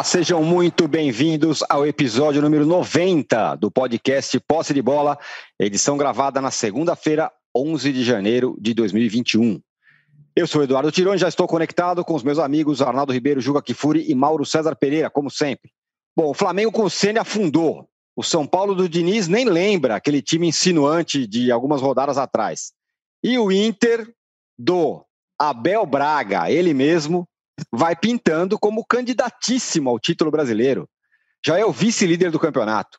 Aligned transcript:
Olá, 0.00 0.04
sejam 0.04 0.42
muito 0.42 0.88
bem-vindos 0.88 1.62
ao 1.68 1.86
episódio 1.86 2.40
número 2.40 2.64
90 2.64 3.56
do 3.56 3.70
podcast 3.70 4.40
Posse 4.40 4.72
de 4.72 4.80
Bola, 4.80 5.18
edição 5.58 5.98
gravada 5.98 6.40
na 6.40 6.50
segunda-feira, 6.50 7.30
11 7.54 7.92
de 7.92 8.02
janeiro 8.02 8.56
de 8.58 8.72
2021. 8.72 9.60
Eu 10.34 10.46
sou 10.46 10.62
Eduardo 10.62 10.90
Tironi, 10.90 11.18
já 11.18 11.28
estou 11.28 11.46
conectado 11.46 12.02
com 12.02 12.14
os 12.14 12.22
meus 12.22 12.38
amigos 12.38 12.80
Arnaldo 12.80 13.12
Ribeiro, 13.12 13.42
Juga 13.42 13.60
Kifuri 13.60 14.10
e 14.10 14.14
Mauro 14.14 14.46
César 14.46 14.74
Pereira, 14.74 15.10
como 15.10 15.30
sempre. 15.30 15.70
Bom, 16.16 16.30
o 16.30 16.34
Flamengo 16.34 16.72
com 16.72 16.84
o 16.84 16.90
Senna 16.90 17.20
afundou. 17.20 17.86
O 18.16 18.22
São 18.22 18.46
Paulo 18.46 18.74
do 18.74 18.88
Diniz 18.88 19.28
nem 19.28 19.44
lembra 19.44 19.96
aquele 19.96 20.22
time 20.22 20.48
insinuante 20.48 21.26
de 21.26 21.52
algumas 21.52 21.82
rodadas 21.82 22.16
atrás. 22.16 22.72
E 23.22 23.38
o 23.38 23.52
Inter 23.52 24.10
do 24.58 25.04
Abel 25.38 25.84
Braga, 25.84 26.50
ele 26.50 26.72
mesmo, 26.72 27.28
vai 27.72 27.96
pintando 27.96 28.58
como 28.58 28.84
candidatíssimo 28.84 29.90
ao 29.90 29.98
título 29.98 30.30
brasileiro. 30.30 30.88
Já 31.44 31.58
é 31.58 31.64
o 31.64 31.72
vice-líder 31.72 32.30
do 32.30 32.38
campeonato. 32.38 32.98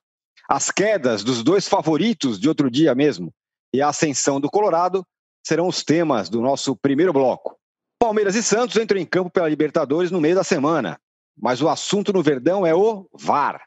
As 0.49 0.69
quedas 0.69 1.23
dos 1.23 1.43
dois 1.43 1.67
favoritos 1.67 2.39
de 2.39 2.49
outro 2.49 2.69
dia 2.69 2.93
mesmo 2.93 3.33
e 3.73 3.81
a 3.81 3.89
ascensão 3.89 4.39
do 4.39 4.49
Colorado 4.49 5.05
serão 5.45 5.67
os 5.67 5.83
temas 5.83 6.29
do 6.29 6.41
nosso 6.41 6.75
primeiro 6.75 7.13
bloco. 7.13 7.57
Palmeiras 7.99 8.35
e 8.35 8.43
Santos 8.43 8.77
entram 8.77 8.99
em 8.99 9.05
campo 9.05 9.29
pela 9.29 9.47
Libertadores 9.47 10.11
no 10.11 10.19
meio 10.19 10.35
da 10.35 10.43
semana, 10.43 10.99
mas 11.37 11.61
o 11.61 11.69
assunto 11.69 12.11
no 12.11 12.23
Verdão 12.23 12.65
é 12.65 12.73
o 12.73 13.07
VAR. 13.13 13.61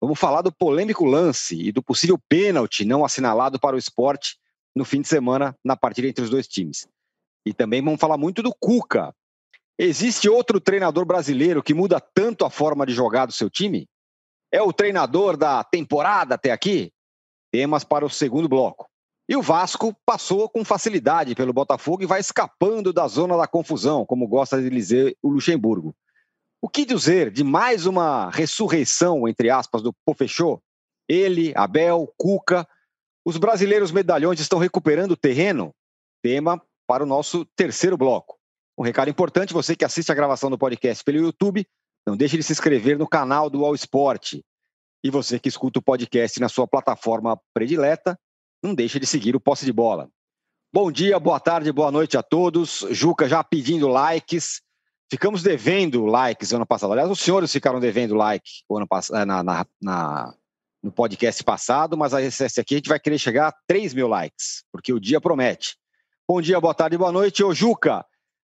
Vamos 0.00 0.18
falar 0.18 0.42
do 0.42 0.52
polêmico 0.52 1.04
lance 1.04 1.54
e 1.54 1.72
do 1.72 1.82
possível 1.82 2.18
pênalti 2.28 2.84
não 2.84 3.04
assinalado 3.04 3.58
para 3.58 3.76
o 3.76 3.78
esporte 3.78 4.36
no 4.74 4.84
fim 4.84 5.00
de 5.00 5.08
semana 5.08 5.56
na 5.64 5.76
partida 5.76 6.08
entre 6.08 6.24
os 6.24 6.30
dois 6.30 6.48
times. 6.48 6.86
E 7.46 7.52
também 7.52 7.82
vamos 7.82 8.00
falar 8.00 8.16
muito 8.16 8.42
do 8.42 8.54
Cuca, 8.58 9.14
Existe 9.78 10.28
outro 10.28 10.60
treinador 10.60 11.04
brasileiro 11.04 11.62
que 11.62 11.74
muda 11.74 12.00
tanto 12.00 12.44
a 12.44 12.50
forma 12.50 12.86
de 12.86 12.92
jogar 12.92 13.26
do 13.26 13.32
seu 13.32 13.50
time? 13.50 13.88
É 14.52 14.62
o 14.62 14.72
treinador 14.72 15.36
da 15.36 15.64
temporada 15.64 16.36
até 16.36 16.52
aqui? 16.52 16.92
Temas 17.52 17.82
para 17.82 18.06
o 18.06 18.10
segundo 18.10 18.48
bloco. 18.48 18.88
E 19.28 19.36
o 19.36 19.42
Vasco 19.42 19.96
passou 20.04 20.48
com 20.48 20.64
facilidade 20.64 21.34
pelo 21.34 21.52
Botafogo 21.52 22.02
e 22.02 22.06
vai 22.06 22.20
escapando 22.20 22.92
da 22.92 23.08
zona 23.08 23.36
da 23.36 23.46
confusão, 23.46 24.04
como 24.04 24.28
gosta 24.28 24.60
de 24.60 24.70
dizer 24.70 25.16
o 25.22 25.30
Luxemburgo. 25.30 25.94
O 26.62 26.68
que 26.68 26.84
dizer 26.84 27.30
de 27.30 27.42
mais 27.42 27.84
uma 27.84 28.30
ressurreição, 28.30 29.26
entre 29.26 29.50
aspas, 29.50 29.82
do 29.82 29.92
Pofechô? 30.04 30.62
Ele, 31.08 31.52
Abel, 31.56 32.12
Cuca, 32.16 32.66
os 33.24 33.38
brasileiros 33.38 33.90
medalhões 33.90 34.38
estão 34.38 34.58
recuperando 34.58 35.16
terreno? 35.16 35.74
Tema 36.22 36.62
para 36.86 37.02
o 37.02 37.06
nosso 37.06 37.44
terceiro 37.56 37.96
bloco. 37.96 38.33
Um 38.76 38.82
recado 38.82 39.08
importante, 39.08 39.52
você 39.52 39.76
que 39.76 39.84
assiste 39.84 40.10
a 40.10 40.14
gravação 40.14 40.50
do 40.50 40.58
podcast 40.58 41.04
pelo 41.04 41.18
YouTube, 41.18 41.66
não 42.06 42.16
deixe 42.16 42.36
de 42.36 42.42
se 42.42 42.52
inscrever 42.52 42.98
no 42.98 43.08
canal 43.08 43.48
do 43.48 43.64
All 43.64 43.74
Sport. 43.74 44.40
E 45.02 45.10
você 45.10 45.38
que 45.38 45.48
escuta 45.48 45.78
o 45.78 45.82
podcast 45.82 46.40
na 46.40 46.48
sua 46.48 46.66
plataforma 46.66 47.40
predileta, 47.52 48.18
não 48.62 48.74
deixe 48.74 48.98
de 48.98 49.06
seguir 49.06 49.36
o 49.36 49.40
Posse 49.40 49.64
de 49.64 49.72
Bola. 49.72 50.08
Bom 50.72 50.90
dia, 50.90 51.20
boa 51.20 51.38
tarde, 51.38 51.70
boa 51.70 51.92
noite 51.92 52.16
a 52.16 52.22
todos. 52.22 52.84
Juca 52.90 53.28
já 53.28 53.44
pedindo 53.44 53.86
likes. 53.86 54.60
Ficamos 55.08 55.42
devendo 55.42 56.04
likes 56.04 56.52
ano 56.52 56.66
passado. 56.66 56.92
Aliás, 56.92 57.08
os 57.08 57.20
senhores 57.20 57.52
ficaram 57.52 57.78
devendo 57.78 58.14
like 58.16 58.50
ano 58.68 58.88
eh, 58.90 59.24
na, 59.24 59.42
na, 59.42 59.66
na, 59.80 60.34
no 60.82 60.90
podcast 60.90 61.44
passado, 61.44 61.96
mas 61.96 62.12
esse 62.12 62.60
aqui 62.60 62.74
a 62.74 62.78
gente 62.78 62.88
vai 62.88 62.98
querer 62.98 63.18
chegar 63.18 63.48
a 63.48 63.54
3 63.68 63.94
mil 63.94 64.08
likes, 64.08 64.64
porque 64.72 64.92
o 64.92 64.98
dia 64.98 65.20
promete. 65.20 65.76
Bom 66.28 66.40
dia, 66.40 66.60
boa 66.60 66.74
tarde, 66.74 66.98
boa 66.98 67.12
noite. 67.12 67.44
Ô, 67.44 67.54
Juca, 67.54 68.04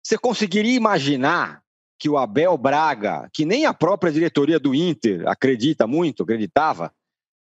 você 0.05 0.19
conseguiria 0.19 0.75
imaginar 0.75 1.63
que 1.97 2.07
o 2.07 2.15
Abel 2.15 2.55
Braga, 2.59 3.27
que 3.33 3.43
nem 3.43 3.65
a 3.65 3.73
própria 3.73 4.11
diretoria 4.11 4.59
do 4.59 4.75
Inter 4.75 5.27
acredita 5.27 5.87
muito, 5.87 6.21
acreditava, 6.21 6.93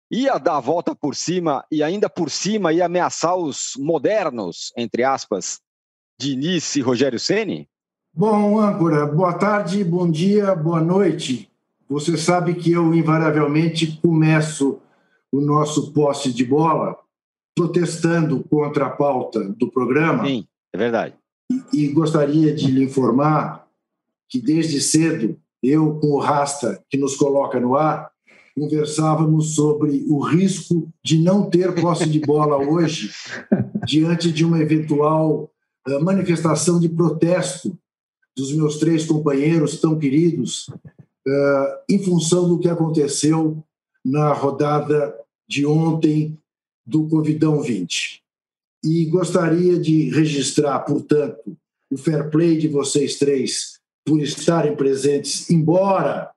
ia 0.09 0.37
dar 0.37 0.55
a 0.55 0.61
volta 0.61 0.95
por 0.95 1.13
cima 1.13 1.65
e 1.69 1.83
ainda 1.83 2.09
por 2.09 2.29
cima 2.31 2.71
ia 2.71 2.85
ameaçar 2.85 3.35
os 3.35 3.73
modernos, 3.77 4.71
entre 4.77 5.03
aspas, 5.03 5.59
Diniz 6.17 6.77
e 6.77 6.81
Rogério 6.81 7.19
Ceni? 7.19 7.67
Bom, 8.15 8.57
âncora, 8.57 9.07
boa 9.07 9.33
tarde, 9.33 9.83
bom 9.83 10.09
dia, 10.09 10.55
boa 10.55 10.79
noite. 10.79 11.51
Você 11.89 12.15
sabe 12.15 12.53
que 12.53 12.71
eu 12.71 12.93
invariavelmente 12.93 13.99
começo 14.01 14.79
o 15.29 15.41
nosso 15.41 15.91
posse 15.91 16.31
de 16.31 16.45
bola 16.45 16.95
protestando 17.53 18.41
contra 18.45 18.85
a 18.85 18.89
pauta 18.89 19.43
do 19.43 19.69
programa. 19.69 20.25
Sim, 20.25 20.47
é 20.71 20.77
verdade. 20.77 21.22
E 21.71 21.87
gostaria 21.87 22.53
de 22.53 22.71
lhe 22.71 22.83
informar 22.83 23.67
que 24.29 24.41
desde 24.41 24.81
cedo, 24.81 25.37
eu 25.61 25.99
com 25.99 26.07
o 26.07 26.19
Rasta, 26.19 26.83
que 26.89 26.97
nos 26.97 27.15
coloca 27.15 27.59
no 27.59 27.75
ar, 27.75 28.11
conversávamos 28.55 29.55
sobre 29.55 30.05
o 30.07 30.19
risco 30.19 30.91
de 31.03 31.19
não 31.19 31.49
ter 31.49 31.73
posse 31.79 32.07
de 32.09 32.19
bola 32.19 32.57
hoje, 32.57 33.11
diante 33.85 34.31
de 34.31 34.45
uma 34.45 34.59
eventual 34.59 35.51
eh, 35.87 35.99
manifestação 35.99 36.79
de 36.79 36.89
protesto 36.89 37.77
dos 38.35 38.53
meus 38.53 38.77
três 38.77 39.05
companheiros 39.05 39.79
tão 39.79 39.97
queridos, 39.97 40.69
eh, 41.27 41.79
em 41.89 42.03
função 42.03 42.47
do 42.47 42.59
que 42.59 42.69
aconteceu 42.69 43.63
na 44.03 44.33
rodada 44.33 45.15
de 45.47 45.65
ontem 45.65 46.37
do 46.85 47.07
Covidão 47.07 47.61
20 47.61 48.22
e 48.83 49.05
gostaria 49.05 49.79
de 49.79 50.09
registrar, 50.09 50.79
portanto, 50.81 51.57
o 51.91 51.97
fair 51.97 52.29
play 52.29 52.57
de 52.57 52.67
vocês 52.67 53.17
três 53.17 53.79
por 54.05 54.19
estarem 54.21 54.75
presentes, 54.75 55.49
embora 55.49 56.31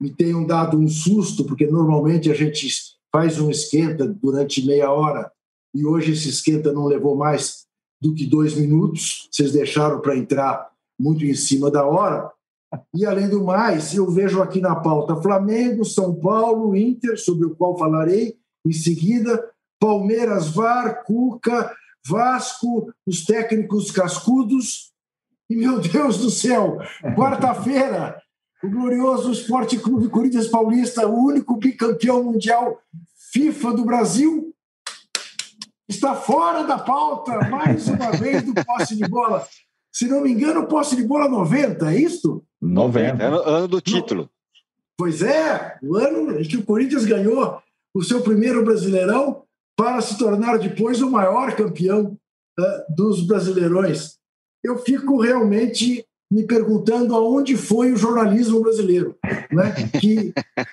me 0.00 0.10
tenham 0.10 0.44
dado 0.44 0.76
um 0.76 0.88
susto, 0.88 1.44
porque 1.44 1.66
normalmente 1.66 2.30
a 2.30 2.34
gente 2.34 2.68
faz 3.12 3.40
um 3.40 3.50
esquenta 3.50 4.06
durante 4.06 4.66
meia 4.66 4.90
hora 4.90 5.30
e 5.74 5.84
hoje 5.84 6.12
esse 6.12 6.28
esquenta 6.28 6.72
não 6.72 6.86
levou 6.86 7.16
mais 7.16 7.66
do 8.00 8.14
que 8.14 8.26
dois 8.26 8.54
minutos, 8.54 9.28
vocês 9.30 9.52
deixaram 9.52 10.00
para 10.00 10.16
entrar 10.16 10.70
muito 10.98 11.24
em 11.24 11.34
cima 11.34 11.70
da 11.70 11.84
hora. 11.84 12.30
E, 12.94 13.06
além 13.06 13.28
do 13.28 13.44
mais, 13.44 13.94
eu 13.94 14.10
vejo 14.10 14.42
aqui 14.42 14.60
na 14.60 14.74
pauta 14.74 15.20
Flamengo, 15.22 15.84
São 15.84 16.14
Paulo, 16.14 16.76
Inter, 16.76 17.18
sobre 17.18 17.46
o 17.46 17.54
qual 17.54 17.78
falarei 17.78 18.36
em 18.66 18.72
seguida, 18.72 19.42
Palmeiras, 19.78 20.48
VAR, 20.48 21.04
Cuca, 21.04 21.74
Vasco, 22.06 22.92
os 23.06 23.24
técnicos 23.24 23.90
cascudos. 23.90 24.92
E, 25.48 25.56
meu 25.56 25.80
Deus 25.80 26.18
do 26.18 26.30
céu, 26.30 26.78
quarta-feira, 27.16 28.20
o 28.62 28.68
glorioso 28.68 29.30
Esporte 29.30 29.78
Clube 29.78 30.08
Corinthians 30.08 30.48
Paulista, 30.48 31.06
o 31.06 31.24
único 31.24 31.56
bicampeão 31.56 32.22
mundial 32.24 32.80
FIFA 33.32 33.72
do 33.72 33.84
Brasil, 33.84 34.52
está 35.88 36.14
fora 36.14 36.64
da 36.64 36.78
pauta, 36.78 37.48
mais 37.48 37.86
uma 37.88 38.10
vez, 38.12 38.42
do 38.42 38.54
posse 38.64 38.96
de 38.96 39.06
bola. 39.08 39.46
Se 39.92 40.08
não 40.08 40.20
me 40.20 40.32
engano, 40.32 40.66
posse 40.66 40.96
de 40.96 41.04
bola 41.04 41.28
90, 41.28 41.92
é 41.92 41.96
isso? 41.96 42.42
90, 42.60 43.24
ano, 43.24 43.40
ano 43.42 43.68
do 43.68 43.80
título. 43.80 44.28
Pois 44.96 45.22
é, 45.22 45.78
o 45.82 45.96
ano 45.96 46.40
em 46.40 46.42
que 46.42 46.56
o 46.56 46.64
Corinthians 46.64 47.04
ganhou 47.04 47.62
o 47.94 48.02
seu 48.02 48.20
primeiro 48.22 48.64
Brasileirão 48.64 49.45
para 49.76 50.00
se 50.00 50.16
tornar 50.18 50.58
depois 50.58 51.02
o 51.02 51.10
maior 51.10 51.54
campeão 51.54 52.18
uh, 52.58 52.94
dos 52.94 53.26
Brasileirões. 53.26 54.16
Eu 54.64 54.78
fico 54.78 55.20
realmente 55.20 56.04
me 56.30 56.44
perguntando 56.44 57.14
aonde 57.14 57.56
foi 57.56 57.92
o 57.92 57.96
jornalismo 57.96 58.60
brasileiro, 58.60 59.16
né? 59.52 59.72
que, 60.00 60.32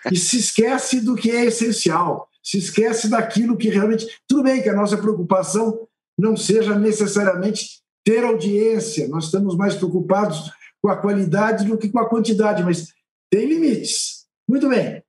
que 0.10 0.16
se 0.16 0.38
esquece 0.40 1.00
do 1.00 1.16
que 1.16 1.30
é 1.30 1.46
essencial, 1.46 2.28
se 2.42 2.58
esquece 2.58 3.08
daquilo 3.08 3.58
que 3.58 3.70
realmente. 3.70 4.08
Tudo 4.28 4.44
bem 4.44 4.64
que 4.64 4.70
a 4.70 4.76
nossa 4.76 4.98
preocupação 4.98 5.88
não 6.18 6.36
seja 6.36 6.78
necessariamente 6.78 7.82
ter 8.04 8.24
audiência, 8.24 9.08
nós 9.08 9.26
estamos 9.26 9.56
mais 9.56 9.76
preocupados 9.76 10.52
com 10.82 10.90
a 10.90 10.98
qualidade 10.98 11.66
do 11.66 11.78
que 11.78 11.90
com 11.90 12.00
a 12.00 12.10
quantidade, 12.10 12.64
mas 12.64 12.94
tem 13.32 13.48
limites. 13.48 14.26
Muito 14.50 14.68
bem. 14.68 15.02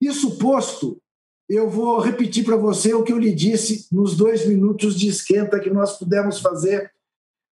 Isso 0.00 0.36
posto, 0.36 1.00
eu 1.48 1.68
vou 1.68 1.98
repetir 2.00 2.44
para 2.44 2.56
você 2.56 2.94
o 2.94 3.02
que 3.02 3.12
eu 3.12 3.18
lhe 3.18 3.34
disse 3.34 3.86
nos 3.92 4.16
dois 4.16 4.46
minutos 4.46 4.98
de 4.98 5.08
esquenta 5.08 5.60
que 5.60 5.70
nós 5.70 5.98
pudemos 5.98 6.40
fazer 6.40 6.92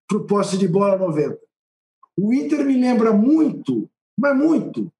para 0.08 0.18
o 0.18 0.24
posse 0.24 0.56
de 0.56 0.66
bola 0.66 0.96
90. 0.96 1.38
O 2.18 2.32
Inter 2.32 2.64
me 2.64 2.78
lembra 2.78 3.12
muito, 3.12 3.88
mas 4.18 4.36
muito, 4.36 4.92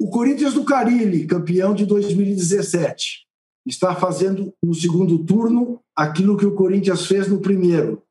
o 0.00 0.10
Corinthians 0.10 0.54
do 0.54 0.64
Carilli, 0.64 1.26
campeão 1.26 1.74
de 1.74 1.86
2017. 1.86 3.26
Está 3.64 3.94
fazendo 3.94 4.52
no 4.62 4.74
segundo 4.74 5.24
turno 5.24 5.80
aquilo 5.94 6.36
que 6.36 6.46
o 6.46 6.54
Corinthians 6.54 7.06
fez 7.06 7.28
no 7.28 7.40
primeiro. 7.40 8.02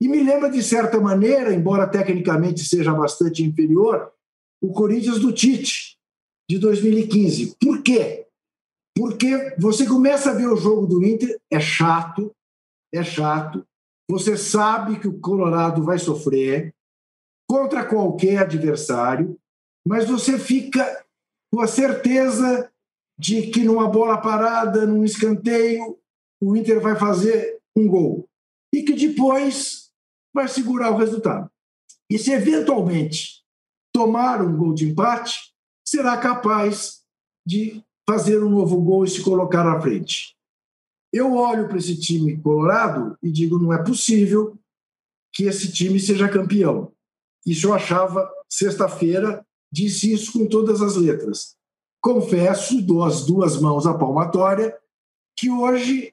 E 0.00 0.08
me 0.08 0.22
lembra, 0.22 0.50
de 0.50 0.62
certa 0.62 1.00
maneira, 1.00 1.54
embora 1.54 1.86
tecnicamente 1.86 2.64
seja 2.64 2.92
bastante 2.92 3.42
inferior, 3.44 4.10
o 4.60 4.72
Corinthians 4.72 5.20
do 5.20 5.32
Tite, 5.32 5.96
de 6.48 6.58
2015. 6.58 7.56
Por 7.60 7.82
quê? 7.82 8.25
Porque 8.96 9.54
você 9.58 9.86
começa 9.86 10.30
a 10.30 10.34
ver 10.34 10.48
o 10.48 10.56
jogo 10.56 10.86
do 10.86 11.04
Inter, 11.04 11.38
é 11.50 11.60
chato, 11.60 12.34
é 12.92 13.04
chato. 13.04 13.66
Você 14.10 14.36
sabe 14.36 14.98
que 14.98 15.06
o 15.06 15.20
Colorado 15.20 15.84
vai 15.84 15.98
sofrer 15.98 16.74
contra 17.48 17.84
qualquer 17.84 18.38
adversário, 18.38 19.38
mas 19.86 20.08
você 20.08 20.38
fica 20.38 21.04
com 21.52 21.60
a 21.60 21.66
certeza 21.66 22.72
de 23.18 23.48
que 23.48 23.64
numa 23.64 23.88
bola 23.88 24.18
parada, 24.18 24.86
num 24.86 25.04
escanteio, 25.04 25.98
o 26.40 26.56
Inter 26.56 26.80
vai 26.80 26.98
fazer 26.98 27.60
um 27.76 27.86
gol 27.86 28.26
e 28.74 28.82
que 28.82 28.94
depois 28.94 29.90
vai 30.34 30.48
segurar 30.48 30.90
o 30.90 30.96
resultado. 30.96 31.50
E 32.10 32.18
se 32.18 32.30
eventualmente 32.30 33.44
tomar 33.92 34.42
um 34.42 34.56
gol 34.56 34.74
de 34.74 34.88
empate, 34.88 35.54
será 35.86 36.16
capaz 36.16 37.02
de 37.46 37.82
fazer 38.08 38.42
um 38.42 38.50
novo 38.50 38.80
gol 38.80 39.04
e 39.04 39.08
se 39.08 39.22
colocar 39.22 39.66
à 39.66 39.80
frente. 39.80 40.36
Eu 41.12 41.34
olho 41.34 41.68
para 41.68 41.78
esse 41.78 41.98
time 41.98 42.40
colorado 42.40 43.16
e 43.22 43.30
digo: 43.30 43.58
não 43.58 43.72
é 43.72 43.82
possível 43.82 44.58
que 45.32 45.44
esse 45.44 45.72
time 45.72 45.98
seja 45.98 46.28
campeão. 46.28 46.92
Isso 47.44 47.68
eu 47.68 47.74
achava 47.74 48.30
sexta-feira, 48.48 49.44
disse 49.70 50.12
isso 50.12 50.32
com 50.32 50.46
todas 50.46 50.82
as 50.82 50.96
letras. 50.96 51.56
Confesso, 52.00 52.80
dou 52.82 53.04
as 53.04 53.24
duas 53.24 53.60
mãos 53.60 53.86
à 53.86 53.96
palmatória, 53.96 54.76
que 55.36 55.50
hoje 55.50 56.12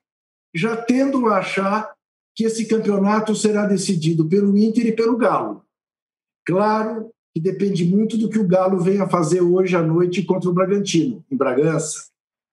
já 0.53 0.77
tendo 0.77 1.27
a 1.27 1.37
achar 1.37 1.93
que 2.35 2.45
esse 2.45 2.65
campeonato 2.65 3.35
será 3.35 3.65
decidido 3.65 4.27
pelo 4.27 4.57
Inter 4.57 4.87
e 4.87 4.95
pelo 4.95 5.17
Galo. 5.17 5.63
Claro 6.45 7.11
que 7.33 7.41
depende 7.41 7.83
muito 7.83 8.17
do 8.17 8.29
que 8.29 8.37
o 8.37 8.47
Galo 8.47 8.79
venha 8.79 9.09
fazer 9.09 9.41
hoje 9.41 9.75
à 9.75 9.81
noite 9.81 10.23
contra 10.23 10.49
o 10.49 10.53
Bragantino, 10.53 11.25
em 11.31 11.35
Bragança. 11.35 12.07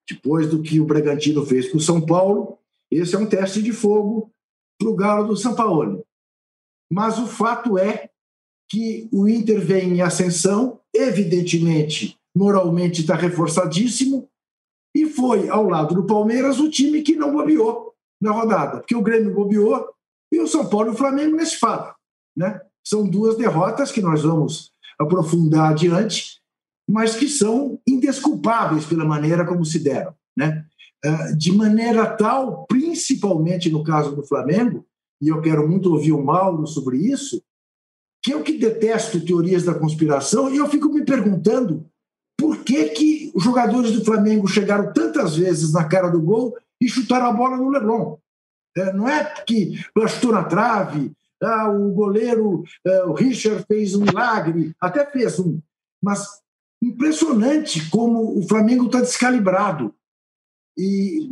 Depois 0.09 0.49
do 0.49 0.61
que 0.61 0.79
o 0.79 0.85
Bragantino 0.85 1.45
fez 1.45 1.71
com 1.71 1.77
o 1.77 1.81
São 1.81 2.01
Paulo, 2.03 2.57
esse 2.89 3.15
é 3.15 3.19
um 3.19 3.27
teste 3.27 3.61
de 3.61 3.71
fogo 3.71 4.31
para 4.79 4.89
o 4.89 4.95
Galo 4.95 5.27
do 5.27 5.37
São 5.37 5.53
Paulo. 5.53 6.03
Mas 6.91 7.19
o 7.19 7.27
fato 7.27 7.77
é 7.77 8.09
que 8.69 9.07
o 9.11 9.27
Inter 9.27 9.61
vem 9.61 9.97
em 9.97 10.01
ascensão, 10.01 10.79
evidentemente, 10.93 12.17
moralmente 12.35 13.01
está 13.01 13.15
reforçadíssimo, 13.15 14.27
e 14.95 15.05
foi, 15.05 15.47
ao 15.47 15.69
lado 15.69 15.95
do 15.95 16.05
Palmeiras, 16.05 16.59
o 16.59 16.69
time 16.69 17.01
que 17.01 17.15
não 17.15 17.31
bobeou 17.31 17.93
na 18.19 18.31
rodada, 18.31 18.79
porque 18.79 18.95
o 18.95 19.01
Grêmio 19.01 19.33
bobeou 19.33 19.89
e 20.31 20.39
o 20.39 20.47
São 20.47 20.67
Paulo 20.67 20.89
e 20.89 20.93
o 20.93 20.97
Flamengo 20.97 21.35
nesse 21.35 21.57
fato. 21.57 21.95
Né? 22.35 22.61
São 22.85 23.07
duas 23.07 23.37
derrotas 23.37 23.91
que 23.91 24.01
nós 24.01 24.23
vamos 24.23 24.70
aprofundar 25.01 25.71
adiante, 25.71 26.39
mas 26.89 27.15
que 27.15 27.27
são 27.27 27.79
indesculpáveis 27.87 28.85
pela 28.85 29.05
maneira 29.05 29.45
como 29.45 29.63
se 29.65 29.79
deram. 29.79 30.13
Né? 30.37 30.65
Ah, 31.03 31.31
de 31.31 31.51
maneira 31.51 32.05
tal, 32.05 32.65
principalmente 32.67 33.69
no 33.69 33.83
caso 33.83 34.15
do 34.15 34.23
Flamengo, 34.23 34.85
e 35.21 35.29
eu 35.29 35.41
quero 35.41 35.67
muito 35.67 35.91
ouvir 35.91 36.11
o 36.11 36.23
Mauro 36.23 36.65
sobre 36.67 36.97
isso, 36.97 37.41
que 38.23 38.33
eu 38.33 38.43
que 38.43 38.57
detesto 38.57 39.23
teorias 39.23 39.63
da 39.63 39.73
conspiração, 39.73 40.53
e 40.53 40.57
eu 40.57 40.67
fico 40.69 40.89
me 40.89 41.03
perguntando 41.03 41.85
por 42.37 42.63
que, 42.63 42.89
que 42.89 43.31
os 43.35 43.43
jogadores 43.43 43.91
do 43.91 44.05
Flamengo 44.05 44.47
chegaram 44.47 44.91
tantas 44.93 45.35
vezes 45.35 45.73
na 45.73 45.85
cara 45.85 46.09
do 46.09 46.21
gol 46.21 46.55
e 46.79 46.87
chutaram 46.87 47.27
a 47.27 47.33
bola 47.33 47.57
no 47.57 47.69
Leblon. 47.69 48.17
É, 48.75 48.93
não 48.93 49.07
é 49.07 49.23
que 49.45 49.77
chutou 50.07 50.31
na 50.31 50.43
trave, 50.43 51.11
ah, 51.41 51.69
o 51.69 51.91
goleiro, 51.91 52.63
ah, 52.85 53.05
o 53.07 53.13
Richard 53.13 53.65
fez 53.67 53.95
um 53.95 54.01
milagre, 54.01 54.73
até 54.79 55.05
fez 55.05 55.39
um, 55.39 55.59
mas 56.01 56.41
impressionante 56.81 57.89
como 57.89 58.37
o 58.37 58.47
Flamengo 58.47 58.85
está 58.85 59.01
descalibrado. 59.01 59.93
E 60.77 61.29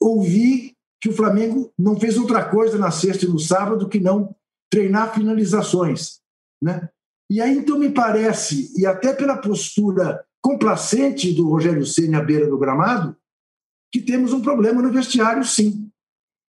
ouvi 0.00 0.76
que 1.00 1.08
o 1.08 1.12
Flamengo 1.12 1.72
não 1.78 1.98
fez 1.98 2.16
outra 2.16 2.48
coisa 2.48 2.78
na 2.78 2.90
sexta 2.90 3.24
e 3.24 3.28
no 3.28 3.38
sábado 3.38 3.88
que 3.88 3.98
não 3.98 4.34
treinar 4.70 5.12
finalizações. 5.12 6.20
Né? 6.62 6.88
E 7.30 7.40
aí, 7.40 7.58
então, 7.58 7.78
me 7.78 7.90
parece, 7.90 8.72
e 8.78 8.86
até 8.86 9.12
pela 9.12 9.36
postura 9.36 10.24
complacente 10.40 11.32
do 11.32 11.48
Rogério 11.48 11.84
Senna 11.84 12.18
à 12.18 12.22
beira 12.22 12.46
do 12.46 12.58
gramado, 12.58 13.16
que 13.92 14.00
temos 14.00 14.32
um 14.32 14.40
problema 14.40 14.80
no 14.80 14.92
vestiário, 14.92 15.44
sim. 15.44 15.90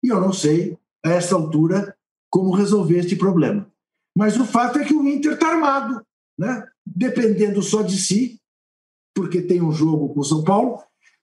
E 0.03 0.09
eu 0.09 0.21
não 0.21 0.31
sei, 0.31 0.77
a 1.05 1.09
essa 1.09 1.35
altura, 1.35 1.92
como 2.33 2.55
resolver 2.55 2.97
este 2.97 3.15
problema. 3.15 3.71
Mas 4.17 4.37
o 4.37 4.43
fato 4.43 4.79
é 4.79 4.83
que 4.83 4.93
o 4.95 5.07
Inter 5.07 5.33
está 5.33 5.49
armado, 5.49 6.03
né? 6.35 6.67
dependendo 6.83 7.61
só 7.61 7.83
de 7.83 7.95
si, 7.95 8.41
porque 9.15 9.39
tem 9.39 9.61
um 9.61 9.71
jogo 9.71 10.11
com 10.11 10.21
o 10.21 10.23
São 10.23 10.43
Paulo, 10.43 10.81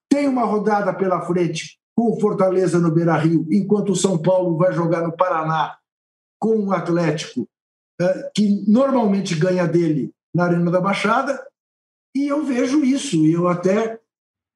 tem 0.09 0.29
uma 0.29 0.45
rodada 0.45 0.95
pela 0.95 1.21
frente 1.27 1.81
com 1.97 2.13
o 2.13 2.21
Fortaleza 2.21 2.79
no 2.79 2.93
Beira 2.93 3.17
Rio, 3.17 3.45
enquanto 3.51 3.91
o 3.91 3.97
São 3.97 4.17
Paulo 4.17 4.57
vai 4.57 4.73
jogar 4.73 5.03
no 5.03 5.17
Paraná 5.17 5.77
com 6.39 6.67
o 6.67 6.73
Atlético, 6.73 7.45
eh, 8.01 8.31
que 8.33 8.65
normalmente 8.71 9.35
ganha 9.35 9.67
dele 9.67 10.13
na 10.33 10.45
Arena 10.45 10.71
da 10.71 10.81
Baixada, 10.81 11.45
e 12.15 12.29
eu 12.29 12.45
vejo 12.45 12.85
isso, 12.85 13.27
eu 13.27 13.49
até 13.49 13.99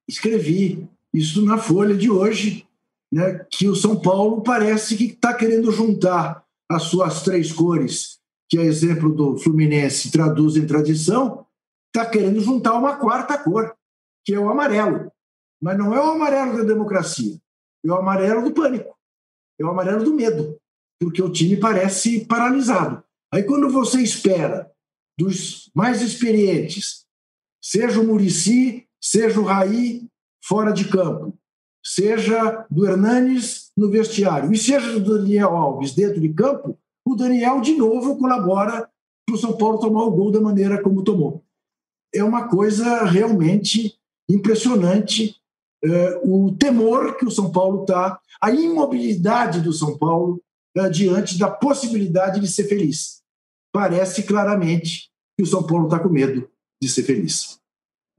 escrevi 0.07 0.89
isso 1.13 1.45
na 1.45 1.57
Folha 1.57 1.97
de 1.97 2.09
hoje, 2.09 2.65
né, 3.11 3.45
que 3.51 3.67
o 3.67 3.75
São 3.75 3.99
Paulo 3.99 4.41
parece 4.41 4.95
que 4.95 5.07
está 5.07 5.33
querendo 5.33 5.69
juntar 5.69 6.44
as 6.69 6.83
suas 6.83 7.23
três 7.23 7.51
cores, 7.51 8.19
que 8.49 8.57
é 8.57 8.63
exemplo 8.63 9.13
do 9.13 9.37
Fluminense 9.37 10.11
traduz 10.11 10.55
em 10.55 10.65
tradição, 10.65 11.45
está 11.87 12.09
querendo 12.09 12.39
juntar 12.41 12.73
uma 12.73 12.97
quarta 12.97 13.37
cor, 13.37 13.75
que 14.23 14.33
é 14.33 14.39
o 14.39 14.49
amarelo. 14.49 15.11
Mas 15.61 15.77
não 15.77 15.93
é 15.93 15.99
o 15.99 16.11
amarelo 16.11 16.57
da 16.57 16.63
democracia, 16.63 17.39
é 17.83 17.89
o 17.89 17.95
amarelo 17.95 18.43
do 18.43 18.53
pânico, 18.53 18.95
é 19.59 19.65
o 19.65 19.69
amarelo 19.69 20.03
do 20.03 20.13
medo, 20.13 20.59
porque 20.99 21.21
o 21.21 21.31
time 21.31 21.57
parece 21.57 22.25
paralisado. 22.25 23.03
Aí 23.33 23.43
quando 23.43 23.69
você 23.69 24.01
espera 24.01 24.71
dos 25.17 25.71
mais 25.73 26.01
experientes, 26.01 27.05
seja 27.61 27.99
o 27.99 28.05
Murici, 28.05 28.87
seja 29.01 29.39
o 29.39 29.43
Raí 29.43 30.07
fora 30.43 30.71
de 30.71 30.87
campo, 30.89 31.37
seja 31.85 32.65
do 32.71 32.87
Hernanes 32.87 33.71
no 33.77 33.91
vestiário 33.91 34.51
e 34.51 34.57
seja 34.57 34.99
do 34.99 35.19
Daniel 35.19 35.55
Alves 35.55 35.93
dentro 35.93 36.19
de 36.19 36.33
campo, 36.33 36.75
o 37.05 37.15
Daniel 37.15 37.61
de 37.61 37.75
novo 37.75 38.17
colabora 38.17 38.89
para 39.25 39.35
o 39.35 39.37
São 39.37 39.55
Paulo 39.55 39.79
tomar 39.79 40.03
o 40.03 40.11
gol 40.11 40.31
da 40.31 40.41
maneira 40.41 40.81
como 40.81 41.03
tomou. 41.03 41.43
É 42.13 42.23
uma 42.23 42.47
coisa 42.47 43.03
realmente 43.03 43.93
impressionante 44.27 45.35
é, 45.83 46.19
o 46.23 46.55
temor 46.57 47.15
que 47.17 47.25
o 47.25 47.31
São 47.31 47.51
Paulo 47.51 47.81
está, 47.81 48.19
a 48.41 48.51
imobilidade 48.51 49.61
do 49.61 49.71
São 49.71 49.95
Paulo 49.97 50.41
é, 50.75 50.89
diante 50.89 51.37
da 51.37 51.51
possibilidade 51.51 52.39
de 52.39 52.47
ser 52.47 52.63
feliz. 52.63 53.21
Parece 53.71 54.23
claramente 54.23 55.11
que 55.37 55.43
o 55.43 55.45
São 55.45 55.61
Paulo 55.61 55.85
está 55.85 55.99
com 55.99 56.09
medo 56.09 56.49
de 56.81 56.89
ser 56.89 57.03
feliz. 57.03 57.59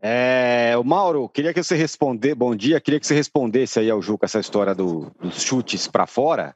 É, 0.01 0.75
o 0.79 0.85
Mauro, 0.85 1.29
queria 1.29 1.55
que 1.55 1.63
você 1.63 1.75
respondesse. 1.75 2.35
Bom 2.35 2.55
dia, 2.55 2.81
queria 2.81 3.01
que 3.01 3.07
você 3.07 3.15
respondesse 3.15 3.79
aí 3.79 3.91
ao 3.91 4.03
Juca 4.03 4.27
essa 4.27 4.41
história 4.41 4.75
do, 4.75 5.11
dos 5.21 5.43
chutes 5.43 5.89
para 5.89 6.07
fora 6.07 6.55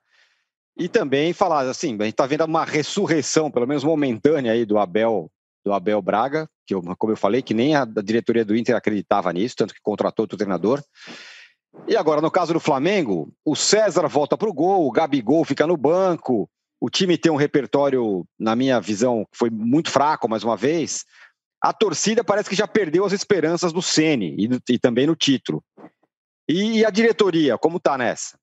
e 0.76 0.88
também 0.88 1.32
falar 1.32 1.68
assim, 1.68 1.96
a 2.00 2.04
gente 2.04 2.14
está 2.14 2.26
vendo 2.26 2.44
uma 2.44 2.64
ressurreição, 2.64 3.50
pelo 3.50 3.66
menos 3.66 3.84
momentânea 3.84 4.52
aí 4.52 4.64
do 4.64 4.78
Abel, 4.78 5.30
do 5.64 5.72
Abel 5.72 6.00
Braga, 6.00 6.48
que 6.66 6.74
eu, 6.74 6.82
como 6.96 7.12
eu 7.12 7.16
falei, 7.16 7.42
que 7.42 7.52
nem 7.52 7.74
a 7.74 7.84
diretoria 7.84 8.44
do 8.44 8.56
Inter 8.56 8.74
acreditava 8.74 9.32
nisso, 9.32 9.56
tanto 9.56 9.74
que 9.74 9.80
contratou 9.82 10.22
outro 10.22 10.38
treinador. 10.38 10.82
E 11.86 11.96
agora, 11.96 12.20
no 12.20 12.30
caso 12.30 12.52
do 12.52 12.60
Flamengo, 12.60 13.32
o 13.44 13.54
César 13.54 14.06
volta 14.08 14.38
para 14.38 14.48
o 14.48 14.54
gol, 14.54 14.86
o 14.86 14.90
Gabigol 14.90 15.44
fica 15.44 15.66
no 15.66 15.76
banco, 15.76 16.48
o 16.80 16.88
time 16.88 17.18
tem 17.18 17.30
um 17.30 17.36
repertório, 17.36 18.24
na 18.38 18.56
minha 18.56 18.80
visão, 18.80 19.26
foi 19.32 19.50
muito 19.50 19.90
fraco 19.90 20.28
mais 20.28 20.42
uma 20.42 20.56
vez 20.56 21.04
a 21.60 21.72
torcida 21.72 22.24
parece 22.24 22.48
que 22.48 22.56
já 22.56 22.66
perdeu 22.66 23.04
as 23.04 23.12
esperanças 23.12 23.72
do 23.72 23.82
Ceni 23.82 24.34
e, 24.38 24.72
e, 24.74 24.78
também 24.78 25.06
no 25.06 25.14
título. 25.14 25.62
E, 26.48 26.78
e 26.78 26.84
a 26.84 26.90
diretoria, 26.90 27.58
como 27.58 27.76
está 27.76 27.98
nessa? 27.98 28.38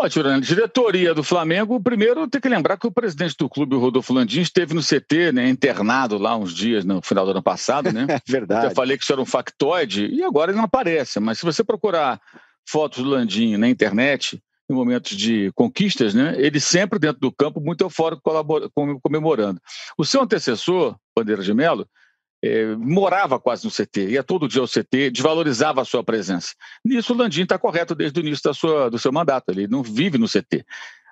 Ó, 0.00 0.08
Tirani, 0.08 0.40
diretoria 0.40 1.12
do 1.12 1.24
Flamengo, 1.24 1.80
primeiro 1.80 2.28
tem 2.28 2.40
que 2.40 2.48
lembrar 2.48 2.76
que 2.78 2.86
o 2.86 2.92
presidente 2.92 3.34
do 3.36 3.48
clube, 3.48 3.74
o 3.74 3.80
Rodolfo 3.80 4.14
Landim, 4.14 4.40
esteve 4.40 4.72
no 4.72 4.80
CT, 4.80 5.32
né, 5.32 5.48
internado 5.48 6.16
lá 6.16 6.36
uns 6.36 6.54
dias 6.54 6.84
no 6.84 7.02
final 7.02 7.24
do 7.24 7.32
ano 7.32 7.42
passado, 7.42 7.92
né? 7.92 8.06
É 8.08 8.20
verdade. 8.30 8.66
Eu 8.66 8.70
falei 8.70 8.96
que 8.96 9.02
isso 9.02 9.12
era 9.12 9.20
um 9.20 9.26
factoide 9.26 10.06
e 10.06 10.22
agora 10.22 10.52
ele 10.52 10.58
não 10.58 10.66
aparece. 10.66 11.18
Mas 11.18 11.38
se 11.38 11.44
você 11.44 11.64
procurar 11.64 12.20
fotos 12.68 13.02
do 13.02 13.10
Landim 13.10 13.56
na 13.56 13.68
internet, 13.68 14.40
em 14.70 14.74
momentos 14.74 15.16
de 15.16 15.50
conquistas, 15.56 16.14
né, 16.14 16.34
ele 16.38 16.60
sempre 16.60 16.98
dentro 17.00 17.20
do 17.20 17.32
campo, 17.32 17.60
muito 17.60 17.82
eufórico, 17.82 18.22
comemorando. 19.02 19.60
O 19.98 20.04
seu 20.04 20.22
antecessor, 20.22 20.94
Bandeira 21.16 21.42
de 21.42 21.52
Melo, 21.52 21.88
é, 22.42 22.74
morava 22.76 23.38
quase 23.38 23.64
no 23.64 23.70
CT, 23.70 24.10
ia 24.10 24.22
todo 24.22 24.48
dia 24.48 24.60
ao 24.60 24.68
CT, 24.68 25.10
desvalorizava 25.10 25.82
a 25.82 25.84
sua 25.84 26.04
presença. 26.04 26.54
Nisso 26.84 27.12
o 27.12 27.16
Landim 27.16 27.42
está 27.42 27.58
correto 27.58 27.94
desde 27.94 28.20
o 28.20 28.22
início 28.22 28.44
da 28.44 28.54
sua, 28.54 28.90
do 28.90 28.98
seu 28.98 29.12
mandato, 29.12 29.50
ele 29.50 29.66
não 29.66 29.82
vive 29.82 30.18
no 30.18 30.28
CT. 30.28 30.64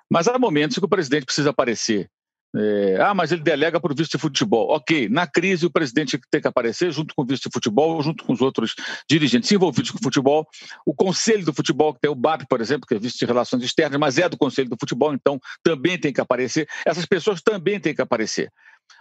Mas 0.09 0.27
há 0.27 0.39
momentos 0.39 0.77
que 0.77 0.85
o 0.85 0.89
presidente 0.89 1.25
precisa 1.25 1.49
aparecer. 1.49 2.09
É, 2.55 2.97
ah, 3.01 3.13
mas 3.13 3.31
ele 3.31 3.41
delega 3.41 3.79
para 3.79 3.91
o 3.91 3.95
vice 3.95 4.11
de 4.11 4.17
futebol. 4.17 4.69
Ok, 4.69 5.09
na 5.09 5.27
crise 5.27 5.65
o 5.65 5.69
presidente 5.69 6.19
tem 6.31 6.41
que 6.41 6.47
aparecer 6.47 6.91
junto 6.91 7.13
com 7.13 7.23
o 7.23 7.25
vice 7.25 7.43
de 7.43 7.49
futebol, 7.51 8.01
junto 8.01 8.23
com 8.23 8.31
os 8.33 8.41
outros 8.41 8.73
dirigentes 9.09 9.51
envolvidos 9.51 9.91
com 9.91 9.97
o 9.97 10.03
futebol. 10.03 10.47
O 10.85 10.93
conselho 10.93 11.45
do 11.45 11.53
futebol, 11.53 11.93
que 11.93 11.99
tem 11.99 12.09
o 12.09 12.15
BAP, 12.15 12.43
por 12.49 12.61
exemplo, 12.61 12.87
que 12.87 12.95
é 12.95 12.99
vice 12.99 13.19
de 13.19 13.25
relações 13.25 13.63
externas, 13.63 13.99
mas 13.99 14.17
é 14.17 14.29
do 14.29 14.37
conselho 14.37 14.69
do 14.69 14.77
futebol, 14.79 15.13
então 15.13 15.39
também 15.61 15.99
tem 15.99 16.13
que 16.13 16.21
aparecer. 16.21 16.67
Essas 16.85 17.05
pessoas 17.05 17.41
também 17.41 17.79
têm 17.79 17.93
que 17.93 18.01
aparecer. 18.01 18.49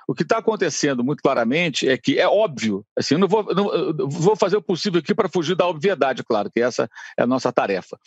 O 0.08 0.14
que 0.14 0.22
está 0.22 0.38
acontecendo 0.38 1.02
muito 1.02 1.22
claramente 1.22 1.88
é 1.88 1.96
que 1.96 2.18
é 2.18 2.28
óbvio, 2.28 2.84
assim, 2.96 3.16
não 3.16 3.26
vou, 3.26 3.44
não, 3.54 4.08
vou 4.08 4.36
fazer 4.36 4.56
o 4.56 4.62
possível 4.62 5.00
aqui 5.00 5.14
para 5.14 5.28
fugir 5.28 5.56
da 5.56 5.66
obviedade, 5.66 6.22
claro, 6.22 6.50
que 6.50 6.60
essa 6.60 6.88
é 7.18 7.22
a 7.22 7.26
nossa 7.26 7.52
tarefa. 7.52 7.98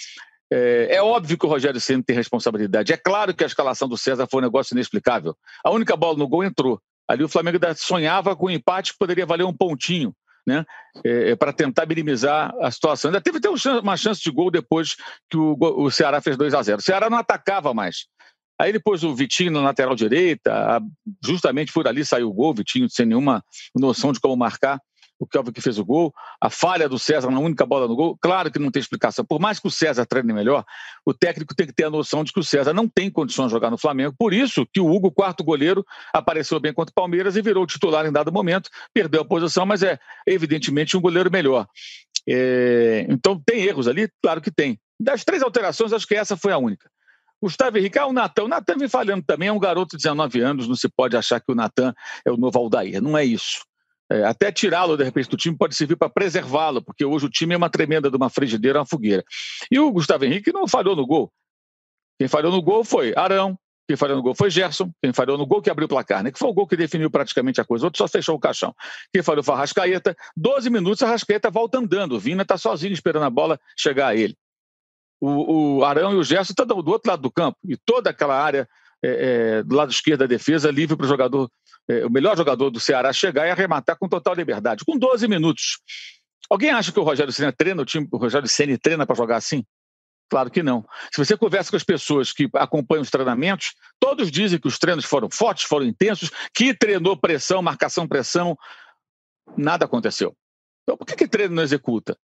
É, 0.52 0.96
é, 0.96 1.02
óbvio 1.02 1.38
que 1.38 1.46
o 1.46 1.50
Rogério 1.50 1.80
Senna 1.80 2.04
tem 2.04 2.16
responsabilidade. 2.16 2.92
É 2.92 2.98
claro 2.98 3.34
que 3.34 3.44
a 3.44 3.48
escalação 3.48 3.88
do 3.88 3.98
César 3.98 4.28
foi 4.30 4.40
um 4.40 4.46
negócio 4.46 4.74
inexplicável. 4.74 5.36
A 5.64 5.70
única 5.70 5.96
bola 5.96 6.18
no 6.18 6.28
gol 6.28 6.44
entrou. 6.44 6.82
Ali 7.08 7.24
o 7.24 7.30
Flamengo 7.30 7.60
sonhava 7.76 8.36
com 8.36 8.48
um 8.48 8.52
empate 8.52 8.94
que 8.94 9.00
poderia 9.00 9.26
valer 9.26 9.44
um 9.44 9.54
pontinho, 9.54 10.14
né? 10.46 10.66
É, 11.04 11.32
é 11.32 11.36
para 11.36 11.54
tentar 11.54 11.86
minimizar 11.86 12.54
a 12.62 12.72
situação. 12.72 13.10
Ainda 13.10 13.22
teve 13.22 13.38
até 13.38 13.50
uma 13.50 13.98
chance 13.98 14.22
de 14.22 14.32
gol 14.32 14.50
depois 14.50 14.96
que 15.30 15.38
o, 15.38 15.56
o 15.60 15.92
Ceará 15.92 16.22
fez 16.22 16.36
2 16.36 16.54
a 16.54 16.62
0 16.62 16.80
O 16.80 16.82
Ceará 16.82 17.10
não 17.10 17.18
atacava 17.18 17.74
mais. 17.74 18.08
Aí 18.60 18.70
ele 18.70 18.80
pôs 18.80 19.04
o 19.04 19.16
Vitinho 19.16 19.52
na 19.52 19.62
lateral 19.62 19.96
direita, 19.96 20.82
justamente 21.24 21.72
por 21.72 21.88
ali 21.88 22.04
saiu 22.04 22.30
o 22.30 22.34
gol, 22.34 22.54
Vitinho 22.54 22.90
sem 22.90 23.06
nenhuma 23.06 23.44
noção 23.76 24.12
de 24.12 24.20
como 24.20 24.36
marcar 24.36 24.80
o 25.20 25.28
Kelvin 25.28 25.52
que 25.52 25.60
fez 25.60 25.78
o 25.78 25.86
gol, 25.86 26.14
a 26.42 26.50
falha 26.50 26.88
do 26.88 26.98
César 26.98 27.30
na 27.30 27.40
única 27.40 27.66
bola 27.66 27.88
no 27.88 27.96
gol, 27.96 28.18
claro 28.22 28.50
que 28.50 28.58
não 28.58 28.72
tem 28.72 28.80
explicação. 28.80 29.26
Por 29.26 29.40
mais 29.40 29.60
que 29.60 29.68
o 29.68 29.72
César 29.72 30.06
treine 30.06 30.32
melhor, 30.32 30.64
o 31.06 31.14
técnico 31.14 31.54
tem 31.54 31.68
que 31.68 31.74
ter 31.74 31.84
a 31.84 31.90
noção 31.90 32.24
de 32.24 32.32
que 32.32 32.40
o 32.40 32.44
César 32.44 32.74
não 32.74 32.88
tem 32.88 33.12
condições 33.12 33.48
de 33.48 33.52
jogar 33.52 33.70
no 33.70 33.78
Flamengo. 33.78 34.16
Por 34.18 34.34
isso 34.34 34.66
que 34.74 34.80
o 34.80 34.90
Hugo, 34.90 35.12
quarto 35.12 35.44
goleiro, 35.44 35.86
apareceu 36.14 36.58
bem 36.60 36.74
contra 36.74 36.92
o 36.92 36.96
Palmeiras 36.96 37.36
e 37.36 37.42
virou 37.42 37.68
titular 37.68 38.06
em 38.06 38.12
dado 38.12 38.32
momento, 38.32 38.70
perdeu 38.94 39.22
a 39.22 39.26
posição, 39.26 39.66
mas 39.66 39.84
é 39.84 40.00
evidentemente 40.26 40.96
um 40.96 41.02
goleiro 41.02 41.30
melhor. 41.30 41.68
É... 42.28 43.06
Então 43.10 43.42
tem 43.46 43.64
erros 43.64 43.90
ali? 43.90 44.10
Claro 44.24 44.40
que 44.40 44.50
tem. 44.50 44.80
Das 44.98 45.26
três 45.26 45.44
alterações, 45.44 45.92
acho 45.92 46.08
que 46.08 46.16
essa 46.16 46.38
foi 46.38 46.54
a 46.54 46.58
única. 46.58 46.90
Gustavo 47.42 47.78
Henrique, 47.78 47.98
ah, 47.98 48.08
o 48.08 48.14
Natan. 48.14 48.44
O 48.44 48.48
Natan 48.48 48.78
vem 48.78 48.90
falhando 48.90 49.24
também, 49.26 49.48
é 49.48 49.52
um 49.52 49.60
garoto 49.60 49.96
de 49.96 50.04
19 50.04 50.42
anos, 50.42 50.68
não 50.68 50.76
se 50.76 50.90
pode 50.90 51.16
achar 51.16 51.40
que 51.40 51.52
o 51.52 51.56
Natan 51.56 51.94
é 52.26 52.32
o 52.32 52.38
novo 52.38 52.58
Aldair. 52.60 53.02
Não 53.02 53.18
é 53.18 53.24
isso. 53.24 53.64
É, 54.12 54.24
até 54.26 54.52
tirá-lo, 54.52 54.98
de 54.98 55.04
repente, 55.04 55.30
do 55.30 55.38
time 55.38 55.56
pode 55.56 55.76
servir 55.76 55.96
para 55.96 56.10
preservá-lo, 56.10 56.82
porque 56.82 57.06
hoje 57.06 57.28
o 57.28 57.30
time 57.30 57.54
é 57.54 57.58
uma 57.58 57.70
tremenda 57.70 58.10
de 58.10 58.18
uma 58.18 58.30
frigideira, 58.30 58.80
uma 58.80 58.86
fogueira. 58.86 59.24
E 59.72 59.80
o 59.80 59.92
Gustavo 59.92 60.26
Henrique 60.26 60.52
não 60.52 60.68
falhou 60.68 60.96
no 60.96 61.06
gol. 61.06 61.32
Quem 62.18 62.28
falhou 62.28 62.52
no 62.52 62.62
gol 62.62 62.84
foi 62.84 63.14
Arão, 63.16 63.58
quem 63.88 63.96
falhou 63.96 64.18
no 64.18 64.24
gol 64.24 64.36
foi 64.36 64.50
Gerson, 64.50 64.92
quem 65.02 65.14
falhou 65.14 65.38
no 65.38 65.46
gol 65.46 65.62
que 65.62 65.70
abriu 65.70 65.86
o 65.86 65.90
placar, 65.90 66.24
né? 66.24 66.32
que 66.32 66.40
foi 66.40 66.50
o 66.50 66.54
gol 66.54 66.68
que 66.68 66.76
definiu 66.76 67.10
praticamente 67.10 67.62
a 67.62 67.66
coisa, 67.66 67.86
o 67.86 67.88
outro 67.88 68.00
só 68.00 68.08
fechou 68.08 68.36
o 68.36 68.40
caixão. 68.40 68.74
Quem 69.14 69.24
falhou 69.24 69.44
foi 69.44 69.54
a 69.54 69.58
Rascaeta, 69.58 70.16
12 70.36 70.70
minutos 70.70 71.02
a 71.02 71.08
Rascaeta 71.08 71.50
volta 71.50 71.78
andando, 71.78 72.14
o 72.14 72.20
Vina 72.20 72.42
está 72.42 72.58
sozinho 72.58 72.94
esperando 72.94 73.24
a 73.24 73.30
bola 73.30 73.60
chegar 73.78 74.08
a 74.08 74.16
ele. 74.16 74.36
O, 75.22 75.80
o 75.80 75.86
Arão 75.86 76.14
e 76.14 76.16
o 76.16 76.24
Gerson 76.24 76.54
estão 76.54 76.66
do 76.66 76.92
outro 76.92 77.10
lado 77.10 77.22
do 77.22 77.32
campo, 77.32 77.58
e 77.68 77.76
toda 77.76 78.10
aquela 78.10 78.42
área 78.42 78.68
é, 79.04 79.58
é, 79.60 79.64
do 79.64 79.76
lado 79.76 79.92
esquerdo 79.92 80.20
da 80.22 80.26
defesa 80.26 80.72
livre 80.72 80.96
para 80.96 81.06
o 81.06 81.10
jogador 81.10 81.50
é, 81.90 82.06
o 82.06 82.10
melhor 82.10 82.38
jogador 82.38 82.70
do 82.70 82.80
Ceará 82.80 83.12
chegar 83.12 83.48
e 83.48 83.52
arrematar 83.52 83.98
com 83.98 84.08
total 84.08 84.36
liberdade, 84.36 84.86
com 84.86 84.98
12 84.98 85.28
minutos. 85.28 85.80
Alguém 86.48 86.70
acha 86.70 86.92
que 86.92 87.00
o 87.00 87.04
Rogério 87.04 87.34
Senna 87.34 87.52
treina 87.52 87.82
o 87.82 87.86
time, 87.86 88.08
o 88.12 88.18
Rogério 88.18 88.48
Senna 88.48 88.78
treina 88.78 89.06
para 89.06 89.16
jogar 89.16 89.38
assim? 89.38 89.66
Claro 90.30 90.52
que 90.52 90.62
não. 90.62 90.86
Se 91.12 91.18
você 91.18 91.36
conversa 91.36 91.72
com 91.72 91.78
as 91.78 91.84
pessoas 91.84 92.32
que 92.32 92.48
acompanham 92.54 93.02
os 93.02 93.10
treinamentos, 93.10 93.74
todos 94.00 94.30
dizem 94.30 94.60
que 94.60 94.68
os 94.68 94.78
treinos 94.78 95.04
foram 95.04 95.28
fortes, 95.32 95.64
foram 95.64 95.86
intensos, 95.88 96.30
que 96.54 96.72
treinou 96.72 97.18
pressão, 97.18 97.64
marcação, 97.64 98.08
pressão. 98.08 98.56
Nada 99.58 99.86
aconteceu. 99.86 100.36
Então, 100.84 100.96
por 100.96 101.08
que, 101.08 101.16
que 101.16 101.28
treino 101.28 101.56
não 101.56 101.64
executa? 101.64 102.16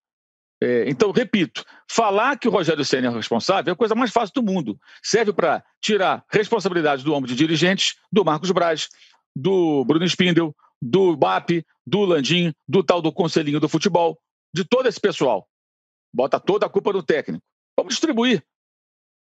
É, 0.62 0.90
então, 0.90 1.12
repito, 1.12 1.64
falar 1.90 2.38
que 2.38 2.48
o 2.48 2.52
Rogério 2.52 2.86
Senna 2.86 3.08
é 3.08 3.10
responsável 3.10 3.72
é 3.72 3.74
a 3.74 3.78
coisa 3.78 3.94
mais 3.94 4.12
fácil 4.12 4.34
do 4.36 4.44
mundo. 4.44 4.80
Serve 5.04 5.34
para 5.34 5.64
tirar 5.82 6.24
responsabilidade 6.32 7.04
do 7.04 7.14
ombro 7.14 7.28
de 7.28 7.36
dirigentes, 7.36 7.96
do 8.12 8.24
Marcos 8.24 8.52
Braz, 8.52 8.88
do 9.36 9.84
Bruno 9.86 10.06
Spindel, 10.06 10.56
do 10.82 11.16
BAP, 11.16 11.66
do 11.86 12.02
Landim, 12.06 12.54
do 12.68 12.84
tal 12.84 13.02
do 13.02 13.12
Conselhinho 13.12 13.60
do 13.60 13.70
Futebol, 13.70 14.18
de 14.54 14.64
todo 14.64 14.88
esse 14.88 15.00
pessoal. 15.00 15.48
Bota 16.14 16.40
toda 16.40 16.66
a 16.66 16.70
culpa 16.70 16.94
no 16.94 17.04
técnico. 17.04 17.44
Vamos 17.78 17.94
distribuir 17.94 18.44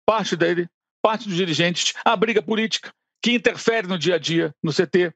parte 0.06 0.36
dele, 0.36 0.68
parte 1.02 1.28
dos 1.28 1.36
dirigentes, 1.36 1.92
a 2.04 2.16
briga 2.16 2.40
política 2.40 2.92
que 3.20 3.32
interfere 3.32 3.88
no 3.88 3.98
dia 3.98 4.14
a 4.14 4.18
dia 4.18 4.54
no 4.62 4.72
CT, 4.72 5.12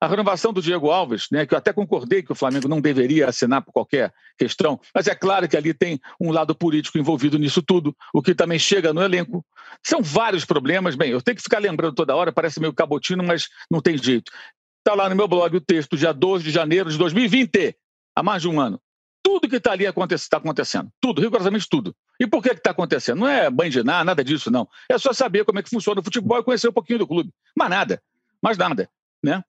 a 0.00 0.06
renovação 0.06 0.52
do 0.52 0.62
Diego 0.62 0.90
Alves, 0.90 1.26
né, 1.30 1.44
que 1.44 1.54
eu 1.54 1.58
até 1.58 1.72
concordei 1.72 2.22
que 2.22 2.30
o 2.30 2.34
Flamengo 2.34 2.68
não 2.68 2.80
deveria 2.80 3.28
assinar 3.28 3.62
por 3.62 3.72
qualquer 3.72 4.12
questão, 4.38 4.80
mas 4.94 5.08
é 5.08 5.14
claro 5.14 5.48
que 5.48 5.56
ali 5.56 5.74
tem 5.74 6.00
um 6.20 6.30
lado 6.30 6.54
político 6.54 6.98
envolvido 6.98 7.38
nisso 7.38 7.60
tudo, 7.62 7.96
o 8.14 8.22
que 8.22 8.34
também 8.34 8.58
chega 8.58 8.92
no 8.92 9.02
elenco. 9.02 9.44
São 9.84 10.00
vários 10.00 10.44
problemas. 10.44 10.94
Bem, 10.94 11.10
eu 11.10 11.20
tenho 11.20 11.36
que 11.36 11.42
ficar 11.42 11.58
lembrando 11.58 11.94
toda 11.94 12.14
hora, 12.14 12.32
parece 12.32 12.60
meio 12.60 12.72
cabotino, 12.72 13.24
mas 13.24 13.48
não 13.70 13.80
tem 13.80 13.98
jeito. 13.98 14.30
Está 14.78 14.94
lá 14.94 15.08
no 15.08 15.16
meu 15.16 15.26
blog 15.26 15.56
o 15.56 15.60
texto, 15.60 15.96
dia 15.96 16.12
12 16.12 16.44
de 16.44 16.50
janeiro 16.50 16.90
de 16.90 16.96
2020, 16.96 17.76
há 18.14 18.22
mais 18.22 18.42
de 18.42 18.48
um 18.48 18.60
ano. 18.60 18.80
Tudo 19.22 19.48
que 19.48 19.56
está 19.56 19.72
ali 19.72 19.84
está 19.84 20.36
acontecendo. 20.38 20.90
Tudo, 21.00 21.20
rigorosamente 21.20 21.66
tudo. 21.68 21.94
E 22.18 22.26
por 22.26 22.42
que 22.42 22.50
está 22.50 22.70
acontecendo? 22.70 23.18
Não 23.18 23.28
é 23.28 23.50
bandinar, 23.50 24.04
nada 24.04 24.24
disso, 24.24 24.50
não. 24.50 24.66
É 24.88 24.96
só 24.96 25.12
saber 25.12 25.44
como 25.44 25.58
é 25.58 25.62
que 25.62 25.68
funciona 25.68 26.00
o 26.00 26.04
futebol 26.04 26.38
e 26.38 26.42
conhecer 26.42 26.68
um 26.68 26.72
pouquinho 26.72 27.00
do 27.00 27.06
clube. 27.06 27.30
Mas 27.54 27.68
nada. 27.68 28.02
Mais 28.40 28.56
nada. 28.56 28.88
Né? 29.22 29.42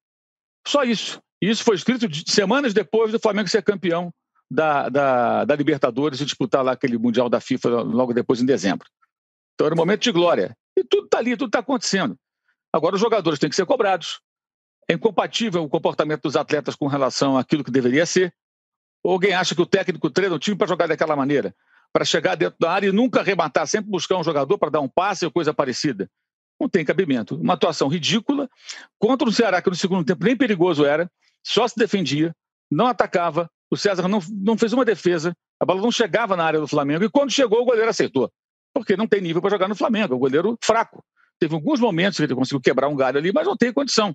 Só 0.70 0.84
isso. 0.84 1.20
E 1.42 1.50
isso 1.50 1.64
foi 1.64 1.76
escrito 1.76 2.08
semanas 2.30 2.76
depois 2.76 3.12
do 3.12 3.20
Flamengo 3.20 3.50
ser 3.50 3.64
campeão 3.64 4.14
da, 4.52 4.88
da, 4.88 5.46
da, 5.46 5.56
Libertadores 5.56 6.22
e 6.22 6.26
disputar 6.26 6.64
lá 6.64 6.74
aquele 6.74 6.96
Mundial 6.96 7.28
da 7.28 7.42
FIFA 7.42 7.82
logo 7.82 8.14
depois 8.14 8.40
em 8.40 8.46
dezembro. 8.46 8.88
Então 9.56 9.66
era 9.66 9.74
um 9.74 9.78
momento 9.78 10.02
de 10.02 10.12
glória. 10.12 10.56
E 10.78 10.84
tudo 10.84 11.06
está 11.06 11.18
ali, 11.18 11.36
tudo 11.36 11.50
está 11.50 11.58
acontecendo. 11.58 12.16
Agora 12.72 12.94
os 12.94 13.02
jogadores 13.02 13.40
têm 13.40 13.50
que 13.50 13.56
ser 13.56 13.66
cobrados. 13.66 14.22
É 14.88 14.94
incompatível 14.94 15.64
o 15.64 15.70
comportamento 15.70 16.22
dos 16.22 16.36
atletas 16.36 16.76
com 16.76 16.86
relação 16.86 17.36
àquilo 17.36 17.64
que 17.64 17.72
deveria 17.72 18.06
ser. 18.06 18.32
Ou 19.04 19.14
alguém 19.14 19.34
acha 19.34 19.56
que 19.56 19.62
o 19.62 19.66
técnico 19.66 20.12
treina 20.12 20.36
o 20.36 20.40
time 20.40 20.56
para 20.56 20.68
jogar 20.68 20.88
daquela 20.88 21.16
maneira? 21.16 21.56
Para 21.92 22.06
chegar 22.06 22.36
dentro 22.36 22.60
da 22.60 22.72
área 22.72 22.90
e 22.90 22.92
nunca 22.92 23.22
arrematar, 23.22 23.66
sempre 23.66 23.90
buscar 23.90 24.18
um 24.18 24.24
jogador 24.24 24.60
para 24.60 24.70
dar 24.70 24.82
um 24.82 24.90
passe 24.90 25.26
ou 25.26 25.32
coisa 25.32 25.52
parecida 25.52 26.08
não 26.60 26.68
tem 26.68 26.84
cabimento. 26.84 27.36
Uma 27.36 27.54
atuação 27.54 27.88
ridícula 27.88 28.50
contra 29.00 29.28
o 29.28 29.32
Ceará, 29.32 29.62
que 29.62 29.70
no 29.70 29.76
segundo 29.76 30.06
tempo 30.06 30.24
nem 30.26 30.36
perigoso 30.36 30.86
era, 30.86 31.10
só 31.44 31.68
se 31.68 31.78
defendia, 31.78 32.36
não 32.70 32.88
atacava. 32.88 33.50
O 33.72 33.78
César 33.78 34.08
não, 34.08 34.20
não 34.30 34.58
fez 34.58 34.74
uma 34.74 34.84
defesa, 34.84 35.34
a 35.60 35.66
bola 35.66 35.82
não 35.82 35.92
chegava 35.92 36.36
na 36.36 36.44
área 36.44 36.60
do 36.60 36.68
Flamengo, 36.68 37.04
e 37.04 37.10
quando 37.10 37.32
chegou, 37.32 37.62
o 37.62 37.66
goleiro 37.66 37.90
aceitou. 37.90 38.32
Porque 38.74 38.98
não 38.98 39.08
tem 39.08 39.22
nível 39.22 39.42
para 39.42 39.52
jogar 39.52 39.68
no 39.68 39.76
Flamengo, 39.76 40.14
é 40.14 40.18
um 40.18 40.20
goleiro 40.20 40.58
fraco. 40.62 41.04
Teve 41.40 41.54
alguns 41.56 41.80
momentos 41.80 42.18
que 42.18 42.24
ele 42.24 42.36
conseguiu 42.36 42.60
quebrar 42.60 42.90
um 42.90 42.96
galho 42.96 43.18
ali, 43.18 43.32
mas 43.32 43.46
não 43.46 43.56
tem 43.56 43.72
condição. 43.72 44.14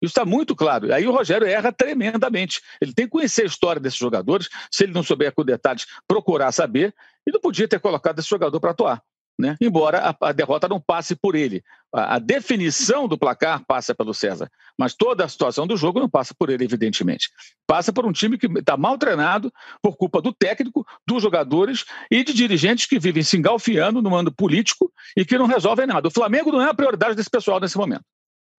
Isso 0.00 0.10
está 0.10 0.24
muito 0.24 0.56
claro. 0.56 0.92
Aí 0.92 1.06
o 1.06 1.12
Rogério 1.12 1.46
erra 1.46 1.72
tremendamente. 1.72 2.60
Ele 2.80 2.92
tem 2.92 3.06
que 3.06 3.12
conhecer 3.12 3.42
a 3.42 3.46
história 3.46 3.80
desses 3.80 3.98
jogadores, 3.98 4.48
se 4.70 4.84
ele 4.84 4.92
não 4.92 5.02
souber 5.02 5.32
com 5.32 5.44
detalhes, 5.44 5.86
procurar 6.08 6.50
saber, 6.50 6.94
e 7.26 7.30
não 7.30 7.40
podia 7.40 7.68
ter 7.68 7.78
colocado 7.78 8.18
esse 8.18 8.28
jogador 8.28 8.58
para 8.58 8.70
atuar 8.70 9.02
né? 9.38 9.56
embora 9.60 9.98
a, 9.98 10.28
a, 10.28 10.32
derrota 10.32 10.68
não 10.68 10.80
passe 10.80 11.16
por 11.16 11.34
ele. 11.34 11.62
A, 11.92 12.16
a, 12.16 12.18
definição 12.18 13.08
do 13.08 13.18
placar 13.18 13.64
passa 13.66 13.94
pelo 13.94 14.14
César, 14.14 14.50
mas 14.78 14.94
toda 14.94 15.24
a 15.24 15.28
situação 15.28 15.66
do 15.66 15.76
jogo 15.76 16.00
não 16.00 16.08
passa 16.08 16.34
por 16.34 16.50
ele, 16.50 16.64
evidentemente. 16.64 17.30
Passa 17.66 17.92
por 17.92 18.06
um 18.06 18.12
time 18.12 18.38
que 18.38 18.46
está 18.46 18.76
mal 18.76 18.96
treinado 18.98 19.52
por 19.82 19.96
culpa 19.96 20.20
do 20.20 20.32
técnico, 20.32 20.86
dos 21.06 21.22
jogadores 21.22 21.84
e 22.10 22.22
de 22.22 22.32
dirigentes 22.32 22.86
que 22.86 22.98
vivem 22.98 23.22
se 23.22 23.36
engalfiando 23.36 24.02
no 24.02 24.10
mando 24.10 24.32
político 24.32 24.92
e 25.16 25.24
que 25.24 25.38
não 25.38 25.46
resolvem 25.46 25.86
nada. 25.86 26.08
O 26.08 26.12
Flamengo 26.12 26.52
não 26.52 26.62
é 26.62 26.68
a 26.68 26.74
prioridade 26.74 27.14
desse 27.14 27.30
pessoal 27.30 27.58
nesse 27.58 27.76
momento. 27.76 28.04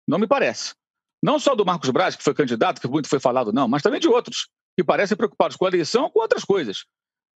Não 0.06 0.18
me 0.18 0.26
parece. 0.26 0.74
Não 1.22 1.38
só 1.38 1.54
do 1.54 1.64
Marcos 1.64 1.90
Braz, 1.90 2.16
que 2.16 2.24
foi 2.24 2.34
candidato, 2.34 2.80
que 2.80 2.88
muito 2.88 3.08
foi 3.08 3.20
falado, 3.20 3.52
não, 3.52 3.68
mas 3.68 3.82
também 3.82 4.00
de 4.00 4.08
outros, 4.08 4.48
que 4.76 4.82
parecem 4.82 5.16
preocupados 5.16 5.56
com 5.56 5.64
a 5.64 5.68
eleição 5.68 6.04
ou 6.04 6.10
com 6.10 6.18
outras 6.18 6.44
coisas. 6.44 6.84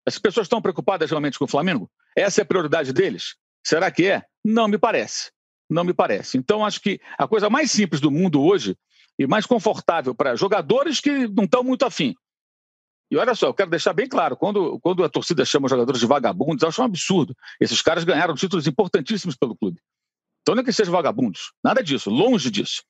As 0.04 0.18
pessoas 0.18 0.46
estão 0.46 0.60
preocupadas 0.60 1.08
realmente 1.08 1.38
com 1.38 1.44
o 1.44 1.48
Flamengo? 1.48 1.88
Essa 2.16 2.40
é 2.40 2.42
a 2.42 2.46
prioridade 2.46 2.92
deles? 2.92 3.36
Será 3.64 3.90
que 3.90 4.06
é? 4.06 4.24
Não 4.44 4.66
me 4.66 4.78
parece. 4.78 5.30
Não 5.68 5.84
me 5.84 5.92
parece. 5.92 6.38
Então, 6.38 6.64
acho 6.64 6.80
que 6.80 7.00
a 7.18 7.28
coisa 7.28 7.50
mais 7.50 7.70
simples 7.70 8.00
do 8.00 8.10
mundo 8.10 8.40
hoje 8.40 8.76
e 9.18 9.26
mais 9.26 9.44
confortável 9.44 10.14
para 10.14 10.36
jogadores 10.36 11.00
que 11.00 11.28
não 11.28 11.44
estão 11.44 11.62
muito 11.62 11.84
afim. 11.84 12.14
E 13.10 13.16
olha 13.16 13.34
só, 13.34 13.46
eu 13.46 13.54
quero 13.54 13.70
deixar 13.70 13.92
bem 13.92 14.08
claro: 14.08 14.36
quando, 14.36 14.78
quando 14.80 15.04
a 15.04 15.08
torcida 15.08 15.44
chama 15.44 15.66
os 15.66 15.70
jogadores 15.70 16.00
de 16.00 16.06
vagabundos, 16.06 16.62
eu 16.62 16.68
acho 16.68 16.80
um 16.80 16.84
absurdo. 16.84 17.36
Esses 17.60 17.82
caras 17.82 18.04
ganharam 18.04 18.34
títulos 18.34 18.66
importantíssimos 18.66 19.36
pelo 19.36 19.56
clube. 19.56 19.80
Então, 20.42 20.54
não 20.54 20.62
é 20.62 20.64
que 20.64 20.72
sejam 20.72 20.92
vagabundos, 20.92 21.52
nada 21.62 21.82
disso, 21.82 22.08
longe 22.08 22.50
disso. 22.50 22.82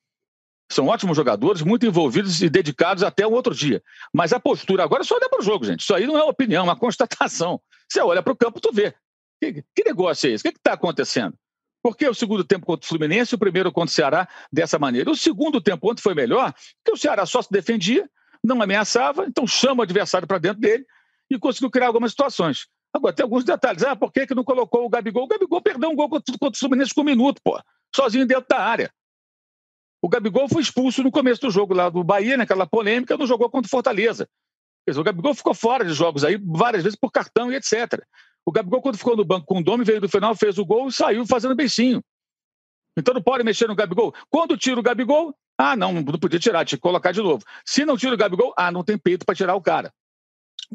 São 0.71 0.87
ótimos 0.87 1.15
jogadores, 1.15 1.61
muito 1.61 1.85
envolvidos 1.85 2.41
e 2.41 2.49
dedicados 2.49 3.01
até 3.01 3.25
um 3.25 3.31
outro 3.31 3.55
dia. 3.55 3.81
Mas 4.13 4.33
a 4.33 4.39
postura 4.39 4.83
agora 4.83 5.01
é 5.01 5.05
só 5.05 5.15
olhar 5.15 5.29
para 5.29 5.39
o 5.39 5.43
jogo, 5.43 5.65
gente. 5.65 5.79
Isso 5.79 5.93
aí 5.93 6.05
não 6.05 6.17
é 6.17 6.23
opinião, 6.23 6.61
é 6.61 6.63
uma 6.63 6.75
constatação. 6.77 7.59
Você 7.89 8.01
olha 8.01 8.21
para 8.21 8.33
o 8.33 8.35
campo, 8.35 8.59
tu 8.59 8.71
vê. 8.71 8.93
Que, 9.41 9.63
que 9.75 9.83
negócio 9.85 10.29
é 10.29 10.33
esse? 10.33 10.47
O 10.47 10.51
que 10.51 10.57
está 10.57 10.73
acontecendo? 10.73 11.37
Por 11.81 11.95
que 11.95 12.07
o 12.07 12.13
segundo 12.13 12.43
tempo 12.43 12.65
contra 12.65 12.85
o 12.85 12.87
Fluminense 12.87 13.33
e 13.33 13.35
o 13.35 13.39
primeiro 13.39 13.71
contra 13.71 13.91
o 13.91 13.93
Ceará 13.93 14.27
dessa 14.51 14.77
maneira? 14.79 15.09
O 15.09 15.15
segundo 15.15 15.61
tempo 15.61 15.89
ontem 15.89 16.01
foi 16.01 16.13
melhor, 16.13 16.53
porque 16.83 16.91
o 16.91 16.97
Ceará 16.97 17.25
só 17.25 17.41
se 17.41 17.51
defendia, 17.51 18.09
não 18.43 18.61
ameaçava, 18.61 19.25
então 19.25 19.45
chama 19.47 19.81
o 19.81 19.83
adversário 19.83 20.27
para 20.27 20.37
dentro 20.37 20.59
dele 20.59 20.85
e 21.29 21.37
conseguiu 21.37 21.69
criar 21.69 21.87
algumas 21.87 22.11
situações. 22.11 22.67
Agora, 22.93 23.13
tem 23.13 23.23
alguns 23.23 23.43
detalhes. 23.43 23.83
Ah, 23.83 23.95
por 23.95 24.11
que, 24.11 24.25
que 24.25 24.33
não 24.33 24.43
colocou 24.43 24.85
o 24.85 24.89
Gabigol? 24.89 25.25
O 25.25 25.27
Gabigol 25.27 25.61
perdeu 25.61 25.89
um 25.89 25.95
gol 25.95 26.09
contra, 26.09 26.37
contra 26.37 26.55
o 26.55 26.59
Fluminense 26.59 26.93
com 26.93 27.01
um 27.01 27.05
minuto, 27.05 27.41
pô. 27.43 27.59
Sozinho 27.95 28.25
dentro 28.25 28.45
da 28.49 28.59
área. 28.59 28.91
O 30.01 30.09
Gabigol 30.09 30.47
foi 30.47 30.61
expulso 30.61 31.03
no 31.03 31.11
começo 31.11 31.41
do 31.41 31.51
jogo 31.51 31.73
lá 31.73 31.89
do 31.89 32.03
Bahia, 32.03 32.37
naquela 32.37 32.65
polêmica, 32.65 33.17
não 33.17 33.27
jogou 33.27 33.49
contra 33.49 33.67
o 33.67 33.69
Fortaleza. 33.69 34.27
O 34.87 35.03
Gabigol 35.03 35.33
ficou 35.33 35.53
fora 35.53 35.83
de 35.83 35.93
jogos 35.93 36.23
aí 36.23 36.37
várias 36.37 36.83
vezes 36.83 36.97
por 36.97 37.11
cartão 37.11 37.51
e 37.51 37.55
etc. 37.55 38.01
O 38.47 38.51
Gabigol, 38.51 38.81
quando 38.81 38.97
ficou 38.97 39.17
no 39.17 39.25
banco 39.25 39.45
com 39.45 39.59
o 39.59 39.63
Domi, 39.63 39.83
veio 39.83 39.99
do 39.99 40.07
final, 40.07 40.33
fez 40.33 40.57
o 40.57 40.63
gol 40.63 40.87
e 40.87 40.93
saiu 40.93 41.27
fazendo 41.27 41.53
beicinho. 41.53 42.01
Então 42.97 43.13
não 43.13 43.21
pode 43.21 43.43
mexer 43.43 43.67
no 43.67 43.75
Gabigol. 43.75 44.15
Quando 44.29 44.55
tira 44.55 44.79
o 44.79 44.83
Gabigol, 44.83 45.35
ah, 45.57 45.75
não, 45.75 45.91
não 45.91 46.17
podia 46.17 46.39
tirar, 46.39 46.63
tinha 46.63 46.77
que 46.77 46.81
colocar 46.81 47.11
de 47.11 47.21
novo. 47.21 47.43
Se 47.65 47.83
não 47.83 47.97
tira 47.97 48.13
o 48.13 48.17
Gabigol, 48.17 48.53
ah, 48.57 48.71
não 48.71 48.85
tem 48.85 48.97
peito 48.97 49.25
para 49.25 49.35
tirar 49.35 49.53
o 49.53 49.61
cara. 49.61 49.91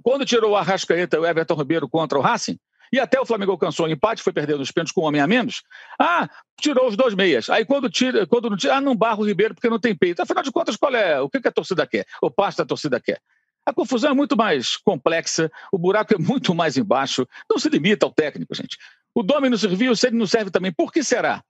Quando 0.02 0.26
tirou 0.26 0.50
o 0.50 0.56
Arrascaeta 0.56 1.18
o 1.18 1.24
Everton 1.24 1.54
Ribeiro 1.54 1.88
contra 1.88 2.18
o 2.18 2.20
Racing, 2.20 2.58
e 2.92 3.00
até 3.00 3.18
o 3.18 3.24
Flamengo 3.24 3.52
alcançou 3.52 3.86
o 3.86 3.88
empate, 3.88 4.22
foi 4.22 4.34
perder 4.34 4.60
os 4.60 4.70
pênaltis 4.70 4.92
com 4.92 5.00
um 5.00 5.04
homem 5.04 5.22
a 5.22 5.26
menos. 5.26 5.62
Ah, 5.98 6.28
tirou 6.60 6.86
os 6.86 6.94
dois 6.94 7.14
meias. 7.14 7.48
Aí 7.48 7.64
quando 7.64 7.88
tira, 7.88 8.26
quando 8.26 8.50
não 8.50 8.56
tira, 8.58 8.76
ah, 8.76 8.80
não 8.82 8.94
barra 8.94 9.18
o 9.20 9.24
Ribeiro 9.24 9.54
porque 9.54 9.70
não 9.70 9.80
tem 9.80 9.96
peito. 9.96 10.20
Afinal 10.20 10.42
de 10.42 10.52
contas, 10.52 10.76
qual 10.76 10.94
é? 10.94 11.18
O 11.22 11.30
que, 11.30 11.48
a 11.48 11.50
torcida 11.50 11.86
quer? 11.86 12.04
O 12.20 12.30
pasto 12.30 12.58
da 12.58 12.66
torcida 12.66 13.00
quer? 13.00 13.18
A 13.64 13.72
confusão 13.72 14.10
é 14.10 14.14
muito 14.14 14.36
mais 14.36 14.76
complexa, 14.76 15.50
o 15.72 15.78
buraco 15.78 16.14
é 16.14 16.18
muito 16.18 16.54
mais 16.54 16.76
embaixo. 16.76 17.26
Não 17.48 17.58
se 17.58 17.68
limita 17.68 18.06
ao 18.06 18.12
técnico, 18.12 18.54
gente. 18.54 18.76
O 19.14 19.22
Domi 19.22 19.48
não 19.48 19.58
serviu, 19.58 19.94
se 19.94 20.08
ele 20.08 20.16
não 20.16 20.26
serve 20.26 20.50
também, 20.50 20.72
por 20.72 20.92
que 20.92 21.04
será? 21.04 21.42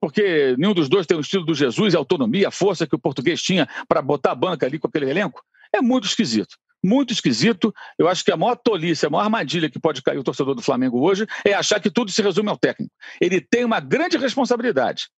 Porque 0.00 0.54
nenhum 0.58 0.74
dos 0.74 0.88
dois 0.88 1.06
tem 1.06 1.16
o 1.16 1.20
estilo 1.20 1.44
do 1.44 1.54
Jesus, 1.54 1.94
a 1.94 1.98
autonomia, 1.98 2.48
a 2.48 2.50
força 2.50 2.86
que 2.86 2.94
o 2.94 2.98
português 2.98 3.42
tinha 3.42 3.68
para 3.88 4.00
botar 4.02 4.32
a 4.32 4.34
banca 4.34 4.66
ali 4.66 4.78
com 4.78 4.86
aquele 4.86 5.10
elenco? 5.10 5.42
É 5.72 5.80
muito 5.80 6.06
esquisito 6.06 6.56
muito 6.84 7.12
esquisito. 7.12 7.74
Eu 7.98 8.08
acho 8.08 8.22
que 8.22 8.30
a 8.30 8.36
maior 8.36 8.56
tolice, 8.56 9.06
a 9.06 9.10
maior 9.10 9.24
armadilha 9.24 9.70
que 9.70 9.78
pode 9.78 10.02
cair 10.02 10.18
o 10.18 10.22
torcedor 10.22 10.54
do 10.54 10.62
Flamengo 10.62 11.00
hoje 11.00 11.26
é 11.44 11.54
achar 11.54 11.80
que 11.80 11.90
tudo 11.90 12.10
se 12.10 12.20
resume 12.20 12.50
ao 12.50 12.58
técnico. 12.58 12.92
Ele 13.20 13.40
tem 13.40 13.64
uma 13.64 13.80
grande 13.80 14.18
responsabilidade. 14.18 15.08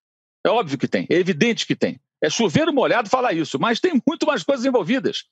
É 0.44 0.48
óbvio 0.48 0.78
que 0.78 0.86
tem, 0.86 1.06
é 1.10 1.16
evidente 1.16 1.66
que 1.66 1.74
tem. 1.74 2.00
É 2.22 2.30
chover 2.30 2.70
molhado 2.72 3.10
falar 3.10 3.32
isso, 3.32 3.58
mas 3.58 3.80
tem 3.80 4.00
muito 4.06 4.26
mais 4.26 4.44
coisas 4.44 4.64
envolvidas. 4.64 5.24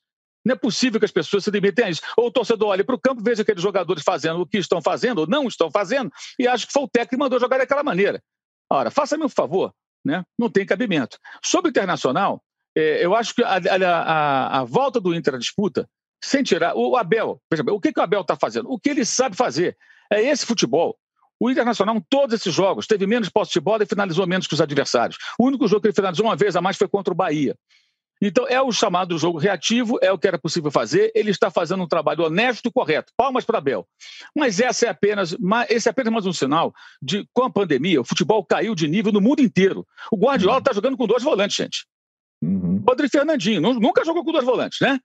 Não 0.45 0.53
é 0.53 0.55
possível 0.55 0.99
que 0.99 1.05
as 1.05 1.11
pessoas 1.11 1.43
se 1.43 1.49
limitem 1.49 1.85
a 1.85 1.89
isso. 1.89 2.01
Ou 2.15 2.27
o 2.27 2.31
torcedor 2.31 2.69
olhe 2.69 2.83
para 2.83 2.95
o 2.95 2.99
campo, 2.99 3.23
veja 3.23 3.41
aqueles 3.41 3.61
jogadores 3.61 4.03
fazendo 4.03 4.41
o 4.41 4.45
que 4.45 4.59
estão 4.59 4.81
fazendo 4.81 5.19
ou 5.19 5.27
não 5.27 5.47
estão 5.47 5.71
fazendo, 5.71 6.11
e 6.37 6.47
acha 6.47 6.67
que 6.67 6.73
foi 6.73 6.83
o 6.83 6.87
técnico 6.87 7.15
que 7.15 7.17
mandou 7.17 7.39
jogar 7.39 7.57
daquela 7.57 7.83
maneira. 7.83 8.21
Ora, 8.69 8.91
faça-me 8.91 9.23
um 9.23 9.29
favor, 9.29 9.73
né? 10.03 10.23
não 10.37 10.49
tem 10.49 10.65
cabimento. 10.65 11.17
Sobre 11.43 11.69
o 11.69 11.71
Internacional, 11.71 12.43
é, 12.75 13.03
eu 13.03 13.15
acho 13.15 13.33
que 13.33 13.43
a, 13.43 13.55
a, 13.55 14.59
a, 14.59 14.63
volta 14.63 14.99
do 14.99 15.15
Inter 15.15 15.35
à 15.35 15.37
disputa 15.37 15.87
sem 16.23 16.43
tirar. 16.43 16.75
O 16.75 16.97
Abel, 16.97 17.39
veja 17.49 17.63
bem, 17.63 17.73
o 17.73 17.79
que, 17.79 17.93
que 17.93 17.99
o 17.99 18.03
Abel 18.03 18.21
está 18.21 18.35
fazendo? 18.35 18.69
O 18.69 18.79
que 18.79 18.89
ele 18.89 19.05
sabe 19.05 19.35
fazer. 19.35 19.77
É 20.11 20.21
esse 20.21 20.45
futebol. 20.45 20.97
O 21.39 21.49
Internacional, 21.49 21.95
em 21.95 22.05
todos 22.09 22.33
esses 22.33 22.53
jogos, 22.53 22.87
teve 22.87 23.05
menos 23.05 23.29
posse 23.29 23.51
de 23.53 23.59
bola 23.59 23.83
e 23.83 23.85
finalizou 23.85 24.25
menos 24.25 24.47
que 24.47 24.53
os 24.53 24.61
adversários. 24.61 25.17
O 25.37 25.45
único 25.45 25.67
jogo 25.67 25.81
que 25.81 25.87
ele 25.87 25.95
finalizou 25.95 26.25
uma 26.25 26.35
vez 26.35 26.55
a 26.55 26.61
mais 26.61 26.77
foi 26.77 26.87
contra 26.87 27.13
o 27.13 27.15
Bahia. 27.15 27.55
Então, 28.21 28.47
é 28.47 28.61
o 28.61 28.71
chamado 28.71 29.17
jogo 29.17 29.37
reativo, 29.37 29.99
é 30.01 30.11
o 30.11 30.17
que 30.17 30.27
era 30.27 30.39
possível 30.39 30.71
fazer. 30.71 31.11
Ele 31.13 31.31
está 31.31 31.51
fazendo 31.51 31.83
um 31.83 31.87
trabalho 31.87 32.23
honesto 32.23 32.67
e 32.67 32.71
correto. 32.71 33.11
Palmas 33.17 33.43
para 33.43 33.57
Abel. 33.57 33.87
Mas 34.35 34.59
essa 34.59 34.85
é 34.85 34.89
apenas, 34.89 35.35
esse 35.69 35.87
é 35.87 35.91
apenas 35.91 36.13
mais 36.13 36.25
um 36.25 36.33
sinal 36.33 36.73
de, 37.01 37.27
com 37.33 37.43
a 37.43 37.49
pandemia, 37.49 38.01
o 38.01 38.05
futebol 38.05 38.43
caiu 38.45 38.73
de 38.73 38.87
nível 38.87 39.11
no 39.11 39.21
mundo 39.21 39.41
inteiro. 39.41 39.85
O 40.11 40.17
Guardiola 40.17 40.59
está 40.59 40.73
jogando 40.73 40.97
com 40.97 41.05
dois 41.05 41.23
volantes, 41.23 41.57
gente. 41.57 41.85
Uhum. 42.41 42.83
Rodrigo 42.87 43.11
Fernandinho 43.11 43.61
nunca 43.61 44.05
jogou 44.05 44.23
com 44.23 44.31
dois 44.31 44.45
volantes, 44.45 44.79
né? 44.81 44.99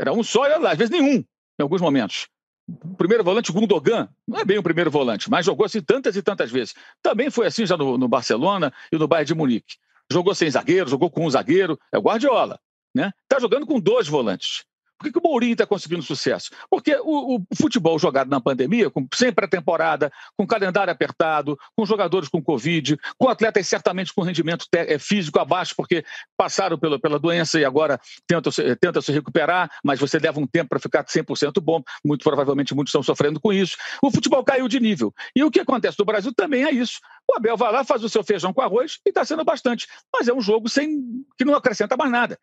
Era 0.00 0.12
um 0.12 0.22
só, 0.22 0.46
e 0.46 0.52
às 0.52 0.78
vezes 0.78 0.90
nenhum, 0.90 1.16
em 1.58 1.62
alguns 1.62 1.80
momentos. 1.80 2.28
O 2.66 2.96
primeiro 2.96 3.22
volante, 3.22 3.52
Gundogan, 3.52 4.08
não 4.26 4.38
é 4.38 4.44
bem 4.44 4.58
o 4.58 4.62
primeiro 4.62 4.90
volante, 4.90 5.30
mas 5.30 5.44
jogou 5.44 5.66
assim 5.66 5.82
tantas 5.82 6.16
e 6.16 6.22
tantas 6.22 6.50
vezes. 6.50 6.74
Também 7.02 7.30
foi 7.30 7.46
assim 7.46 7.66
já 7.66 7.76
no, 7.76 7.98
no 7.98 8.08
Barcelona 8.08 8.72
e 8.90 8.96
no 8.96 9.06
Bayern 9.06 9.26
de 9.26 9.34
Munique. 9.34 9.76
Jogou 10.10 10.34
sem 10.34 10.50
zagueiro, 10.50 10.88
jogou 10.88 11.10
com 11.10 11.26
um 11.26 11.30
zagueiro, 11.30 11.78
é 11.92 11.98
o 11.98 12.02
Guardiola. 12.02 12.58
Né? 12.94 13.10
Tá 13.28 13.38
jogando 13.38 13.66
com 13.66 13.80
dois 13.80 14.06
volantes. 14.06 14.64
Por 14.98 15.06
que, 15.06 15.12
que 15.12 15.18
o 15.18 15.30
Mourinho 15.30 15.52
está 15.52 15.66
conseguindo 15.66 16.02
sucesso? 16.02 16.50
Porque 16.70 16.96
o, 16.96 17.36
o, 17.36 17.42
futebol 17.56 17.98
jogado 17.98 18.28
na 18.28 18.40
pandemia, 18.40 18.88
com, 18.90 19.06
sem 19.14 19.32
pré-temporada, 19.32 20.12
com 20.36 20.46
calendário 20.46 20.92
apertado, 20.92 21.58
com 21.76 21.84
jogadores 21.84 22.28
com 22.28 22.42
Covid, 22.42 22.96
com 23.18 23.28
atletas 23.28 23.66
certamente 23.66 24.12
com 24.14 24.22
rendimento 24.22 24.66
é, 24.72 24.98
físico 24.98 25.38
abaixo, 25.38 25.74
porque 25.76 26.04
passaram 26.36 26.78
pela, 26.78 26.98
pela 26.98 27.18
doença 27.18 27.58
e 27.58 27.64
agora 27.64 28.00
tentam, 28.26 28.52
tentam 28.80 29.02
se 29.02 29.12
recuperar, 29.12 29.70
mas 29.82 29.98
você 29.98 30.18
leva 30.18 30.40
um 30.40 30.46
tempo 30.46 30.70
para 30.70 30.78
ficar 30.78 31.04
100% 31.04 31.60
bom. 31.60 31.82
Muito 32.04 32.22
provavelmente 32.22 32.74
muitos 32.74 32.90
estão 32.90 33.02
sofrendo 33.02 33.40
com 33.40 33.52
isso. 33.52 33.76
O 34.02 34.10
futebol 34.10 34.44
caiu 34.44 34.68
de 34.68 34.80
nível. 34.80 35.12
E 35.34 35.42
o 35.42 35.50
que 35.50 35.60
acontece 35.60 35.98
no 35.98 36.04
Brasil 36.04 36.32
também 36.32 36.64
é 36.64 36.70
isso. 36.70 37.00
O 37.30 37.36
Abel 37.36 37.56
vai 37.56 37.72
lá, 37.72 37.84
faz 37.84 38.04
o 38.04 38.08
seu 38.08 38.22
feijão 38.22 38.52
com 38.52 38.62
arroz 38.62 38.98
e 39.04 39.08
está 39.08 39.24
sendo 39.24 39.44
bastante. 39.44 39.86
Mas 40.12 40.28
é 40.28 40.32
um 40.32 40.40
jogo 40.40 40.68
sem 40.68 41.24
que 41.36 41.44
não 41.44 41.54
acrescenta 41.54 41.96
mais 41.96 42.10
nada. 42.10 42.38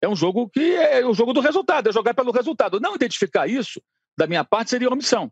É 0.00 0.08
um 0.08 0.16
jogo 0.16 0.48
que 0.48 0.74
é 0.74 1.04
o 1.04 1.14
jogo 1.14 1.32
do 1.32 1.40
resultado, 1.40 1.88
é 1.88 1.92
jogar 1.92 2.14
pelo 2.14 2.32
resultado. 2.32 2.80
Não 2.80 2.94
identificar 2.94 3.46
isso, 3.46 3.80
da 4.16 4.26
minha 4.26 4.44
parte, 4.44 4.70
seria 4.70 4.88
omissão. 4.88 5.30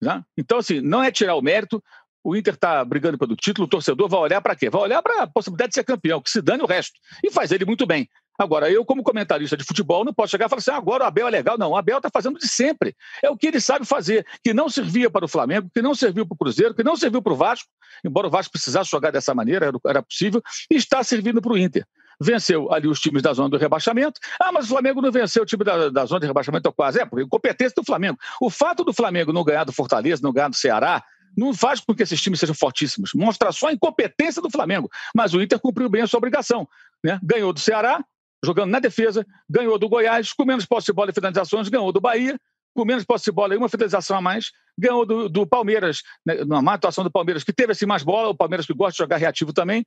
Né? 0.00 0.22
Então, 0.36 0.58
assim, 0.58 0.80
não 0.80 1.02
é 1.02 1.10
tirar 1.10 1.34
o 1.34 1.42
mérito. 1.42 1.82
O 2.22 2.36
Inter 2.36 2.54
está 2.54 2.84
brigando 2.84 3.16
pelo 3.16 3.34
título, 3.36 3.66
o 3.66 3.70
torcedor 3.70 4.08
vai 4.08 4.20
olhar 4.20 4.40
para 4.40 4.54
quê? 4.54 4.68
Vai 4.68 4.82
olhar 4.82 5.02
para 5.02 5.22
a 5.22 5.26
possibilidade 5.26 5.70
de 5.70 5.74
ser 5.76 5.84
campeão, 5.84 6.20
que 6.20 6.30
se 6.30 6.42
dane 6.42 6.62
o 6.62 6.66
resto. 6.66 6.98
E 7.24 7.30
faz 7.30 7.52
ele 7.52 7.64
muito 7.64 7.86
bem. 7.86 8.08
Agora, 8.38 8.70
eu, 8.70 8.84
como 8.84 9.02
comentarista 9.02 9.56
de 9.56 9.64
futebol, 9.64 10.04
não 10.04 10.12
posso 10.12 10.30
chegar 10.30 10.46
e 10.46 10.48
falar 10.48 10.60
assim: 10.60 10.70
ah, 10.70 10.76
agora 10.76 11.04
o 11.04 11.06
Abel 11.06 11.26
é 11.26 11.30
legal. 11.30 11.58
Não, 11.58 11.70
o 11.70 11.76
Abel 11.76 11.96
está 11.96 12.10
fazendo 12.12 12.38
de 12.38 12.46
sempre. 12.46 12.94
É 13.22 13.30
o 13.30 13.36
que 13.36 13.46
ele 13.46 13.60
sabe 13.60 13.84
fazer, 13.84 14.26
que 14.44 14.52
não 14.52 14.68
servia 14.68 15.10
para 15.10 15.24
o 15.24 15.28
Flamengo, 15.28 15.68
que 15.74 15.82
não 15.82 15.94
serviu 15.94 16.26
para 16.26 16.34
o 16.34 16.38
Cruzeiro, 16.38 16.74
que 16.74 16.84
não 16.84 16.96
serviu 16.96 17.22
para 17.22 17.32
o 17.32 17.36
Vasco, 17.36 17.68
embora 18.04 18.26
o 18.28 18.30
Vasco 18.30 18.52
precisasse 18.52 18.90
jogar 18.90 19.10
dessa 19.10 19.34
maneira, 19.34 19.72
era 19.86 20.02
possível, 20.02 20.42
e 20.70 20.76
está 20.76 21.02
servindo 21.02 21.40
para 21.40 21.52
o 21.52 21.58
Inter 21.58 21.84
venceu 22.20 22.72
ali 22.72 22.88
os 22.88 23.00
times 23.00 23.22
da 23.22 23.32
zona 23.32 23.48
do 23.48 23.56
rebaixamento. 23.56 24.20
Ah, 24.40 24.52
mas 24.52 24.66
o 24.66 24.68
Flamengo 24.68 25.00
não 25.00 25.10
venceu 25.10 25.42
o 25.42 25.46
time 25.46 25.64
da, 25.64 25.88
da 25.88 26.04
zona 26.04 26.20
de 26.20 26.26
rebaixamento 26.26 26.72
quase. 26.72 27.00
É, 27.00 27.06
porque 27.06 27.26
competência 27.28 27.74
do 27.76 27.84
Flamengo. 27.84 28.18
O 28.40 28.50
fato 28.50 28.84
do 28.84 28.92
Flamengo 28.92 29.32
não 29.32 29.44
ganhar 29.44 29.64
do 29.64 29.72
Fortaleza, 29.72 30.22
não 30.22 30.32
ganhar 30.32 30.48
do 30.48 30.56
Ceará, 30.56 31.02
não 31.36 31.54
faz 31.54 31.80
com 31.80 31.94
que 31.94 32.02
esses 32.02 32.20
times 32.20 32.40
sejam 32.40 32.54
fortíssimos. 32.54 33.12
Mostra 33.14 33.52
só 33.52 33.68
a 33.68 33.72
incompetência 33.72 34.42
do 34.42 34.50
Flamengo. 34.50 34.90
Mas 35.14 35.34
o 35.34 35.42
Inter 35.42 35.58
cumpriu 35.60 35.88
bem 35.88 36.02
a 36.02 36.06
sua 36.06 36.18
obrigação. 36.18 36.68
Né? 37.04 37.18
Ganhou 37.22 37.52
do 37.52 37.60
Ceará, 37.60 38.02
jogando 38.44 38.70
na 38.70 38.80
defesa, 38.80 39.26
ganhou 39.48 39.78
do 39.78 39.88
Goiás, 39.88 40.32
com 40.32 40.44
menos 40.44 40.66
posse 40.66 40.86
de 40.86 40.92
bola 40.92 41.10
e 41.10 41.14
finalizações, 41.14 41.68
ganhou 41.68 41.92
do 41.92 42.00
Bahia, 42.00 42.38
com 42.74 42.84
menos 42.84 43.04
posse 43.04 43.24
de 43.24 43.32
bola 43.32 43.54
e 43.54 43.56
uma 43.56 43.68
finalização 43.68 44.16
a 44.16 44.20
mais, 44.20 44.52
ganhou 44.78 45.04
do, 45.04 45.28
do 45.28 45.46
Palmeiras, 45.46 46.02
né, 46.24 46.44
numa 46.44 46.74
atuação 46.74 47.02
do 47.02 47.10
Palmeiras, 47.10 47.42
que 47.42 47.52
teve 47.52 47.72
assim 47.72 47.86
mais 47.86 48.04
bola, 48.04 48.28
o 48.28 48.36
Palmeiras 48.36 48.66
que 48.66 48.72
gosta 48.72 48.92
de 48.92 48.98
jogar 48.98 49.16
reativo 49.16 49.52
também, 49.52 49.84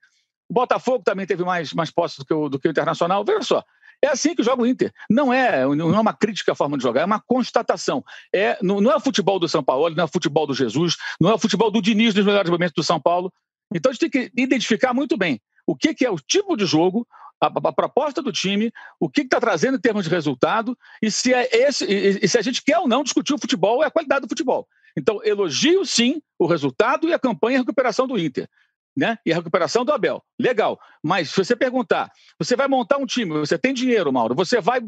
o 0.49 0.53
Botafogo 0.53 1.03
também 1.03 1.25
teve 1.25 1.43
mais, 1.43 1.73
mais 1.73 1.91
posses 1.91 2.17
do 2.17 2.25
que, 2.25 2.33
o, 2.33 2.49
do 2.49 2.59
que 2.59 2.67
o 2.67 2.71
Internacional. 2.71 3.23
Veja 3.23 3.41
só, 3.41 3.63
é 4.01 4.07
assim 4.07 4.35
que 4.35 4.43
joga 4.43 4.63
o 4.63 4.65
Inter. 4.65 4.91
Não 5.09 5.31
é, 5.31 5.63
não 5.75 5.95
é 5.95 5.99
uma 5.99 6.13
crítica 6.13 6.53
à 6.53 6.55
forma 6.55 6.77
de 6.77 6.83
jogar, 6.83 7.01
é 7.01 7.05
uma 7.05 7.21
constatação. 7.21 8.03
É, 8.33 8.57
não, 8.61 8.81
não 8.81 8.91
é 8.91 8.95
o 8.95 8.99
futebol 8.99 9.39
do 9.39 9.47
São 9.47 9.63
Paulo, 9.63 9.89
não 9.89 10.01
é 10.01 10.05
o 10.05 10.11
futebol 10.11 10.47
do 10.47 10.53
Jesus, 10.53 10.97
não 11.19 11.29
é 11.29 11.33
o 11.35 11.39
futebol 11.39 11.69
do 11.69 11.81
Diniz 11.81 12.15
nos 12.15 12.25
melhores 12.25 12.49
momentos 12.49 12.73
do 12.73 12.83
São 12.83 12.99
Paulo. 12.99 13.31
Então 13.73 13.91
a 13.91 13.93
gente 13.93 14.09
tem 14.09 14.29
que 14.29 14.41
identificar 14.41 14.93
muito 14.93 15.15
bem 15.15 15.39
o 15.65 15.75
que, 15.75 15.93
que 15.93 16.05
é 16.05 16.09
o 16.09 16.17
tipo 16.17 16.57
de 16.57 16.65
jogo, 16.65 17.07
a, 17.39 17.47
a, 17.47 17.71
proposta 17.71 18.21
do 18.21 18.31
time, 18.31 18.71
o 18.99 19.09
que 19.09 19.21
está 19.21 19.39
trazendo 19.39 19.77
em 19.77 19.81
termos 19.81 20.03
de 20.03 20.09
resultado, 20.09 20.77
e 21.01 21.09
se, 21.09 21.33
é 21.33 21.47
esse, 21.53 21.85
e, 21.85 22.19
e 22.23 22.27
se 22.27 22.37
a 22.37 22.41
gente 22.41 22.63
quer 22.63 22.79
ou 22.79 22.87
não 22.87 23.03
discutir 23.03 23.33
o 23.33 23.39
futebol, 23.39 23.83
é 23.83 23.87
a 23.87 23.91
qualidade 23.91 24.21
do 24.21 24.29
futebol. 24.29 24.67
Então, 24.97 25.21
elogio 25.23 25.85
sim 25.85 26.21
o 26.37 26.45
resultado 26.45 27.07
e 27.07 27.13
a 27.13 27.19
campanha 27.19 27.55
e 27.55 27.57
a 27.57 27.61
recuperação 27.61 28.07
do 28.07 28.19
Inter 28.19 28.49
né? 28.95 29.17
E 29.25 29.31
a 29.31 29.35
recuperação 29.35 29.85
do 29.85 29.91
Abel. 29.91 30.23
Legal. 30.39 30.79
Mas 31.03 31.29
se 31.29 31.37
você 31.37 31.55
perguntar, 31.55 32.11
você 32.37 32.55
vai 32.55 32.67
montar 32.67 32.97
um 32.97 33.05
time, 33.05 33.31
você 33.31 33.57
tem 33.57 33.73
dinheiro, 33.73 34.11
Mauro, 34.11 34.35
você 34.35 34.59
vai 34.59 34.81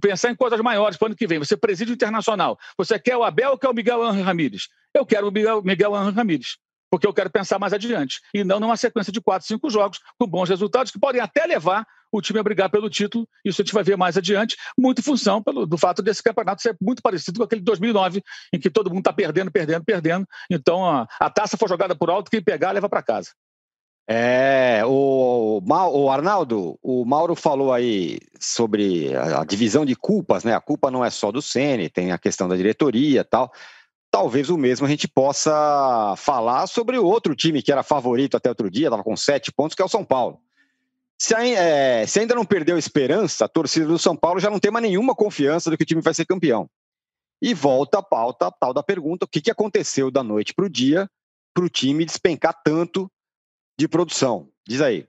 pensar 0.00 0.30
em 0.30 0.36
coisas 0.36 0.60
maiores 0.60 0.96
para 0.96 1.06
o 1.06 1.08
ano 1.08 1.16
que 1.16 1.26
vem, 1.26 1.38
você 1.38 1.56
preside 1.56 1.92
o 1.92 1.94
internacional. 1.94 2.58
Você 2.76 2.98
quer 2.98 3.16
o 3.16 3.24
Abel 3.24 3.52
ou 3.52 3.58
quer 3.58 3.68
o 3.68 3.74
Miguel 3.74 4.02
Ramírez? 4.22 4.68
Eu 4.92 5.06
quero 5.06 5.28
o 5.28 5.32
Miguel, 5.32 5.62
Miguel 5.62 5.92
Ramírez 5.92 6.56
porque 6.94 7.08
eu 7.08 7.12
quero 7.12 7.28
pensar 7.28 7.58
mais 7.58 7.72
adiante, 7.72 8.20
e 8.32 8.44
não 8.44 8.60
numa 8.60 8.76
sequência 8.76 9.12
de 9.12 9.20
quatro, 9.20 9.48
cinco 9.48 9.68
jogos 9.68 9.98
com 10.16 10.28
bons 10.28 10.48
resultados 10.48 10.92
que 10.92 10.98
podem 10.98 11.20
até 11.20 11.44
levar 11.44 11.84
o 12.12 12.22
time 12.22 12.38
a 12.38 12.42
brigar 12.44 12.70
pelo 12.70 12.88
título. 12.88 13.28
Isso 13.44 13.60
a 13.60 13.64
gente 13.64 13.74
vai 13.74 13.82
ver 13.82 13.96
mais 13.96 14.16
adiante, 14.16 14.56
muito 14.78 15.00
em 15.00 15.02
função 15.02 15.42
pelo, 15.42 15.66
do 15.66 15.76
fato 15.76 16.00
desse 16.00 16.22
campeonato 16.22 16.62
ser 16.62 16.76
muito 16.80 17.02
parecido 17.02 17.40
com 17.40 17.44
aquele 17.44 17.62
de 17.62 17.64
2009, 17.64 18.22
em 18.52 18.60
que 18.60 18.70
todo 18.70 18.90
mundo 18.90 19.00
está 19.00 19.12
perdendo, 19.12 19.50
perdendo, 19.50 19.84
perdendo. 19.84 20.24
Então 20.48 20.86
a, 20.88 21.08
a 21.18 21.28
taça 21.28 21.56
foi 21.56 21.68
jogada 21.68 21.96
por 21.96 22.08
alto, 22.08 22.30
quem 22.30 22.40
pegar 22.40 22.70
leva 22.70 22.88
para 22.88 23.02
casa. 23.02 23.30
É, 24.06 24.82
o, 24.86 25.60
o 25.66 26.10
Arnaldo, 26.10 26.78
o 26.80 27.04
Mauro 27.04 27.34
falou 27.34 27.72
aí 27.72 28.20
sobre 28.38 29.16
a, 29.16 29.42
divisão 29.42 29.84
de 29.84 29.96
culpas, 29.96 30.44
né? 30.44 30.54
A 30.54 30.60
culpa 30.60 30.92
não 30.92 31.04
é 31.04 31.10
só 31.10 31.32
do 31.32 31.42
Ceni, 31.42 31.90
tem 31.90 32.12
a 32.12 32.18
questão 32.18 32.46
da 32.46 32.54
diretoria 32.54 33.22
e 33.22 33.24
tal 33.24 33.50
talvez 34.14 34.48
o 34.48 34.56
mesmo 34.56 34.86
a 34.86 34.88
gente 34.88 35.08
possa 35.08 36.14
falar 36.16 36.68
sobre 36.68 36.96
o 36.96 37.04
outro 37.04 37.34
time 37.34 37.60
que 37.60 37.72
era 37.72 37.82
favorito 37.82 38.36
até 38.36 38.48
outro 38.48 38.70
dia, 38.70 38.86
estava 38.86 39.02
com 39.02 39.16
sete 39.16 39.50
pontos, 39.50 39.74
que 39.74 39.82
é 39.82 39.84
o 39.84 39.88
São 39.88 40.04
Paulo. 40.04 40.38
Se, 41.18 41.34
é, 41.34 42.06
se, 42.06 42.20
ainda 42.20 42.32
não 42.32 42.44
perdeu 42.44 42.78
esperança, 42.78 43.44
a 43.44 43.48
torcida 43.48 43.86
do 43.86 43.98
São 43.98 44.14
Paulo 44.14 44.38
já 44.38 44.48
não 44.48 44.60
tem 44.60 44.70
mais 44.70 44.84
nenhuma 44.84 45.16
confiança 45.16 45.68
do 45.68 45.76
que 45.76 45.82
o 45.82 45.86
time 45.86 46.00
vai 46.00 46.14
ser 46.14 46.26
campeão. 46.26 46.70
E 47.42 47.52
volta 47.54 47.98
a 47.98 48.02
pauta 48.04 48.46
a 48.46 48.52
tal 48.52 48.72
da 48.72 48.84
pergunta: 48.84 49.24
o 49.24 49.28
que, 49.28 49.40
que 49.40 49.50
aconteceu 49.50 50.12
da 50.12 50.22
noite 50.22 50.54
para 50.54 50.66
o 50.66 50.70
dia 50.70 51.10
para 51.52 51.64
o 51.64 51.68
time 51.68 52.04
despencar 52.04 52.54
tanto 52.64 53.10
de 53.76 53.88
produção? 53.88 54.48
Diz 54.64 54.80
aí. 54.80 55.08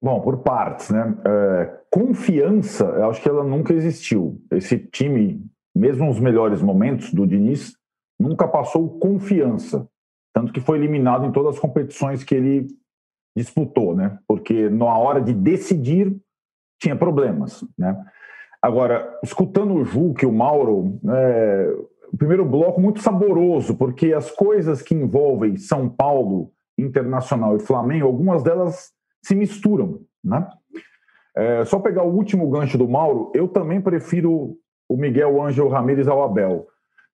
Bom, 0.00 0.20
por 0.20 0.38
partes, 0.38 0.90
né? 0.90 1.16
É, 1.26 1.80
confiança, 1.90 2.84
eu 2.84 3.10
acho 3.10 3.20
que 3.20 3.28
ela 3.28 3.42
nunca 3.42 3.74
existiu. 3.74 4.40
Esse 4.52 4.78
time, 4.78 5.44
mesmo 5.74 6.06
nos 6.06 6.20
melhores 6.20 6.62
momentos 6.62 7.12
do 7.12 7.26
Diniz, 7.26 7.74
nunca 8.18 8.46
passou 8.46 8.98
confiança. 8.98 9.88
Tanto 10.32 10.52
que 10.52 10.60
foi 10.60 10.78
eliminado 10.78 11.26
em 11.26 11.32
todas 11.32 11.54
as 11.54 11.60
competições 11.60 12.24
que 12.24 12.34
ele 12.34 12.66
disputou, 13.36 13.94
né? 13.94 14.18
Porque 14.26 14.68
na 14.68 14.96
hora 14.96 15.20
de 15.20 15.32
decidir 15.32 16.16
tinha 16.80 16.96
problemas, 16.96 17.64
né? 17.78 17.96
Agora, 18.60 19.18
escutando 19.22 19.74
o 19.74 19.84
Juque, 19.84 20.24
o 20.24 20.32
Mauro, 20.32 20.98
é, 21.08 21.76
o 22.12 22.16
primeiro 22.16 22.44
bloco 22.44 22.80
muito 22.80 23.00
saboroso, 23.00 23.76
porque 23.76 24.12
as 24.12 24.30
coisas 24.30 24.80
que 24.80 24.94
envolvem 24.94 25.56
São 25.56 25.88
Paulo, 25.88 26.50
Internacional 26.78 27.56
e 27.56 27.60
Flamengo, 27.60 28.06
algumas 28.06 28.42
delas 28.42 28.92
se 29.22 29.34
misturam, 29.34 30.00
né? 30.22 30.48
É, 31.36 31.64
só 31.64 31.78
pegar 31.80 32.04
o 32.04 32.14
último 32.14 32.48
gancho 32.48 32.78
do 32.78 32.88
Mauro, 32.88 33.32
eu 33.34 33.48
também 33.48 33.80
prefiro 33.80 34.56
o 34.88 34.96
Miguel 34.96 35.42
Ângelo 35.42 35.68
Ramírez 35.68 36.06
ao 36.06 36.22
Abel. 36.22 36.68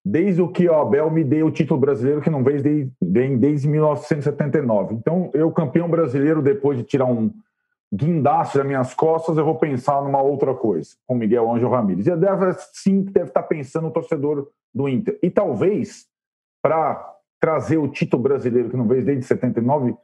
Desde 0.05 0.41
o 0.41 0.49
que 0.49 0.69
o 0.69 0.75
Abel 0.75 1.11
me 1.11 1.23
deu 1.23 1.47
o 1.47 1.51
título 1.51 1.79
brasileiro 1.79 2.23
que 2.23 2.31
não 2.31 2.43
veio 2.43 2.63
desde, 2.63 3.37
desde 3.37 3.69
1979. 3.69 4.95
Então, 4.95 5.31
eu, 5.35 5.51
campeão 5.53 5.89
brasileiro, 5.89 6.41
depois 6.41 6.79
de 6.79 6.85
tirar 6.85 7.05
um 7.05 7.31
guindaste 7.93 8.57
das 8.57 8.67
minhas 8.67 8.95
costas, 8.95 9.37
eu 9.37 9.45
vou 9.45 9.57
pensar 9.57 10.03
numa 10.03 10.23
outra 10.23 10.55
coisa, 10.55 10.91
com 11.07 11.15
Miguel 11.15 11.51
Ângelo 11.51 11.73
Ramírez. 11.73 12.07
E 12.07 12.17
deve 12.17 12.53
sim 12.73 13.03
deve 13.03 13.29
estar 13.29 13.43
pensando 13.43 13.89
o 13.89 13.91
torcedor 13.91 14.49
do 14.73 14.89
Inter. 14.89 15.19
E 15.23 15.29
talvez, 15.29 16.07
para 16.63 17.17
trazer 17.41 17.79
o 17.79 17.89
título 17.89 18.23
brasileiro, 18.23 18.71
que 18.71 18.77
não 18.77 18.87
veio 18.87 19.05
desde 19.05 19.25
79, 19.25 19.97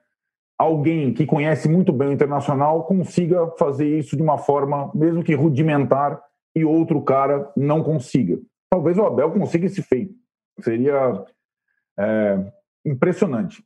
alguém 0.58 1.12
que 1.12 1.26
conhece 1.26 1.68
muito 1.68 1.92
bem 1.92 2.08
o 2.08 2.12
internacional 2.12 2.84
consiga 2.84 3.46
fazer 3.58 3.86
isso 3.98 4.16
de 4.16 4.22
uma 4.22 4.38
forma, 4.38 4.90
mesmo 4.94 5.22
que 5.22 5.34
rudimentar, 5.34 6.20
e 6.54 6.64
outro 6.64 7.00
cara 7.02 7.52
não 7.54 7.82
consiga. 7.82 8.38
Talvez 8.70 8.98
o 8.98 9.04
Abel 9.04 9.30
consiga 9.32 9.66
esse 9.66 9.82
feito. 9.82 10.14
Seria 10.60 11.24
é, 11.98 12.52
impressionante. 12.84 13.64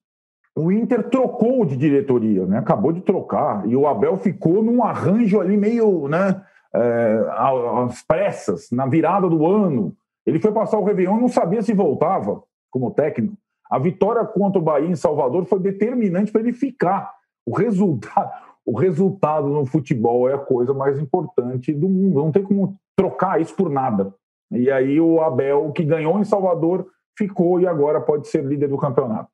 O 0.54 0.70
Inter 0.70 1.08
trocou 1.08 1.64
de 1.64 1.76
diretoria, 1.76 2.44
né? 2.46 2.58
acabou 2.58 2.92
de 2.92 3.00
trocar, 3.00 3.66
e 3.68 3.76
o 3.76 3.86
Abel 3.86 4.16
ficou 4.16 4.62
num 4.62 4.82
arranjo 4.82 5.40
ali 5.40 5.56
meio 5.56 6.08
né, 6.08 6.42
é, 6.74 7.24
às 7.30 8.02
pressas, 8.02 8.70
na 8.70 8.86
virada 8.86 9.28
do 9.28 9.46
ano. 9.46 9.96
Ele 10.26 10.40
foi 10.40 10.52
passar 10.52 10.78
o 10.78 10.84
Réveillon 10.84 11.18
e 11.18 11.20
não 11.22 11.28
sabia 11.28 11.62
se 11.62 11.72
voltava 11.72 12.42
como 12.70 12.90
técnico. 12.90 13.36
A 13.70 13.78
vitória 13.78 14.24
contra 14.24 14.60
o 14.60 14.64
Bahia 14.64 14.88
em 14.88 14.96
Salvador 14.96 15.44
foi 15.44 15.60
determinante 15.60 16.32
para 16.32 16.40
ele 16.40 16.52
ficar. 16.52 17.12
O 17.46 17.56
resultado, 17.56 18.30
o 18.66 18.76
resultado 18.76 19.48
no 19.48 19.64
futebol 19.64 20.28
é 20.28 20.34
a 20.34 20.38
coisa 20.38 20.74
mais 20.74 20.98
importante 20.98 21.72
do 21.72 21.88
mundo. 21.88 22.22
Não 22.22 22.32
tem 22.32 22.42
como 22.42 22.76
trocar 22.96 23.40
isso 23.40 23.54
por 23.54 23.70
nada. 23.70 24.12
E 24.50 24.70
aí 24.70 25.00
o 25.00 25.20
Abel, 25.20 25.72
que 25.72 25.84
ganhou 25.84 26.18
em 26.18 26.24
Salvador, 26.24 26.86
ficou 27.16 27.60
e 27.60 27.66
agora 27.66 28.00
pode 28.00 28.28
ser 28.28 28.44
líder 28.44 28.68
do 28.68 28.78
campeonato. 28.78 29.30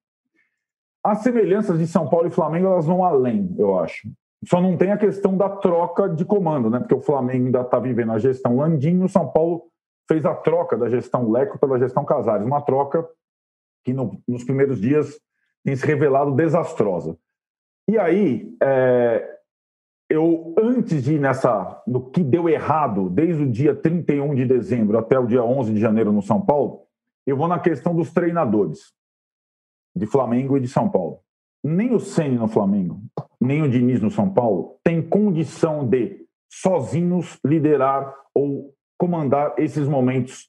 As 1.02 1.18
semelhanças 1.18 1.79
de 1.79 1.87
São 1.87 2.09
Paulo 2.09 2.26
e 2.26 2.31
Flamengo 2.31 2.66
elas 2.66 2.87
vão 2.87 3.05
além, 3.05 3.55
eu 3.59 3.79
acho. 3.79 4.09
Só 4.44 4.61
não 4.61 4.76
tem 4.76 4.92
a 4.92 4.98
questão 4.98 5.37
da 5.37 5.48
troca 5.48 6.09
de 6.09 6.24
comando, 6.24 6.68
né? 6.68 6.81
Porque 6.81 6.94
o 6.94 7.00
Flamengo 7.00 7.46
ainda 7.46 7.61
está 7.61 7.79
vivendo 7.79 8.12
a 8.12 8.18
gestão 8.18 8.57
Landinho, 8.57 9.05
o 9.05 9.09
São 9.09 9.29
Paulo 9.29 9.64
fez 10.09 10.24
a 10.24 10.35
troca 10.35 10.76
da 10.76 10.88
gestão 10.88 11.31
Leco 11.31 11.59
pela 11.59 11.79
gestão 11.79 12.05
Casares, 12.05 12.46
uma 12.46 12.61
troca 12.61 13.09
que 13.85 13.92
no, 13.92 14.20
nos 14.26 14.44
primeiros 14.44 14.81
dias 14.81 15.18
tem 15.64 15.74
se 15.74 15.87
revelado 15.87 16.33
desastrosa. 16.33 17.16
E 17.88 17.98
aí, 17.98 18.57
é, 18.61 19.36
eu, 20.09 20.55
antes 20.59 21.03
de 21.03 21.14
ir 21.14 21.21
nessa, 21.21 21.83
no 21.87 22.11
que 22.11 22.23
deu 22.23 22.49
errado, 22.49 23.11
desde 23.11 23.42
o 23.42 23.51
dia 23.51 23.75
31 23.75 24.35
de 24.35 24.47
dezembro 24.47 24.99
até 24.99 25.19
o 25.19 25.27
dia 25.27 25.42
11 25.42 25.75
de 25.75 25.81
janeiro 25.81 26.12
no 26.12 26.23
São 26.23 26.40
Paulo, 26.40 26.83
eu 27.27 27.37
vou 27.37 27.49
na 27.49 27.59
questão 27.59 27.95
dos 27.95 28.12
treinadores 28.12 28.95
de 29.95 30.07
Flamengo 30.07 30.57
e 30.57 30.61
de 30.61 30.69
São 30.69 30.88
Paulo. 30.88 31.21
Nem 31.62 31.92
o 31.92 31.99
Ceni 31.99 32.37
no 32.37 32.47
Flamengo, 32.47 33.01
nem 33.40 33.62
o 33.62 33.69
Diniz 33.69 34.01
no 34.01 34.11
São 34.11 34.33
Paulo 34.33 34.79
tem 34.85 35.03
condição 35.03 35.87
de 35.87 36.25
sozinhos 36.49 37.38
liderar 37.45 38.14
ou 38.33 38.73
comandar 38.97 39.55
esses 39.59 39.88
momentos 39.88 40.49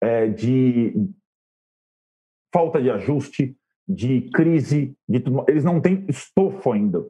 é, 0.00 0.28
de 0.28 0.94
falta 2.52 2.80
de 2.80 2.90
ajuste, 2.90 3.56
de 3.86 4.22
crise, 4.30 4.96
de 5.06 5.20
tudo. 5.20 5.44
Eles 5.48 5.64
não 5.64 5.80
têm 5.80 6.06
estofo 6.08 6.72
ainda. 6.72 7.04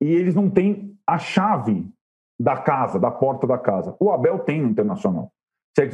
E 0.00 0.10
eles 0.10 0.34
não 0.34 0.50
têm 0.50 0.96
a 1.06 1.18
chave 1.18 1.88
da 2.38 2.56
casa, 2.56 2.98
da 2.98 3.10
porta 3.10 3.46
da 3.46 3.58
casa. 3.58 3.96
O 3.98 4.10
Abel 4.10 4.40
tem 4.40 4.60
no 4.60 4.68
Internacional. 4.68 5.32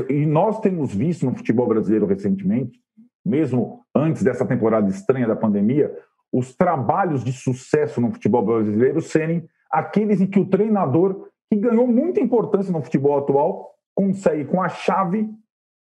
E 0.08 0.26
nós 0.26 0.60
temos 0.60 0.94
visto 0.94 1.26
no 1.26 1.34
futebol 1.34 1.66
brasileiro 1.66 2.06
recentemente 2.06 2.82
mesmo 3.24 3.84
antes 3.94 4.22
dessa 4.22 4.44
temporada 4.44 4.88
estranha 4.88 5.26
da 5.26 5.36
pandemia, 5.36 5.96
os 6.32 6.54
trabalhos 6.54 7.22
de 7.22 7.32
sucesso 7.32 8.00
no 8.00 8.10
futebol 8.10 8.44
brasileiro 8.44 9.00
serem 9.00 9.46
aqueles 9.70 10.20
em 10.20 10.26
que 10.26 10.40
o 10.40 10.46
treinador, 10.46 11.28
que 11.50 11.58
ganhou 11.58 11.86
muita 11.86 12.20
importância 12.20 12.72
no 12.72 12.82
futebol 12.82 13.18
atual, 13.18 13.74
consegue, 13.94 14.46
com 14.46 14.60
a 14.60 14.68
chave, 14.68 15.28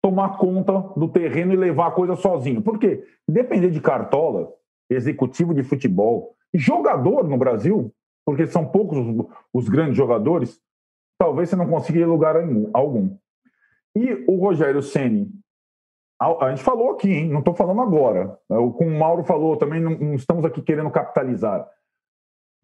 tomar 0.03 0.37
conta 0.37 0.73
do 0.97 1.09
terreno 1.09 1.53
e 1.53 1.57
levar 1.57 1.89
a 1.89 1.93
coisa 1.93 2.17
sozinho. 2.17 2.61
Por 2.61 2.79
quê? 2.79 3.05
Depender 3.29 3.71
de 3.71 3.81
cartola, 3.81 4.53
executivo 4.91 5.55
de 5.55 5.63
futebol, 5.63 6.35
jogador 6.55 7.29
no 7.29 7.37
Brasil, 7.37 7.93
porque 8.25 8.47
são 8.47 8.67
poucos 8.67 8.99
os, 9.53 9.69
grandes 9.69 9.97
jogadores, 9.97 10.61
talvez 11.19 11.51
você 11.51 11.57
não 11.57 11.69
consiga 11.69 12.01
ir 12.01 12.07
lugar 12.07 12.37
algum. 12.73 13.17
E 13.97 14.25
o 14.27 14.37
Rogério 14.37 14.83
Ceni 14.83 15.31
a, 16.21 16.51
gente 16.51 16.63
falou 16.63 16.93
aqui, 16.93 17.11
hein? 17.11 17.29
não 17.29 17.41
estou 17.41 17.55
falando 17.55 17.83
agora. 17.83 18.39
Como 18.49 18.89
o 18.89 18.99
Mauro 18.99 19.25
falou, 19.25 19.57
também 19.57 19.81
não, 19.81 20.15
estamos 20.15 20.45
aqui 20.45 20.63
querendo 20.63 20.91
capitalizar. 20.91 21.69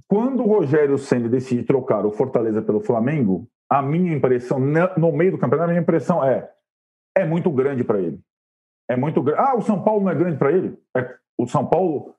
Quando 0.09 0.43
o 0.43 0.47
Rogério 0.47 0.97
Senna 0.99 1.29
decide 1.29 1.63
trocar 1.65 2.07
o 2.07 2.11
Fortaleza 2.11 2.63
pelo 2.63 2.81
Flamengo, 2.81 3.47
a 3.69 3.83
minha 3.83 4.15
impressão, 4.15 4.59
no 4.97 5.13
meio 5.13 5.33
do 5.33 5.39
campeonato, 5.39 5.71
a 5.71 5.73
minha 5.73 5.83
impressão 5.83 6.25
é 6.25 6.51
é 7.17 7.25
muito 7.25 7.51
grande 7.51 7.85
para 7.85 8.01
ele. 8.01 8.21
É 8.89 8.97
muito 8.97 9.23
grande. 9.23 9.41
Ah, 9.41 9.57
o 9.57 9.63
São 9.63 9.83
Paulo 9.83 10.05
não 10.05 10.11
é 10.11 10.15
grande 10.15 10.39
para 10.39 10.53
ele? 10.53 10.77
É, 10.97 11.17
o 11.39 11.47
São 11.47 11.67
Paulo, 11.67 12.15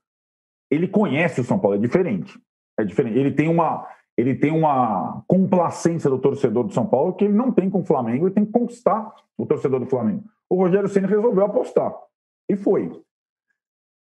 ele 0.71 0.87
conhece 0.87 1.41
o 1.41 1.43
São 1.43 1.59
Paulo, 1.59 1.75
é 1.75 1.79
diferente. 1.79 2.39
É 2.79 2.83
diferente. 2.83 3.19
Ele 3.19 3.31
tem 3.31 3.47
uma 3.47 3.87
ele 4.17 4.35
tem 4.35 4.51
uma 4.51 5.23
complacência 5.27 6.09
do 6.09 6.19
torcedor 6.19 6.65
do 6.65 6.73
São 6.73 6.85
Paulo 6.85 7.13
que 7.13 7.25
ele 7.25 7.33
não 7.33 7.51
tem 7.51 7.69
com 7.69 7.79
o 7.79 7.85
Flamengo 7.85 8.27
e 8.27 8.31
tem 8.31 8.45
que 8.45 8.51
conquistar 8.51 9.11
o 9.37 9.45
torcedor 9.45 9.79
do 9.79 9.85
Flamengo 9.85 10.23
o 10.51 10.55
Rogério 10.55 10.89
Ceni 10.89 11.07
resolveu 11.07 11.45
apostar. 11.45 11.95
E 12.49 12.57
foi. 12.57 12.91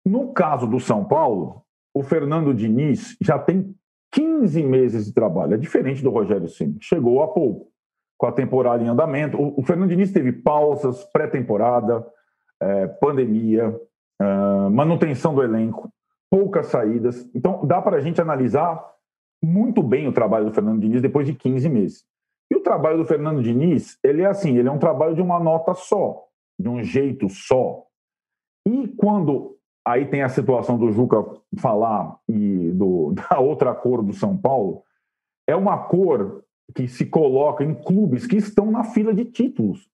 No 0.04 0.34
caso 0.34 0.66
do 0.66 0.80
São 0.80 1.06
Paulo, 1.06 1.62
o 1.94 2.02
Fernando 2.02 2.56
Diniz 2.56 3.16
já 3.22 3.38
tem 3.38 3.76
15 4.12 4.64
meses 4.64 5.06
de 5.06 5.14
trabalho. 5.14 5.54
É 5.54 5.58
diferente 5.58 6.02
do 6.02 6.10
Rogério 6.10 6.50
Ceni. 6.50 6.80
Chegou 6.82 7.22
há 7.22 7.28
pouco, 7.28 7.72
com 8.18 8.26
a 8.26 8.32
temporada 8.32 8.84
em 8.84 8.88
andamento. 8.88 9.40
O, 9.40 9.60
o 9.60 9.64
Fernando 9.64 9.92
Diniz 9.92 10.12
teve 10.12 10.32
pausas, 10.32 11.04
pré-temporada, 11.14 12.04
é, 12.60 12.88
pandemia, 12.88 13.80
é, 14.20 14.70
manutenção 14.70 15.36
do 15.36 15.44
elenco, 15.44 15.88
poucas 16.30 16.68
saídas. 16.68 17.30
Então, 17.34 17.66
dá 17.66 17.82
para 17.82 17.98
a 17.98 18.02
gente 18.02 18.22
analisar 18.22 18.84
muito 19.44 19.82
bem 19.82 20.08
o 20.08 20.14
trabalho 20.14 20.46
do 20.46 20.54
Fernando 20.54 20.82
Diniz 20.82 21.02
depois 21.02 21.26
de 21.26 21.34
15 21.34 21.70
meses. 21.70 22.06
E 22.52 22.56
o 22.56 22.62
trabalho 22.62 22.98
do 22.98 23.06
Fernando 23.06 23.44
Diniz, 23.44 23.98
ele 24.04 24.24
é 24.24 24.26
assim, 24.26 24.58
ele 24.58 24.68
é 24.68 24.72
um 24.72 24.80
trabalho 24.80 25.16
de 25.16 25.22
uma 25.22 25.40
nota 25.40 25.74
só 25.74 26.30
de 26.60 26.68
um 26.68 26.84
jeito 26.84 27.30
só. 27.30 27.86
E 28.68 28.90
quando 28.90 29.58
aí 29.88 30.06
tem 30.06 30.22
a 30.22 30.30
situação 30.30 30.78
do 30.78 30.92
Juca 30.92 31.24
falar 31.58 32.20
e 32.28 32.72
do, 32.72 33.14
da 33.32 33.40
outra 33.40 33.74
cor 33.74 34.04
do 34.04 34.14
São 34.14 34.38
Paulo, 34.38 34.84
é 35.48 35.56
uma 35.56 35.78
cor 35.78 36.44
que 36.76 36.88
se 36.88 37.06
coloca 37.06 37.64
em 37.64 37.74
clubes 37.74 38.28
que 38.28 38.36
estão 38.36 38.70
na 38.70 38.84
fila 38.84 39.14
de 39.14 39.26
títulos. 39.26 39.90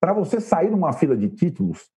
Para 0.00 0.12
você 0.12 0.40
sair 0.40 0.70
numa 0.70 0.92
fila 0.92 1.16
de 1.16 1.28
títulos, 1.28 1.88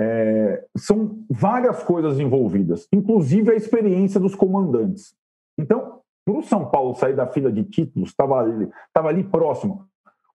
é, 0.00 0.64
são 0.76 1.24
várias 1.30 1.82
coisas 1.82 2.18
envolvidas, 2.18 2.88
inclusive 2.92 3.52
a 3.52 3.54
experiência 3.54 4.18
dos 4.18 4.34
comandantes. 4.34 5.14
Então, 5.58 6.00
para 6.24 6.38
o 6.38 6.42
São 6.42 6.68
Paulo 6.70 6.94
sair 6.94 7.14
da 7.14 7.26
fila 7.26 7.52
de 7.52 7.64
títulos, 7.64 8.10
estava 8.10 8.40
ali, 8.40 8.70
ali 8.94 9.24
próximo, 9.24 9.86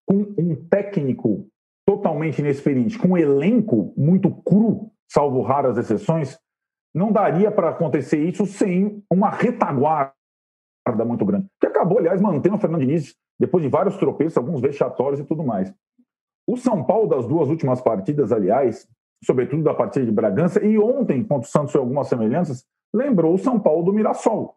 com 0.06 0.34
um 0.38 0.56
técnico 0.70 1.48
totalmente 1.86 2.40
inexperiente, 2.40 2.98
com 2.98 3.10
um 3.10 3.18
elenco 3.18 3.94
muito 3.98 4.32
cru, 4.32 4.92
salvo 5.12 5.42
raras 5.42 5.78
exceções, 5.78 6.40
não 6.94 7.12
daria 7.12 7.52
para 7.52 7.70
acontecer 7.70 8.24
isso 8.24 8.46
sem 8.46 9.04
uma 9.12 9.30
retaguarda 9.30 10.14
muito 11.06 11.26
grande. 11.26 11.48
Que 11.60 11.68
acabou, 11.68 12.00
aliás, 12.00 12.22
mantendo 12.22 12.56
o 12.56 12.60
Fernando 12.60 12.82
Diniz 12.82 13.16
depois 13.40 13.64
de 13.64 13.70
vários 13.70 13.98
tropeços, 13.98 14.38
alguns 14.38 14.62
vexatórios 14.62 15.20
e 15.20 15.24
tudo 15.24 15.44
mais. 15.44 15.74
O 16.48 16.58
São 16.58 16.84
Paulo, 16.84 17.08
das 17.08 17.28
duas 17.28 17.50
últimas 17.50 17.82
partidas, 17.82 18.32
aliás, 18.32 18.88
sobretudo 19.24 19.64
da 19.64 19.74
partida 19.74 20.06
de 20.06 20.12
Bragança, 20.12 20.64
e 20.64 20.78
ontem, 20.78 21.24
contra 21.24 21.48
o 21.48 21.52
Santos, 21.52 21.76
algumas 21.76 22.08
semelhanças, 22.08 22.66
lembrou 22.94 23.34
o 23.34 23.38
São 23.38 23.60
Paulo 23.60 23.84
do 23.84 23.94
Mirassol. 23.94 24.56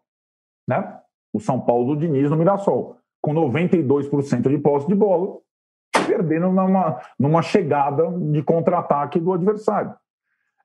Né? 0.67 0.99
o 1.33 1.39
São 1.39 1.59
Paulo 1.59 1.95
do 1.95 1.99
Diniz 1.99 2.29
no 2.29 2.37
Mirassol, 2.37 2.97
com 3.19 3.33
92% 3.33 4.47
de 4.47 4.57
posse 4.59 4.87
de 4.87 4.93
bola, 4.93 5.39
perdendo 6.05 6.51
numa, 6.51 7.01
numa 7.19 7.41
chegada 7.41 8.07
de 8.11 8.43
contra-ataque 8.43 9.19
do 9.19 9.33
adversário. 9.33 9.95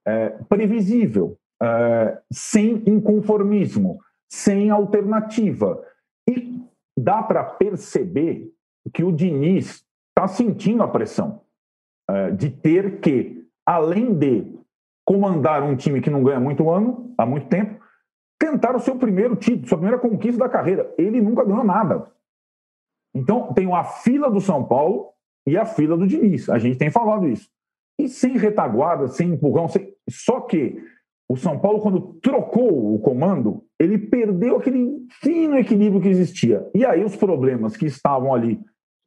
É, 0.07 0.31
previsível, 0.49 1.39
é, 1.63 2.19
sem 2.31 2.83
inconformismo, 2.87 3.99
sem 4.29 4.71
alternativa. 4.71 5.83
E 6.29 6.61
dá 6.97 7.23
para 7.23 7.43
perceber 7.45 8.53
que 8.93 9.03
o 9.03 9.13
Diniz 9.13 9.85
está 10.11 10.29
sentindo 10.29 10.83
a 10.83 10.89
pressão 10.89 11.43
é, 12.09 12.31
de 12.31 12.51
ter 12.51 13.01
que, 13.01 13.38
além 13.69 14.15
de 14.15 14.47
comandar 15.05 15.63
um 15.63 15.77
time 15.77 16.01
que 16.01 16.09
não 16.09 16.23
ganha 16.23 16.41
muito 16.41 16.71
ano, 16.71 17.15
há 17.19 17.27
muito 17.27 17.49
tempo, 17.49 17.79
tentar 18.39 18.75
o 18.75 18.81
seu 18.81 18.97
primeiro 18.97 19.37
título, 19.37 19.69
sua 19.69 19.77
primeira 19.77 20.01
conquista 20.01 20.39
da 20.39 20.49
carreira. 20.49 20.91
Ele 20.97 21.21
nunca 21.21 21.45
ganhou 21.45 21.63
nada. 21.63 22.11
Então, 23.15 23.53
tem 23.53 23.71
a 23.75 23.85
fila 23.85 24.31
do 24.31 24.41
São 24.41 24.65
Paulo 24.65 25.11
e 25.47 25.55
a 25.55 25.67
fila 25.67 25.99
do 25.99 26.07
Diniz. 26.07 26.49
A 26.49 26.59
gente 26.59 26.79
tem 26.79 26.91
falado 26.91 27.29
isso. 27.29 27.51
E 28.01 28.09
sem 28.09 28.39
retaguarda, 28.39 29.09
sem 29.09 29.33
empurrão, 29.33 29.69
sem... 29.69 29.93
só 30.09 30.41
que 30.41 30.83
o 31.29 31.37
São 31.37 31.59
Paulo, 31.59 31.83
quando 31.83 32.15
trocou 32.23 32.95
o 32.95 32.99
comando, 33.01 33.65
ele 33.79 33.99
perdeu 33.99 34.57
aquele 34.57 35.07
fino 35.21 35.59
equilíbrio 35.59 36.01
que 36.01 36.09
existia. 36.09 36.67
E 36.75 36.87
aí 36.87 37.05
os 37.05 37.17
problemas 37.17 37.77
que 37.77 37.85
estavam 37.85 38.33
ali, 38.33 38.59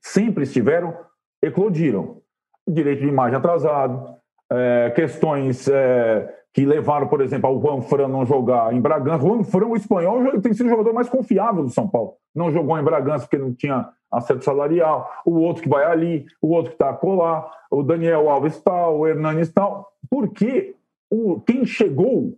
sempre 0.04 0.44
estiveram, 0.44 0.96
eclodiram. 1.42 2.22
Direito 2.70 3.02
de 3.02 3.08
imagem 3.08 3.38
atrasado, 3.38 4.21
é, 4.52 4.92
questões 4.92 5.68
é, 5.70 6.42
que 6.54 6.66
levaram, 6.66 7.08
por 7.08 7.22
exemplo, 7.22 7.50
ao 7.50 7.62
Juan 7.62 7.82
Fran 7.82 8.10
não 8.10 8.26
jogar 8.26 8.74
em 8.74 8.82
Bragança. 8.82 9.26
Juan 9.26 9.44
Fran, 9.44 9.68
o 9.68 9.76
espanhol, 9.78 10.42
tem 10.42 10.54
sido 10.54 10.66
o 10.66 10.70
jogador 10.70 10.94
mais 10.94 11.08
confiável 11.08 11.64
do 11.64 11.70
São 11.70 11.88
Paulo. 11.88 12.16
Não 12.36 12.52
jogou 12.52 12.78
em 12.78 12.84
Bragança 12.84 13.26
porque 13.26 13.38
não 13.38 13.54
tinha 13.54 13.90
acerto 14.12 14.44
salarial. 14.44 15.10
O 15.26 15.40
outro 15.40 15.64
que 15.64 15.70
vai 15.70 15.86
ali, 15.86 16.26
o 16.42 16.50
outro 16.50 16.72
que 16.72 16.76
está 16.76 16.94
colar, 16.94 17.50
o 17.72 17.82
Daniel 17.82 18.30
Alves 18.30 18.60
tal, 18.62 19.00
o 19.00 19.08
Hernanes 19.08 19.52
tal. 19.54 19.90
Porque 20.10 20.76
o, 21.10 21.40
quem 21.40 21.66
chegou, 21.66 22.38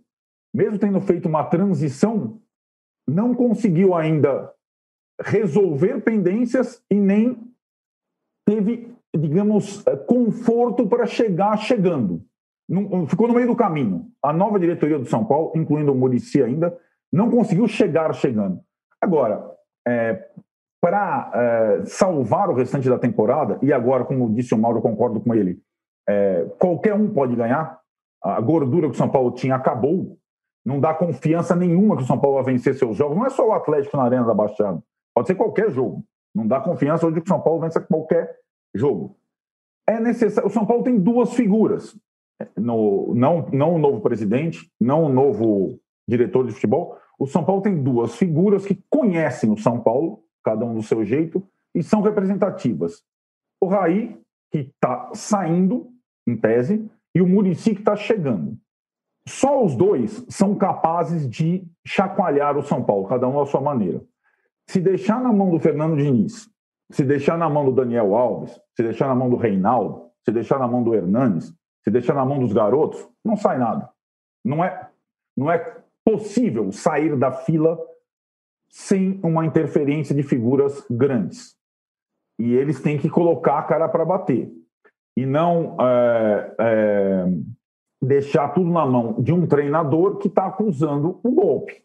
mesmo 0.54 0.78
tendo 0.78 1.00
feito 1.00 1.28
uma 1.28 1.42
transição, 1.42 2.38
não 3.08 3.34
conseguiu 3.34 3.94
ainda 3.94 4.52
resolver 5.20 6.00
pendências 6.00 6.80
e 6.88 6.94
nem 6.94 7.36
teve 8.46 8.93
digamos, 9.16 9.86
é, 9.86 9.96
conforto 9.96 10.86
para 10.86 11.06
chegar 11.06 11.56
chegando. 11.56 12.22
ficou 13.08 13.28
no 13.28 13.34
meio 13.34 13.46
do 13.46 13.56
caminho. 13.56 14.06
A 14.22 14.32
nova 14.32 14.58
diretoria 14.58 14.98
do 14.98 15.06
São 15.06 15.24
Paulo, 15.24 15.52
incluindo 15.54 15.92
o 15.92 15.94
Murici 15.94 16.42
ainda, 16.42 16.76
não 17.12 17.30
conseguiu 17.30 17.68
chegar 17.68 18.12
chegando. 18.14 18.60
Agora, 19.00 19.44
é, 19.86 20.28
para 20.80 21.30
é, 21.34 21.84
salvar 21.86 22.50
o 22.50 22.54
restante 22.54 22.88
da 22.88 22.98
temporada, 22.98 23.58
e 23.62 23.72
agora, 23.72 24.04
como 24.04 24.32
disse 24.32 24.54
o 24.54 24.58
Mauro, 24.58 24.78
eu 24.78 24.82
concordo 24.82 25.20
com 25.20 25.34
ele, 25.34 25.58
é, 26.08 26.46
qualquer 26.58 26.94
um 26.94 27.08
pode 27.08 27.34
ganhar, 27.34 27.78
a 28.22 28.40
gordura 28.40 28.88
que 28.88 28.94
o 28.94 28.98
São 28.98 29.08
Paulo 29.08 29.30
tinha 29.32 29.54
acabou, 29.54 30.18
não 30.64 30.80
dá 30.80 30.94
confiança 30.94 31.54
nenhuma 31.54 31.96
que 31.96 32.02
o 32.02 32.06
São 32.06 32.18
Paulo 32.18 32.42
vai 32.42 32.52
vencer 32.52 32.74
seus 32.74 32.96
jogos. 32.96 33.16
Não 33.16 33.26
é 33.26 33.30
só 33.30 33.46
o 33.46 33.52
Atlético 33.52 33.96
na 33.96 34.04
Arena 34.04 34.24
da 34.24 34.34
Baixada, 34.34 34.82
pode 35.14 35.26
ser 35.26 35.34
qualquer 35.34 35.70
jogo. 35.70 36.02
Não 36.34 36.46
dá 36.46 36.60
confiança 36.60 37.06
hoje 37.06 37.20
que 37.20 37.26
o 37.26 37.28
São 37.28 37.40
Paulo 37.40 37.60
vença 37.60 37.80
qualquer 37.80 38.34
jogo. 38.74 39.16
É 39.86 40.00
necessário. 40.00 40.48
O 40.48 40.52
São 40.52 40.66
Paulo 40.66 40.82
tem 40.82 40.98
duas 40.98 41.34
figuras. 41.34 41.96
No, 42.56 43.14
não, 43.14 43.46
não 43.52 43.74
o 43.74 43.78
novo 43.78 44.00
presidente, 44.00 44.70
não 44.80 45.04
o 45.04 45.08
novo 45.08 45.78
diretor 46.06 46.46
de 46.46 46.52
futebol. 46.52 46.98
O 47.18 47.26
São 47.26 47.44
Paulo 47.44 47.62
tem 47.62 47.82
duas 47.82 48.16
figuras 48.16 48.66
que 48.66 48.82
conhecem 48.90 49.50
o 49.50 49.56
São 49.56 49.80
Paulo, 49.80 50.24
cada 50.42 50.64
um 50.64 50.74
do 50.74 50.82
seu 50.82 51.04
jeito, 51.04 51.46
e 51.74 51.82
são 51.82 52.00
representativas. 52.00 53.02
O 53.60 53.66
Raí, 53.66 54.18
que 54.50 54.58
está 54.58 55.10
saindo, 55.14 55.88
em 56.26 56.36
tese, 56.36 56.90
e 57.14 57.22
o 57.22 57.26
Murici, 57.26 57.74
que 57.74 57.80
está 57.80 57.94
chegando. 57.94 58.58
Só 59.26 59.64
os 59.64 59.74
dois 59.74 60.24
são 60.28 60.54
capazes 60.54 61.28
de 61.28 61.64
chacoalhar 61.86 62.58
o 62.58 62.62
São 62.62 62.82
Paulo, 62.82 63.06
cada 63.06 63.28
um 63.28 63.40
à 63.40 63.46
sua 63.46 63.60
maneira. 63.60 64.02
Se 64.66 64.80
deixar 64.80 65.22
na 65.22 65.32
mão 65.32 65.50
do 65.50 65.58
Fernando 65.58 65.96
Diniz 65.96 66.50
se 66.90 67.04
deixar 67.04 67.38
na 67.38 67.48
mão 67.48 67.64
do 67.64 67.72
Daniel 67.72 68.14
Alves, 68.14 68.60
se 68.76 68.82
deixar 68.82 69.08
na 69.08 69.14
mão 69.14 69.30
do 69.30 69.36
Reinaldo, 69.36 70.10
se 70.24 70.32
deixar 70.32 70.58
na 70.58 70.68
mão 70.68 70.82
do 70.82 70.94
Hernanes, 70.94 71.54
se 71.82 71.90
deixar 71.90 72.14
na 72.14 72.24
mão 72.24 72.38
dos 72.38 72.52
garotos, 72.52 73.06
não 73.24 73.36
sai 73.36 73.58
nada. 73.58 73.90
Não 74.44 74.64
é, 74.64 74.88
não 75.36 75.50
é 75.50 75.78
possível 76.04 76.70
sair 76.72 77.16
da 77.16 77.32
fila 77.32 77.78
sem 78.68 79.20
uma 79.22 79.46
interferência 79.46 80.14
de 80.14 80.22
figuras 80.22 80.84
grandes. 80.90 81.56
E 82.38 82.54
eles 82.54 82.80
têm 82.80 82.98
que 82.98 83.08
colocar 83.08 83.58
a 83.58 83.62
cara 83.62 83.88
para 83.88 84.04
bater. 84.04 84.50
E 85.16 85.24
não 85.24 85.76
é, 85.80 86.54
é, 86.58 87.24
deixar 88.02 88.48
tudo 88.48 88.70
na 88.70 88.84
mão 88.84 89.14
de 89.22 89.32
um 89.32 89.46
treinador 89.46 90.16
que 90.18 90.28
está 90.28 90.46
acusando 90.46 91.20
o 91.22 91.30
golpe. 91.30 91.84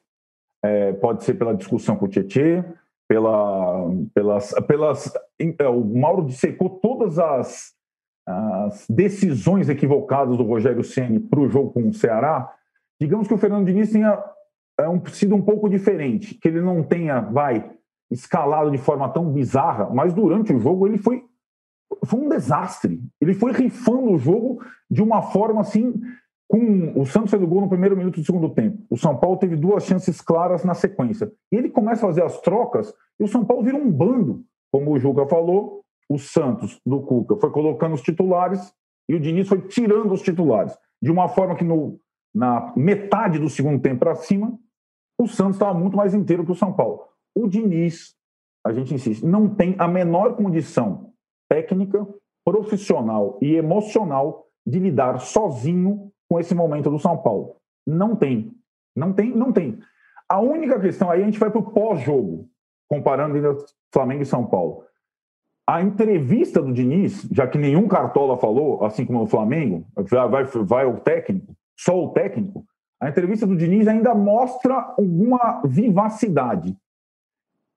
É, 0.63 0.93
pode 0.93 1.23
ser 1.23 1.35
pela 1.35 1.55
discussão 1.55 1.95
com 1.95 2.05
o 2.05 2.09
Tietchan, 2.09 2.65
pela, 3.09 3.89
pelas, 4.13 4.53
pelas. 4.67 5.13
É, 5.39 5.67
o 5.67 5.83
Mauro 5.83 6.23
dissecou 6.25 6.69
todas 6.69 7.17
as, 7.17 7.73
as 8.25 8.85
decisões 8.87 9.67
equivocadas 9.67 10.37
do 10.37 10.43
Rogério 10.43 10.83
Ceni 10.83 11.19
para 11.19 11.39
o 11.39 11.49
jogo 11.49 11.71
com 11.71 11.89
o 11.89 11.93
Ceará. 11.93 12.53
Digamos 13.01 13.27
que 13.27 13.33
o 13.33 13.37
Fernando 13.37 13.65
Diniz 13.65 13.91
tenha 13.91 14.23
é 14.79 14.87
um, 14.87 15.03
sido 15.07 15.35
um 15.35 15.41
pouco 15.41 15.67
diferente, 15.67 16.35
que 16.35 16.47
ele 16.47 16.61
não 16.61 16.83
tenha, 16.83 17.19
vai, 17.19 17.69
escalado 18.09 18.71
de 18.71 18.77
forma 18.77 19.09
tão 19.09 19.29
bizarra, 19.29 19.89
mas 19.89 20.13
durante 20.13 20.53
o 20.53 20.59
jogo 20.59 20.87
ele 20.87 20.97
foi, 20.97 21.25
foi 22.05 22.19
um 22.19 22.29
desastre. 22.29 23.01
Ele 23.19 23.33
foi 23.33 23.51
rifando 23.51 24.11
o 24.11 24.17
jogo 24.19 24.63
de 24.89 25.01
uma 25.01 25.21
forma 25.21 25.61
assim 25.61 25.99
com 26.49 26.99
o 26.99 27.05
Santos 27.05 27.29
fez 27.29 27.43
o 27.43 27.47
gol 27.47 27.61
no 27.61 27.69
primeiro 27.69 27.95
minuto 27.95 28.19
do 28.19 28.25
segundo 28.25 28.49
tempo. 28.49 28.83
O 28.89 28.97
São 28.97 29.15
Paulo 29.15 29.37
teve 29.37 29.55
duas 29.55 29.83
chances 29.83 30.19
claras 30.19 30.65
na 30.65 30.73
sequência. 30.73 31.31
E 31.51 31.55
ele 31.55 31.69
começa 31.69 32.03
a 32.03 32.09
fazer 32.09 32.23
as 32.23 32.41
trocas 32.41 32.91
e 33.19 33.23
o 33.23 33.27
São 33.27 33.45
Paulo 33.45 33.63
vira 33.63 33.77
um 33.77 33.89
bando. 33.91 34.43
Como 34.71 34.91
o 34.91 34.99
Juca 34.99 35.27
falou, 35.27 35.83
o 36.09 36.17
Santos 36.17 36.81
do 36.83 37.01
Cuca 37.01 37.35
foi 37.35 37.51
colocando 37.51 37.93
os 37.93 38.01
titulares 38.01 38.73
e 39.07 39.13
o 39.13 39.19
Diniz 39.19 39.47
foi 39.47 39.61
tirando 39.61 40.11
os 40.11 40.23
titulares. 40.23 40.75
De 40.99 41.11
uma 41.11 41.27
forma 41.27 41.55
que 41.55 41.63
no, 41.63 41.99
na 42.33 42.73
metade 42.75 43.37
do 43.37 43.47
segundo 43.47 43.79
tempo 43.79 43.99
para 43.99 44.15
cima, 44.15 44.57
o 45.19 45.27
Santos 45.27 45.57
estava 45.57 45.77
muito 45.77 45.95
mais 45.95 46.15
inteiro 46.15 46.43
que 46.43 46.51
o 46.51 46.55
São 46.55 46.73
Paulo. 46.73 47.03
O 47.35 47.47
Diniz, 47.47 48.15
a 48.65 48.73
gente 48.73 48.91
insiste, 48.91 49.23
não 49.23 49.47
tem 49.47 49.75
a 49.77 49.87
menor 49.87 50.35
condição 50.35 51.13
técnica, 51.47 52.07
profissional 52.43 53.37
e 53.39 53.53
emocional 53.53 54.47
de 54.65 54.79
lidar 54.79 55.19
sozinho 55.19 56.11
com 56.29 56.39
esse 56.39 56.53
momento 56.53 56.89
do 56.89 56.99
São 56.99 57.17
Paulo. 57.17 57.55
Não 57.85 58.15
tem. 58.15 58.53
Não 58.95 59.11
tem, 59.11 59.35
não 59.35 59.51
tem. 59.51 59.79
A 60.27 60.39
única 60.39 60.79
questão 60.79 61.09
aí 61.09 61.21
a 61.21 61.25
gente 61.25 61.39
vai 61.39 61.49
para 61.49 61.59
o 61.59 61.71
pós-jogo, 61.71 62.47
comparando 62.87 63.35
ainda 63.35 63.55
Flamengo 63.91 64.21
e 64.21 64.25
São 64.25 64.45
Paulo. 64.45 64.83
A 65.67 65.81
entrevista 65.81 66.61
do 66.61 66.73
Diniz, 66.73 67.27
já 67.31 67.47
que 67.47 67.57
nenhum 67.57 67.87
Cartola 67.87 68.37
falou, 68.37 68.83
assim 68.83 69.05
como 69.05 69.23
o 69.23 69.27
Flamengo, 69.27 69.85
vai, 70.29 70.43
vai 70.43 70.85
o 70.85 70.99
técnico, 70.99 71.55
só 71.77 71.97
o 71.97 72.09
técnico, 72.11 72.65
a 73.01 73.09
entrevista 73.09 73.47
do 73.47 73.55
Diniz 73.55 73.87
ainda 73.87 74.13
mostra 74.13 74.93
alguma 74.97 75.61
vivacidade. 75.65 76.75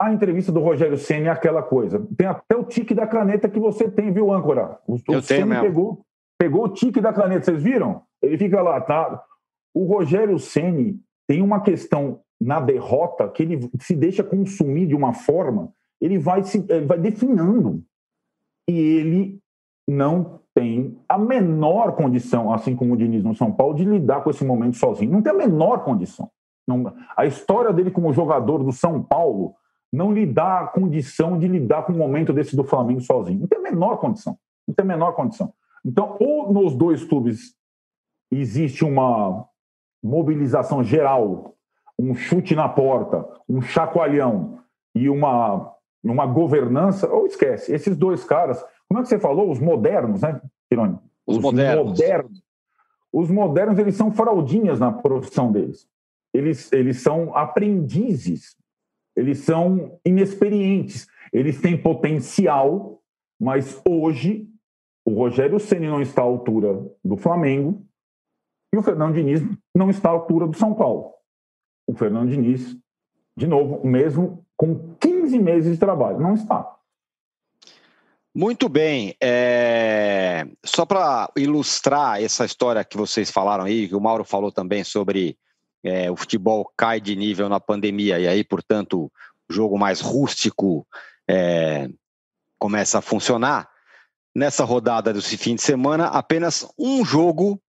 A 0.01 0.13
entrevista 0.13 0.51
do 0.51 0.61
Rogério 0.61 0.99
Senna 0.99 1.29
é 1.29 1.31
aquela 1.31 1.63
coisa. 1.63 2.05
Tem 2.17 2.27
até 2.27 2.57
o 2.57 2.65
tique 2.65 2.93
da 2.93 3.07
caneta 3.07 3.49
que 3.49 3.61
você 3.61 3.89
tem, 3.89 4.13
viu, 4.13 4.33
âncora? 4.33 4.81
O, 4.87 4.97
Eu 5.09 5.19
o 5.21 5.23
tenho 5.23 5.47
mesmo. 5.47 5.63
Pegou, 5.63 6.07
pegou 6.37 6.65
o 6.65 6.69
tique 6.69 7.01
da 7.01 7.13
caneta, 7.13 7.45
vocês 7.45 7.63
viram? 7.63 8.03
Ele 8.23 8.39
fica 8.39 8.63
lá, 8.63 8.81
tá? 8.81 9.23
O 9.75 9.85
Rogério 9.85 10.39
Ceni 10.39 11.01
tem 11.27 11.43
uma 11.43 11.61
questão 11.61 12.21
na 12.41 12.61
derrota 12.61 13.29
que 13.29 13.43
ele 13.43 13.71
se 13.81 13.95
deixa 13.95 14.23
consumir 14.23 14.87
de 14.87 14.95
uma 14.95 15.13
forma, 15.13 15.73
ele 16.01 16.19
vai 16.19 16.43
se 16.43 16.65
ele 16.69 16.87
vai 16.87 16.99
definhando. 16.99 17.83
E 18.69 18.73
ele 18.73 19.39
não 19.89 20.41
tem 20.55 20.99
a 21.09 21.17
menor 21.17 21.93
condição, 21.93 22.53
assim 22.53 22.77
como 22.77 22.95
o 22.95 22.97
Diniz 22.97 23.25
no 23.25 23.35
São 23.35 23.53
Paulo, 23.53 23.75
de 23.75 23.85
lidar 23.85 24.23
com 24.23 24.31
esse 24.31 24.45
momento 24.45 24.77
sozinho. 24.77 25.13
Não 25.13 25.23
tem 25.23 25.33
a 25.33 25.37
menor 25.37 25.85
condição. 25.85 26.31
Não, 26.67 26.95
a 27.17 27.27
história 27.27 27.73
dele 27.73 27.91
como 27.91 28.13
jogador 28.13 28.63
do 28.63 28.73
São 28.73 29.03
Paulo 29.03 29.55
não 29.93 30.13
lhe 30.13 30.25
dá 30.25 30.61
a 30.61 30.67
condição 30.67 31.39
de 31.39 31.47
lidar 31.47 31.85
com 31.85 31.93
o 31.93 31.97
momento 31.97 32.33
desse 32.33 32.57
do 32.57 32.65
Flamengo 32.65 33.01
sozinho. 33.01 33.41
Não 33.41 33.47
tem 33.47 33.59
a 33.59 33.63
menor 33.63 33.97
condição. 33.99 34.39
Não 34.67 34.75
tem 34.75 34.85
a 34.85 34.89
menor 34.89 35.13
condição. 35.13 35.53
Então, 35.85 36.17
ou 36.21 36.53
nos 36.53 36.75
dois 36.75 37.05
clubes 37.05 37.55
existe 38.41 38.85
uma 38.85 39.47
mobilização 40.03 40.83
geral, 40.83 41.55
um 41.99 42.15
chute 42.15 42.55
na 42.55 42.69
porta, 42.69 43.27
um 43.49 43.61
chacoalhão 43.61 44.59
e 44.95 45.09
uma, 45.09 45.75
uma 46.03 46.27
governança, 46.27 47.09
ou 47.09 47.27
esquece, 47.27 47.73
esses 47.73 47.97
dois 47.97 48.25
caras, 48.25 48.65
como 48.89 49.01
é 49.01 49.03
que 49.03 49.09
você 49.09 49.19
falou? 49.19 49.51
Os 49.51 49.59
modernos, 49.59 50.23
né, 50.23 50.41
Tironi? 50.69 50.99
Os, 51.27 51.37
os 51.37 51.43
modernos. 51.43 51.91
modernos. 51.91 52.43
Os 53.13 53.31
modernos, 53.31 53.79
eles 53.79 53.95
são 53.95 54.11
fraldinhas 54.11 54.81
na 54.81 54.91
profissão 54.91 55.53
deles. 55.53 55.87
Eles, 56.35 56.73
eles 56.73 57.03
são 57.03 57.37
aprendizes 57.37 58.57
eles 59.17 59.39
são 59.39 59.99
inexperientes. 60.05 61.07
Eles 61.33 61.61
têm 61.61 61.77
potencial, 61.77 63.01
mas 63.41 63.81
hoje 63.89 64.49
o 65.05 65.15
Rogério 65.15 65.59
Ceni 65.59 65.87
não 65.87 66.01
está 66.01 66.23
à 66.23 66.25
altura 66.25 66.85
do 67.05 67.17
Flamengo 67.17 67.85
e 68.73 68.77
o 68.77 68.83
Fernando 68.83 69.15
Diniz 69.15 69.43
não 69.75 69.91
está 69.91 70.09
à 70.09 70.13
altura 70.13 70.47
do 70.47 70.57
São 70.57 70.75
Paulo. 70.75 71.13
O 71.87 71.95
Fernando 71.95 72.31
Diniz, 72.31 72.77
de 73.37 73.47
novo, 73.47 73.87
mesmo 73.87 74.45
com 74.57 74.95
15 74.99 75.39
meses 75.39 75.73
de 75.73 75.79
trabalho, 75.79 76.19
não 76.19 76.35
está. 76.35 76.77
Muito 78.35 78.69
bem. 78.69 79.15
É... 79.23 80.47
Só 80.65 80.87
para 80.87 81.31
ilustrar 81.37 82.23
essa 82.23 82.47
história 82.47 82.85
que 82.85 82.97
vocês 82.97 83.31
falaram 83.31 83.65
aí, 83.65 83.89
que 83.89 83.95
o 83.95 84.01
Mauro 84.01 84.25
falou 84.25 84.51
também 84.51 84.83
sobre 84.83 85.37
é, 85.85 86.11
o 86.11 86.17
futebol 86.17 86.71
cai 86.77 87.01
de 87.01 87.15
nível 87.17 87.49
na 87.49 87.59
pandemia 87.59 88.19
e 88.19 88.29
aí, 88.29 88.45
portanto, 88.45 89.11
o 89.51 89.53
jogo 89.53 89.77
mais 89.77 90.01
rústico 90.01 90.87
é, 91.29 91.89
começa 92.59 92.99
a 92.99 93.03
funcionar. 93.03 93.69
Nessa 94.35 94.65
rodada 94.65 95.13
desse 95.13 95.37
fim 95.37 95.57
de 95.57 95.61
semana, 95.61 96.07
apenas 96.07 96.67
um 96.79 97.05
jogo 97.05 97.61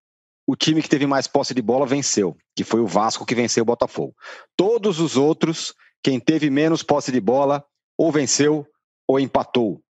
o 0.46 0.56
time 0.56 0.82
que 0.82 0.90
teve 0.90 1.06
mais 1.06 1.28
posse 1.28 1.54
de 1.54 1.62
bola 1.62 1.86
venceu, 1.86 2.36
que 2.56 2.64
foi 2.64 2.82
o 2.82 2.88
Vasco 2.88 3.26
que 3.26 3.36
venceu 3.36 3.64
o 3.64 3.66
Botafogo. 3.66 4.14
Todos 4.56 5.00
os 5.00 5.16
outros, 5.16 5.74
quem 6.04 6.20
teve 6.20 6.50
menos 6.50 6.84
posse 6.84 7.12
de 7.12 7.22
bola, 7.22 7.64
ou 7.98 8.12
venceu 8.12 8.68
ou 9.08 9.20
empatou. 9.20 9.82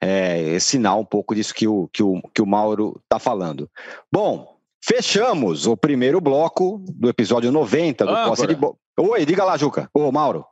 É, 0.00 0.54
é 0.54 0.58
sinal 0.58 1.00
um 1.00 1.04
pouco 1.04 1.34
disso 1.34 1.54
que 1.54 1.66
o, 1.66 1.88
que 1.92 2.02
o, 2.02 2.20
que 2.34 2.42
o 2.42 2.46
Mauro 2.46 3.00
está 3.04 3.18
falando. 3.18 3.70
Bom, 4.10 4.58
fechamos 4.82 5.66
o 5.66 5.76
primeiro 5.76 6.20
bloco 6.20 6.82
do 6.88 7.08
episódio 7.08 7.50
90 7.50 8.04
do 8.04 8.14
ah, 8.14 8.26
Posse 8.26 8.46
de 8.46 8.54
Bola. 8.54 8.76
Oi, 8.98 9.24
diga 9.26 9.44
lá, 9.44 9.56
Juca. 9.56 9.88
Ô, 9.92 10.10
Mauro. 10.12 10.44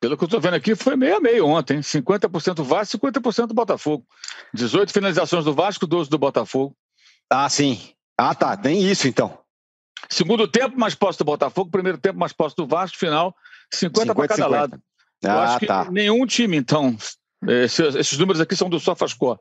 Pelo 0.00 0.16
que 0.16 0.24
eu 0.24 0.26
estou 0.26 0.40
vendo 0.40 0.54
aqui, 0.54 0.74
foi 0.74 0.96
meio 0.96 1.16
a 1.16 1.20
meio 1.20 1.46
ontem. 1.46 1.78
50% 1.78 2.62
Vasco, 2.62 2.98
50% 2.98 3.52
Botafogo. 3.52 4.04
18 4.54 4.92
finalizações 4.92 5.44
do 5.44 5.54
Vasco, 5.54 5.86
12 5.86 6.10
do 6.10 6.18
Botafogo. 6.18 6.74
Ah, 7.30 7.48
sim. 7.48 7.95
Ah, 8.18 8.34
tá. 8.34 8.56
Tem 8.56 8.82
isso, 8.82 9.06
então. 9.08 9.38
Segundo 10.08 10.46
tempo, 10.46 10.78
mais 10.78 10.94
posse 10.94 11.18
do 11.18 11.24
Botafogo. 11.24 11.70
Primeiro 11.70 11.98
tempo, 11.98 12.18
mais 12.18 12.32
posse 12.32 12.56
do 12.56 12.66
Vasco. 12.66 12.98
Final, 12.98 13.34
50, 13.72 14.14
para 14.14 14.28
cada 14.28 14.44
50. 14.44 14.48
lado. 14.48 14.80
Ah, 15.24 15.28
eu 15.28 15.38
acho 15.40 15.58
que 15.58 15.66
tá. 15.66 15.90
nenhum 15.90 16.26
time, 16.26 16.56
então... 16.56 16.96
Esses, 17.46 17.94
esses 17.94 18.18
números 18.18 18.40
aqui 18.40 18.56
são 18.56 18.68
do 18.68 18.80
SofaScore. 18.80 19.38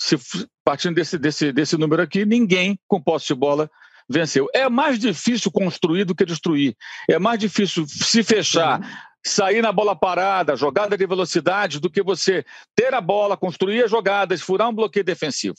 Se 0.00 0.18
partindo 0.64 0.94
desse, 0.94 1.18
desse, 1.18 1.52
desse 1.52 1.76
número 1.76 2.02
aqui, 2.02 2.24
ninguém 2.24 2.78
com 2.88 3.00
posse 3.00 3.28
de 3.28 3.34
bola 3.34 3.70
venceu. 4.08 4.48
É 4.54 4.68
mais 4.68 4.98
difícil 4.98 5.50
construir 5.50 6.04
do 6.04 6.14
que 6.14 6.24
destruir. 6.24 6.74
É 7.08 7.18
mais 7.18 7.38
difícil 7.38 7.86
se 7.86 8.22
fechar, 8.22 8.80
sair 9.24 9.60
na 9.60 9.70
bola 9.70 9.94
parada, 9.94 10.56
jogada 10.56 10.96
de 10.96 11.06
velocidade, 11.06 11.78
do 11.78 11.90
que 11.90 12.02
você 12.02 12.44
ter 12.74 12.94
a 12.94 13.00
bola, 13.00 13.36
construir 13.36 13.84
as 13.84 13.90
jogadas, 13.90 14.40
furar 14.40 14.68
um 14.68 14.74
bloqueio 14.74 15.04
defensivo. 15.04 15.56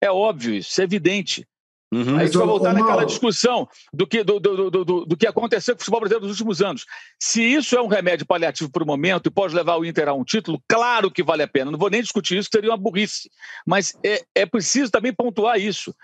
É 0.00 0.10
óbvio 0.10 0.54
isso, 0.54 0.80
é 0.80 0.84
evidente. 0.84 1.46
Uhum. 1.92 2.16
A 2.16 2.24
gente 2.24 2.38
vai 2.38 2.46
voltar 2.46 2.72
naquela 2.72 3.04
discussão 3.04 3.68
do 3.92 4.06
que, 4.06 4.24
do, 4.24 4.40
do, 4.40 4.70
do, 4.70 5.04
do, 5.04 5.16
que 5.16 5.26
aconteceu 5.26 5.74
com 5.74 5.80
o 5.80 5.80
futebol 5.82 6.00
brasileiro 6.00 6.26
nos 6.26 6.40
últimos 6.40 6.62
anos. 6.62 6.86
Se 7.20 7.42
isso 7.42 7.76
é 7.76 7.82
um 7.82 7.86
remédio 7.86 8.24
paliativo 8.24 8.70
para 8.70 8.82
o 8.82 8.86
momento 8.86 9.26
e 9.26 9.30
pode 9.30 9.54
levar 9.54 9.76
o 9.76 9.84
Inter 9.84 10.08
a 10.08 10.14
um 10.14 10.24
título, 10.24 10.58
claro 10.66 11.10
que 11.10 11.22
vale 11.22 11.42
a 11.42 11.48
pena. 11.48 11.70
Não 11.70 11.78
vou 11.78 11.90
nem 11.90 12.00
discutir 12.00 12.38
isso, 12.38 12.48
seria 12.50 12.70
uma 12.70 12.78
burrice. 12.78 13.30
Mas 13.66 13.94
é, 14.02 14.24
é 14.34 14.46
preciso 14.46 14.90
também 14.90 15.12
pontuar 15.12 15.60
isso. 15.60 15.94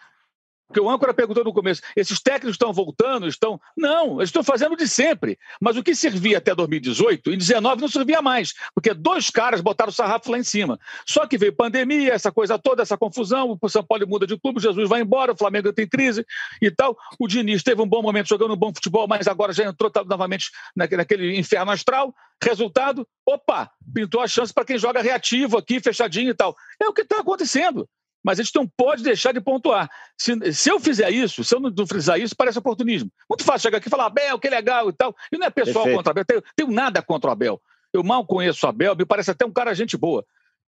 Porque 0.68 0.80
o 0.80 0.88
âncora 0.88 1.14
perguntou 1.14 1.42
no 1.42 1.52
começo: 1.52 1.80
esses 1.96 2.20
técnicos 2.20 2.54
estão 2.54 2.72
voltando? 2.72 3.26
Estão. 3.26 3.58
Não, 3.74 4.18
eles 4.18 4.28
estão 4.28 4.44
fazendo 4.44 4.76
de 4.76 4.86
sempre. 4.86 5.38
Mas 5.60 5.76
o 5.76 5.82
que 5.82 5.94
servia 5.94 6.38
até 6.38 6.54
2018, 6.54 7.32
em 7.32 7.38
19 7.38 7.80
não 7.80 7.88
servia 7.88 8.20
mais, 8.20 8.52
porque 8.74 8.92
dois 8.92 9.30
caras 9.30 9.62
botaram 9.62 9.90
o 9.90 9.92
sarrafo 9.92 10.30
lá 10.30 10.38
em 10.38 10.44
cima. 10.44 10.78
Só 11.06 11.26
que 11.26 11.38
veio 11.38 11.54
pandemia, 11.54 12.12
essa 12.12 12.30
coisa 12.30 12.58
toda, 12.58 12.82
essa 12.82 12.98
confusão, 12.98 13.58
o 13.60 13.68
São 13.68 13.82
Paulo 13.82 14.06
muda 14.06 14.26
de 14.26 14.38
clube, 14.38 14.60
Jesus 14.60 14.88
vai 14.88 15.00
embora, 15.00 15.32
o 15.32 15.36
Flamengo 15.36 15.72
tem 15.72 15.88
crise 15.88 16.24
e 16.60 16.70
tal. 16.70 16.96
O 17.18 17.26
Diniz 17.26 17.62
teve 17.62 17.80
um 17.80 17.88
bom 17.88 18.02
momento 18.02 18.28
jogando 18.28 18.52
um 18.52 18.56
bom 18.56 18.72
futebol, 18.74 19.08
mas 19.08 19.26
agora 19.26 19.54
já 19.54 19.64
entrou 19.64 19.90
tá, 19.90 20.04
novamente 20.04 20.50
naquele 20.76 21.38
inferno 21.38 21.72
astral. 21.72 22.14
Resultado: 22.42 23.08
opa, 23.26 23.70
pintou 23.94 24.20
a 24.20 24.28
chance 24.28 24.52
para 24.52 24.66
quem 24.66 24.76
joga 24.76 25.00
reativo 25.00 25.56
aqui, 25.56 25.80
fechadinho 25.80 26.30
e 26.30 26.34
tal. 26.34 26.54
É 26.78 26.86
o 26.86 26.92
que 26.92 27.00
está 27.00 27.20
acontecendo 27.20 27.88
mas 28.22 28.38
a 28.38 28.42
gente 28.42 28.54
não 28.54 28.66
pode 28.66 29.02
deixar 29.02 29.32
de 29.32 29.40
pontuar. 29.40 29.88
Se, 30.16 30.52
se 30.52 30.70
eu 30.70 30.80
fizer 30.80 31.10
isso, 31.10 31.44
se 31.44 31.54
eu 31.54 31.60
não, 31.60 31.70
não 31.70 31.86
frisar 31.86 32.18
isso, 32.20 32.36
parece 32.36 32.58
oportunismo. 32.58 33.10
Muito 33.28 33.44
fácil 33.44 33.68
chegar 33.68 33.78
aqui 33.78 33.88
e 33.88 33.90
falar, 33.90 34.06
Abel, 34.06 34.38
que 34.38 34.48
legal 34.48 34.88
e 34.88 34.92
tal. 34.92 35.14
E 35.32 35.38
não 35.38 35.46
é 35.46 35.50
pessoal 35.50 35.84
Perfeito. 35.84 35.96
contra 35.96 36.10
o 36.10 36.12
Abel, 36.12 36.24
tenho, 36.24 36.42
tenho 36.56 36.70
nada 36.70 37.02
contra 37.02 37.30
o 37.30 37.32
Abel. 37.32 37.60
Eu 37.92 38.02
mal 38.02 38.26
conheço 38.26 38.66
o 38.66 38.68
Abel, 38.68 38.96
me 38.96 39.04
parece 39.04 39.30
até 39.30 39.46
um 39.46 39.52
cara 39.52 39.74
gente 39.74 39.96
boa. 39.96 40.24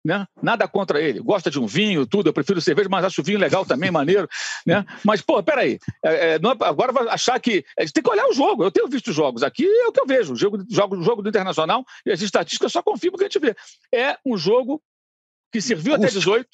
Né? 0.06 0.26
Nada 0.42 0.66
contra 0.66 1.02
ele. 1.02 1.20
Gosta 1.20 1.52
de 1.52 1.60
um 1.60 1.68
vinho, 1.68 2.08
tudo. 2.08 2.30
Eu 2.30 2.34
prefiro 2.34 2.62
cerveja, 2.62 2.88
mas 2.88 3.04
acho 3.04 3.20
o 3.20 3.24
vinho 3.24 3.38
legal 3.38 3.66
também, 3.66 3.92
maneiro. 3.92 4.30
Né? 4.66 4.86
Mas, 5.04 5.22
pô, 5.22 5.44
peraí. 5.44 5.78
É, 6.04 6.36
é, 6.36 6.40
não, 6.40 6.52
é, 6.52 6.58
agora 6.62 6.94
vai 6.94 7.10
achar 7.10 7.38
que. 7.40 7.66
A 7.78 7.82
gente 7.82 7.92
tem 7.92 8.04
que 8.04 8.10
olhar 8.10 8.26
o 8.28 8.34
jogo. 8.34 8.64
Eu 8.64 8.72
tenho 8.72 8.88
visto 8.88 9.12
jogos. 9.12 9.44
Aqui 9.44 9.66
é 9.66 9.88
o 9.88 9.92
que 9.92 10.00
eu 10.00 10.06
vejo. 10.06 10.34
O 10.34 10.36
jogo, 10.38 10.64
jogo, 10.70 11.02
jogo 11.04 11.22
do 11.22 11.28
Internacional 11.28 11.84
e 12.06 12.12
as 12.12 12.22
estatísticas 12.22 12.72
só 12.72 12.82
confirmam 12.82 13.16
o 13.16 13.18
que 13.18 13.26
a 13.26 13.28
gente 13.28 13.40
vê. 13.40 13.54
É 13.94 14.18
um 14.26 14.38
jogo 14.38 14.82
que 15.52 15.60
serviu 15.60 15.94
Custo. 15.94 16.06
até 16.06 16.14
18, 16.14 16.48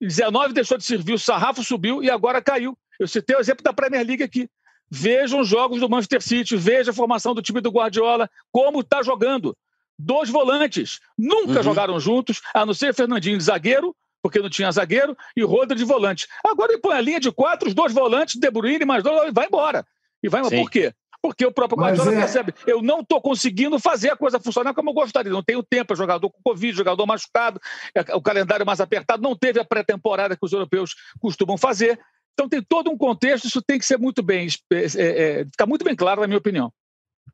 19 0.00 0.54
deixou 0.54 0.78
de 0.78 0.84
servir, 0.84 1.14
o 1.14 1.18
sarrafo 1.18 1.62
subiu 1.62 2.02
e 2.02 2.10
agora 2.10 2.40
caiu. 2.40 2.76
Eu 2.98 3.06
citei 3.06 3.36
o 3.36 3.40
exemplo 3.40 3.62
da 3.62 3.72
Premier 3.72 4.06
League 4.06 4.22
aqui. 4.22 4.48
Vejam 4.90 5.40
os 5.40 5.48
jogos 5.48 5.80
do 5.80 5.88
Manchester 5.88 6.20
City, 6.20 6.56
veja 6.56 6.90
a 6.90 6.94
formação 6.94 7.34
do 7.34 7.42
time 7.42 7.60
do 7.60 7.70
Guardiola, 7.70 8.28
como 8.50 8.80
está 8.80 9.02
jogando. 9.02 9.56
Dois 9.98 10.28
volantes, 10.28 10.98
nunca 11.16 11.58
uhum. 11.58 11.62
jogaram 11.62 12.00
juntos, 12.00 12.40
a 12.54 12.66
não 12.66 12.74
ser 12.74 12.94
Fernandinho 12.94 13.38
de 13.38 13.44
zagueiro, 13.44 13.94
porque 14.22 14.40
não 14.40 14.50
tinha 14.50 14.72
zagueiro, 14.72 15.16
e 15.36 15.42
Rodri 15.42 15.76
de 15.76 15.84
volante. 15.84 16.26
Agora 16.44 16.72
ele 16.72 16.80
põe 16.80 16.96
a 16.96 17.00
linha 17.00 17.20
de 17.20 17.30
quatro, 17.30 17.68
os 17.68 17.74
dois 17.74 17.92
volantes, 17.92 18.36
De 18.36 18.50
Bruyne 18.50 18.84
mais 18.84 19.04
dois, 19.04 19.28
e 19.28 19.32
vai 19.32 19.46
embora. 19.46 19.86
E 20.22 20.28
vai 20.28 20.40
embora. 20.40 20.56
Por 20.56 20.70
quê? 20.70 20.92
Porque 21.22 21.44
o 21.44 21.52
próprio 21.52 21.78
Guardiola 21.78 22.14
é... 22.14 22.18
percebe, 22.18 22.54
eu 22.66 22.82
não 22.82 23.00
estou 23.00 23.20
conseguindo 23.20 23.78
fazer 23.78 24.10
a 24.10 24.16
coisa 24.16 24.40
funcionar 24.40 24.72
como 24.72 24.90
eu 24.90 24.94
gostaria. 24.94 25.30
Não 25.30 25.42
tenho 25.42 25.62
tempo, 25.62 25.92
é 25.92 25.96
jogador 25.96 26.30
com 26.30 26.42
Covid, 26.42 26.76
jogador 26.76 27.06
machucado, 27.06 27.60
é, 27.94 28.14
o 28.14 28.22
calendário 28.22 28.64
mais 28.64 28.80
apertado, 28.80 29.22
não 29.22 29.36
teve 29.36 29.60
a 29.60 29.64
pré-temporada 29.64 30.36
que 30.36 30.44
os 30.44 30.52
europeus 30.52 30.94
costumam 31.20 31.58
fazer. 31.58 32.00
Então 32.32 32.48
tem 32.48 32.62
todo 32.62 32.90
um 32.90 32.96
contexto, 32.96 33.46
isso 33.46 33.60
tem 33.60 33.78
que 33.78 33.84
ser 33.84 33.98
muito 33.98 34.22
bem, 34.22 34.48
é, 34.72 34.84
é, 34.96 35.44
ficar 35.44 35.66
muito 35.66 35.84
bem 35.84 35.94
claro, 35.94 36.22
na 36.22 36.26
minha 36.26 36.38
opinião. 36.38 36.72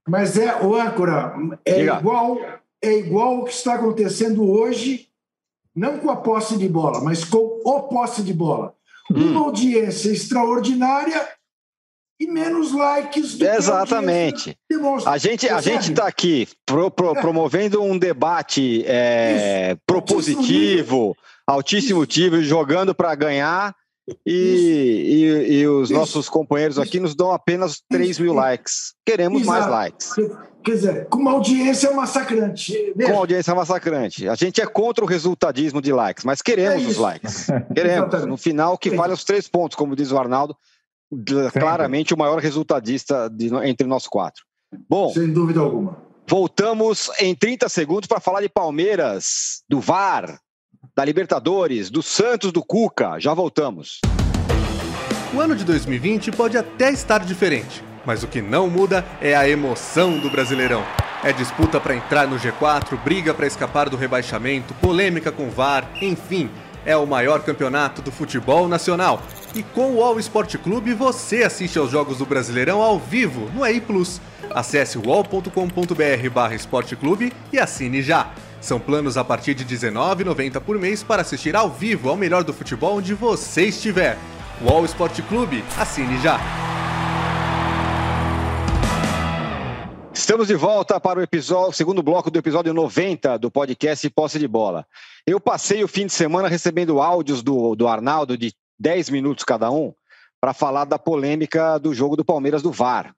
Mas 0.09 0.37
é, 0.37 0.57
o 0.62 0.75
âncora, 0.75 1.35
é 1.64 1.83
igual, 1.83 2.38
é 2.83 2.92
igual 2.92 3.38
o 3.38 3.44
que 3.44 3.53
está 3.53 3.75
acontecendo 3.75 4.49
hoje, 4.49 5.09
não 5.75 5.99
com 5.99 6.11
a 6.11 6.16
posse 6.16 6.59
de 6.59 6.68
bola, 6.68 7.01
mas 7.03 7.25
com 7.25 7.61
o 7.64 7.83
posse 7.85 8.22
de 8.22 8.33
bola. 8.33 8.75
Hum. 9.11 9.31
Uma 9.31 9.40
audiência 9.42 10.11
extraordinária 10.11 11.36
e 12.19 12.27
menos 12.27 12.73
likes 12.73 13.37
do 13.37 13.47
Exatamente. 13.47 14.57
Que 14.69 14.77
a 15.07 15.19
gente 15.19 15.49
a 15.49 15.61
gente 15.61 15.91
está 15.91 16.07
aqui 16.07 16.49
pro, 16.65 16.91
pro, 16.91 17.11
é. 17.17 17.21
promovendo 17.21 17.83
um 17.83 17.99
debate 17.99 18.85
é, 18.87 19.77
propositivo, 19.87 21.15
altíssimo 21.47 22.05
nível, 22.05 22.43
jogando 22.43 22.95
para 22.95 23.15
ganhar. 23.15 23.75
E, 24.25 25.49
e, 25.49 25.55
e, 25.55 25.67
os 25.67 25.91
Isso. 25.91 25.99
nossos 25.99 26.29
companheiros 26.29 26.79
aqui 26.79 27.01
nos 27.01 27.13
dão 27.13 27.33
apenas 27.33 27.83
3 27.91 28.21
mil 28.21 28.33
likes. 28.35 28.95
Queremos 29.05 29.43
Exato. 29.43 29.59
mais 29.59 29.71
likes. 29.71 30.13
Quer 30.63 30.71
dizer, 30.71 31.07
com 31.07 31.19
uma 31.19 31.33
audiência 31.33 31.91
massacrante. 31.91 32.73
Mesmo. 32.95 33.13
Com 33.13 33.19
audiência 33.19 33.53
massacrante. 33.53 34.29
A 34.29 34.37
gente 34.37 34.61
é 34.61 34.67
contra 34.67 35.05
o 35.05 35.09
resultadismo 35.09 35.83
de 35.83 35.93
likes, 35.93 36.25
mas 36.25 36.41
queremos 36.41 36.85
é 36.85 36.89
os 36.89 36.97
likes. 36.97 37.47
Queremos. 37.75 38.07
No 38.27 38.37
final, 38.37 38.79
que 38.79 38.91
vale 38.91 39.12
os 39.12 39.25
três 39.25 39.49
pontos, 39.49 39.77
como 39.77 39.97
diz 39.97 40.12
o 40.12 40.19
Arnaldo 40.19 40.57
claramente 41.53 42.15
o 42.15 42.19
maior 42.19 42.39
resultadista 42.39 43.29
de, 43.31 43.55
entre 43.65 43.87
nós 43.87 44.07
quatro. 44.07 44.45
Bom, 44.89 45.11
sem 45.11 45.33
dúvida 45.33 45.61
alguma. 45.61 46.05
Voltamos 46.29 47.11
em 47.21 47.35
30 47.35 47.69
segundos 47.69 48.09
para 48.09 48.19
falar 48.19 48.41
de 48.41 48.49
Palmeiras, 48.49 49.63
do 49.69 49.81
VAR, 49.81 50.41
da 50.95 51.05
Libertadores, 51.05 51.89
do 51.89 52.03
Santos, 52.03 52.51
do 52.51 52.65
Cuca. 52.65 53.21
Já 53.21 53.33
voltamos. 53.33 54.01
O 55.33 55.41
ano 55.41 55.55
de 55.55 55.65
2020 55.65 56.33
pode 56.33 56.59
até 56.59 56.91
estar 56.91 57.25
diferente, 57.25 57.83
mas 58.05 58.23
o 58.23 58.27
que 58.27 58.43
não 58.43 58.69
muda 58.69 59.05
é 59.21 59.37
a 59.37 59.49
emoção 59.49 60.19
do 60.19 60.31
Brasileirão. 60.31 60.83
É 61.23 61.33
disputa 61.33 61.81
para 61.81 61.95
entrar 61.95 62.27
no 62.27 62.37
G4, 62.37 62.97
briga 63.03 63.33
para 63.33 63.47
escapar 63.47 63.89
do 63.89 63.97
rebaixamento, 63.97 64.75
polêmica 64.75 65.33
com 65.33 65.49
VAR, 65.51 65.91
enfim, 66.01 66.51
é 66.87 66.97
o 66.97 67.05
maior 67.05 67.43
campeonato 67.43 68.01
do 68.01 68.12
futebol 68.12 68.68
nacional 68.68 69.20
e 69.55 69.62
com 69.62 69.97
o 69.97 70.03
All 70.03 70.18
Sport 70.20 70.57
Clube 70.59 70.95
você 70.95 71.43
assiste 71.43 71.78
aos 71.78 71.91
jogos 71.91 72.18
do 72.18 72.24
Brasileirão 72.24 72.80
ao 72.80 72.99
vivo 72.99 73.51
no 73.53 73.66
EI 73.66 73.80
Plus. 73.80 74.20
Acesse 74.55 74.97
wall.com.br 74.97 76.55
esporteclube 76.55 77.32
e 77.53 77.59
assine 77.59 78.01
já. 78.01 78.30
São 78.61 78.78
planos 78.78 79.16
a 79.16 79.24
partir 79.24 79.55
de 79.55 79.64
R$19,90 79.64 80.61
por 80.61 80.78
mês 80.78 81.03
para 81.03 81.22
assistir 81.22 81.57
ao 81.57 81.68
vivo 81.68 82.09
ao 82.09 82.16
melhor 82.16 82.45
do 82.45 82.55
futebol 82.55 82.97
onde 82.97 83.12
você 83.14 83.66
estiver. 83.66 84.16
Wall 84.62 84.84
Sport 84.84 85.20
Clube, 85.22 85.62
assine 85.76 86.18
já. 86.22 86.41
Estamos 90.17 90.49
de 90.49 90.55
volta 90.55 90.99
para 90.99 91.19
o 91.19 91.23
episódio, 91.23 91.75
segundo 91.75 92.03
bloco 92.03 92.31
do 92.31 92.39
episódio 92.39 92.73
90 92.73 93.39
do 93.39 93.51
podcast 93.51 94.09
Posse 94.09 94.39
de 94.39 94.49
Bola. 94.49 94.87
Eu 95.27 95.39
passei 95.39 95.85
o 95.85 95.89
fim 95.89 96.07
de 96.07 96.12
semana 96.12 96.49
recebendo 96.49 97.03
áudios 97.03 97.43
do, 97.43 97.77
do 97.77 97.87
Arnaldo 97.87 98.37
de 98.37 98.51
10 98.81 99.11
minutos 99.11 99.45
cada 99.45 99.71
um 99.71 99.93
para 100.41 100.55
falar 100.55 100.87
da 100.87 100.99
polêmica 100.99 101.79
do 101.79 101.93
jogo 101.93 102.17
do 102.17 102.25
Palmeiras 102.25 102.62
do 102.62 102.73
VAR. 102.73 103.14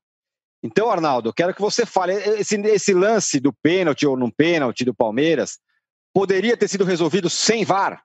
Então, 0.60 0.90
Arnaldo, 0.90 1.32
quero 1.32 1.54
que 1.54 1.60
você 1.60 1.86
fale. 1.86 2.14
Esse, 2.14 2.56
esse 2.62 2.92
lance 2.92 3.38
do 3.38 3.52
pênalti 3.52 4.04
ou 4.04 4.16
não 4.16 4.28
pênalti 4.28 4.84
do 4.84 4.92
Palmeiras 4.92 5.60
poderia 6.12 6.56
ter 6.56 6.66
sido 6.66 6.84
resolvido 6.84 7.30
sem 7.30 7.64
VAR? 7.64 8.02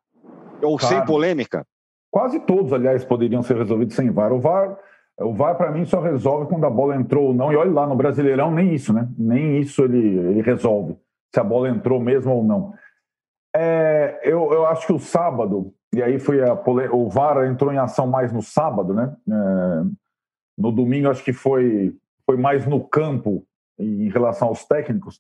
Ou 0.62 0.78
claro. 0.78 0.96
sem 0.96 1.04
polêmica? 1.04 1.66
Quase 2.12 2.39
todos, 2.41 2.72
aliás, 2.72 3.04
poderiam 3.04 3.41
ser 3.41 3.58
resolvidos 3.58 3.96
sem 3.96 4.12
VAR. 4.12 4.32
O 4.32 4.39
VAR, 4.39 4.78
o 5.20 5.34
VAR 5.34 5.55
para 5.55 5.72
mim, 5.72 5.86
só 5.86 6.01
resolve 6.01 6.47
quando 6.47 6.66
a 6.66 6.70
bola 6.70 6.95
entrou 6.95 7.28
ou 7.28 7.34
não. 7.34 7.51
E 7.51 7.55
olha 7.55 7.72
lá, 7.72 7.88
no 7.88 7.95
Brasileirão, 7.95 8.51
nem 8.51 8.74
isso, 8.74 8.91
né? 8.93 9.07
Nem 9.18 9.59
isso 9.59 9.84
ele, 9.84 10.18
ele 10.18 10.41
resolve, 10.41 10.97
se 11.34 11.39
a 11.39 11.43
bola 11.43 11.70
entrou 11.70 11.99
mesmo 11.99 12.34
ou 12.34 12.43
não. 12.43 12.74
É, 13.55 14.20
eu, 14.24 14.51
eu 14.51 14.66
acho 14.66 14.88
que 14.88 14.93
o 14.93 14.99
sábado, 14.99 15.74
e 15.93 16.01
aí 16.01 16.18
foi 16.20 16.41
a 16.41 16.53
o 16.91 17.09
VAR 17.09 17.45
entrou 17.45 17.72
em 17.72 17.78
ação 17.78 18.07
mais 18.07 18.34
no 18.34 18.41
sábado, 18.41 18.93
né? 18.93 19.16
É, 19.30 19.84
no 20.57 20.72
domingo, 20.72 21.09
acho 21.09 21.24
que 21.24 21.34
foi 21.34 21.95
foi 22.26 22.38
mais 22.38 22.66
no 22.66 22.82
campo 22.82 23.45
em 23.78 24.09
relação 24.09 24.47
aos 24.47 24.66
técnicos, 24.66 25.20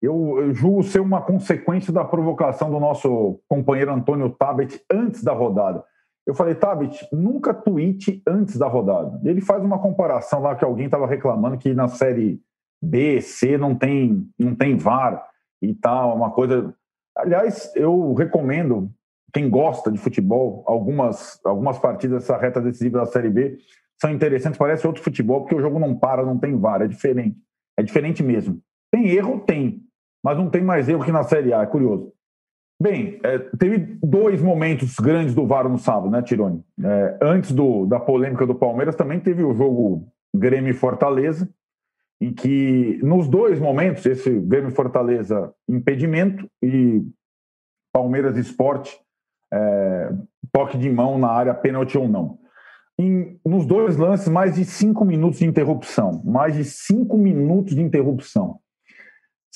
eu, 0.00 0.38
eu 0.38 0.54
julgo 0.54 0.82
ser 0.82 1.00
uma 1.00 1.22
consequência 1.22 1.92
da 1.92 2.04
provocação 2.04 2.70
do 2.70 2.78
nosso 2.78 3.40
companheiro 3.48 3.92
Antônio 3.92 4.30
Tabet 4.30 4.80
antes 4.90 5.22
da 5.22 5.32
rodada. 5.32 5.84
Eu 6.26 6.34
falei, 6.34 6.54
Tabet, 6.54 7.06
nunca 7.12 7.52
tweete 7.52 8.22
antes 8.26 8.56
da 8.56 8.66
rodada. 8.66 9.20
Ele 9.28 9.40
faz 9.40 9.62
uma 9.62 9.78
comparação 9.78 10.40
lá 10.40 10.54
que 10.54 10.64
alguém 10.64 10.86
estava 10.86 11.06
reclamando 11.06 11.58
que 11.58 11.74
na 11.74 11.88
série 11.88 12.40
B, 12.82 13.20
C 13.20 13.58
não 13.58 13.74
tem, 13.74 14.26
não 14.38 14.54
tem 14.54 14.76
VAR 14.76 15.26
e 15.60 15.74
tal, 15.74 16.16
uma 16.16 16.30
coisa. 16.30 16.74
Aliás, 17.16 17.70
eu 17.76 18.14
recomendo 18.14 18.90
quem 19.32 19.50
gosta 19.50 19.90
de 19.90 19.98
futebol, 19.98 20.62
algumas, 20.66 21.40
algumas 21.44 21.78
partidas 21.78 22.22
dessa 22.22 22.38
reta 22.38 22.60
decisiva 22.60 22.98
da 22.98 23.06
Série 23.06 23.30
B, 23.30 23.58
são 24.00 24.10
interessantes, 24.10 24.58
parece 24.58 24.86
outro 24.86 25.02
futebol, 25.02 25.40
porque 25.40 25.54
o 25.54 25.60
jogo 25.60 25.78
não 25.78 25.96
para, 25.96 26.24
não 26.24 26.38
tem 26.38 26.56
VAR, 26.56 26.82
é 26.82 26.86
diferente. 26.86 27.36
É 27.76 27.82
diferente 27.82 28.22
mesmo. 28.22 28.60
Tem 28.92 29.08
erro? 29.08 29.40
Tem. 29.40 29.82
Mas 30.22 30.38
não 30.38 30.48
tem 30.48 30.62
mais 30.62 30.88
erro 30.88 31.04
que 31.04 31.12
na 31.12 31.24
Série 31.24 31.52
A, 31.52 31.62
é 31.62 31.66
curioso. 31.66 32.12
Bem, 32.80 33.20
é, 33.22 33.38
teve 33.58 33.98
dois 34.02 34.42
momentos 34.42 34.96
grandes 34.96 35.34
do 35.34 35.46
VAR 35.46 35.68
no 35.68 35.78
sábado, 35.78 36.10
né, 36.10 36.22
Tironi? 36.22 36.62
É, 36.82 37.18
antes 37.22 37.52
do, 37.52 37.86
da 37.86 38.00
polêmica 38.00 38.46
do 38.46 38.54
Palmeiras, 38.54 38.96
também 38.96 39.20
teve 39.20 39.42
o 39.42 39.54
jogo 39.54 40.08
Grêmio 40.34 40.74
Fortaleza, 40.74 41.48
em 42.20 42.32
que, 42.32 42.98
nos 43.02 43.28
dois 43.28 43.60
momentos, 43.60 44.04
esse 44.04 44.30
Grêmio 44.40 44.70
Fortaleza 44.70 45.52
impedimento 45.68 46.48
e 46.62 47.02
Palmeiras 47.92 48.36
Esporte, 48.36 48.98
é, 49.52 50.12
toque 50.52 50.76
de 50.76 50.90
mão 50.90 51.16
na 51.18 51.28
área, 51.28 51.54
pênalti 51.54 51.96
ou 51.96 52.08
não 52.08 52.38
em, 52.98 53.38
nos 53.44 53.66
dois 53.66 53.96
lances, 53.96 54.28
mais 54.28 54.54
de 54.54 54.64
cinco 54.64 55.04
minutos 55.04 55.38
de 55.40 55.46
interrupção. 55.46 56.22
Mais 56.24 56.54
de 56.54 56.64
cinco 56.64 57.16
minutos 57.16 57.74
de 57.74 57.82
interrupção. 57.82 58.58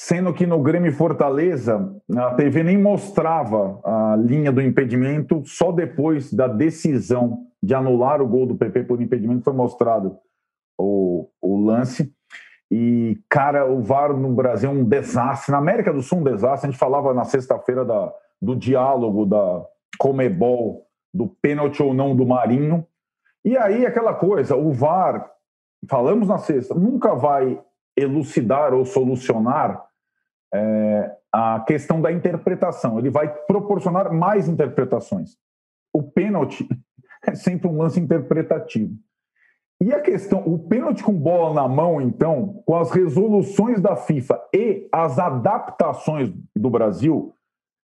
Sendo 0.00 0.32
que 0.32 0.46
no 0.46 0.62
Grêmio 0.62 0.92
Fortaleza, 0.92 1.92
a 2.16 2.32
TV 2.34 2.62
nem 2.62 2.80
mostrava 2.80 3.80
a 3.84 4.14
linha 4.16 4.52
do 4.52 4.62
impedimento, 4.62 5.42
só 5.44 5.72
depois 5.72 6.32
da 6.32 6.46
decisão 6.46 7.46
de 7.60 7.74
anular 7.74 8.22
o 8.22 8.28
gol 8.28 8.46
do 8.46 8.54
PP 8.54 8.84
por 8.84 9.02
impedimento 9.02 9.42
foi 9.42 9.52
mostrado 9.52 10.16
o, 10.78 11.28
o 11.42 11.60
lance. 11.64 12.14
E, 12.70 13.18
cara, 13.28 13.68
o 13.68 13.82
VAR 13.82 14.16
no 14.16 14.32
Brasil 14.32 14.70
é 14.70 14.72
um 14.72 14.84
desastre. 14.84 15.50
Na 15.50 15.58
América 15.58 15.92
do 15.92 16.00
Sul, 16.00 16.18
um 16.18 16.22
desastre. 16.22 16.68
A 16.68 16.70
gente 16.70 16.78
falava 16.78 17.12
na 17.12 17.24
sexta-feira 17.24 17.84
do 18.40 18.54
diálogo 18.54 19.26
da 19.26 19.66
Comebol, 19.98 20.86
do 21.12 21.26
pênalti 21.26 21.82
ou 21.82 21.92
não 21.92 22.14
do 22.14 22.24
Marinho. 22.24 22.86
E 23.44 23.56
aí, 23.56 23.84
aquela 23.84 24.14
coisa, 24.14 24.54
o 24.54 24.70
VAR, 24.70 25.28
falamos 25.90 26.28
na 26.28 26.38
sexta, 26.38 26.72
nunca 26.72 27.16
vai 27.16 27.60
elucidar 27.96 28.72
ou 28.72 28.84
solucionar 28.84 29.87
é, 30.54 31.10
a 31.32 31.60
questão 31.60 32.00
da 32.00 32.12
interpretação. 32.12 32.98
Ele 32.98 33.10
vai 33.10 33.28
proporcionar 33.28 34.12
mais 34.12 34.48
interpretações. 34.48 35.36
O 35.92 36.02
pênalti 36.02 36.68
é 37.26 37.34
sempre 37.34 37.68
um 37.68 37.78
lance 37.78 38.00
interpretativo. 38.00 38.94
E 39.80 39.92
a 39.92 40.00
questão, 40.00 40.42
o 40.44 40.58
pênalti 40.58 41.04
com 41.04 41.12
bola 41.12 41.54
na 41.54 41.68
mão, 41.68 42.00
então, 42.00 42.62
com 42.66 42.76
as 42.76 42.90
resoluções 42.90 43.80
da 43.80 43.94
FIFA 43.94 44.40
e 44.52 44.88
as 44.90 45.20
adaptações 45.20 46.32
do 46.56 46.68
Brasil, 46.68 47.32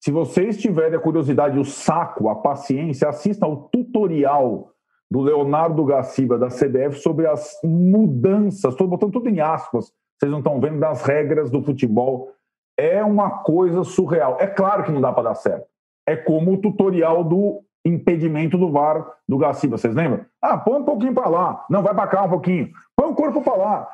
se 0.03 0.11
vocês 0.11 0.57
tiverem 0.57 0.97
a 0.97 1.01
curiosidade, 1.01 1.57
o 1.57 1.63
saco, 1.63 2.27
a 2.27 2.35
paciência, 2.35 3.07
assista 3.07 3.45
ao 3.45 3.69
tutorial 3.69 4.73
do 5.09 5.21
Leonardo 5.21 5.85
Gaciba, 5.85 6.37
da 6.37 6.49
CBF, 6.49 6.99
sobre 6.99 7.25
as 7.25 7.57
mudanças, 7.63 8.73
estou 8.73 8.87
botando 8.87 9.13
tudo 9.13 9.29
em 9.29 9.39
aspas, 9.39 9.93
vocês 10.17 10.31
não 10.31 10.39
estão 10.39 10.59
vendo, 10.59 10.79
das 10.79 11.03
regras 11.03 11.49
do 11.49 11.61
futebol. 11.61 12.31
É 12.77 13.03
uma 13.03 13.39
coisa 13.39 13.83
surreal. 13.83 14.37
É 14.39 14.47
claro 14.47 14.83
que 14.83 14.91
não 14.91 15.01
dá 15.01 15.11
para 15.11 15.29
dar 15.29 15.35
certo. 15.35 15.65
É 16.05 16.15
como 16.15 16.53
o 16.53 16.57
tutorial 16.57 17.23
do 17.23 17.61
impedimento 17.83 18.57
do 18.57 18.71
VAR 18.71 19.05
do 19.27 19.37
Gaciba, 19.37 19.77
vocês 19.77 19.95
lembram? 19.95 20.25
Ah, 20.41 20.57
põe 20.57 20.79
um 20.79 20.85
pouquinho 20.85 21.13
para 21.13 21.29
lá, 21.29 21.65
não, 21.69 21.81
vai 21.81 21.95
para 21.95 22.07
cá 22.07 22.23
um 22.23 22.29
pouquinho, 22.29 22.69
põe 22.95 23.09
o 23.09 23.15
corpo 23.15 23.41
para 23.41 23.55
lá. 23.55 23.89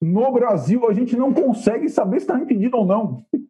No 0.00 0.30
Brasil, 0.32 0.88
a 0.88 0.92
gente 0.92 1.16
não 1.16 1.32
consegue 1.32 1.88
saber 1.88 2.20
se 2.20 2.26
está 2.26 2.38
impedido 2.38 2.76
ou 2.76 2.86
não. 2.86 3.24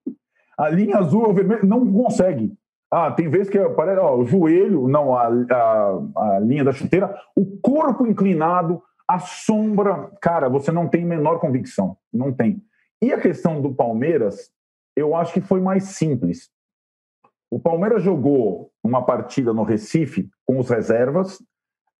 A 0.58 0.70
linha 0.70 0.96
azul 0.96 1.26
ou 1.26 1.34
vermelha 1.34 1.64
não 1.64 1.92
consegue. 1.92 2.50
Ah, 2.90 3.10
tem 3.10 3.28
vezes 3.28 3.50
que 3.50 3.58
aparece 3.58 3.98
ó, 3.98 4.16
o 4.16 4.24
joelho, 4.24 4.88
não, 4.88 5.14
a, 5.14 5.28
a, 5.28 6.02
a 6.16 6.38
linha 6.38 6.64
da 6.64 6.72
chuteira, 6.72 7.14
o 7.34 7.58
corpo 7.60 8.06
inclinado, 8.06 8.82
a 9.06 9.18
sombra. 9.18 10.10
Cara, 10.20 10.48
você 10.48 10.72
não 10.72 10.88
tem 10.88 11.04
menor 11.04 11.38
convicção. 11.40 11.98
Não 12.10 12.32
tem. 12.32 12.62
E 13.02 13.12
a 13.12 13.20
questão 13.20 13.60
do 13.60 13.74
Palmeiras, 13.74 14.50
eu 14.96 15.14
acho 15.14 15.32
que 15.32 15.40
foi 15.40 15.60
mais 15.60 15.84
simples. 15.84 16.50
O 17.50 17.60
Palmeiras 17.60 18.02
jogou 18.02 18.70
uma 18.82 19.04
partida 19.04 19.52
no 19.52 19.62
Recife 19.62 20.28
com 20.44 20.58
os 20.58 20.68
reservas, 20.68 21.38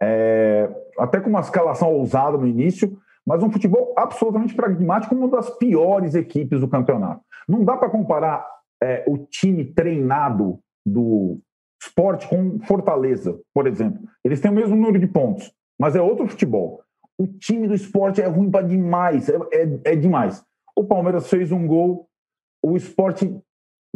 é, 0.03 0.68
até 0.99 1.20
com 1.20 1.30
uma 1.30 1.40
escalação 1.40 1.92
ousada 1.92 2.36
no 2.36 2.47
início, 2.47 2.99
mas 3.24 3.42
um 3.42 3.51
futebol 3.51 3.94
absolutamente 3.97 4.55
pragmático, 4.55 5.14
uma 5.14 5.28
das 5.28 5.51
piores 5.51 6.14
equipes 6.14 6.61
do 6.61 6.68
campeonato. 6.68 7.22
Não 7.49 7.64
dá 7.64 7.76
para 7.76 7.90
comparar 7.90 8.47
é, 8.82 9.05
o 9.07 9.18
time 9.18 9.64
treinado 9.64 10.59
do 10.84 11.38
esporte 11.80 12.28
com 12.28 12.59
Fortaleza, 12.61 13.38
por 13.53 13.66
exemplo. 13.66 14.01
Eles 14.24 14.40
têm 14.40 14.51
o 14.51 14.55
mesmo 14.55 14.76
número 14.76 14.99
de 14.99 15.07
pontos, 15.07 15.53
mas 15.78 15.97
é 15.97 16.01
outro 16.01 16.26
futebol. 16.28 16.82
O 17.18 17.26
time 17.26 17.66
do 17.66 17.74
esporte 17.74 18.20
é 18.20 18.26
ruim 18.26 18.51
para 18.51 18.66
demais, 18.66 19.28
é, 19.28 19.36
é, 19.53 19.80
é, 19.92 19.97
demais. 19.97 20.44
O 20.76 20.84
Palmeiras 20.84 21.28
fez 21.28 21.51
um 21.51 21.66
gol, 21.66 22.09
o 22.62 22.76
esporte 22.76 23.40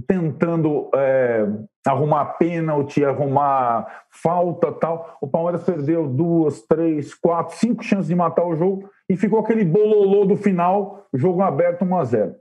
tentando 0.06 0.90
é, 0.94 1.46
arrumar 1.86 2.24
pênalti, 2.38 3.04
arrumar 3.04 4.04
falta 4.10 4.72
tal. 4.72 5.16
O 5.20 5.26
Palmeiras 5.26 5.64
perdeu 5.64 6.08
duas, 6.08 6.62
três, 6.62 7.14
quatro, 7.14 7.56
cinco 7.56 7.82
chances 7.82 8.08
de 8.08 8.14
matar 8.14 8.46
o 8.46 8.56
jogo 8.56 8.90
e 9.08 9.16
ficou 9.16 9.40
aquele 9.40 9.64
bololô 9.64 10.24
do 10.24 10.36
final, 10.36 11.06
jogo 11.12 11.42
aberto 11.42 11.84
1 11.84 11.96
a 11.96 12.04
0 12.04 12.34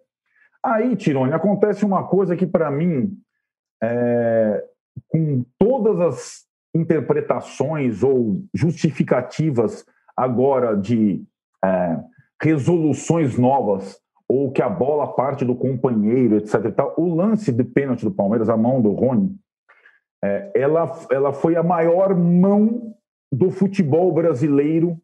Aí, 0.63 0.95
Tirone, 0.95 1.33
acontece 1.33 1.85
uma 1.85 2.07
coisa 2.07 2.35
que 2.35 2.45
para 2.45 2.69
mim 2.69 3.17
é, 3.81 4.63
com 5.07 5.43
todas 5.57 5.99
as 5.99 6.49
interpretações 6.75 8.03
ou 8.03 8.43
justificativas 8.53 9.85
agora 10.15 10.75
de 10.75 11.23
é, 11.63 11.97
resoluções 12.41 13.37
novas 13.37 13.99
ou 14.29 14.51
que 14.51 14.61
a 14.61 14.69
bola 14.69 15.07
parte 15.07 15.43
do 15.43 15.55
companheiro, 15.55 16.37
etc. 16.37 16.55
o 16.95 17.15
lance 17.15 17.51
de 17.51 17.63
pênalti 17.63 18.05
do 18.05 18.11
Palmeiras, 18.11 18.47
a 18.47 18.55
mão 18.55 18.79
do 18.79 18.91
Rony, 18.91 19.35
é, 20.23 20.51
ela, 20.53 20.91
ela 21.09 21.33
foi 21.33 21.55
a 21.55 21.63
maior 21.63 22.15
mão 22.15 22.93
do 23.31 23.49
futebol 23.49 24.11
brasileiro 24.13 24.97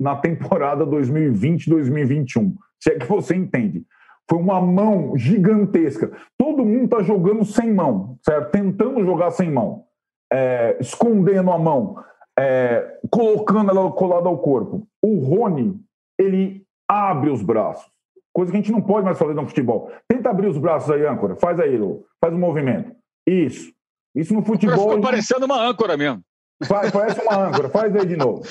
na 0.00 0.16
temporada 0.16 0.84
2020-2021. 0.86 2.54
Se 2.82 2.90
é 2.90 2.98
que 2.98 3.06
você 3.06 3.36
entende. 3.36 3.84
Foi 4.28 4.38
uma 4.38 4.60
mão 4.60 5.16
gigantesca. 5.16 6.10
Todo 6.38 6.64
mundo 6.64 6.84
está 6.84 7.02
jogando 7.02 7.44
sem 7.44 7.72
mão, 7.72 8.18
certo? 8.24 8.50
Tentando 8.50 9.04
jogar 9.04 9.30
sem 9.30 9.50
mão, 9.50 9.84
é, 10.32 10.76
escondendo 10.80 11.50
a 11.50 11.58
mão, 11.58 11.96
é, 12.38 12.98
colocando 13.10 13.70
ela 13.70 13.92
colada 13.92 14.28
ao 14.28 14.38
corpo. 14.38 14.86
O 15.02 15.18
Rony, 15.18 15.78
ele 16.18 16.64
abre 16.88 17.30
os 17.30 17.42
braços, 17.42 17.90
coisa 18.32 18.50
que 18.50 18.56
a 18.56 18.60
gente 18.60 18.72
não 18.72 18.80
pode 18.80 19.04
mais 19.04 19.18
fazer 19.18 19.34
no 19.34 19.46
futebol. 19.46 19.90
Tenta 20.08 20.30
abrir 20.30 20.48
os 20.48 20.58
braços 20.58 20.90
aí, 20.90 21.06
âncora. 21.06 21.36
Faz 21.36 21.58
aí, 21.60 21.78
faz 22.20 22.32
o 22.32 22.36
um 22.36 22.40
movimento. 22.40 22.94
Isso. 23.26 23.72
Isso 24.14 24.34
no 24.34 24.44
futebol. 24.44 24.88
Ficou 24.88 25.00
parecendo 25.00 25.46
uma 25.46 25.60
âncora 25.60 25.96
mesmo. 25.96 26.22
Faz, 26.64 26.90
parece 26.90 27.20
uma 27.20 27.48
âncora. 27.48 27.68
Faz 27.68 27.94
aí 27.94 28.06
de 28.06 28.16
novo. 28.16 28.42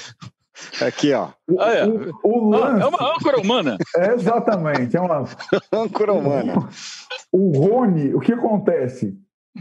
Aqui, 0.86 1.14
ó. 1.14 1.30
O, 1.50 1.60
ah, 1.62 1.74
é. 1.74 1.86
O, 1.86 2.12
o 2.24 2.50
lance... 2.50 2.82
ah, 2.82 2.86
é 2.86 2.88
uma 2.88 3.16
âncora 3.16 3.40
humana. 3.40 3.78
É, 3.96 4.14
exatamente, 4.14 4.98
é 4.98 5.02
uma 5.02 5.26
âncora 5.72 6.14
humana. 6.14 6.68
O 7.32 7.52
Rony, 7.58 8.14
o 8.14 8.20
que 8.20 8.34
acontece? 8.34 9.18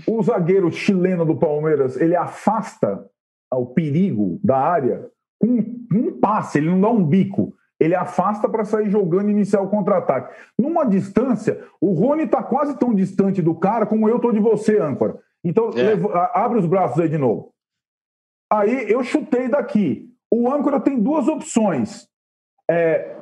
O 0.06 0.22
zagueiro 0.22 0.70
chileno 0.70 1.24
do 1.24 1.36
Palmeiras, 1.36 1.96
ele 1.96 2.16
afasta 2.16 3.04
o 3.52 3.66
perigo 3.66 4.40
da 4.42 4.58
área 4.58 5.08
com 5.38 5.48
um 5.92 6.20
passe, 6.20 6.58
ele 6.58 6.70
não 6.70 6.80
dá 6.80 6.88
um 6.88 7.04
bico. 7.04 7.54
Ele 7.81 7.95
afasta 7.95 8.47
para 8.47 8.64
sair 8.64 8.91
jogando 8.91 9.31
e 9.31 9.33
iniciar 9.33 9.62
o 9.62 9.68
contra-ataque. 9.68 10.35
Numa 10.59 10.85
distância, 10.85 11.64
o 11.81 11.93
Rony 11.93 12.24
está 12.24 12.43
quase 12.43 12.78
tão 12.78 12.95
distante 12.95 13.41
do 13.41 13.55
cara 13.55 13.87
como 13.87 14.07
eu 14.07 14.16
estou 14.16 14.33
de 14.33 14.39
você, 14.39 14.78
âncora. 14.78 15.18
Então, 15.43 15.70
é. 15.70 15.95
abre 16.39 16.59
os 16.59 16.66
braços 16.66 17.01
aí 17.01 17.09
de 17.09 17.16
novo. 17.16 17.51
Aí 18.53 18.91
eu 18.91 19.03
chutei 19.03 19.49
daqui. 19.49 20.11
O 20.31 20.53
âncora 20.53 20.78
tem 20.78 21.01
duas 21.01 21.26
opções. 21.26 22.07
É, 22.70 23.16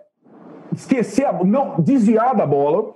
esquecer, 0.74 1.24
a, 1.24 1.32
não, 1.44 1.80
desviar 1.80 2.34
da 2.34 2.44
bola, 2.44 2.94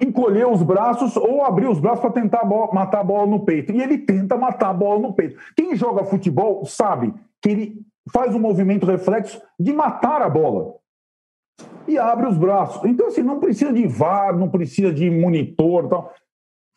encolher 0.00 0.46
os 0.46 0.62
braços 0.62 1.16
ou 1.16 1.44
abrir 1.44 1.68
os 1.68 1.80
braços 1.80 2.00
para 2.00 2.10
tentar 2.10 2.40
a 2.40 2.44
bola, 2.44 2.72
matar 2.72 3.00
a 3.00 3.04
bola 3.04 3.26
no 3.26 3.44
peito. 3.44 3.72
E 3.72 3.82
ele 3.82 3.98
tenta 3.98 4.36
matar 4.36 4.68
a 4.68 4.74
bola 4.74 5.00
no 5.00 5.14
peito. 5.14 5.40
Quem 5.56 5.74
joga 5.74 6.04
futebol 6.04 6.64
sabe 6.66 7.14
que 7.40 7.48
ele 7.48 7.82
faz 8.12 8.34
um 8.34 8.38
movimento 8.38 8.86
reflexo 8.86 9.40
de 9.58 9.72
matar 9.72 10.22
a 10.22 10.28
bola 10.28 10.76
e 11.86 11.98
abre 11.98 12.26
os 12.26 12.36
braços. 12.36 12.84
Então, 12.84 13.08
assim, 13.08 13.22
não 13.22 13.40
precisa 13.40 13.72
de 13.72 13.86
VAR, 13.86 14.36
não 14.36 14.50
precisa 14.50 14.92
de 14.92 15.10
monitor 15.10 15.88
tal. 15.88 16.14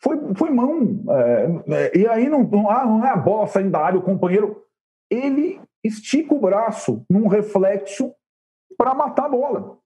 Foi, 0.02 0.18
foi 0.34 0.50
mão. 0.50 1.04
É, 1.08 1.74
é, 1.74 1.98
e 1.98 2.08
aí 2.08 2.28
não, 2.28 2.42
não, 2.42 2.70
ah, 2.70 2.84
não 2.84 3.04
é 3.04 3.10
a 3.10 3.16
bola 3.16 3.46
saindo 3.46 3.70
da 3.70 3.80
área, 3.80 3.98
o 3.98 4.02
companheiro. 4.02 4.62
Ele 5.10 5.60
estica 5.84 6.34
o 6.34 6.40
braço 6.40 7.04
num 7.08 7.28
reflexo 7.28 8.12
para 8.76 8.94
matar 8.94 9.26
a 9.26 9.28
bola. 9.28 9.78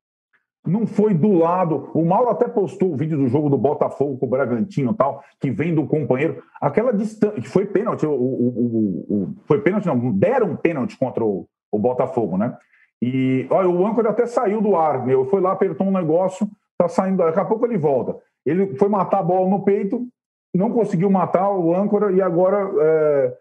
Não 0.67 0.87
foi 0.87 1.15
do 1.15 1.33
lado. 1.33 1.91
O 1.95 2.05
Mauro 2.05 2.29
até 2.29 2.49
postou 2.49 2.93
o 2.93 2.97
vídeo 2.97 3.17
do 3.17 3.29
jogo 3.29 3.49
do 3.49 3.57
Botafogo 3.57 4.19
com 4.19 4.27
o 4.27 4.29
Bragantino 4.29 4.93
tal, 4.93 5.23
que 5.41 5.51
vem 5.51 5.75
do 5.75 5.87
companheiro. 5.87 6.43
Aquela 6.61 6.93
distância. 6.93 7.41
Foi 7.43 7.65
pênalti. 7.67 8.05
O, 8.05 8.13
o, 8.13 9.07
o, 9.09 9.35
foi 9.45 9.61
pênalti, 9.61 9.87
não. 9.87 10.13
Deram 10.13 10.57
pênalti 10.57 10.99
contra 10.99 11.25
o, 11.25 11.47
o 11.71 11.79
Botafogo, 11.79 12.37
né? 12.37 12.57
E 13.01 13.47
olha, 13.51 13.69
o 13.69 13.87
âncora 13.87 14.11
até 14.11 14.27
saiu 14.27 14.61
do 14.61 14.75
ar, 14.75 15.07
meu. 15.07 15.25
Foi 15.27 15.41
lá, 15.41 15.53
apertou 15.53 15.87
um 15.87 15.93
negócio, 15.93 16.49
tá 16.77 16.89
saindo. 16.89 17.19
Daqui 17.19 17.39
a 17.39 17.45
pouco 17.45 17.65
ele 17.65 17.79
volta. 17.79 18.17
Ele 18.45 18.75
foi 18.77 18.89
matar 18.89 19.21
a 19.21 19.23
bola 19.23 19.49
no 19.49 19.65
peito, 19.65 20.07
não 20.55 20.71
conseguiu 20.71 21.11
matar 21.11 21.51
o 21.51 21.75
âncora 21.75 22.11
e 22.13 22.21
agora. 22.21 22.71
É... 22.81 23.37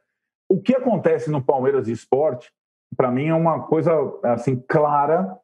O 0.47 0.61
que 0.61 0.75
acontece 0.75 1.31
no 1.31 1.41
Palmeiras 1.41 1.87
Esporte, 1.87 2.51
para 2.95 3.09
mim, 3.09 3.29
é 3.29 3.33
uma 3.33 3.61
coisa 3.61 3.91
assim 4.23 4.63
clara 4.67 5.35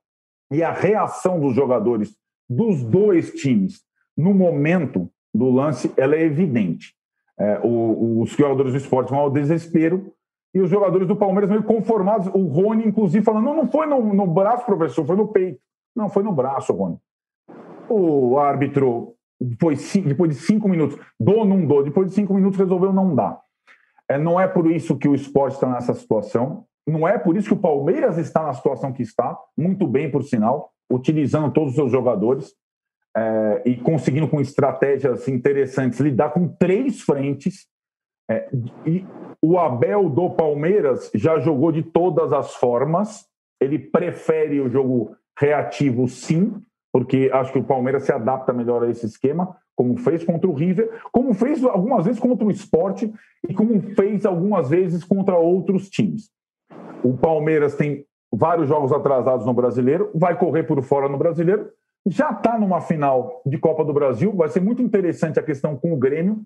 e 0.52 0.62
a 0.62 0.72
reação 0.72 1.40
dos 1.40 1.56
jogadores 1.56 2.16
dos 2.50 2.84
dois 2.84 3.32
times 3.32 3.82
no 4.18 4.34
momento 4.34 5.10
do 5.34 5.50
lance 5.50 5.92
ela 5.96 6.16
é 6.16 6.24
evidente. 6.24 6.94
É, 7.40 7.60
o, 7.64 8.22
os 8.22 8.32
jogadores 8.32 8.74
do 8.74 8.78
esporte 8.78 9.10
vão 9.10 9.20
ao 9.20 9.32
desespero 9.32 10.14
e 10.54 10.60
os 10.60 10.70
jogadores 10.70 11.08
do 11.08 11.16
Palmeiras 11.16 11.50
meio 11.50 11.64
conformados. 11.64 12.28
O 12.28 12.44
Rony, 12.48 12.86
inclusive, 12.86 13.24
falando: 13.24 13.46
não, 13.46 13.56
não 13.56 13.68
foi 13.68 13.88
no, 13.88 14.14
no 14.14 14.28
braço, 14.28 14.66
professor, 14.66 15.06
foi 15.06 15.16
no 15.16 15.30
peito. 15.30 15.60
Não, 15.96 16.10
foi 16.10 16.24
no 16.24 16.32
braço, 16.32 16.74
Rony. 16.74 16.98
O 17.90 18.38
árbitro, 18.38 19.16
depois, 19.40 19.94
depois 19.94 20.36
de 20.36 20.42
cinco 20.42 20.68
minutos, 20.68 20.98
dou, 21.20 21.46
não 21.46 21.66
dou, 21.66 21.84
depois 21.84 22.10
de 22.10 22.14
cinco 22.14 22.34
minutos 22.34 22.60
resolveu 22.60 22.94
não 22.94 23.16
dar. 23.16 23.42
É, 24.08 24.18
não 24.18 24.40
é 24.40 24.48
por 24.48 24.70
isso 24.70 24.98
que 24.98 25.08
o 25.08 25.16
esporte 25.16 25.54
está 25.54 25.68
nessa 25.68 25.94
situação. 25.94 26.66
Não 26.88 27.08
é 27.08 27.18
por 27.18 27.38
isso 27.38 27.48
que 27.48 27.54
o 27.54 27.62
Palmeiras 27.62 28.18
está 28.18 28.44
na 28.44 28.54
situação 28.54 28.92
que 28.92 29.04
está, 29.04 29.38
muito 29.58 29.86
bem, 29.88 30.10
por 30.10 30.24
sinal, 30.24 30.72
utilizando 30.92 31.52
todos 31.52 31.70
os 31.70 31.76
seus 31.76 31.92
jogadores 31.92 32.54
é, 33.16 33.62
e 33.66 33.76
conseguindo, 33.78 34.28
com 34.28 34.42
estratégias 34.42 35.28
interessantes, 35.28 36.00
lidar 36.00 36.32
com 36.32 36.48
três 36.48 37.02
frentes. 37.02 37.68
É, 38.30 38.50
e 38.86 39.06
o 39.42 39.58
Abel 39.58 40.10
do 40.10 40.30
Palmeiras 40.30 41.12
já 41.14 41.40
jogou 41.40 41.72
de 41.72 41.84
todas 41.84 42.32
as 42.34 42.56
formas. 42.56 43.26
Ele 43.60 43.78
prefere 43.78 44.60
o 44.60 44.70
jogo 44.70 45.16
reativo, 45.40 46.08
sim, 46.08 46.62
porque 46.92 47.30
acho 47.34 47.52
que 47.52 47.60
o 47.60 47.64
Palmeiras 47.64 48.04
se 48.04 48.12
adapta 48.12 48.54
melhor 48.54 48.84
a 48.84 48.90
esse 48.90 49.06
esquema, 49.06 49.56
como 49.76 49.98
fez 49.98 50.24
contra 50.24 50.50
o 50.50 50.54
River, 50.54 51.02
como 51.12 51.34
fez 51.34 51.64
algumas 51.64 52.06
vezes 52.06 52.20
contra 52.20 52.46
o 52.46 52.52
Esporte 52.52 53.12
e 53.48 53.54
como 53.54 53.82
fez 53.96 54.26
algumas 54.26 54.70
vezes 54.70 55.04
contra 55.04 55.38
outros 55.38 55.90
times. 55.90 56.30
O 57.04 57.18
Palmeiras 57.18 57.76
tem 57.76 58.06
vários 58.32 58.68
jogos 58.68 58.92
atrasados 58.92 59.46
no 59.46 59.54
Brasileiro, 59.54 60.10
vai 60.16 60.38
correr 60.38 60.64
por 60.64 60.82
fora 60.82 61.10
no 61.10 61.18
Brasileiro, 61.18 61.70
já 62.06 62.32
está 62.32 62.58
numa 62.58 62.82
final 62.82 63.42
de 63.46 63.58
Copa 63.58 63.84
do 63.84 63.94
Brasil, 63.94 64.34
vai 64.34 64.50
ser 64.50 64.62
muito 64.62 64.82
interessante 64.82 65.40
a 65.40 65.44
questão 65.44 65.76
com 65.76 65.94
o 65.94 65.98
Grêmio, 65.98 66.42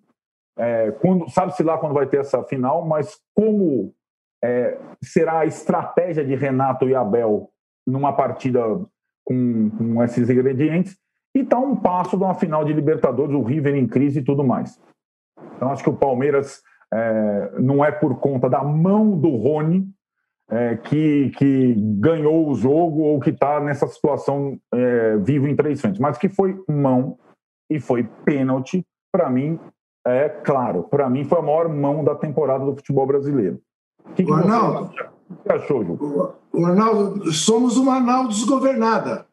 é, 0.58 0.92
quando 0.92 1.30
sabe-se 1.30 1.64
lá 1.64 1.78
quando 1.78 1.94
vai 1.94 2.08
ter 2.08 2.20
essa 2.20 2.44
final, 2.44 2.86
mas 2.86 3.20
como 3.34 3.94
é, 4.44 4.78
será 5.04 5.40
a 5.40 5.46
estratégia 5.46 6.26
de 6.26 6.36
Renato 6.36 6.88
e 6.88 6.96
Abel 6.96 7.50
numa 7.86 8.14
partida 8.14 8.62
com, 9.24 9.70
com 9.70 10.04
esses 10.04 10.30
ingredientes, 10.30 10.98
e 11.36 11.40
está 11.40 11.60
um 11.60 11.76
passo 11.76 12.18
de 12.18 12.24
uma 12.24 12.34
final 12.34 12.64
de 12.64 12.74
Libertadores, 12.74 13.36
o 13.36 13.44
River 13.44 13.76
em 13.76 13.88
crise 13.88 14.20
e 14.20 14.24
tudo 14.24 14.44
mais. 14.44 14.80
Então 15.56 15.70
acho 15.70 15.84
que 15.84 15.90
o 15.90 15.98
Palmeiras 15.98 16.62
é, 16.94 17.52
não 17.60 17.84
é 17.84 17.92
por 17.92 18.20
conta 18.20 18.50
da 18.50 18.64
mão 18.64 19.18
do 19.18 19.36
Rony, 19.36 19.88
é, 20.50 20.76
que, 20.76 21.32
que 21.38 21.74
ganhou 22.00 22.50
o 22.50 22.56
jogo 22.56 23.02
ou 23.02 23.20
que 23.20 23.32
está 23.32 23.60
nessa 23.60 23.88
situação 23.88 24.60
é, 24.74 25.18
vivo 25.18 25.48
em 25.48 25.56
três 25.56 25.82
frentes, 25.82 26.00
mas 26.00 26.18
que 26.18 26.30
foi 26.30 26.62
mão 26.70 27.18
e 27.70 27.80
foi 27.80 28.04
pênalti, 28.24 28.86
para 29.12 29.30
mim, 29.30 29.60
é 30.06 30.30
claro, 30.30 30.84
para 30.84 31.10
mim 31.10 31.24
foi 31.24 31.40
a 31.40 31.42
maior 31.42 31.68
mão 31.68 32.04
da 32.04 32.14
temporada 32.14 32.64
do 32.64 32.76
futebol 32.76 33.08
brasileiro. 33.08 33.60
O 34.08 34.14
que, 34.14 34.24
que 34.24 34.32
Arnaldo, 34.32 34.94
você 35.30 35.52
achou, 35.52 35.84
Ju? 35.84 36.36
O 36.54 36.66
Arnaldo, 36.66 37.32
somos 37.32 37.76
uma 37.76 38.00
nau 38.00 38.28
desgovernada. 38.28 39.26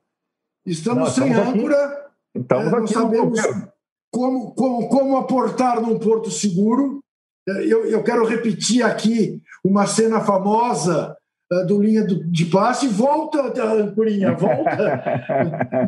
Estamos, 0.64 1.14
sem 1.14 1.34
âncora. 1.34 1.84
Aqui, 1.84 2.40
estamos 2.40 2.72
é, 2.72 2.80
não 2.80 2.86
sabemos 2.86 3.40
como, 4.10 4.54
como, 4.54 4.88
como 4.88 5.16
aportar 5.18 5.80
num 5.80 5.98
porto 5.98 6.30
seguro 6.30 7.02
eu, 7.46 7.86
eu 7.86 8.02
quero 8.04 8.24
repetir 8.24 8.84
aqui 8.84 9.42
uma 9.64 9.86
cena 9.86 10.20
famosa 10.20 11.16
uh, 11.52 11.66
do 11.66 11.80
linha 11.80 12.04
de 12.06 12.46
passe. 12.46 12.88
Volta, 12.88 13.52
Ancorinha, 13.64 14.34
volta. 14.34 15.24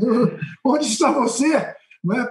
Onde 0.64 0.86
está 0.86 1.10
você? 1.12 1.56
Né? 2.04 2.28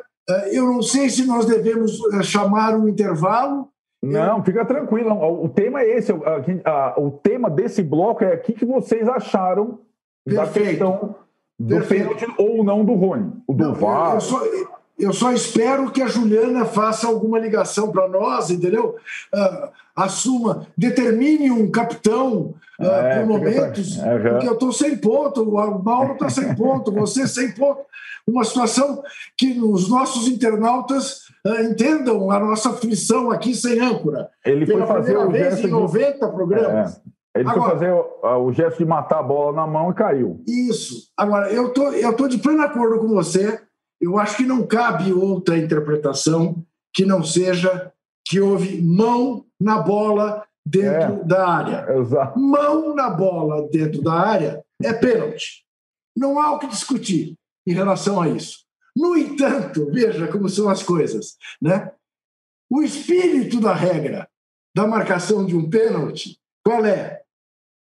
Eu 0.51 0.67
não 0.67 0.81
sei 0.81 1.09
se 1.09 1.25
nós 1.25 1.45
devemos 1.45 1.97
chamar 2.23 2.75
um 2.75 2.87
intervalo. 2.87 3.69
Não, 4.01 4.43
fica 4.43 4.65
tranquilo. 4.65 5.13
O 5.43 5.47
tema 5.47 5.81
é 5.81 5.97
esse. 5.97 6.11
O 6.11 7.11
tema 7.23 7.49
desse 7.49 7.81
bloco 7.81 8.23
é 8.23 8.35
o 8.35 8.41
que 8.41 8.65
vocês 8.65 9.07
acharam 9.07 9.79
Perfeito. 10.25 10.35
da 10.35 10.69
questão 10.69 11.15
do 11.59 11.81
pênalti 11.81 12.25
ou 12.37 12.63
não 12.63 12.83
do 12.83 12.93
Rony. 12.93 13.31
O 13.47 13.53
do 13.53 13.63
não, 13.65 13.73
VAR. 13.73 14.17
Eu, 14.21 14.45
eu, 14.45 14.67
eu 15.03 15.13
só 15.13 15.31
espero 15.31 15.91
que 15.91 16.01
a 16.01 16.07
Juliana 16.07 16.65
faça 16.65 17.07
alguma 17.07 17.39
ligação 17.39 17.91
para 17.91 18.07
nós, 18.07 18.49
entendeu? 18.49 18.95
Uh, 19.33 19.69
assuma, 19.95 20.67
determine 20.77 21.51
um 21.51 21.69
capitão 21.69 22.53
uh, 22.79 22.85
é, 22.85 23.19
por 23.19 23.27
momentos, 23.27 23.99
é, 23.99 24.17
porque 24.17 24.47
eu 24.47 24.53
estou 24.53 24.71
sem 24.71 24.97
ponto, 24.97 25.43
o 25.43 25.83
Mauro 25.83 26.13
está 26.13 26.29
sem 26.29 26.55
ponto, 26.55 26.91
você 26.91 27.27
sem 27.27 27.51
ponto. 27.51 27.81
Uma 28.25 28.43
situação 28.43 29.03
que 29.37 29.59
os 29.59 29.89
nossos 29.89 30.27
internautas 30.27 31.23
uh, 31.45 31.61
entendam 31.61 32.31
a 32.31 32.39
nossa 32.39 32.69
aflição 32.69 33.29
aqui 33.29 33.53
sem 33.53 33.79
âncora. 33.79 34.29
Ele 34.45 34.65
Pela 34.65 34.87
foi 34.87 34.95
fazer 34.95 35.17
o 35.17 35.29
vez 35.29 35.55
gesto 35.55 35.67
em 35.67 35.71
90 35.71 36.11
de... 36.11 36.33
programas. 36.33 36.97
É. 36.97 37.39
Ele 37.39 37.49
Agora, 37.49 37.61
foi 37.61 37.71
fazer 37.71 37.91
o, 37.91 38.45
o, 38.45 38.53
gesto 38.53 38.77
de 38.77 38.85
matar 38.85 39.19
a 39.19 39.23
bola 39.23 39.53
na 39.53 39.67
mão 39.67 39.89
e 39.89 39.93
caiu. 39.95 40.41
Isso. 40.47 41.11
Agora, 41.17 41.51
eu 41.51 41.73
tô, 41.73 41.91
estou 41.91 42.13
tô 42.13 42.27
de 42.27 42.37
pleno 42.37 42.61
acordo 42.61 42.99
com 42.99 43.07
você 43.07 43.59
eu 44.03 44.19
acho 44.19 44.35
que 44.37 44.43
não 44.43 44.67
cabe 44.67 45.13
outra 45.13 45.57
interpretação 45.57 46.61
que 46.93 47.05
não 47.05 47.23
seja 47.23 47.91
que 48.27 48.39
houve 48.39 48.81
mão 48.81 49.45
na 49.59 49.79
bola 49.79 50.45
dentro 50.65 51.21
é, 51.21 51.23
da 51.23 51.47
área. 51.47 51.85
Exato. 51.97 52.37
Mão 52.37 52.93
na 52.93 53.09
bola 53.09 53.67
dentro 53.69 54.01
da 54.01 54.13
área 54.13 54.63
é 54.81 54.91
pênalti. 54.91 55.63
Não 56.15 56.37
há 56.37 56.51
o 56.51 56.59
que 56.59 56.67
discutir 56.67 57.35
em 57.65 57.73
relação 57.73 58.21
a 58.21 58.27
isso. 58.27 58.65
No 58.95 59.17
entanto, 59.17 59.89
veja 59.89 60.27
como 60.27 60.49
são 60.49 60.69
as 60.69 60.83
coisas, 60.83 61.37
né? 61.61 61.91
O 62.69 62.81
espírito 62.81 63.59
da 63.59 63.73
regra 63.73 64.27
da 64.75 64.85
marcação 64.85 65.45
de 65.45 65.55
um 65.55 65.69
pênalti, 65.69 66.37
qual 66.63 66.85
é? 66.85 67.21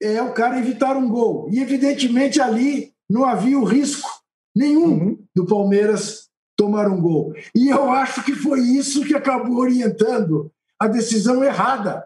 É 0.03 0.21
o 0.21 0.33
cara 0.33 0.59
evitar 0.59 0.97
um 0.97 1.09
gol. 1.09 1.49
E 1.51 1.61
evidentemente 1.61 2.41
ali 2.41 2.93
não 3.09 3.25
havia 3.25 3.59
o 3.59 3.65
risco 3.65 4.18
nenhum 4.59 4.91
uhum. 4.91 5.25
do 5.35 5.47
Palmeiras 5.47 6.29
tomar 6.57 6.89
um 6.89 7.01
gol. 7.01 7.33
E 7.55 7.69
eu 7.69 7.89
acho 7.91 8.25
que 8.25 8.35
foi 8.35 8.61
isso 8.61 9.05
que 9.05 9.15
acabou 9.15 9.59
orientando 9.59 10.51
a 10.81 10.89
decisão 10.89 11.45
errada. 11.45 12.05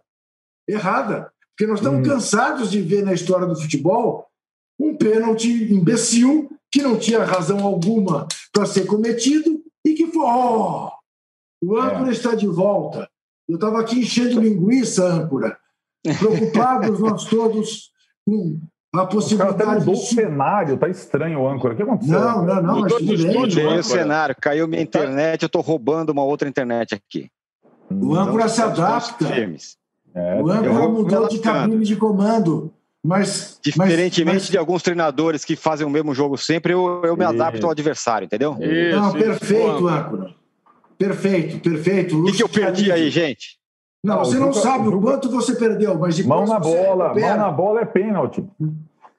Errada. 0.69 1.33
Porque 1.51 1.67
nós 1.67 1.81
estamos 1.81 2.07
uhum. 2.07 2.15
cansados 2.15 2.71
de 2.71 2.83
ver 2.83 3.03
na 3.03 3.15
história 3.15 3.47
do 3.47 3.59
futebol 3.59 4.27
um 4.79 4.95
pênalti 4.95 5.73
imbecil 5.73 6.51
que 6.71 6.83
não 6.83 6.99
tinha 6.99 7.25
razão 7.25 7.61
alguma 7.61 8.27
para 8.53 8.67
ser 8.67 8.87
cometido 8.87 9.63
e 9.87 9.95
que 9.95 10.07
foi. 10.09 10.25
Oh, 10.25 10.91
o 11.65 11.77
âncora 11.79 12.11
é. 12.11 12.13
está 12.13 12.35
de 12.35 12.47
volta. 12.47 13.09
Eu 13.49 13.55
estava 13.55 13.81
aqui 13.81 14.01
enchendo 14.01 14.41
linguiça, 14.41 15.07
âncora. 15.07 15.59
Preocupados 16.19 17.01
nós 17.01 17.25
todos 17.25 17.91
com 18.27 18.61
a 19.01 19.07
possibilidade. 19.07 19.55
O 19.55 19.57
cara 19.57 19.71
até 19.73 19.81
mudou 19.81 19.95
de... 19.95 20.01
o 20.01 20.05
cenário, 20.05 20.77
tá 20.77 20.89
estranho 20.89 21.41
o 21.41 21.49
âncora. 21.49 21.73
O 21.73 21.77
que 21.77 21.83
aconteceu? 21.83 22.21
Não, 22.21 22.45
não, 22.45 22.63
não. 22.63 22.81
Mudou 22.81 22.99
mas 23.01 23.21
tudo 23.21 23.55
bem. 23.55 23.79
o 23.79 23.83
cenário, 23.83 24.37
caiu 24.39 24.69
minha 24.69 24.83
internet, 24.83 25.43
eu 25.43 25.47
estou 25.47 25.63
roubando 25.63 26.11
uma 26.11 26.25
outra 26.25 26.49
internet 26.49 26.95
aqui. 26.95 27.31
O 27.91 28.15
âncora 28.15 28.49
se 28.49 28.61
adapta. 28.61 29.27
É, 30.15 30.43
o 30.43 30.51
âncora 30.51 30.89
mudou 30.89 31.29
de 31.29 31.39
cabine 31.39 31.85
de 31.85 31.97
comando. 31.97 32.73
Mas, 33.05 33.59
Diferentemente 33.61 34.25
mas, 34.25 34.35
mas... 34.45 34.49
de 34.49 34.57
alguns 34.57 34.81
treinadores 34.81 35.45
que 35.45 35.57
fazem 35.57 35.85
o 35.85 35.91
mesmo 35.91 36.15
jogo 36.15 36.39
sempre, 36.39 36.73
eu, 36.73 37.03
eu 37.05 37.17
me 37.17 37.25
adapto 37.25 37.67
ao 37.67 37.73
adversário, 37.73 38.27
entendeu? 38.27 38.57
Isso, 38.61 38.97
Não, 38.97 39.13
perfeito, 39.13 39.89
âncora. 39.89 40.35
Perfeito, 40.97 41.59
perfeito. 41.59 42.21
O 42.21 42.25
que, 42.27 42.33
que 42.33 42.43
eu 42.45 42.49
perdi 42.49 42.93
aí, 42.93 43.11
gente? 43.11 43.59
Não, 44.03 44.19
você 44.19 44.39
não 44.39 44.53
sabe 44.53 44.89
o 44.89 45.01
quanto 45.01 45.31
você 45.31 45.55
perdeu, 45.55 45.97
mas 45.97 46.19
Mão 46.25 46.45
na 46.45 46.59
bola, 46.59 47.15
mão 47.15 47.37
na 47.37 47.51
bola 47.51 47.81
é 47.83 47.85
pênalti. 47.85 48.45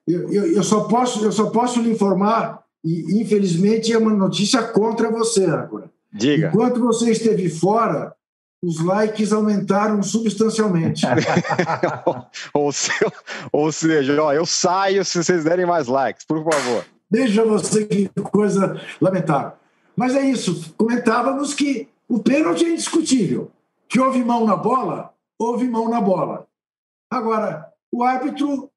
Eu, 0.05 0.29
eu, 0.29 0.45
eu, 0.55 0.63
só 0.63 0.81
posso, 0.81 1.23
eu 1.23 1.31
só 1.31 1.49
posso 1.49 1.81
lhe 1.81 1.89
informar, 1.89 2.61
e 2.83 3.21
infelizmente 3.21 3.93
é 3.93 3.97
uma 3.97 4.11
notícia 4.11 4.61
contra 4.61 5.09
você, 5.09 5.45
agora. 5.45 5.89
Diga. 6.11 6.49
Enquanto 6.49 6.81
você 6.81 7.11
esteve 7.11 7.49
fora, 7.49 8.13
os 8.61 8.83
likes 8.83 9.31
aumentaram 9.31 10.03
substancialmente. 10.03 11.05
ou, 12.53 12.71
ou 13.51 13.71
seja, 13.71 14.21
ó, 14.21 14.33
eu 14.33 14.45
saio 14.45 15.05
se 15.05 15.23
vocês 15.23 15.45
derem 15.45 15.65
mais 15.65 15.87
likes, 15.87 16.25
por 16.25 16.43
favor. 16.43 16.85
Veja 17.09 17.45
você 17.45 17.85
que 17.85 18.09
coisa 18.31 18.79
lamentável. 18.99 19.53
Mas 19.95 20.15
é 20.15 20.21
isso, 20.21 20.73
comentávamos 20.77 21.53
que 21.53 21.87
o 22.07 22.19
pênalti 22.19 22.65
é 22.65 22.69
indiscutível. 22.69 23.51
Que 23.93 23.99
houve 23.99 24.23
mão 24.23 24.43
na 24.43 24.55
bola, 24.55 25.13
houve 25.39 25.69
mão 25.69 25.87
na 25.87 26.01
bola. 26.01 26.47
Agora, 27.11 27.71
o 27.91 28.01
árbitro, 28.01 28.71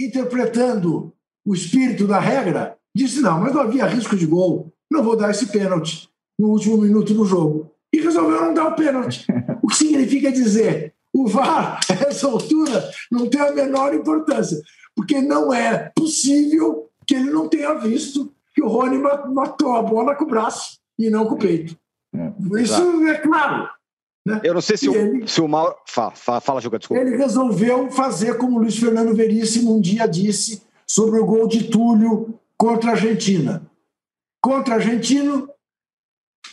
interpretando 0.00 1.12
o 1.44 1.54
espírito 1.54 2.06
da 2.06 2.18
regra, 2.18 2.78
disse: 2.96 3.20
não, 3.20 3.38
mas 3.38 3.52
não 3.52 3.60
havia 3.60 3.84
risco 3.84 4.16
de 4.16 4.24
gol, 4.24 4.72
não 4.90 5.02
vou 5.02 5.14
dar 5.14 5.30
esse 5.30 5.46
pênalti 5.48 6.08
no 6.38 6.48
último 6.48 6.78
minuto 6.78 7.12
do 7.12 7.26
jogo 7.26 7.70
e 7.92 8.00
resolveu 8.00 8.40
não 8.40 8.54
dar 8.54 8.68
o 8.68 8.74
pênalti. 8.74 9.26
O 9.62 9.68
que 9.68 9.76
significa 9.76 10.32
dizer 10.32 10.94
o 11.12 11.28
VAR, 11.28 11.78
a 11.90 12.08
essa 12.08 12.26
altura, 12.26 12.90
não 13.12 13.28
tem 13.28 13.42
a 13.42 13.52
menor 13.52 13.92
importância, 13.92 14.58
porque 14.96 15.20
não 15.20 15.52
é 15.52 15.92
possível 15.94 16.88
que 17.06 17.14
ele 17.14 17.30
não 17.30 17.46
tenha 17.46 17.74
visto 17.74 18.32
que 18.54 18.62
o 18.62 18.68
Rony 18.68 18.96
matou 18.98 19.76
a 19.76 19.82
bola 19.82 20.14
com 20.14 20.24
o 20.24 20.28
braço 20.28 20.78
e 20.98 21.10
não 21.10 21.26
com 21.26 21.34
o 21.34 21.38
peito. 21.38 21.76
É, 22.14 22.32
Isso 22.62 23.06
é 23.06 23.18
claro. 23.18 23.68
Né? 24.26 24.40
Eu 24.44 24.54
não 24.54 24.60
sei 24.60 24.76
se, 24.76 24.88
o, 24.88 24.94
ele, 24.94 25.26
se 25.26 25.40
o 25.40 25.48
Mauro. 25.48 25.74
Fala, 25.86 26.10
fala, 26.12 26.40
fala 26.40 26.60
Juga, 26.60 26.78
desculpa. 26.78 27.02
Ele 27.02 27.16
resolveu 27.16 27.90
fazer 27.90 28.36
como 28.36 28.56
o 28.56 28.60
Luiz 28.60 28.76
Fernando 28.76 29.14
Veríssimo 29.14 29.76
um 29.76 29.80
dia 29.80 30.06
disse 30.06 30.62
sobre 30.86 31.20
o 31.20 31.26
gol 31.26 31.48
de 31.48 31.64
Túlio 31.64 32.38
contra 32.56 32.90
a 32.90 32.92
Argentina. 32.94 33.62
Contra 34.42 34.74
a 34.74 34.76
Argentina, 34.76 35.48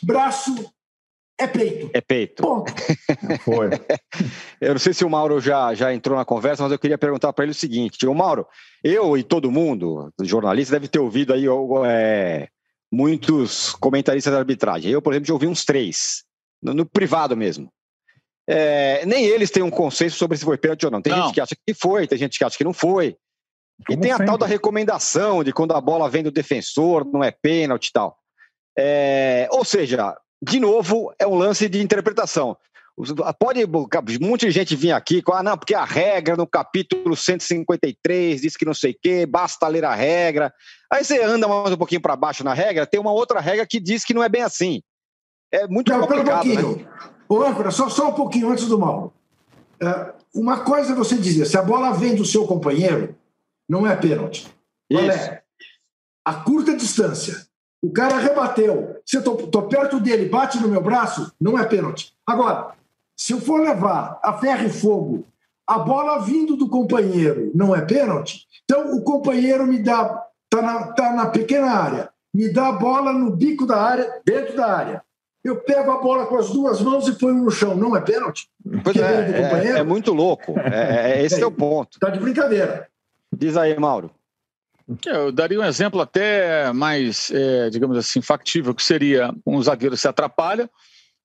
braço 0.01 0.53
é 1.39 1.45
peito. 1.45 1.89
É 1.93 2.01
peito. 2.01 2.41
Ponto. 2.41 2.74
Foi. 3.45 3.70
eu 4.59 4.74
não 4.74 4.80
sei 4.80 4.93
se 4.93 5.05
o 5.05 5.09
Mauro 5.09 5.39
já, 5.39 5.74
já 5.76 5.93
entrou 5.93 6.18
na 6.18 6.26
conversa, 6.26 6.63
mas 6.63 6.72
eu 6.72 6.80
queria 6.80 6.97
perguntar 6.97 7.32
para 7.32 7.45
ele 7.45 7.51
o 7.51 7.55
seguinte: 7.55 8.07
o 8.07 8.13
Mauro, 8.13 8.47
eu 8.84 9.15
e 9.15 9.24
todo 9.24 9.51
mundo, 9.51 10.11
jornalista, 10.24 10.74
deve 10.74 10.88
ter 10.88 10.99
ouvido 10.99 11.34
aí 11.34 11.45
é, 11.86 12.47
muitos 12.91 13.74
comentaristas 13.74 14.34
da 14.34 14.39
arbitragem. 14.39 14.91
Eu, 14.91 15.01
por 15.01 15.13
exemplo, 15.13 15.28
já 15.28 15.34
ouvi 15.34 15.45
uns 15.45 15.63
três, 15.63 16.24
no, 16.62 16.74
no 16.74 16.86
privado 16.86 17.36
mesmo. 17.36 17.72
É, 18.49 19.05
nem 19.05 19.26
eles 19.26 19.51
têm 19.51 19.62
um 19.62 19.70
consenso 19.70 20.18
sobre 20.18 20.38
se 20.38 20.45
foi 20.45 20.58
pênalti 20.58 20.86
ou 20.86 20.91
não. 20.91 21.01
Tem 21.01 21.14
não. 21.14 21.24
gente 21.24 21.34
que 21.34 21.41
acha 21.41 21.55
que 21.55 21.74
foi, 21.74 22.08
tem 22.08 22.18
gente 22.18 22.38
que 22.38 22.43
acha 22.43 22.58
que 22.58 22.64
não 22.64 22.74
foi. 22.74 23.18
Como 23.86 23.99
e 23.99 24.01
tem 24.01 24.12
sempre. 24.12 24.24
a 24.24 24.28
tal 24.28 24.38
da 24.38 24.45
recomendação 24.45 25.43
de 25.43 25.51
quando 25.51 25.74
a 25.74 25.82
bola 25.82 26.10
vem 26.10 26.24
do 26.24 26.32
defensor, 26.32 27.05
não 27.05 27.24
é 27.24 27.32
pênalti 27.32 27.88
e 27.88 27.91
tal. 27.91 28.18
É, 28.78 29.47
ou 29.51 29.66
seja, 29.66 30.16
de 30.41 30.60
novo, 30.60 31.14
é 31.20 31.28
um 31.28 31.36
lance 31.36 31.68
de 31.68 31.82
interpretação. 31.82 32.58
Pode 33.39 33.64
um 33.64 34.28
monte 34.28 34.47
de 34.47 34.51
gente 34.51 34.76
vir 34.76 34.91
aqui 34.91 35.22
com, 35.22 35.32
ah, 35.32 35.43
não, 35.43 35.55
porque 35.55 35.76
a 35.76 35.86
regra 35.86 36.36
no 36.36 36.47
capítulo 36.47 37.16
153 37.16 38.41
diz 38.41 38.58
que 38.58 38.66
não 38.66 38.74
sei 38.74 38.91
o 38.93 38.97
quê, 38.99 39.24
basta 39.24 39.68
ler 39.68 39.86
a 39.86 39.93
regra. 39.93 40.51
Aí 40.91 41.03
você 41.03 41.22
anda 41.22 41.47
mais 41.47 41.72
um 41.72 41.78
pouquinho 41.78 42.01
para 42.01 42.16
baixo 42.16 42.43
na 42.43 42.55
regra, 42.55 42.88
tem 42.88 42.99
uma 42.99 43.12
outra 43.12 43.39
regra 43.39 43.68
que 43.68 43.80
diz 43.80 44.03
que 44.03 44.16
não 44.16 44.24
é 44.24 44.30
bem 44.30 44.41
assim. 44.41 44.82
É 45.51 45.67
muito 45.67 45.91
não, 45.91 46.01
complicado. 46.01 46.45
Um 46.45 46.53
pouquinho. 46.53 46.77
Né? 46.77 46.87
Ô, 47.29 47.43
âncora, 47.43 47.71
só, 47.71 47.89
só 47.89 48.09
um 48.09 48.13
pouquinho 48.13 48.49
antes 48.49 48.67
do 48.67 48.79
mal. 48.79 49.13
É, 49.81 50.13
uma 50.33 50.61
coisa 50.61 50.93
é 50.93 50.95
você 50.95 51.15
dizer, 51.17 51.45
se 51.45 51.57
a 51.57 51.61
bola 51.61 51.91
vem 51.91 52.15
do 52.15 52.25
seu 52.25 52.45
companheiro, 52.45 53.15
não 53.67 53.85
é 53.85 53.95
pênalti. 53.95 54.47
Qual 54.91 55.03
é? 55.03 55.43
A 56.25 56.33
curta 56.33 56.75
distância 56.75 57.47
o 57.81 57.91
cara 57.91 58.17
rebateu. 58.17 58.99
Se 59.05 59.17
eu 59.17 59.23
tô, 59.23 59.35
tô, 59.35 59.63
perto 59.63 59.99
dele, 59.99 60.27
bate 60.27 60.59
no 60.59 60.67
meu 60.67 60.81
braço, 60.81 61.31
não 61.39 61.57
é 61.57 61.65
pênalti. 61.65 62.13
Agora, 62.25 62.73
se 63.15 63.33
eu 63.33 63.39
for 63.39 63.61
levar 63.61 64.19
a 64.23 64.33
ferro 64.33 64.65
e 64.65 64.69
fogo, 64.69 65.25
a 65.65 65.79
bola 65.79 66.19
vindo 66.19 66.55
do 66.55 66.69
companheiro 66.69 67.51
não 67.53 67.75
é 67.75 67.81
pênalti, 67.81 68.45
então 68.63 68.95
o 68.95 69.01
companheiro 69.01 69.65
me 69.67 69.79
dá, 69.79 70.23
tá 70.49 70.61
na, 70.61 70.91
tá 70.93 71.13
na 71.13 71.27
pequena 71.27 71.71
área, 71.71 72.09
me 72.33 72.51
dá 72.51 72.69
a 72.69 72.73
bola 72.73 73.13
no 73.13 73.35
bico 73.35 73.65
da 73.65 73.81
área, 73.81 74.21
dentro 74.25 74.55
da 74.55 74.67
área. 74.67 75.03
Eu 75.47 75.55
pego 75.55 75.91
a 75.91 75.97
bola 75.97 76.25
com 76.25 76.35
as 76.35 76.49
duas 76.49 76.81
mãos 76.81 77.07
e 77.07 77.13
ponho 77.13 77.41
no 77.41 77.49
chão. 77.49 77.73
Não 77.73 77.95
é 77.95 78.01
pênalti? 78.01 78.49
Pois 78.83 78.97
é, 78.97 79.75
é, 79.75 79.79
é, 79.79 79.83
muito 79.83 80.11
louco. 80.11 80.59
É, 80.59 81.19
é 81.19 81.23
esse 81.23 81.41
é, 81.41 81.45
o 81.45 81.51
ponto. 81.51 81.97
Tá 81.99 82.09
de 82.09 82.19
brincadeira. 82.19 82.89
Diz 83.31 83.55
aí, 83.55 83.79
Mauro. 83.79 84.11
É, 85.05 85.15
eu 85.15 85.31
daria 85.31 85.57
um 85.57 85.63
exemplo 85.63 86.01
até 86.01 86.73
mais, 86.73 87.31
é, 87.31 87.69
digamos 87.69 87.97
assim, 87.97 88.21
factível, 88.21 88.75
que 88.75 88.83
seria 88.83 89.33
um 89.45 89.61
zagueiro 89.61 89.95
se 89.95 90.05
atrapalha, 90.05 90.69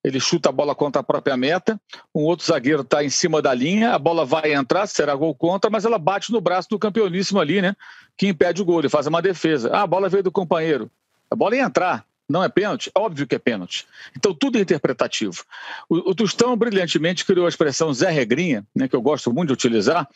ele 0.04 0.20
chuta 0.20 0.50
a 0.50 0.52
bola 0.52 0.72
contra 0.72 1.00
a 1.00 1.04
própria 1.04 1.36
meta, 1.36 1.80
um 2.14 2.22
outro 2.22 2.46
zagueiro 2.46 2.82
está 2.82 3.02
em 3.02 3.10
cima 3.10 3.42
da 3.42 3.52
linha, 3.52 3.92
a 3.92 3.98
bola 3.98 4.24
vai 4.24 4.54
entrar, 4.54 4.86
será 4.86 5.16
gol 5.16 5.34
contra, 5.34 5.68
mas 5.68 5.84
ela 5.84 5.98
bate 5.98 6.30
no 6.30 6.40
braço 6.40 6.68
do 6.70 6.78
campeoníssimo 6.78 7.40
ali, 7.40 7.60
né? 7.60 7.74
Que 8.16 8.28
impede 8.28 8.62
o 8.62 8.64
gol, 8.64 8.78
ele 8.78 8.88
faz 8.88 9.08
uma 9.08 9.20
defesa. 9.20 9.70
Ah, 9.72 9.82
a 9.82 9.86
bola 9.86 10.08
veio 10.08 10.22
do 10.22 10.30
companheiro. 10.30 10.88
A 11.28 11.34
bola 11.34 11.56
ia 11.56 11.62
entrar, 11.62 12.04
não 12.32 12.42
é 12.42 12.48
pênalti? 12.48 12.90
Óbvio 12.94 13.26
que 13.26 13.34
é 13.34 13.38
pênalti. 13.38 13.86
Então 14.16 14.34
tudo 14.34 14.58
é 14.58 14.62
interpretativo. 14.62 15.44
O, 15.88 16.10
o 16.10 16.14
Tostão 16.14 16.56
brilhantemente 16.56 17.24
criou 17.24 17.46
a 17.46 17.48
expressão 17.48 17.92
Zé 17.92 18.10
Regrinha, 18.10 18.66
né, 18.74 18.88
que 18.88 18.96
eu 18.96 19.02
gosto 19.02 19.32
muito 19.32 19.48
de 19.48 19.52
utilizar, 19.52 20.08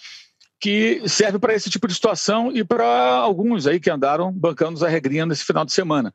que 0.58 1.02
serve 1.06 1.38
para 1.38 1.54
esse 1.54 1.68
tipo 1.68 1.86
de 1.86 1.94
situação 1.94 2.50
e 2.50 2.64
para 2.64 2.86
alguns 3.16 3.66
aí 3.66 3.78
que 3.78 3.90
andaram 3.90 4.32
bancando 4.32 4.84
a 4.84 4.88
regrinha 4.88 5.26
nesse 5.26 5.44
final 5.44 5.64
de 5.64 5.72
semana. 5.72 6.14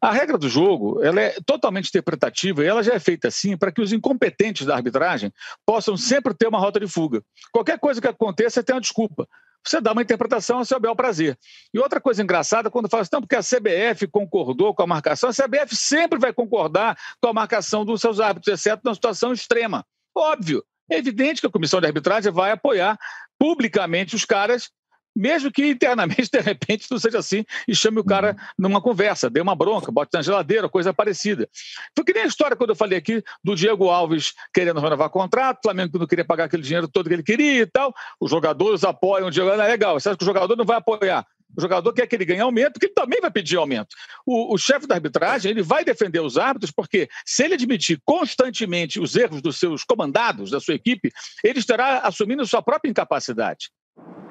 A 0.00 0.12
regra 0.12 0.38
do 0.38 0.48
jogo 0.48 1.02
ela 1.02 1.20
é 1.20 1.36
totalmente 1.44 1.88
interpretativa 1.88 2.62
e 2.62 2.66
ela 2.66 2.82
já 2.82 2.94
é 2.94 3.00
feita 3.00 3.28
assim 3.28 3.56
para 3.56 3.72
que 3.72 3.80
os 3.80 3.92
incompetentes 3.92 4.64
da 4.64 4.76
arbitragem 4.76 5.32
possam 5.66 5.96
sempre 5.96 6.32
ter 6.32 6.46
uma 6.46 6.60
rota 6.60 6.78
de 6.78 6.86
fuga. 6.86 7.22
Qualquer 7.50 7.78
coisa 7.78 8.00
que 8.00 8.08
aconteça 8.08 8.62
tem 8.62 8.74
uma 8.74 8.80
desculpa. 8.80 9.28
Você 9.64 9.80
dá 9.80 9.92
uma 9.92 10.02
interpretação 10.02 10.58
a 10.58 10.64
seu 10.64 10.80
bel 10.80 10.96
prazer. 10.96 11.38
E 11.72 11.78
outra 11.78 12.00
coisa 12.00 12.22
engraçada, 12.22 12.70
quando 12.70 12.88
fala 12.88 13.02
assim, 13.02 13.10
não, 13.12 13.20
porque 13.20 13.36
a 13.36 13.40
CBF 13.40 14.06
concordou 14.08 14.74
com 14.74 14.82
a 14.82 14.86
marcação, 14.86 15.30
a 15.30 15.32
CBF 15.32 15.76
sempre 15.76 16.18
vai 16.18 16.32
concordar 16.32 16.98
com 17.20 17.28
a 17.28 17.32
marcação 17.32 17.84
dos 17.84 18.00
seus 18.00 18.20
árbitros, 18.20 18.52
exceto 18.52 18.82
na 18.84 18.94
situação 18.94 19.32
extrema. 19.32 19.84
Óbvio. 20.16 20.64
É 20.90 20.98
evidente 20.98 21.40
que 21.40 21.46
a 21.46 21.50
comissão 21.50 21.80
de 21.80 21.86
arbitragem 21.86 22.30
vai 22.30 22.50
apoiar 22.50 22.98
publicamente 23.38 24.14
os 24.14 24.24
caras, 24.24 24.70
mesmo 25.14 25.50
que 25.50 25.66
internamente, 25.66 26.28
de 26.32 26.40
repente, 26.40 26.86
não 26.90 26.98
seja 26.98 27.18
assim, 27.18 27.44
e 27.66 27.74
chame 27.74 28.00
o 28.00 28.04
cara 28.04 28.36
numa 28.58 28.80
conversa, 28.80 29.30
dê 29.30 29.40
uma 29.40 29.54
bronca, 29.54 29.92
bote 29.92 30.10
na 30.12 30.22
geladeira, 30.22 30.68
coisa 30.68 30.92
parecida. 30.92 31.48
Foi 31.94 32.04
que 32.04 32.12
nem 32.12 32.22
a 32.22 32.26
história 32.26 32.56
quando 32.56 32.70
eu 32.70 32.76
falei 32.76 32.98
aqui 32.98 33.22
do 33.42 33.54
Diego 33.54 33.88
Alves 33.88 34.34
querendo 34.52 34.80
renovar 34.80 35.10
contrato, 35.10 35.58
o 35.58 35.62
Flamengo 35.62 35.98
não 35.98 36.06
queria 36.06 36.24
pagar 36.24 36.44
aquele 36.44 36.62
dinheiro 36.62 36.88
todo 36.88 37.08
que 37.08 37.14
ele 37.14 37.22
queria 37.22 37.62
e 37.62 37.66
tal. 37.66 37.92
Os 38.20 38.30
jogadores 38.30 38.84
apoiam 38.84 39.28
o 39.28 39.30
Diego, 39.30 39.50
não 39.50 39.64
é 39.64 39.68
legal. 39.68 39.98
Você 39.98 40.08
acha 40.08 40.18
que 40.18 40.24
o 40.24 40.26
jogador 40.26 40.56
não 40.56 40.64
vai 40.64 40.78
apoiar? 40.78 41.26
O 41.56 41.60
jogador 41.60 41.92
quer 41.92 42.06
que 42.06 42.16
ele 42.16 42.24
ganhe 42.24 42.40
aumento, 42.40 42.72
porque 42.72 42.86
ele 42.86 42.94
também 42.94 43.20
vai 43.20 43.30
pedir 43.30 43.56
aumento. 43.56 43.94
O, 44.24 44.54
o, 44.54 44.58
chefe 44.58 44.86
da 44.86 44.94
arbitragem 44.94 45.50
ele 45.50 45.62
vai 45.62 45.84
defender 45.84 46.20
os 46.20 46.38
árbitros, 46.38 46.70
porque 46.70 47.08
se 47.26 47.44
ele 47.44 47.54
admitir 47.54 48.00
constantemente 48.04 48.98
os 48.98 49.14
erros 49.14 49.42
dos 49.42 49.58
seus 49.58 49.84
comandados, 49.84 50.50
da 50.50 50.60
sua 50.60 50.74
equipe, 50.74 51.12
ele 51.44 51.58
estará 51.58 51.98
assumindo 51.98 52.46
sua 52.46 52.62
própria 52.62 52.90
incapacidade. 52.90 53.70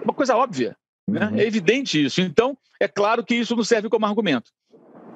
Uma 0.03 0.13
coisa 0.13 0.35
óbvia. 0.35 0.75
Né? 1.07 1.27
Uhum. 1.27 1.37
É 1.37 1.45
evidente 1.45 2.03
isso. 2.03 2.21
Então, 2.21 2.57
é 2.79 2.87
claro 2.87 3.23
que 3.23 3.35
isso 3.35 3.55
não 3.55 3.63
serve 3.63 3.89
como 3.89 4.05
argumento. 4.05 4.51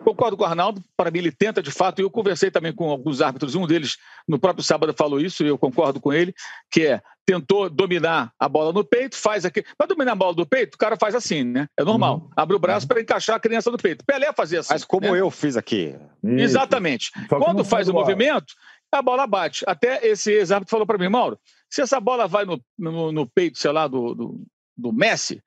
Concordo 0.03 0.37
com 0.37 0.43
o 0.43 0.45
Arnaldo, 0.45 0.83
para 0.95 1.09
mim 1.09 1.17
ele 1.17 1.31
tenta 1.31 1.63
de 1.63 1.71
fato, 1.71 1.99
e 1.99 2.03
eu 2.03 2.11
conversei 2.11 2.51
também 2.51 2.71
com 2.71 2.91
alguns 2.91 3.21
árbitros, 3.21 3.55
um 3.55 3.65
deles 3.65 3.97
no 4.27 4.37
próprio 4.37 4.63
sábado 4.63 4.93
falou 4.95 5.19
isso, 5.19 5.43
e 5.43 5.47
eu 5.47 5.57
concordo 5.57 5.99
com 5.99 6.13
ele, 6.13 6.31
que 6.69 6.85
é 6.85 7.01
tentou 7.25 7.67
dominar 7.71 8.31
a 8.39 8.47
bola 8.47 8.71
no 8.71 8.83
peito, 8.83 9.15
faz 9.15 9.45
aqui. 9.45 9.65
Para 9.75 9.87
dominar 9.87 10.11
a 10.11 10.15
bola 10.15 10.35
do 10.35 10.45
peito, 10.45 10.75
o 10.75 10.77
cara 10.77 10.95
faz 10.95 11.15
assim, 11.15 11.43
né? 11.43 11.67
É 11.75 11.83
normal. 11.83 12.17
Uhum. 12.17 12.29
Abre 12.35 12.55
o 12.55 12.59
braço 12.59 12.87
para 12.87 13.01
encaixar 13.01 13.35
a 13.35 13.39
criança 13.39 13.71
no 13.71 13.77
peito. 13.77 14.05
Pelé 14.05 14.31
fazia 14.31 14.59
assim. 14.59 14.73
Mas 14.73 14.85
como 14.85 15.11
né? 15.11 15.19
eu 15.19 15.31
fiz 15.31 15.57
aqui. 15.57 15.95
Exatamente. 16.23 17.11
Quando 17.27 17.65
faz 17.65 17.89
o 17.89 17.93
movimento, 17.93 18.53
a 18.91 19.01
bola 19.01 19.25
bate. 19.25 19.63
Até 19.67 20.05
esse 20.05 20.31
ex-árbitro 20.31 20.69
falou 20.69 20.85
para 20.85 20.99
mim, 20.99 21.09
Mauro, 21.09 21.39
se 21.67 21.81
essa 21.81 21.99
bola 21.99 22.27
vai 22.27 22.45
no, 22.45 22.61
no, 22.77 23.11
no 23.11 23.27
peito, 23.27 23.57
sei 23.57 23.71
lá, 23.71 23.87
do, 23.87 24.13
do, 24.13 24.45
do, 24.77 24.91
Messi, 24.91 25.41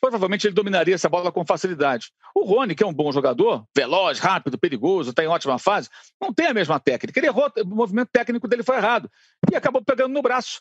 provavelmente 0.00 0.46
ele 0.46 0.54
dominaria 0.54 0.94
essa 0.94 1.08
bola 1.08 1.32
com 1.32 1.44
facilidade. 1.44 2.12
O 2.34 2.44
Rony, 2.44 2.74
que 2.74 2.82
é 2.82 2.86
um 2.86 2.92
bom 2.92 3.10
jogador, 3.10 3.64
veloz, 3.74 4.18
rápido, 4.18 4.58
perigoso, 4.58 5.10
está 5.10 5.24
em 5.24 5.28
ótima 5.28 5.58
fase, 5.58 5.88
não 6.20 6.32
tem 6.32 6.46
a 6.46 6.54
mesma 6.54 6.78
técnica. 6.78 7.18
Ele 7.18 7.26
errou, 7.26 7.50
o 7.58 7.66
movimento 7.66 8.08
técnico 8.12 8.46
dele 8.46 8.62
foi 8.62 8.76
errado 8.76 9.10
e 9.50 9.56
acabou 9.56 9.82
pegando 9.82 10.12
no 10.12 10.22
braço. 10.22 10.60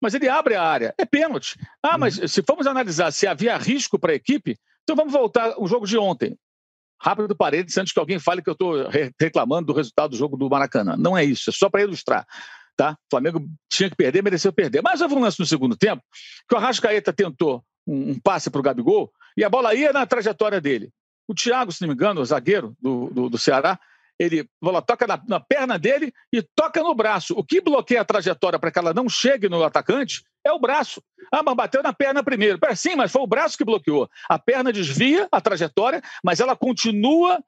Mas 0.00 0.14
ele 0.14 0.28
abre 0.28 0.54
a 0.54 0.62
área, 0.62 0.94
é 0.96 1.04
pênalti. 1.04 1.58
Ah, 1.82 1.98
mas 1.98 2.18
uhum. 2.18 2.28
se 2.28 2.42
formos 2.42 2.66
analisar 2.66 3.10
se 3.10 3.26
havia 3.26 3.56
risco 3.56 3.98
para 3.98 4.12
a 4.12 4.14
equipe, 4.14 4.56
então 4.82 4.96
vamos 4.96 5.12
voltar 5.12 5.52
ao 5.52 5.66
jogo 5.66 5.86
de 5.86 5.98
ontem. 5.98 6.38
Rápido 7.02 7.34
parede, 7.34 7.72
antes 7.78 7.92
que 7.92 7.98
alguém 7.98 8.18
fale 8.18 8.42
que 8.42 8.50
eu 8.50 8.52
estou 8.52 8.74
reclamando 9.18 9.68
do 9.68 9.72
resultado 9.72 10.10
do 10.10 10.16
jogo 10.16 10.36
do 10.36 10.50
Maracanã. 10.50 10.96
Não 10.98 11.16
é 11.16 11.24
isso, 11.24 11.48
é 11.48 11.52
só 11.52 11.70
para 11.70 11.82
ilustrar. 11.82 12.26
Tá? 12.76 12.92
O 12.92 13.10
Flamengo 13.10 13.46
tinha 13.68 13.90
que 13.90 13.96
perder, 13.96 14.22
mereceu 14.22 14.52
perder. 14.52 14.82
Mas 14.82 15.00
houve 15.00 15.14
um 15.14 15.20
lance 15.20 15.38
no 15.38 15.46
segundo 15.46 15.76
tempo 15.76 16.02
que 16.48 16.54
o 16.54 16.58
Arrascaeta 16.58 17.12
tentou 17.12 17.64
um, 17.86 18.12
um 18.12 18.20
passe 18.20 18.50
para 18.50 18.60
o 18.60 18.62
Gabigol 18.62 19.12
e 19.36 19.44
a 19.44 19.48
bola 19.48 19.74
ia 19.74 19.92
na 19.92 20.06
trajetória 20.06 20.60
dele. 20.60 20.90
O 21.28 21.34
Thiago, 21.34 21.70
se 21.72 21.80
não 21.82 21.88
me 21.88 21.94
engano, 21.94 22.20
o 22.20 22.24
zagueiro 22.24 22.74
do, 22.80 23.10
do, 23.10 23.28
do 23.28 23.38
Ceará, 23.38 23.78
ele 24.18 24.46
bola 24.60 24.82
toca 24.82 25.06
na, 25.06 25.22
na, 25.26 25.40
perna 25.40 25.78
dele 25.78 26.12
e 26.30 26.42
toca 26.42 26.82
no 26.82 26.94
braço. 26.94 27.32
O 27.34 27.42
que 27.42 27.60
bloqueia 27.60 28.02
a 28.02 28.04
trajetória 28.04 28.58
para 28.58 28.70
que 28.70 28.78
ela 28.78 28.92
não 28.92 29.08
chegue 29.08 29.48
no 29.48 29.64
atacante 29.64 30.22
é 30.44 30.52
o 30.52 30.58
braço. 30.58 31.02
Ah, 31.32 31.42
mas 31.42 31.56
bateu 31.56 31.82
na 31.82 31.92
perna 31.92 32.22
primeiro. 32.22 32.58
Sim, 32.76 32.96
mas 32.96 33.10
foi 33.10 33.22
o 33.22 33.26
braço 33.26 33.56
que 33.56 33.64
bloqueou. 33.64 34.10
A 34.28 34.38
perna 34.38 34.72
desvia 34.72 35.26
a 35.32 35.40
trajetória, 35.40 36.02
mas 36.22 36.40
ela 36.40 36.54
continua 36.54 37.42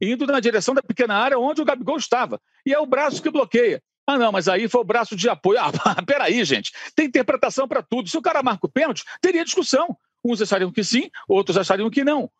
indo 0.00 0.26
na 0.26 0.40
direção 0.40 0.74
da 0.74 0.82
pequena 0.82 1.16
área 1.16 1.38
onde 1.38 1.60
o 1.60 1.64
Gabigol 1.64 1.96
estava. 1.98 2.40
E 2.64 2.72
é 2.72 2.78
o 2.78 2.86
braço 2.86 3.22
que 3.22 3.30
bloqueia. 3.30 3.82
Ah, 4.06 4.16
não, 4.16 4.30
mas 4.30 4.46
aí 4.46 4.68
foi 4.68 4.80
o 4.80 4.84
braço 4.84 5.16
de 5.16 5.28
apoio. 5.28 5.58
Ah, 5.84 6.02
peraí, 6.02 6.44
gente. 6.44 6.72
Tem 6.94 7.06
interpretação 7.06 7.66
para 7.66 7.82
tudo. 7.82 8.08
Se 8.08 8.16
o 8.16 8.22
cara 8.22 8.42
marca 8.42 8.66
o 8.66 8.70
pênalti, 8.70 9.04
teria 9.20 9.44
discussão. 9.44 9.96
Uns 10.24 10.40
achariam 10.42 10.72
que 10.72 10.82
sim, 10.82 11.10
outros 11.28 11.56
achariam 11.56 11.90
que 11.90 12.02
não. 12.02 12.30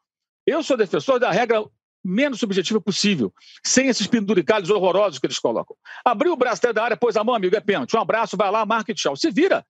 Eu 0.46 0.62
sou 0.62 0.76
defensor 0.76 1.18
da 1.18 1.30
regra 1.30 1.64
menos 2.04 2.38
subjetiva 2.38 2.80
possível, 2.80 3.32
sem 3.64 3.88
esses 3.88 4.06
penduricalhos 4.06 4.70
horrorosos 4.70 5.18
que 5.18 5.26
eles 5.26 5.38
colocam. 5.38 5.76
Abriu 6.04 6.32
o 6.32 6.36
braço 6.36 6.62
da 6.72 6.82
área, 6.82 6.96
pôs 6.96 7.16
a 7.16 7.24
mão, 7.24 7.34
amigo, 7.34 7.56
é 7.56 7.60
pênalti. 7.60 7.96
Um 7.96 8.00
abraço, 8.00 8.36
vai 8.36 8.50
lá, 8.50 8.64
marca 8.64 8.92
e 8.92 8.94
tchau. 8.94 9.16
Se 9.16 9.30
vira. 9.30 9.64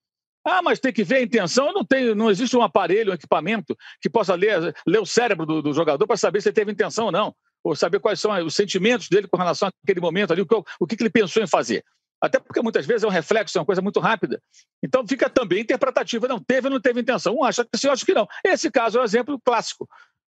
Ah, 0.44 0.62
mas 0.62 0.78
tem 0.78 0.92
que 0.92 1.02
ver 1.02 1.16
a 1.16 1.22
intenção. 1.22 1.72
Não, 1.72 1.84
tem, 1.84 2.14
não 2.14 2.30
existe 2.30 2.56
um 2.56 2.62
aparelho, 2.62 3.10
um 3.10 3.14
equipamento 3.14 3.76
que 4.00 4.08
possa 4.08 4.34
ler, 4.34 4.74
ler 4.86 5.00
o 5.00 5.06
cérebro 5.06 5.44
do, 5.44 5.60
do 5.60 5.72
jogador 5.72 6.06
para 6.06 6.16
saber 6.16 6.40
se 6.40 6.48
ele 6.48 6.54
teve 6.54 6.72
intenção 6.72 7.06
ou 7.06 7.12
não 7.12 7.34
ou 7.66 7.74
saber 7.74 7.98
quais 7.98 8.20
são 8.20 8.30
os 8.44 8.54
sentimentos 8.54 9.08
dele 9.08 9.26
com 9.26 9.36
relação 9.36 9.68
àquele 9.82 10.00
momento 10.00 10.32
ali, 10.32 10.40
o 10.40 10.46
que, 10.46 10.54
o 10.78 10.86
que 10.86 10.96
ele 11.00 11.10
pensou 11.10 11.42
em 11.42 11.48
fazer. 11.48 11.84
Até 12.20 12.38
porque 12.38 12.62
muitas 12.62 12.86
vezes 12.86 13.02
é 13.02 13.08
um 13.08 13.10
reflexo, 13.10 13.58
é 13.58 13.60
uma 13.60 13.66
coisa 13.66 13.82
muito 13.82 13.98
rápida. 13.98 14.40
Então 14.80 15.04
fica 15.06 15.28
também 15.28 15.62
interpretativa. 15.62 16.28
Não 16.28 16.38
teve 16.38 16.68
ou 16.68 16.74
não 16.74 16.80
teve 16.80 17.00
intenção. 17.00 17.34
Um 17.34 17.42
acha 17.42 17.64
que 17.64 17.76
sim, 17.76 17.88
outro 17.88 18.06
que 18.06 18.14
não. 18.14 18.28
Esse 18.44 18.70
caso 18.70 18.98
é 18.98 19.00
um 19.00 19.04
exemplo 19.04 19.40
clássico. 19.44 19.88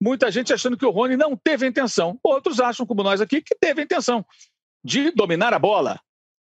Muita 0.03 0.29
gente 0.29 0.53
achando 0.53 0.77
que 0.77 0.85
o 0.85 0.91
Rony 0.91 1.17
não 1.17 1.37
teve 1.37 1.67
intenção. 1.67 2.19
Outros 2.21 2.59
acham, 2.59 2.85
como 2.85 3.05
nós 3.05 3.21
aqui, 3.21 3.41
que 3.41 3.55
teve 3.55 3.81
intenção 3.81 4.27
de 4.85 5.13
dominar 5.13 5.55
a 5.55 5.59
bola 5.59 6.01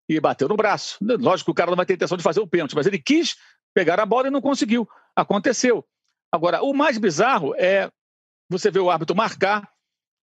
e 0.10 0.20
bateu 0.20 0.48
no 0.48 0.58
braço. 0.58 0.98
Lógico 1.02 1.46
que 1.46 1.52
o 1.52 1.56
cara 1.56 1.70
não 1.70 1.78
vai 1.78 1.86
ter 1.86 1.94
intenção 1.94 2.18
de 2.18 2.24
fazer 2.24 2.40
o 2.40 2.48
pênalti, 2.48 2.76
mas 2.76 2.88
ele 2.88 2.98
quis 2.98 3.36
pegar 3.76 4.00
a 4.00 4.08
bola 4.08 4.28
e 4.28 4.32
não 4.32 4.42
conseguiu. 4.42 4.90
Aconteceu. 5.16 5.86
Agora, 6.32 6.64
o 6.64 6.74
mais 6.74 6.98
bizarro 6.98 7.54
é 7.56 7.92
você 8.50 8.72
ver 8.72 8.80
o 8.80 8.90
árbitro 8.90 9.16
marcar 9.16 9.70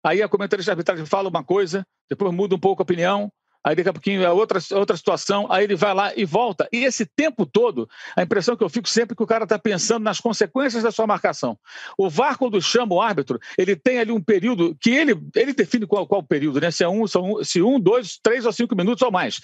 aí 0.04 0.22
a 0.22 0.28
comentarista 0.28 0.70
de 0.70 0.74
arbitragem 0.74 1.06
fala 1.06 1.30
uma 1.30 1.44
coisa, 1.44 1.86
depois 2.10 2.34
muda 2.34 2.56
um 2.56 2.60
pouco 2.60 2.82
a 2.82 2.84
opinião, 2.84 3.32
aí 3.64 3.76
daqui 3.76 3.90
a 3.90 3.94
pouquinho 3.94 4.24
é 4.24 4.30
outra, 4.30 4.60
outra 4.72 4.98
situação, 4.98 5.48
aí 5.50 5.64
ele 5.64 5.76
vai 5.76 5.94
lá 5.94 6.12
e 6.16 6.26
volta. 6.26 6.68
E 6.72 6.84
esse 6.84 7.06
tempo 7.06 7.46
todo, 7.46 7.88
a 8.16 8.22
impressão 8.22 8.58
que 8.58 8.64
eu 8.64 8.70
fico 8.70 8.90
sempre 8.90 9.14
é 9.14 9.16
que 9.16 9.24
o 9.24 9.28
cara 9.28 9.46
está 9.46 9.58
pensando 9.58 10.04
nas 10.04 10.20
consequências 10.20 10.84
da 10.84 10.92
sua 10.92 11.08
marcação. 11.08 11.58
O 11.98 12.10
VAR, 12.10 12.38
quando 12.38 12.62
chama 12.62 12.94
o 12.94 13.02
árbitro, 13.02 13.40
ele 13.58 13.76
tem 13.76 14.00
ali 14.00 14.12
um 14.12 14.22
período 14.22 14.76
que 14.82 14.90
ele, 14.90 15.18
ele 15.36 15.54
define 15.54 15.88
qual, 15.88 16.06
qual 16.06 16.22
período, 16.22 16.60
né? 16.60 16.70
Se 16.70 16.84
é 16.84 16.90
um, 16.90 17.06
se 17.44 17.62
um, 17.62 17.80
dois, 17.80 18.20
três 18.22 18.46
ou 18.46 18.52
cinco 18.52 18.76
minutos 18.76 19.02
ou 19.02 19.12
mais. 19.12 19.40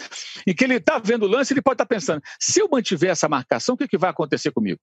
E 0.46 0.54
que 0.54 0.66
ele 0.66 0.76
está 0.76 1.00
vendo 1.00 1.24
o 1.24 1.30
lance, 1.30 1.54
ele 1.54 1.62
pode 1.62 1.76
estar 1.76 1.86
tá 1.86 1.96
pensando: 1.96 2.22
se 2.40 2.60
eu 2.60 2.68
mantiver 2.70 3.12
essa 3.12 3.30
marcação, 3.30 3.76
o 3.76 3.78
que, 3.78 3.88
que 3.88 3.98
vai 3.98 4.10
acontecer 4.10 4.52
comigo? 4.52 4.80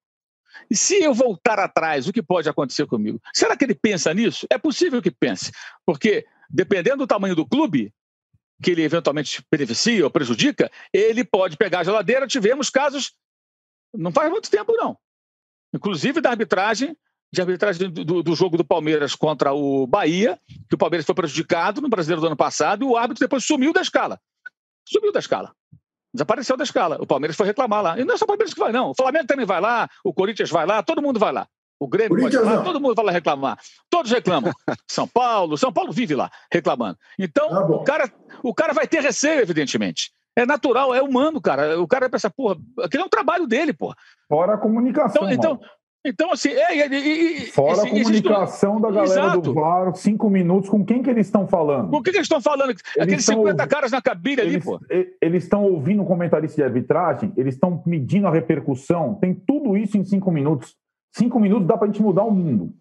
E 0.71 0.77
se 0.77 1.03
eu 1.03 1.15
voltar 1.15 1.59
atrás, 1.59 2.07
o 2.07 2.13
que 2.13 2.23
pode 2.23 2.49
acontecer 2.49 2.87
comigo? 2.87 3.21
Será 3.35 3.57
que 3.57 3.65
ele 3.65 3.75
pensa 3.75 4.13
nisso? 4.13 4.47
É 4.51 4.59
possível 4.59 5.01
que 5.03 5.11
pense, 5.11 5.53
porque 5.85 6.25
dependendo 6.49 6.99
do 6.99 7.07
tamanho 7.07 7.35
do 7.35 7.47
clube, 7.47 7.93
que 8.63 8.71
ele 8.71 8.83
eventualmente 8.83 9.45
beneficia 9.51 10.05
ou 10.05 10.11
prejudica, 10.11 10.71
ele 10.93 11.25
pode 11.25 11.57
pegar 11.57 11.81
a 11.81 11.85
geladeira. 11.85 12.27
Tivemos 12.27 12.71
casos, 12.71 13.13
não 13.95 14.13
faz 14.13 14.31
muito 14.31 14.51
tempo, 14.51 14.73
não. 14.73 14.97
Inclusive 15.75 16.21
da 16.21 16.31
arbitragem, 16.31 16.97
de 17.33 17.41
arbitragem 17.41 17.91
do, 17.91 18.23
do 18.23 18.35
jogo 18.35 18.57
do 18.57 18.65
Palmeiras 18.65 19.15
contra 19.15 19.53
o 19.53 19.87
Bahia, 19.87 20.41
que 20.69 20.75
o 20.75 20.79
Palmeiras 20.79 21.05
foi 21.05 21.15
prejudicado 21.15 21.81
no 21.81 21.89
brasileiro 21.89 22.21
do 22.21 22.29
ano 22.29 22.37
passado, 22.37 22.85
e 22.85 22.87
o 22.87 22.97
árbitro 22.97 23.21
depois 23.21 23.45
sumiu 23.45 23.73
da 23.73 23.83
escala. 23.83 24.19
Sumiu 24.89 25.13
da 25.13 25.19
escala. 25.19 25.55
Desapareceu 26.17 26.57
da 26.57 26.65
escala. 26.65 26.97
O 27.01 27.07
Palmeiras 27.07 27.37
foi 27.37 27.47
reclamar 27.47 27.83
lá. 27.83 28.01
E 28.01 28.05
não 28.05 28.15
é 28.15 28.19
só 28.19 28.25
o 28.25 28.29
Palmeiras 28.29 28.55
que 28.55 28.61
vai, 28.61 28.73
não. 28.73 28.91
O 28.91 28.95
Flamengo 28.95 29.27
também 29.27 29.47
vai 29.47 29.61
lá, 29.61 29.89
o 30.03 30.13
Corinthians 30.13 30.51
vai 30.51 30.67
lá, 30.67 30.83
todo 30.83 31.03
mundo 31.03 31.21
vai 31.21 31.33
lá. 31.33 31.47
O 31.79 31.87
Grêmio 31.87 32.19
pode 32.19 32.39
lá, 32.39 32.63
todo 32.63 32.81
mundo 32.81 32.95
vai 32.95 33.05
lá 33.05 33.13
reclamar. 33.13 33.59
Todos 33.91 34.11
reclamam. 34.11 34.51
São 34.91 35.07
Paulo, 35.07 35.59
São 35.59 35.71
Paulo 35.71 35.93
vive 35.93 36.15
lá 36.15 36.31
reclamando. 36.51 36.99
Então, 37.19 37.55
ah, 37.55 37.67
o, 37.67 37.85
cara, 37.85 38.11
o 38.43 38.55
cara 38.55 38.73
vai 38.73 38.87
ter 38.87 39.03
receio, 39.03 39.41
evidentemente. 39.41 40.11
É 40.35 40.47
natural, 40.47 40.95
é 40.95 41.03
humano, 41.03 41.41
cara. 41.41 41.81
O 41.81 41.87
cara 41.87 42.09
pensa, 42.09 42.31
porra, 42.31 42.57
aquele 42.83 43.03
é 43.03 43.07
um 43.07 43.11
trabalho 43.11 43.47
dele, 43.47 43.75
porra. 43.75 43.95
Fora 44.29 44.55
a 44.55 44.59
comunicação. 44.59 45.31
Então, 45.31 45.55
então, 45.55 45.61
então, 46.07 46.33
assim, 46.33 46.51
é, 46.51 46.87
e, 46.87 47.47
Fora 47.47 47.73
esse, 47.73 47.87
a 47.87 47.91
comunicação 47.91 48.81
da 48.81 48.91
galera 48.91 49.27
Exato. 49.27 49.41
do 49.41 49.55
VAR, 49.55 49.95
cinco 49.97 50.31
minutos, 50.31 50.71
com 50.71 50.85
quem 50.85 51.03
que 51.03 51.11
eles 51.11 51.27
estão 51.27 51.49
falando? 51.49 51.91
Com 51.91 52.03
quem 52.03 52.13
que 52.13 52.19
eles 52.19 52.27
estão 52.27 52.41
falando? 52.41 52.71
Eles 52.71 52.83
Aqueles 52.99 53.25
50 53.25 53.67
caras 53.67 53.91
na 53.91 54.01
cabine 54.01 54.41
ali, 54.41 54.61
pô. 54.61 54.81
Eles 55.21 55.43
estão 55.43 55.65
ouvindo 55.65 56.03
o 56.03 56.07
comentarista 56.07 56.57
de 56.57 56.63
arbitragem, 56.63 57.33
eles 57.37 57.55
estão 57.55 57.83
medindo 57.85 58.27
a 58.27 58.31
repercussão, 58.31 59.15
tem 59.15 59.35
tudo 59.35 59.77
isso 59.77 59.99
em 59.99 60.05
cinco 60.05 60.31
minutos. 60.31 60.77
Cinco 61.13 61.41
minutos 61.41 61.67
dá 61.67 61.77
para 61.77 61.89
a 61.89 61.91
gente 61.91 62.03
mudar 62.03 62.25
o 62.25 62.31
mundo. 62.31 62.73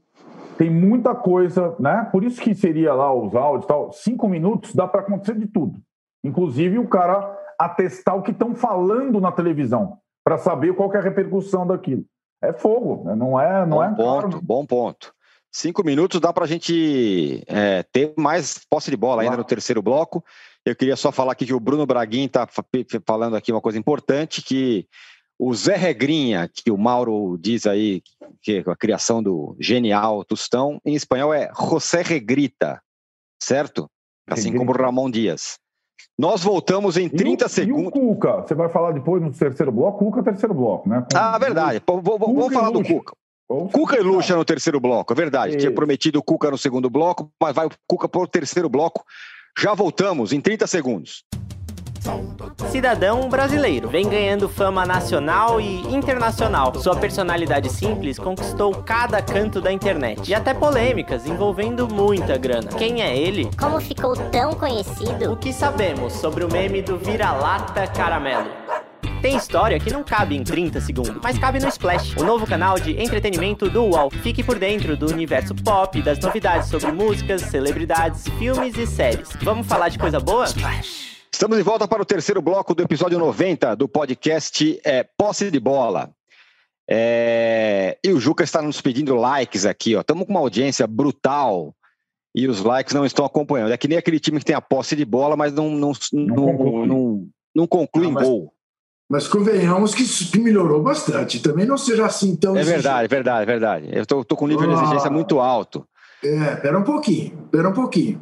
Tem 0.57 0.69
muita 0.69 1.15
coisa, 1.15 1.75
né? 1.79 2.07
Por 2.11 2.23
isso 2.23 2.39
que 2.39 2.53
seria 2.53 2.93
lá 2.93 3.13
os 3.13 3.35
áudios 3.35 3.65
e 3.65 3.67
tal. 3.67 3.91
Cinco 3.91 4.29
minutos 4.29 4.73
dá 4.73 4.87
para 4.87 5.01
acontecer 5.01 5.35
de 5.35 5.47
tudo. 5.47 5.79
Inclusive 6.23 6.79
o 6.79 6.87
cara 6.87 7.37
atestar 7.59 8.15
o 8.15 8.21
que 8.21 8.31
estão 8.31 8.53
falando 8.53 9.19
na 9.19 9.31
televisão, 9.31 9.97
para 10.23 10.37
saber 10.37 10.73
qual 10.73 10.93
é 10.93 10.97
a 10.97 11.01
repercussão 11.01 11.65
daquilo 11.65 12.05
é 12.41 12.53
fogo, 12.53 13.03
né? 13.05 13.15
não 13.15 13.39
é, 13.39 13.65
não 13.65 13.77
bom 13.77 13.83
é 13.83 13.89
ponto, 13.89 14.29
caro. 14.29 14.41
Bom 14.41 14.65
ponto. 14.65 15.13
Cinco 15.51 15.85
minutos 15.85 16.19
dá 16.19 16.33
para 16.33 16.43
a 16.43 16.47
gente 16.47 17.43
é, 17.47 17.81
ter 17.83 18.13
mais 18.17 18.59
posse 18.69 18.91
de 18.91 18.97
bola 18.97 19.21
ainda 19.21 19.37
no 19.37 19.43
terceiro 19.43 19.81
bloco. 19.81 20.23
Eu 20.65 20.75
queria 20.75 20.97
só 20.97 21.11
falar 21.11 21.31
aqui 21.31 21.45
que 21.45 21.53
o 21.53 21.59
Bruno 21.59 21.85
Braguin 21.85 22.25
está 22.25 22.47
falando 23.05 23.37
aqui 23.37 23.51
uma 23.51 23.61
coisa 23.61 23.77
importante, 23.79 24.41
que 24.41 24.85
o 25.39 25.53
Zé 25.53 25.75
Regrinha, 25.75 26.49
que 26.53 26.71
o 26.71 26.77
Mauro 26.77 27.37
diz 27.39 27.65
aí, 27.65 28.01
que 28.41 28.57
é 28.57 28.71
a 28.71 28.75
criação 28.75 29.21
do 29.21 29.55
genial 29.59 30.25
Tostão, 30.25 30.81
em 30.85 30.95
espanhol 30.95 31.33
é 31.33 31.49
José 31.57 32.01
Regrita, 32.01 32.81
certo? 33.41 33.89
Assim 34.27 34.49
Regrita. 34.49 34.65
como 34.65 34.77
Ramon 34.77 35.09
Dias. 35.09 35.57
Nós 36.17 36.43
voltamos 36.43 36.97
em 36.97 37.09
30 37.09 37.43
e 37.43 37.45
o, 37.45 37.49
segundos. 37.49 37.83
E 37.83 37.87
o 37.87 37.91
Cuca? 37.91 38.41
Você 38.41 38.55
vai 38.55 38.69
falar 38.69 38.91
depois 38.91 39.21
no 39.21 39.31
terceiro 39.31 39.71
bloco? 39.71 39.99
Cuca, 39.99 40.23
terceiro 40.23 40.53
bloco, 40.53 40.87
né? 40.87 41.05
Com... 41.11 41.17
Ah, 41.17 41.37
verdade. 41.37 41.81
vamos 41.85 42.53
falar 42.53 42.69
do 42.69 42.83
Cuca. 42.83 43.13
Vamos 43.47 43.71
Cuca 43.71 43.97
e 43.97 44.01
Lucha 44.01 44.35
no 44.35 44.43
terceiro 44.43 44.79
bloco, 44.79 45.13
é 45.13 45.15
verdade. 45.15 45.57
Tinha 45.57 45.71
prometido 45.71 46.19
o 46.19 46.23
Cuca 46.23 46.49
no 46.49 46.57
segundo 46.57 46.89
bloco, 46.89 47.31
mas 47.39 47.53
vai 47.53 47.67
o 47.67 47.71
Cuca 47.87 48.07
para 48.09 48.21
o 48.21 48.27
terceiro 48.27 48.67
bloco. 48.67 49.03
Já 49.57 49.73
voltamos 49.73 50.33
em 50.33 50.41
30 50.41 50.65
segundos. 50.67 51.23
Cidadão 52.69 53.29
brasileiro, 53.29 53.89
vem 53.89 54.07
ganhando 54.07 54.49
fama 54.49 54.85
nacional 54.85 55.59
e 55.59 55.81
internacional. 55.93 56.73
Sua 56.75 56.95
personalidade 56.95 57.69
simples 57.69 58.19
conquistou 58.19 58.73
cada 58.83 59.21
canto 59.21 59.61
da 59.61 59.71
internet 59.71 60.29
e 60.29 60.33
até 60.33 60.53
polêmicas 60.53 61.25
envolvendo 61.25 61.87
muita 61.87 62.37
grana. 62.37 62.69
Quem 62.77 63.01
é 63.01 63.17
ele? 63.17 63.49
Como 63.57 63.79
ficou 63.79 64.15
tão 64.15 64.53
conhecido? 64.53 65.31
O 65.31 65.37
que 65.37 65.53
sabemos 65.53 66.13
sobre 66.13 66.43
o 66.43 66.51
meme 66.51 66.81
do 66.81 66.97
vira-lata 66.97 67.87
caramelo? 67.87 68.49
Tem 69.21 69.37
história 69.37 69.79
que 69.79 69.91
não 69.91 70.03
cabe 70.03 70.35
em 70.35 70.43
30 70.43 70.79
segundos, 70.81 71.19
mas 71.23 71.39
cabe 71.39 71.59
no 71.59 71.67
Splash, 71.67 72.15
o 72.15 72.23
novo 72.23 72.45
canal 72.45 72.77
de 72.77 73.01
entretenimento 73.01 73.69
do 73.69 73.83
UOL. 73.83 74.11
Fique 74.11 74.43
por 74.43 74.59
dentro 74.59 74.95
do 74.95 75.09
universo 75.09 75.55
pop, 75.55 75.99
das 76.01 76.19
novidades 76.19 76.69
sobre 76.69 76.91
músicas, 76.91 77.41
celebridades, 77.41 78.27
filmes 78.37 78.77
e 78.77 78.85
séries. 78.85 79.29
Vamos 79.41 79.65
falar 79.65 79.89
de 79.89 79.97
coisa 79.97 80.19
boa? 80.19 80.45
Splash. 80.45 81.14
Estamos 81.35 81.57
de 81.57 81.63
volta 81.63 81.85
para 81.85 82.01
o 82.01 82.05
terceiro 82.05 82.41
bloco 82.41 82.73
do 82.73 82.81
episódio 82.81 83.19
90 83.19 83.75
do 83.75 83.89
podcast 83.89 84.79
é, 84.85 85.03
Posse 85.03 85.51
de 85.51 85.59
Bola. 85.59 86.09
É... 86.89 87.97
E 88.01 88.13
o 88.13 88.21
Juca 88.21 88.45
está 88.45 88.61
nos 88.61 88.79
pedindo 88.79 89.13
likes 89.15 89.65
aqui, 89.65 89.97
ó. 89.97 89.99
Estamos 89.99 90.25
com 90.25 90.31
uma 90.31 90.39
audiência 90.39 90.87
brutal 90.87 91.75
e 92.33 92.47
os 92.47 92.61
likes 92.61 92.93
não 92.93 93.05
estão 93.05 93.25
acompanhando. 93.25 93.73
É 93.73 93.77
que 93.77 93.85
nem 93.85 93.97
aquele 93.97 94.17
time 94.17 94.39
que 94.39 94.45
tem 94.45 94.55
a 94.55 94.61
posse 94.61 94.95
de 94.95 95.03
bola, 95.03 95.35
mas 95.35 95.51
não, 95.51 95.69
não, 95.71 95.91
não, 96.13 96.25
não 96.25 96.45
conclui, 96.45 96.87
não, 96.87 97.27
não 97.53 97.67
conclui 97.67 98.07
ah, 98.07 98.11
mas, 98.11 98.23
em 98.23 98.29
gol. 98.29 98.53
Mas 99.09 99.27
convenhamos 99.27 99.93
que, 99.93 100.05
que 100.05 100.39
melhorou 100.39 100.81
bastante. 100.81 101.41
Também 101.41 101.65
não 101.65 101.77
seja 101.77 102.05
assim 102.05 102.33
tão. 102.37 102.55
É 102.55 102.63
verdade, 102.63 103.09
verdade, 103.09 103.45
verdade. 103.45 103.89
Eu 103.91 104.03
estou 104.03 104.23
com 104.23 104.45
um 104.45 104.47
nível 104.47 104.71
ah, 104.71 104.73
de 104.73 104.83
exigência 104.83 105.11
muito 105.11 105.41
alto. 105.41 105.85
É, 106.23 106.55
pera 106.55 106.79
um 106.79 106.83
pouquinho, 106.83 107.49
pera 107.51 107.67
um 107.67 107.73
pouquinho. 107.73 108.21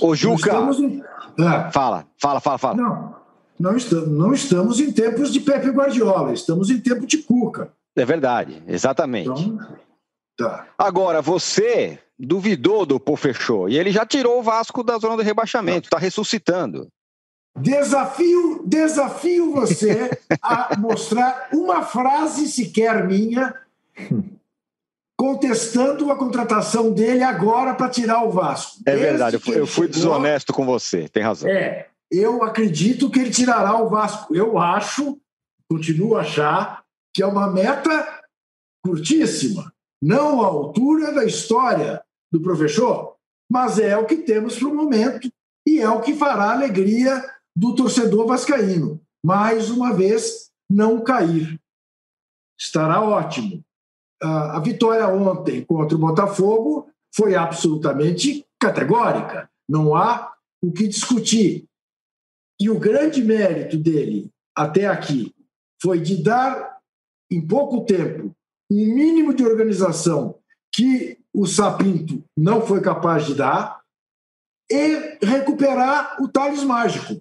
Ô, 0.00 0.14
Juca. 0.14 0.52
Em... 0.78 1.02
Ah. 1.38 1.70
Fala, 1.70 2.06
fala, 2.18 2.40
fala, 2.40 2.58
fala. 2.58 2.76
Não, 2.76 3.14
não 3.58 3.76
estamos, 3.76 4.08
não 4.08 4.32
estamos 4.32 4.80
em 4.80 4.92
tempos 4.92 5.32
de 5.32 5.40
Pepe 5.40 5.70
Guardiola, 5.70 6.32
estamos 6.32 6.70
em 6.70 6.78
tempo 6.78 7.06
de 7.06 7.18
Cuca. 7.18 7.72
É 7.96 8.04
verdade, 8.04 8.62
exatamente. 8.66 9.42
Então, 9.42 9.68
tá. 10.36 10.66
Agora, 10.78 11.22
você 11.22 11.98
duvidou 12.18 12.86
do 12.86 13.00
Pô 13.00 13.16
Fechou 13.16 13.68
e 13.68 13.78
ele 13.78 13.90
já 13.90 14.04
tirou 14.06 14.38
o 14.38 14.42
Vasco 14.42 14.82
da 14.82 14.98
zona 14.98 15.16
do 15.16 15.22
rebaixamento, 15.22 15.86
está 15.86 15.98
ressuscitando. 15.98 16.88
Desafio, 17.58 18.62
desafio 18.66 19.52
você 19.52 20.10
a 20.42 20.76
mostrar 20.78 21.48
uma 21.52 21.82
frase 21.82 22.48
sequer 22.48 23.06
minha 23.06 23.54
contestando 25.16 26.10
a 26.10 26.16
contratação 26.16 26.92
dele 26.92 27.22
agora 27.22 27.74
para 27.74 27.88
tirar 27.88 28.22
o 28.22 28.30
Vasco. 28.30 28.82
É 28.84 28.90
Desde 28.90 29.04
verdade, 29.04 29.36
eu 29.46 29.66
fui, 29.66 29.88
desonesto 29.88 30.52
com 30.52 30.66
você, 30.66 31.08
tem 31.08 31.22
razão. 31.22 31.48
É, 31.48 31.88
eu 32.10 32.44
acredito 32.44 33.10
que 33.10 33.18
ele 33.18 33.30
tirará 33.30 33.82
o 33.82 33.88
Vasco. 33.88 34.36
Eu 34.36 34.58
acho, 34.58 35.18
continuo 35.70 36.16
a 36.16 36.20
achar, 36.20 36.84
que 37.14 37.22
é 37.22 37.26
uma 37.26 37.50
meta 37.50 38.22
curtíssima, 38.84 39.72
não 40.02 40.42
à 40.42 40.46
altura 40.46 41.12
da 41.12 41.24
história 41.24 42.02
do 42.30 42.40
professor, 42.40 43.16
mas 43.50 43.78
é 43.78 43.96
o 43.96 44.04
que 44.04 44.16
temos 44.16 44.58
para 44.58 44.68
o 44.68 44.74
momento 44.74 45.30
e 45.66 45.80
é 45.80 45.88
o 45.88 46.00
que 46.00 46.14
fará 46.14 46.44
a 46.44 46.52
alegria 46.52 47.24
do 47.56 47.74
torcedor 47.74 48.26
vascaíno. 48.26 49.00
Mais 49.24 49.70
uma 49.70 49.94
vez, 49.94 50.50
não 50.70 51.02
cair. 51.02 51.58
Estará 52.58 53.00
ótimo 53.00 53.65
a 54.22 54.60
vitória 54.60 55.06
ontem 55.08 55.64
contra 55.64 55.96
o 55.96 56.00
Botafogo 56.00 56.88
foi 57.14 57.34
absolutamente 57.34 58.46
categórica. 58.60 59.50
Não 59.68 59.94
há 59.94 60.32
o 60.62 60.72
que 60.72 60.88
discutir. 60.88 61.66
E 62.60 62.70
o 62.70 62.78
grande 62.78 63.22
mérito 63.22 63.76
dele 63.76 64.30
até 64.56 64.86
aqui 64.86 65.34
foi 65.82 66.00
de 66.00 66.22
dar, 66.22 66.78
em 67.30 67.46
pouco 67.46 67.84
tempo, 67.84 68.34
um 68.70 68.94
mínimo 68.94 69.34
de 69.34 69.44
organização 69.44 70.38
que 70.72 71.18
o 71.34 71.46
Sapinto 71.46 72.24
não 72.36 72.62
foi 72.62 72.80
capaz 72.80 73.26
de 73.26 73.34
dar 73.34 73.80
e 74.70 75.18
recuperar 75.22 76.16
o 76.20 76.28
Thales 76.28 76.64
Mágico, 76.64 77.20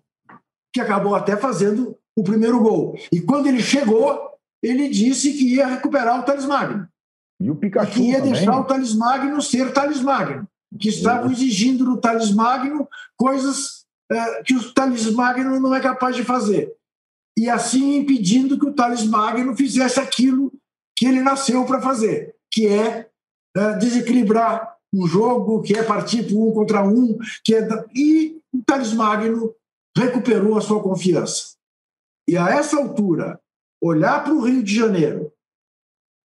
que 0.74 0.80
acabou 0.80 1.14
até 1.14 1.36
fazendo 1.36 1.98
o 2.18 2.24
primeiro 2.24 2.62
gol. 2.62 2.98
E 3.12 3.20
quando 3.22 3.48
ele 3.48 3.62
chegou, 3.62 4.35
ele 4.62 4.90
disse 4.90 5.34
que 5.34 5.56
ia 5.56 5.68
recuperar 5.68 6.20
o 6.20 6.24
Thales 6.24 6.46
Magno. 6.46 6.88
E 7.40 7.50
o 7.50 7.56
Pikachu. 7.56 7.92
que 7.92 8.02
ia 8.02 8.18
também. 8.18 8.34
deixar 8.34 8.60
o 8.60 8.64
Thales 8.64 8.96
Magno 8.96 9.42
ser 9.42 9.74
Thales 9.74 10.02
Magno. 10.02 10.48
Que 10.80 10.90
estavam 10.90 11.32
exigindo 11.32 11.86
no 11.86 11.98
Thales 11.98 12.32
Magno 12.32 12.88
coisas 13.18 13.86
é, 14.12 14.44
que 14.44 14.56
o 14.56 14.74
Thales 14.74 15.10
Magno 15.12 15.60
não 15.60 15.74
é 15.74 15.80
capaz 15.80 16.16
de 16.16 16.24
fazer. 16.24 16.74
E 17.38 17.50
assim 17.50 17.98
impedindo 17.98 18.58
que 18.58 18.66
o 18.66 18.74
Thales 18.74 19.04
Magno 19.04 19.56
fizesse 19.56 20.00
aquilo 20.00 20.52
que 20.98 21.06
ele 21.06 21.22
nasceu 21.22 21.66
para 21.66 21.82
fazer, 21.82 22.34
que 22.52 22.68
é, 22.68 23.10
é 23.56 23.78
desequilibrar 23.78 24.76
um 24.94 25.06
jogo, 25.06 25.62
que 25.62 25.78
é 25.78 25.84
partir 25.84 26.24
para 26.24 26.38
um 26.38 26.52
contra 26.54 26.88
um, 26.88 27.18
que 27.44 27.54
é 27.54 27.68
e 27.94 28.40
o 28.54 28.64
Thales 28.66 28.94
Magno 28.94 29.54
recuperou 29.98 30.58
a 30.58 30.62
sua 30.62 30.82
confiança. 30.82 31.56
E 32.28 32.38
a 32.38 32.50
essa 32.50 32.78
altura, 32.78 33.40
olhar 33.88 34.24
para 34.24 34.34
o 34.34 34.42
Rio 34.42 34.64
de 34.64 34.76
Janeiro 34.76 35.32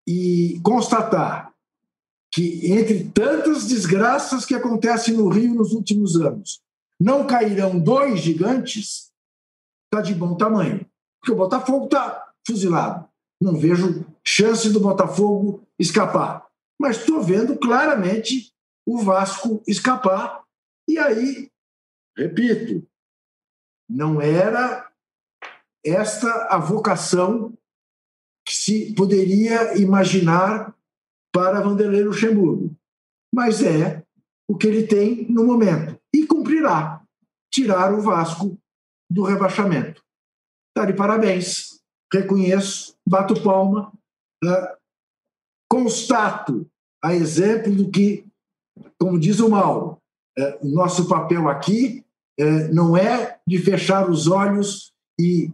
e 0.08 0.60
constatar 0.62 1.52
que, 2.32 2.72
entre 2.72 3.04
tantas 3.10 3.66
desgraças 3.66 4.46
que 4.46 4.54
acontecem 4.54 5.14
no 5.16 5.28
Rio 5.28 5.54
nos 5.54 5.72
últimos 5.72 6.16
anos, 6.16 6.62
não 6.98 7.26
cairão 7.26 7.78
dois 7.78 8.20
gigantes, 8.20 9.10
está 9.84 10.00
de 10.02 10.14
bom 10.14 10.36
tamanho. 10.36 10.86
Porque 11.20 11.32
o 11.32 11.36
Botafogo 11.36 11.86
está 11.86 12.32
fuzilado. 12.46 13.08
Não 13.40 13.56
vejo 13.56 14.06
chance 14.24 14.70
do 14.70 14.80
Botafogo 14.80 15.66
escapar. 15.78 16.46
Mas 16.78 16.98
estou 16.98 17.22
vendo 17.22 17.56
claramente 17.56 18.52
o 18.86 18.98
Vasco 18.98 19.62
escapar. 19.66 20.44
E 20.88 20.98
aí, 20.98 21.50
repito, 22.16 22.86
não 23.88 24.20
era 24.20 24.89
esta 25.84 26.48
a 26.50 26.58
vocação 26.58 27.56
que 28.46 28.54
se 28.54 28.94
poderia 28.94 29.78
imaginar 29.78 30.74
para 31.32 31.60
Vanderlei 31.60 32.02
Luxemburgo. 32.02 32.74
Mas 33.34 33.62
é 33.62 34.04
o 34.48 34.56
que 34.56 34.66
ele 34.66 34.86
tem 34.86 35.30
no 35.30 35.44
momento. 35.44 35.98
E 36.14 36.26
cumprirá 36.26 37.02
tirar 37.52 37.92
o 37.94 38.00
Vasco 38.00 38.58
do 39.10 39.22
rebaixamento. 39.22 40.02
Está 40.70 40.84
de 40.84 40.96
parabéns. 40.96 41.80
Reconheço, 42.12 42.96
bato 43.08 43.40
palma, 43.40 43.92
uh, 44.44 44.76
constato 45.70 46.68
a 47.02 47.14
exemplo 47.14 47.72
do 47.72 47.88
que, 47.88 48.26
como 48.98 49.18
diz 49.18 49.38
o 49.38 49.48
Mauro, 49.48 50.00
uh, 50.36 50.66
o 50.66 50.70
nosso 50.70 51.08
papel 51.08 51.48
aqui 51.48 52.04
uh, 52.40 52.74
não 52.74 52.96
é 52.96 53.38
de 53.46 53.58
fechar 53.58 54.10
os 54.10 54.26
olhos 54.26 54.92
e 55.20 55.52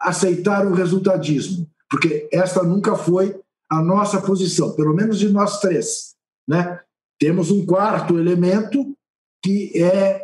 aceitar 0.00 0.66
o 0.66 0.74
resultadismo 0.74 1.68
porque 1.90 2.28
esta 2.32 2.62
nunca 2.62 2.96
foi 2.96 3.40
a 3.70 3.82
nossa 3.82 4.20
posição, 4.20 4.74
pelo 4.74 4.94
menos 4.94 5.18
de 5.18 5.28
nós 5.28 5.60
três. 5.60 6.14
Né? 6.48 6.80
Temos 7.18 7.50
um 7.50 7.64
quarto 7.64 8.18
elemento 8.18 8.96
que 9.42 9.72
é 9.80 10.20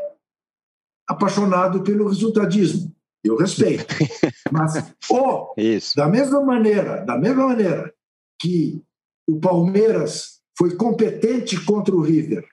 apaixonado 1.09 1.83
pelo 1.83 2.09
resultadismo. 2.09 2.95
Eu 3.25 3.37
respeito. 3.37 3.87
Mas 4.51 4.95
oh, 5.09 5.53
Isso. 5.57 5.97
da 5.97 6.09
mesma 6.09 6.43
maneira, 6.43 7.05
da 7.05 7.17
mesma 7.17 7.49
maneira 7.49 7.95
que 8.41 8.83
o 9.29 9.39
Palmeiras 9.39 10.41
foi 10.59 10.77
competente 10.77 11.65
contra 11.65 11.95
o 11.95 12.01
River 12.01 12.45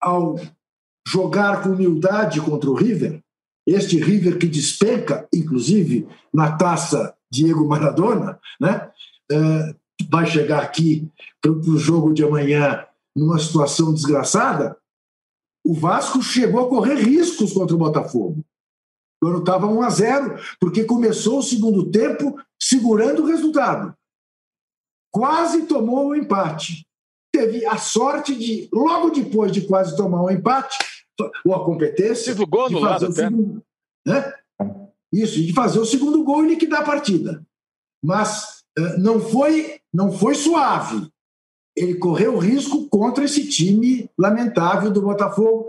ao 0.00 0.36
jogar 1.06 1.62
com 1.62 1.70
humildade 1.70 2.40
contra 2.40 2.70
o 2.70 2.74
River, 2.74 3.20
este 3.72 3.98
River 3.98 4.38
que 4.38 4.46
despenca, 4.46 5.28
inclusive 5.32 6.08
na 6.32 6.56
taça 6.56 7.14
Diego 7.30 7.66
Maradona, 7.66 8.40
né? 8.60 8.90
Uh, 9.30 9.80
vai 10.10 10.26
chegar 10.26 10.62
aqui 10.62 11.08
para 11.40 11.52
o 11.52 11.78
jogo 11.78 12.12
de 12.12 12.24
amanhã 12.24 12.84
numa 13.14 13.38
situação 13.38 13.92
desgraçada, 13.92 14.76
o 15.64 15.74
Vasco 15.74 16.22
chegou 16.22 16.64
a 16.64 16.68
correr 16.68 16.94
riscos 16.94 17.52
contra 17.52 17.74
o 17.74 17.78
Botafogo. 17.78 18.44
Quando 19.22 19.40
estava 19.40 19.66
1 19.66 19.82
a 19.82 19.90
0, 19.90 20.40
porque 20.58 20.84
começou 20.84 21.40
o 21.40 21.42
segundo 21.42 21.90
tempo 21.90 22.40
segurando 22.58 23.22
o 23.22 23.26
resultado. 23.26 23.94
Quase 25.12 25.66
tomou 25.66 26.08
o 26.08 26.16
empate. 26.16 26.86
Teve 27.32 27.66
a 27.66 27.76
sorte 27.76 28.34
de, 28.34 28.68
logo 28.72 29.10
depois 29.10 29.52
de 29.52 29.66
quase 29.66 29.96
tomar 29.96 30.22
o 30.22 30.30
empate, 30.30 30.78
ou 31.44 31.54
a 31.54 31.64
competência. 31.64 32.32
Teve 32.32 32.44
o 32.44 32.46
gol 32.46 32.70
no 32.70 32.78
lado 32.78 33.06
até. 33.06 33.24
Segundo, 33.24 33.62
né? 34.06 34.34
Isso, 35.12 35.42
de 35.42 35.52
fazer 35.52 35.80
o 35.80 35.84
segundo 35.84 36.22
gol 36.22 36.44
e 36.44 36.50
liquidar 36.50 36.80
a 36.80 36.84
partida. 36.84 37.44
Mas 38.02 38.62
uh, 38.78 38.98
não 38.98 39.20
foi, 39.20 39.80
não 39.92 40.12
foi 40.12 40.34
suave. 40.34 41.08
Ele 41.76 41.94
correu 41.94 42.38
risco 42.38 42.88
contra 42.88 43.24
esse 43.24 43.48
time 43.48 44.08
lamentável 44.18 44.90
do 44.90 45.02
Botafogo. 45.02 45.66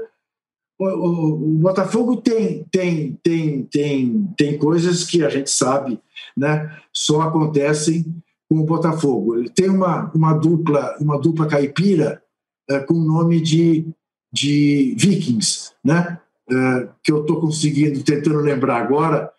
O, 0.80 0.86
o, 0.86 1.34
o, 1.34 1.60
Botafogo 1.60 2.18
tem, 2.18 2.66
tem, 2.72 3.20
tem, 3.24 3.64
tem, 3.66 4.34
tem 4.38 4.58
coisas 4.58 5.04
que 5.06 5.24
a 5.24 5.30
gente 5.30 5.50
sabe, 5.50 6.00
né? 6.36 6.76
Só 6.92 7.22
acontecem 7.22 8.06
com 8.50 8.60
o 8.60 8.66
Botafogo. 8.66 9.38
Ele 9.38 9.50
tem 9.50 9.70
uma, 9.70 10.12
uma 10.14 10.34
dupla, 10.34 10.98
uma 11.00 11.20
dupla 11.20 11.48
caipira 11.48 12.22
uh, 12.70 12.86
com 12.86 12.96
o 12.96 13.06
nome 13.06 13.40
de, 13.42 13.88
de 14.32 14.96
Vikings, 14.98 15.72
né? 15.84 16.20
Eh, 16.52 16.90
que 17.02 17.12
eu 17.12 17.22
estou 17.22 17.40
conseguindo, 17.40 18.04
tentando 18.04 18.40
lembrar 18.40 18.78
agora, 18.78 19.32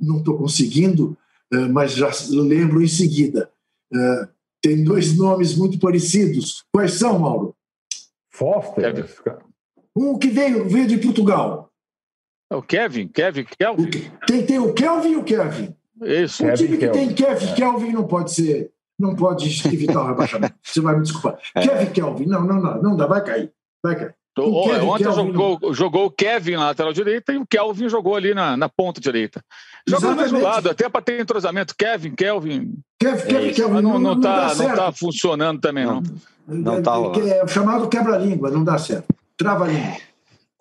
não 0.00 0.18
estou 0.18 0.36
conseguindo, 0.36 1.16
uh, 1.54 1.72
mas 1.72 1.92
já 1.92 2.10
lembro 2.30 2.82
em 2.82 2.88
seguida. 2.88 3.48
Uh, 3.92 4.28
tem 4.60 4.82
dois 4.82 5.16
nomes 5.16 5.56
muito 5.56 5.78
parecidos. 5.78 6.64
Quais 6.72 6.94
são, 6.94 7.20
Mauro? 7.20 7.54
Foster. 8.30 9.06
Um 9.94 10.18
que 10.18 10.28
veio, 10.28 10.68
veio 10.68 10.88
de 10.88 10.98
Portugal. 10.98 11.70
É 12.50 12.56
o 12.56 12.62
Kevin, 12.62 13.06
Kevin, 13.08 13.44
Kelvin. 13.44 13.90
Tem, 14.26 14.44
tem 14.44 14.58
o 14.58 14.74
Kelvin 14.74 15.10
e 15.12 15.16
o 15.16 15.22
Kevin. 15.22 15.76
Isso. 16.02 16.42
Um 16.42 16.48
Kevin 16.48 16.64
time 16.64 16.78
que 16.78 16.84
Kelvin. 16.84 17.06
tem 17.06 17.14
Kevin 17.14 17.54
Kelvin 17.54 17.92
não 17.92 18.08
pode 18.08 18.32
ser, 18.32 18.72
não 18.98 19.14
pode 19.14 19.46
evitar 19.72 20.02
o 20.02 20.06
rebaixamento. 20.08 20.56
Você 20.64 20.80
vai 20.80 20.96
me 20.96 21.02
desculpar. 21.02 21.38
Kevin 21.54 21.92
Kelvin, 21.92 22.26
não, 22.26 22.44
não, 22.44 22.60
não, 22.60 22.82
não 22.82 22.96
dá, 22.96 23.06
vai 23.06 23.22
cair. 23.22 23.52
Vai 23.84 23.96
cair. 23.96 24.14
O 24.38 24.64
Kevin, 24.64 24.86
ontem 24.86 25.04
Kelvin 25.04 25.32
jogou, 25.32 25.74
jogou 25.74 26.06
o 26.06 26.10
Kevin 26.10 26.56
na 26.56 26.66
lateral 26.66 26.92
direita 26.92 27.32
e 27.32 27.38
o 27.38 27.46
Kelvin 27.46 27.88
jogou 27.88 28.14
ali 28.14 28.34
na, 28.34 28.56
na 28.56 28.68
ponta 28.68 29.00
direita. 29.00 29.42
Jogou 29.88 30.14
do 30.14 30.20
mesmo 30.20 30.40
lado, 30.42 30.68
até 30.68 30.88
para 30.88 31.00
ter 31.00 31.20
entrosamento. 31.20 31.74
Kevin, 31.76 32.14
Kelvin. 32.14 32.78
Kevin, 33.00 33.26
Kevin, 33.26 33.46
isso. 33.46 33.56
Kelvin 33.56 33.82
não, 33.82 33.98
não, 33.98 34.20
dá 34.20 34.32
tá, 34.32 34.48
não 34.48 34.54
certo. 34.54 34.76
tá 34.76 34.92
funcionando 34.92 35.60
também, 35.60 35.86
não. 35.86 36.02
Não 36.46 36.82
tá 36.82 36.94
rolando. 36.94 37.28
É 37.28 37.42
o 37.42 37.48
chamado 37.48 37.88
quebra-língua, 37.88 38.50
não 38.50 38.62
dá 38.62 38.76
certo. 38.78 39.06
Trava-língua. 39.38 39.96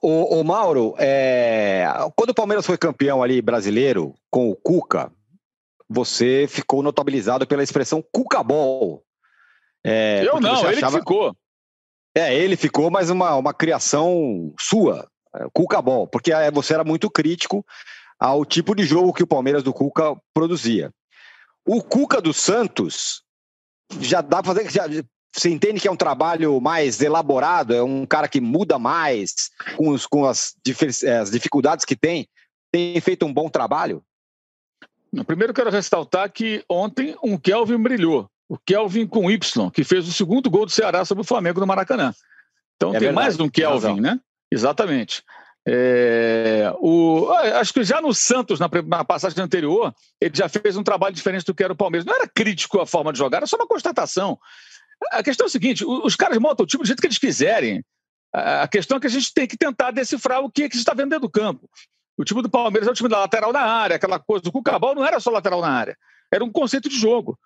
O, 0.01 0.43
Mauro, 0.43 0.93
é, 0.99 1.87
quando 2.15 2.29
o 2.29 2.33
Palmeiras 2.35 2.65
foi 2.65 2.77
campeão 2.77 3.23
ali 3.23 3.41
brasileiro 3.41 4.13
com 4.29 4.51
o 4.51 4.55
Cuca, 4.55 5.11
você 5.89 6.45
ficou 6.47 6.83
notabilizado 6.83 7.47
pela 7.47 7.63
expressão 7.63 8.03
Cuca-Ball. 8.11 9.01
É, 9.83 10.23
Eu 10.23 10.39
não, 10.39 10.59
ele 10.69 10.77
achava- 10.77 10.93
que 10.93 10.99
ficou. 10.99 11.35
É, 12.17 12.33
ele 12.33 12.55
ficou, 12.55 12.89
mas 12.89 13.09
uma, 13.09 13.35
uma 13.35 13.53
criação 13.53 14.53
sua, 14.57 15.07
é, 15.35 15.47
Cuca 15.53 15.81
Ball, 15.81 16.07
porque 16.07 16.31
é, 16.31 16.49
você 16.49 16.73
era 16.73 16.83
muito 16.83 17.09
crítico 17.09 17.65
ao 18.17 18.45
tipo 18.45 18.73
de 18.73 18.83
jogo 18.83 19.13
que 19.13 19.23
o 19.23 19.27
Palmeiras 19.27 19.63
do 19.63 19.73
Cuca 19.73 20.15
produzia. 20.33 20.91
O 21.67 21.83
Cuca 21.83 22.21
do 22.21 22.33
Santos 22.33 23.21
já 23.99 24.21
dá 24.21 24.41
para 24.41 24.53
fazer. 24.53 24.71
Já, 24.71 24.85
você 25.35 25.49
entende 25.49 25.81
que 25.81 25.87
é 25.87 25.91
um 25.91 25.97
trabalho 25.97 26.61
mais 26.61 27.01
elaborado, 27.01 27.73
é 27.73 27.83
um 27.83 28.05
cara 28.05 28.29
que 28.29 28.39
muda 28.39 28.79
mais 28.79 29.49
com, 29.75 29.89
os, 29.89 30.05
com 30.05 30.25
as, 30.25 30.55
difer- 30.63 31.19
as 31.19 31.29
dificuldades 31.29 31.83
que 31.83 31.95
tem, 31.95 32.25
tem 32.71 32.99
feito 33.01 33.25
um 33.25 33.33
bom 33.33 33.49
trabalho? 33.49 34.01
Primeiro 35.27 35.53
quero 35.53 35.69
ressaltar 35.69 36.31
que 36.31 36.63
ontem 36.69 37.17
um 37.21 37.37
Kelvin 37.37 37.77
brilhou. 37.77 38.29
O 38.47 38.57
Kelvin 38.57 39.07
com 39.07 39.29
Y, 39.29 39.69
que 39.71 39.83
fez 39.83 40.07
o 40.07 40.13
segundo 40.13 40.49
gol 40.49 40.65
do 40.65 40.71
Ceará 40.71 41.03
sobre 41.03 41.21
o 41.21 41.25
Flamengo 41.25 41.59
no 41.59 41.67
Maracanã. 41.67 42.13
Então 42.75 42.89
É 42.89 42.93
tem 42.93 43.07
verdade, 43.07 43.15
mais 43.15 43.39
um 43.39 43.49
Kelvin, 43.49 43.99
né? 43.99 44.19
Exatamente. 44.51 45.23
É, 45.67 46.71
o, 46.79 47.27
ah, 47.31 47.59
acho 47.59 47.73
que 47.73 47.83
já 47.83 47.99
no 47.99 48.13
Santos, 48.13 48.59
na, 48.59 48.69
na 48.85 49.03
passagem 49.03 49.43
anterior, 49.43 49.93
ele 50.21 50.35
já 50.35 50.47
fez 50.47 50.77
um 50.77 50.83
trabalho 50.83 51.15
diferente 51.15 51.43
do 51.43 51.55
que 51.55 51.63
era 51.63 51.73
o 51.73 51.75
Palmeiras. 51.75 52.05
Não 52.05 52.13
era 52.13 52.27
crítico 52.27 52.79
à 52.79 52.85
forma 52.85 53.11
de 53.11 53.17
jogar, 53.17 53.37
era 53.37 53.47
só 53.47 53.55
uma 53.55 53.67
constatação. 53.67 54.37
A 55.11 55.23
questão 55.23 55.45
é 55.45 55.49
o 55.49 55.51
seguinte: 55.51 55.83
os 55.83 56.15
caras 56.15 56.37
montam 56.37 56.63
o 56.63 56.67
time 56.67 56.83
do 56.83 56.87
jeito 56.87 57.01
que 57.01 57.07
eles 57.07 57.17
quiserem. 57.17 57.83
A 58.31 58.63
a 58.63 58.67
questão 58.67 58.97
é 58.97 58.99
que 58.99 59.07
a 59.07 59.09
gente 59.09 59.33
tem 59.33 59.47
que 59.47 59.57
tentar 59.57 59.91
decifrar 59.91 60.41
o 60.41 60.51
que, 60.51 60.63
é 60.63 60.69
que 60.69 60.75
está 60.75 60.93
vendo 60.93 61.09
dentro 61.09 61.27
do 61.27 61.31
campo. 61.31 61.69
O 62.17 62.23
time 62.23 62.41
do 62.41 62.49
Palmeiras 62.49 62.87
é 62.87 62.91
o 62.91 62.93
time 62.93 63.09
da 63.09 63.19
lateral 63.19 63.51
na 63.51 63.61
área, 63.61 63.95
aquela 63.95 64.19
coisa. 64.19 64.47
O 64.47 64.51
Cucabal 64.51 64.93
não 64.93 65.05
era 65.05 65.19
só 65.19 65.31
lateral 65.31 65.61
na 65.61 65.69
área, 65.69 65.97
era 66.31 66.43
um 66.43 66.51
conceito 66.51 66.89
de 66.89 66.97
jogo. 66.97 67.37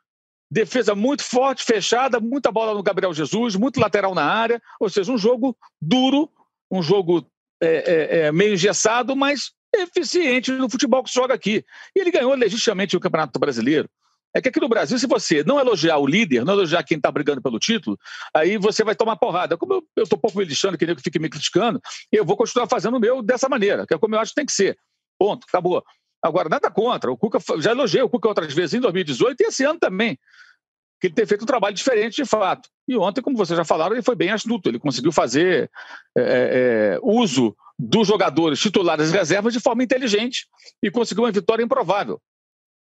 Defesa 0.52 0.96
muito 0.96 1.24
forte, 1.24 1.64
fechada, 1.64 2.20
muita 2.20 2.52
bola 2.52 2.74
no 2.74 2.84
Gabriel 2.84 3.14
Jesus, 3.14 3.56
muito 3.56 3.80
lateral 3.80 4.16
na 4.16 4.24
área, 4.24 4.62
ou 4.80 4.90
seja, 4.90 5.12
um 5.12 5.18
jogo 5.18 5.56
duro, 5.80 6.30
um 6.72 6.82
jogo 6.82 7.26
é, 7.62 7.68
é, 7.68 8.20
é, 8.20 8.32
meio 8.32 8.54
engessado, 8.54 9.16
mas 9.16 9.52
eficiente 9.76 10.52
no 10.52 10.70
futebol 10.70 11.04
que 11.04 11.10
se 11.10 11.16
joga 11.16 11.34
aqui. 11.34 11.64
E 11.96 12.00
ele 12.00 12.12
ganhou 12.12 12.34
legitimamente 12.34 12.98
o 12.98 13.00
Campeonato 13.00 13.40
Brasileiro. 13.40 13.90
É 14.34 14.42
que 14.42 14.50
aqui 14.50 14.60
no 14.60 14.70
Brasil, 14.70 14.98
se 15.00 15.08
você 15.08 15.44
não 15.44 15.60
elogiar 15.60 15.98
o 15.98 16.06
líder, 16.06 16.46
não 16.46 16.54
elogiar 16.54 16.84
quem 16.84 16.98
está 16.98 17.12
brigando 17.12 17.42
pelo 17.42 17.58
título, 17.58 17.98
aí 18.34 18.58
você 18.58 18.84
vai 18.84 18.96
tomar 18.96 19.16
porrada. 19.16 19.58
Como 19.58 19.84
eu 19.96 20.04
estou 20.04 20.20
pouco 20.20 20.38
me 20.38 20.46
lixando, 20.46 20.78
que 20.78 20.86
nem 20.86 20.96
que 20.96 21.02
fique 21.02 21.18
me 21.18 21.30
criticando, 21.30 21.82
eu 22.12 22.24
vou 22.24 22.38
continuar 22.38 22.68
fazendo 22.68 22.98
o 22.98 23.00
meu 23.00 23.24
dessa 23.24 23.50
maneira, 23.50 23.88
que 23.88 23.94
é 23.94 23.98
como 23.98 24.16
eu 24.16 24.20
acho 24.20 24.32
que 24.32 24.36
tem 24.36 24.46
que 24.46 24.52
ser. 24.52 24.78
Ponto, 25.18 25.46
acabou. 25.50 25.84
Agora, 26.22 26.50
nada 26.50 26.70
contra. 26.70 27.12
O 27.12 27.18
Cuca 27.18 27.40
já 27.60 27.72
elogiei 27.72 28.02
o 28.02 28.10
Cuca 28.10 28.28
outras 28.28 28.54
vezes 28.54 28.74
em 28.74 28.80
2018 28.80 29.42
e 29.42 29.46
esse 29.46 29.64
ano 29.64 29.80
também. 29.80 30.18
Que 31.00 31.08
ele 31.08 31.14
tem 31.14 31.26
feito 31.26 31.44
um 31.44 31.48
trabalho 31.48 31.74
diferente 31.74 32.16
de 32.16 32.26
fato. 32.26 32.70
E 32.88 32.98
ontem, 32.98 33.22
como 33.22 33.38
vocês 33.38 33.56
já 33.56 33.64
falaram, 33.64 33.96
ele 33.96 34.04
foi 34.04 34.16
bem 34.16 34.32
astuto. 34.32 34.68
Ele 34.68 34.80
conseguiu 34.80 35.12
fazer 35.12 35.72
é, 36.18 36.96
é, 36.96 37.00
uso 37.02 37.56
dos 37.78 38.08
jogadores 38.08 38.60
titulares 38.60 39.10
e 39.10 39.14
reservas 39.14 39.54
de 39.54 39.62
forma 39.62 39.82
inteligente 39.82 40.48
e 40.84 40.92
conseguiu 40.92 41.24
uma 41.24 41.32
vitória 41.32 41.64
improvável. 41.64 42.22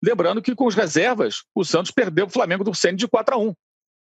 Lembrando 0.02 0.40
que 0.40 0.54
com 0.54 0.66
os 0.66 0.74
reservas, 0.74 1.42
o 1.54 1.64
Santos 1.64 1.90
perdeu 1.90 2.26
o 2.26 2.30
Flamengo 2.30 2.62
do 2.62 2.74
Ceni 2.74 2.96
de 2.96 3.08
4 3.08 3.34
a 3.34 3.38
1 3.38 3.54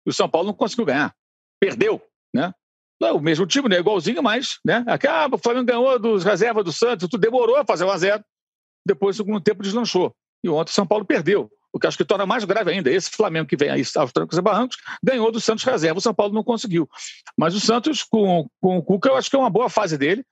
E 0.05 0.09
o 0.09 0.13
São 0.13 0.29
Paulo 0.29 0.47
não 0.47 0.53
conseguiu 0.53 0.85
ganhar. 0.85 1.13
Perdeu, 1.59 2.01
né? 2.33 2.53
Não 3.01 3.07
é 3.09 3.11
o 3.11 3.19
mesmo 3.19 3.45
time, 3.45 3.67
né? 3.67 3.79
Igualzinho, 3.79 4.21
mas, 4.23 4.59
né? 4.63 4.83
Aqui, 4.87 5.07
ah, 5.07 5.27
o 5.31 5.37
Flamengo 5.37 5.65
ganhou 5.65 5.99
dos 5.99 6.23
reservas 6.23 6.63
do 6.63 6.71
Santos, 6.71 7.09
tudo 7.09 7.19
demorou 7.19 7.57
a 7.57 7.65
fazer 7.65 7.83
1 7.83 7.89
a 7.89 7.97
0 7.97 8.23
Depois, 8.85 9.17
no 9.17 9.23
segundo 9.23 9.41
tempo, 9.41 9.63
deslanchou. 9.63 10.13
E 10.43 10.49
ontem 10.49 10.71
o 10.71 10.73
São 10.73 10.87
Paulo 10.87 11.05
perdeu. 11.05 11.49
O 11.71 11.79
que 11.79 11.85
acho 11.85 11.97
que 11.97 12.05
torna 12.05 12.25
mais 12.25 12.43
grave 12.45 12.71
ainda. 12.71 12.91
Esse 12.91 13.11
Flamengo 13.11 13.47
que 13.47 13.55
vem 13.55 13.69
aí 13.69 13.83
aos 13.95 14.11
trancos 14.11 14.37
e 14.37 14.41
barrancos 14.41 14.77
ganhou 15.03 15.31
do 15.31 15.39
Santos 15.39 15.63
reserva. 15.63 15.99
O 15.99 16.01
São 16.01 16.13
Paulo 16.13 16.33
não 16.33 16.43
conseguiu. 16.43 16.89
Mas 17.37 17.53
o 17.53 17.59
Santos, 17.59 18.03
com, 18.03 18.47
com 18.59 18.77
o 18.77 18.83
Cuca, 18.83 19.09
eu 19.09 19.15
acho 19.15 19.29
que 19.29 19.35
é 19.35 19.39
uma 19.39 19.51
boa 19.51 19.69
fase 19.69 19.95
dele. 19.95 20.25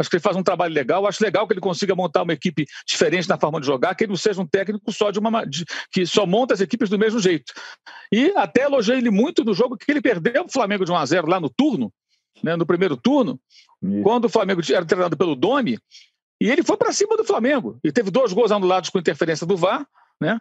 Acho 0.00 0.10
que 0.10 0.16
ele 0.16 0.22
faz 0.22 0.36
um 0.36 0.42
trabalho 0.42 0.74
legal. 0.74 1.06
Acho 1.06 1.22
legal 1.22 1.46
que 1.46 1.52
ele 1.52 1.60
consiga 1.60 1.94
montar 1.94 2.22
uma 2.22 2.32
equipe 2.32 2.66
diferente 2.84 3.28
na 3.28 3.38
forma 3.38 3.60
de 3.60 3.66
jogar, 3.66 3.94
que 3.94 4.02
ele 4.02 4.10
não 4.10 4.16
seja 4.16 4.40
um 4.40 4.46
técnico 4.46 4.90
só 4.92 5.12
de 5.12 5.20
uma 5.20 5.44
de, 5.44 5.64
que 5.92 6.04
só 6.04 6.26
monta 6.26 6.54
as 6.54 6.60
equipes 6.60 6.88
do 6.88 6.98
mesmo 6.98 7.20
jeito. 7.20 7.52
E 8.10 8.32
até 8.34 8.62
elogiei 8.62 8.98
ele 8.98 9.10
muito 9.10 9.44
no 9.44 9.54
jogo 9.54 9.76
que 9.76 9.88
ele 9.88 10.00
perdeu 10.00 10.44
o 10.44 10.52
Flamengo 10.52 10.84
de 10.84 10.90
1 10.90 10.96
a 10.96 11.06
0 11.06 11.28
lá 11.28 11.38
no 11.38 11.48
turno, 11.48 11.92
né, 12.42 12.56
no 12.56 12.66
primeiro 12.66 12.96
turno, 12.96 13.38
Isso. 13.82 14.02
quando 14.02 14.24
o 14.24 14.28
Flamengo 14.28 14.60
era 14.72 14.84
treinado 14.84 15.16
pelo 15.16 15.36
Domi, 15.36 15.78
e 16.40 16.50
ele 16.50 16.62
foi 16.62 16.76
para 16.76 16.92
cima 16.92 17.16
do 17.16 17.24
Flamengo. 17.24 17.78
E 17.84 17.92
teve 17.92 18.10
dois 18.10 18.32
gols 18.32 18.50
anulados 18.50 18.88
com 18.88 18.98
interferência 18.98 19.46
do 19.46 19.56
VAR, 19.56 19.86
né? 20.20 20.40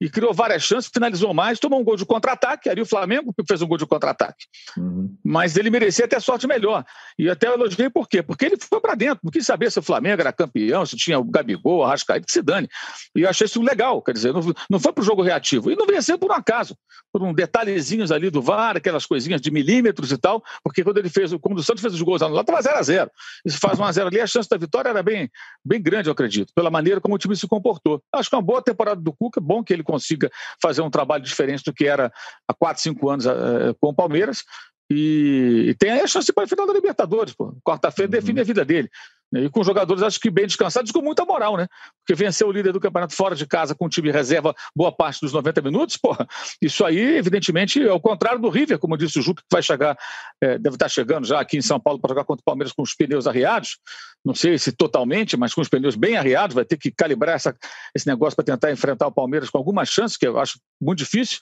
E 0.00 0.10
criou 0.10 0.34
várias 0.34 0.62
chances, 0.62 0.90
finalizou 0.92 1.32
mais, 1.32 1.58
tomou 1.58 1.80
um 1.80 1.84
gol 1.84 1.96
de 1.96 2.04
contra-ataque. 2.04 2.68
Ali 2.68 2.82
o 2.82 2.86
Flamengo 2.86 3.34
fez 3.46 3.62
um 3.62 3.66
gol 3.66 3.78
de 3.78 3.86
contra-ataque. 3.86 4.46
Uhum. 4.76 5.16
Mas 5.24 5.56
ele 5.56 5.70
merecia 5.70 6.04
até 6.04 6.20
sorte 6.20 6.46
melhor. 6.46 6.84
E 7.18 7.30
até 7.30 7.48
eu 7.48 7.54
elogiei 7.54 7.88
por 7.88 8.08
quê? 8.08 8.22
Porque 8.22 8.44
ele 8.44 8.56
foi 8.58 8.80
para 8.80 8.94
dentro, 8.94 9.20
não 9.22 9.30
quis 9.30 9.46
saber 9.46 9.70
se 9.72 9.78
o 9.78 9.82
Flamengo 9.82 10.20
era 10.20 10.32
campeão, 10.32 10.84
se 10.84 10.96
tinha 10.96 11.18
o 11.18 11.24
Gabigol, 11.24 11.78
o 11.78 11.84
Arrascaeta, 11.84 12.26
que 12.26 12.32
se 12.32 12.42
dane. 12.42 12.68
E 13.14 13.22
eu 13.22 13.28
achei 13.28 13.46
isso 13.46 13.62
legal, 13.62 14.02
quer 14.02 14.12
dizer, 14.12 14.32
não, 14.32 14.42
não 14.68 14.78
foi 14.78 14.92
para 14.92 15.02
o 15.02 15.04
jogo 15.04 15.22
reativo. 15.22 15.70
E 15.70 15.76
não 15.76 15.86
venceu 15.86 16.18
por 16.18 16.30
um 16.30 16.34
acaso, 16.34 16.76
por 17.12 17.22
um 17.22 17.32
detalhezinhos 17.32 18.12
ali 18.12 18.28
do 18.28 18.42
VAR, 18.42 18.76
aquelas 18.76 19.06
coisinhas 19.06 19.40
de 19.40 19.50
milímetros 19.50 20.12
e 20.12 20.18
tal, 20.18 20.42
porque 20.62 20.84
quando 20.84 20.98
ele 20.98 21.08
fez, 21.08 21.32
quando 21.40 21.58
o 21.58 21.62
Santos 21.62 21.80
fez 21.80 21.94
os 21.94 22.02
gols 22.02 22.20
anulados, 22.20 22.48
estava 22.48 22.62
0 22.62 22.78
a 22.78 22.82
0 22.82 23.10
E 23.44 23.50
se 23.50 23.58
faz 23.58 23.78
1 23.78 23.84
a 23.84 23.92
0 23.92 24.08
ali, 24.08 24.20
a 24.20 24.26
chance 24.26 24.48
da 24.48 24.58
vitória 24.58 24.90
era 24.90 25.02
bem, 25.02 25.30
bem 25.64 25.80
grande, 25.80 26.08
eu 26.08 26.12
acredito, 26.12 26.52
pela 26.54 26.70
maneira 26.70 27.00
como 27.00 27.14
o 27.14 27.18
time 27.18 27.34
se 27.34 27.46
comportou. 27.46 28.02
Acho 28.12 28.28
que 28.28 28.34
é 28.34 28.38
uma 28.38 28.44
boa 28.44 28.60
temporada 28.60 29.00
do 29.00 29.12
Cuca, 29.12 29.40
bom 29.40 29.64
que 29.64 29.72
ele 29.72 29.82
consiga 29.86 30.30
fazer 30.60 30.82
um 30.82 30.90
trabalho 30.90 31.22
diferente 31.24 31.62
do 31.64 31.72
que 31.72 31.86
era 31.86 32.12
há 32.46 32.52
4, 32.52 32.82
5 32.82 33.08
anos 33.08 33.26
eh, 33.26 33.32
com 33.80 33.88
o 33.88 33.94
Palmeiras. 33.94 34.42
E, 34.90 35.74
tem 35.78 35.90
a 35.90 36.06
chance 36.06 36.32
para 36.32 36.44
a 36.44 36.46
final 36.46 36.66
da 36.66 36.72
Libertadores, 36.72 37.34
pô. 37.34 37.56
Quarta-feira 37.64 38.08
Uhum. 38.08 38.20
define 38.20 38.40
a 38.40 38.44
vida 38.44 38.64
dele. 38.64 38.88
Né? 39.32 39.44
E 39.44 39.50
com 39.50 39.62
jogadores, 39.62 40.02
acho 40.02 40.20
que 40.20 40.30
bem 40.30 40.46
descansados, 40.46 40.92
com 40.92 41.00
muita 41.00 41.24
moral, 41.24 41.56
né? 41.56 41.66
Porque 42.00 42.14
vencer 42.14 42.46
o 42.46 42.52
líder 42.52 42.72
do 42.72 42.80
campeonato 42.80 43.14
fora 43.14 43.34
de 43.34 43.46
casa 43.46 43.74
com 43.74 43.86
o 43.86 43.88
time 43.88 44.10
reserva 44.10 44.54
boa 44.74 44.92
parte 44.92 45.20
dos 45.20 45.32
90 45.32 45.60
minutos, 45.62 45.96
porra, 45.96 46.26
isso 46.60 46.84
aí, 46.84 47.16
evidentemente, 47.16 47.82
é 47.82 47.92
o 47.92 48.00
contrário 48.00 48.40
do 48.40 48.48
River, 48.48 48.78
como 48.78 48.96
disse 48.96 49.18
o 49.18 49.22
Juca, 49.22 49.42
que 49.42 49.48
vai 49.50 49.62
chegar, 49.62 49.96
eh, 50.42 50.58
deve 50.58 50.76
estar 50.76 50.88
chegando 50.88 51.26
já 51.26 51.40
aqui 51.40 51.56
em 51.56 51.62
São 51.62 51.80
Paulo 51.80 52.00
para 52.00 52.10
jogar 52.10 52.24
contra 52.24 52.40
o 52.40 52.44
Palmeiras 52.44 52.72
com 52.72 52.82
os 52.82 52.94
pneus 52.94 53.26
arriados. 53.26 53.78
Não 54.24 54.34
sei 54.34 54.58
se 54.58 54.72
totalmente, 54.72 55.36
mas 55.36 55.54
com 55.54 55.60
os 55.60 55.68
pneus 55.68 55.96
bem 55.96 56.16
arriados, 56.16 56.54
vai 56.54 56.64
ter 56.64 56.76
que 56.76 56.90
calibrar 56.90 57.36
essa, 57.36 57.54
esse 57.94 58.06
negócio 58.06 58.36
para 58.36 58.44
tentar 58.44 58.72
enfrentar 58.72 59.06
o 59.06 59.12
Palmeiras 59.12 59.50
com 59.50 59.58
alguma 59.58 59.84
chance, 59.84 60.18
que 60.18 60.26
eu 60.26 60.38
acho 60.38 60.58
muito 60.80 60.98
difícil. 60.98 61.38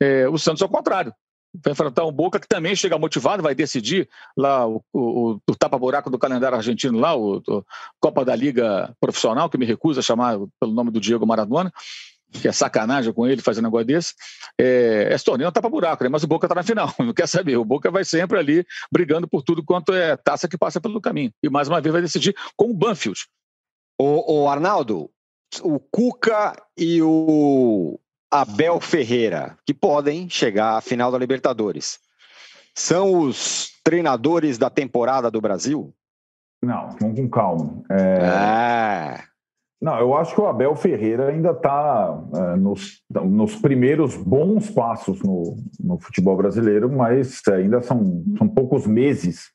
Eh, 0.00 0.28
o 0.28 0.38
Santos, 0.38 0.62
ao 0.62 0.68
contrário 0.68 1.12
vai 1.62 1.72
enfrentar 1.72 2.04
um 2.04 2.12
Boca 2.12 2.40
que 2.40 2.48
também 2.48 2.74
chega 2.74 2.98
motivado, 2.98 3.42
vai 3.42 3.54
decidir 3.54 4.08
lá 4.36 4.66
o, 4.66 4.82
o, 4.92 5.40
o 5.48 5.56
tapa-buraco 5.56 6.10
do 6.10 6.18
calendário 6.18 6.56
argentino 6.56 6.98
lá, 6.98 7.14
o, 7.14 7.38
o, 7.38 7.64
Copa 8.00 8.24
da 8.24 8.34
Liga 8.34 8.94
Profissional, 9.00 9.48
que 9.50 9.58
me 9.58 9.66
recusa 9.66 10.00
a 10.00 10.02
chamar 10.02 10.38
pelo 10.60 10.72
nome 10.72 10.90
do 10.90 11.00
Diego 11.00 11.26
Maradona, 11.26 11.72
que 12.32 12.48
é 12.48 12.52
sacanagem 12.52 13.12
com 13.12 13.26
ele 13.26 13.42
fazer 13.42 13.60
um 13.60 13.64
negócio 13.64 13.86
desse. 13.86 14.14
É, 14.58 15.08
esse 15.12 15.24
torneio 15.24 15.46
é 15.46 15.48
um 15.48 15.52
tapa-buraco, 15.52 16.04
né? 16.04 16.10
mas 16.10 16.22
o 16.22 16.26
Boca 16.26 16.46
está 16.46 16.54
na 16.54 16.62
final, 16.62 16.92
não 16.98 17.12
quer 17.12 17.26
saber. 17.26 17.56
O 17.56 17.64
Boca 17.64 17.90
vai 17.90 18.04
sempre 18.04 18.38
ali 18.38 18.66
brigando 18.92 19.28
por 19.28 19.42
tudo 19.42 19.64
quanto 19.64 19.92
é 19.92 20.16
taça 20.16 20.48
que 20.48 20.58
passa 20.58 20.80
pelo 20.80 21.00
caminho. 21.00 21.32
E 21.42 21.48
mais 21.48 21.68
uma 21.68 21.80
vez 21.80 21.92
vai 21.92 22.02
decidir 22.02 22.34
com 22.56 22.70
o 22.70 22.74
Banfield. 22.74 23.26
O, 23.98 24.42
o 24.42 24.48
Arnaldo, 24.48 25.10
o 25.62 25.78
Cuca 25.78 26.54
e 26.76 27.00
o 27.02 27.98
Abel 28.40 28.80
Ferreira, 28.80 29.56
que 29.64 29.72
podem 29.72 30.28
chegar 30.28 30.76
à 30.76 30.80
final 30.80 31.10
da 31.10 31.18
Libertadores. 31.18 31.98
São 32.74 33.20
os 33.20 33.70
treinadores 33.82 34.58
da 34.58 34.68
temporada 34.68 35.30
do 35.30 35.40
Brasil? 35.40 35.94
Não, 36.62 36.90
vamos 37.00 37.20
com 37.20 37.28
calma. 37.28 37.82
É, 37.90 38.18
É. 38.22 39.36
Não, 39.80 39.98
eu 39.98 40.16
acho 40.16 40.34
que 40.34 40.40
o 40.40 40.46
Abel 40.46 40.74
Ferreira 40.74 41.28
ainda 41.28 41.50
está 41.50 42.18
nos, 42.58 43.02
nos 43.10 43.56
primeiros 43.56 44.16
bons 44.16 44.70
passos 44.70 45.22
no, 45.22 45.56
no 45.78 45.98
futebol 45.98 46.34
brasileiro, 46.36 46.90
mas 46.90 47.42
ainda 47.48 47.82
são, 47.82 48.24
são 48.38 48.48
poucos 48.48 48.86
meses. 48.86 49.50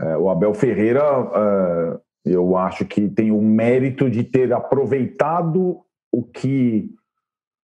É, 0.00 0.16
o 0.16 0.28
Abel 0.28 0.52
Ferreira 0.52 1.00
é, 1.02 2.00
Eu 2.24 2.56
acho 2.56 2.84
que 2.84 3.08
tem 3.08 3.30
o 3.30 3.40
mérito 3.40 4.10
de 4.10 4.24
ter 4.24 4.52
aproveitado 4.52 5.80
o 6.12 6.22
que 6.22 6.90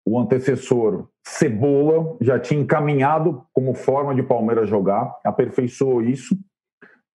o 0.05 0.19
antecessor 0.19 1.07
Cebola 1.23 2.17
já 2.21 2.39
tinha 2.39 2.59
encaminhado 2.59 3.43
como 3.53 3.73
forma 3.73 4.15
de 4.15 4.23
Palmeiras 4.23 4.67
jogar, 4.67 5.15
aperfeiçoou 5.23 6.01
isso, 6.01 6.35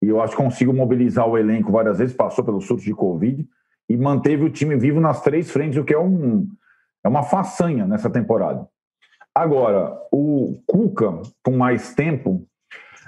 e 0.02 0.08
eu 0.08 0.22
acho 0.22 0.36
que 0.36 0.44
consigo 0.44 0.72
mobilizar 0.72 1.28
o 1.28 1.38
elenco 1.38 1.72
várias 1.72 1.98
vezes, 1.98 2.16
passou 2.16 2.44
pelo 2.44 2.62
surto 2.62 2.84
de 2.84 2.94
Covid, 2.94 3.48
e 3.90 3.98
manteve 3.98 4.44
o 4.44 4.50
time 4.50 4.76
vivo 4.76 5.00
nas 5.00 5.22
três 5.22 5.50
frentes, 5.50 5.78
o 5.78 5.84
que 5.84 5.94
é, 5.94 6.00
um, 6.00 6.48
é 7.04 7.08
uma 7.08 7.24
façanha 7.24 7.86
nessa 7.88 8.10
temporada. 8.10 8.68
Agora, 9.34 10.00
o 10.12 10.58
Cuca, 10.66 11.22
com 11.44 11.52
mais 11.52 11.94
tempo, 11.94 12.48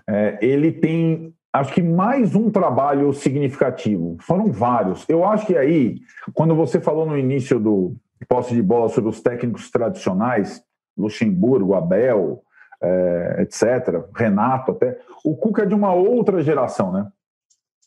é, 0.07 0.37
ele 0.41 0.71
tem, 0.71 1.33
acho 1.53 1.73
que 1.73 1.81
mais 1.81 2.35
um 2.35 2.49
trabalho 2.49 3.13
significativo. 3.13 4.17
Foram 4.21 4.51
vários. 4.51 5.07
Eu 5.07 5.25
acho 5.25 5.45
que 5.45 5.55
aí, 5.55 5.99
quando 6.33 6.55
você 6.55 6.81
falou 6.81 7.05
no 7.05 7.17
início 7.17 7.59
do 7.59 7.95
posse 8.25 8.53
de 8.53 8.61
bola 8.61 8.89
sobre 8.89 9.09
os 9.09 9.21
técnicos 9.21 9.69
tradicionais, 9.69 10.63
Luxemburgo, 10.97 11.75
Abel, 11.75 12.41
é, 12.81 13.37
etc., 13.41 14.03
Renato 14.15 14.71
até, 14.71 14.99
o 15.23 15.35
Cuca 15.35 15.63
é 15.63 15.65
de 15.65 15.73
uma 15.73 15.93
outra 15.93 16.41
geração, 16.41 16.91
né? 16.91 17.07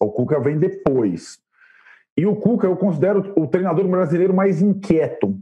O 0.00 0.10
Cuca 0.10 0.40
vem 0.40 0.58
depois. 0.58 1.38
E 2.16 2.26
o 2.26 2.36
Cuca 2.36 2.66
eu 2.66 2.76
considero 2.76 3.32
o 3.36 3.46
treinador 3.46 3.86
brasileiro 3.88 4.34
mais 4.34 4.60
inquieto. 4.62 5.38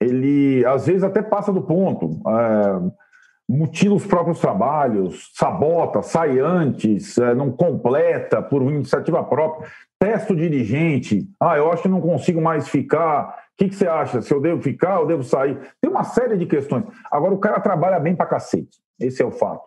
Ele, 0.00 0.64
às 0.66 0.86
vezes, 0.86 1.02
até 1.02 1.22
passa 1.22 1.52
do 1.52 1.62
ponto. 1.62 2.20
É, 2.28 3.04
mutila 3.48 3.94
os 3.94 4.06
próprios 4.06 4.40
trabalhos, 4.40 5.30
sabota, 5.34 6.02
sai 6.02 6.38
antes, 6.40 7.16
é, 7.18 7.34
não 7.34 7.50
completa 7.50 8.42
por 8.42 8.62
iniciativa 8.62 9.22
própria, 9.22 9.68
testa 9.98 10.32
o 10.32 10.36
dirigente. 10.36 11.28
Ah, 11.40 11.56
eu 11.56 11.70
acho 11.70 11.82
que 11.82 11.88
não 11.88 12.00
consigo 12.00 12.40
mais 12.40 12.68
ficar. 12.68 13.43
O 13.54 13.56
que, 13.56 13.68
que, 13.68 13.76
você 13.76 13.86
acha? 13.86 14.20
Se 14.20 14.34
eu 14.34 14.40
devo 14.40 14.60
ficar, 14.60 15.00
eu 15.00 15.06
devo 15.06 15.22
sair? 15.22 15.56
Tem 15.80 15.88
uma 15.88 16.02
série 16.02 16.36
de 16.36 16.44
questões. 16.44 16.84
Agora, 17.10 17.32
o 17.32 17.38
cara 17.38 17.60
trabalha 17.60 18.00
bem 18.00 18.16
pra 18.16 18.26
cacete. 18.26 18.78
Esse 18.98 19.22
é 19.22 19.24
o 19.24 19.30
fato. 19.30 19.62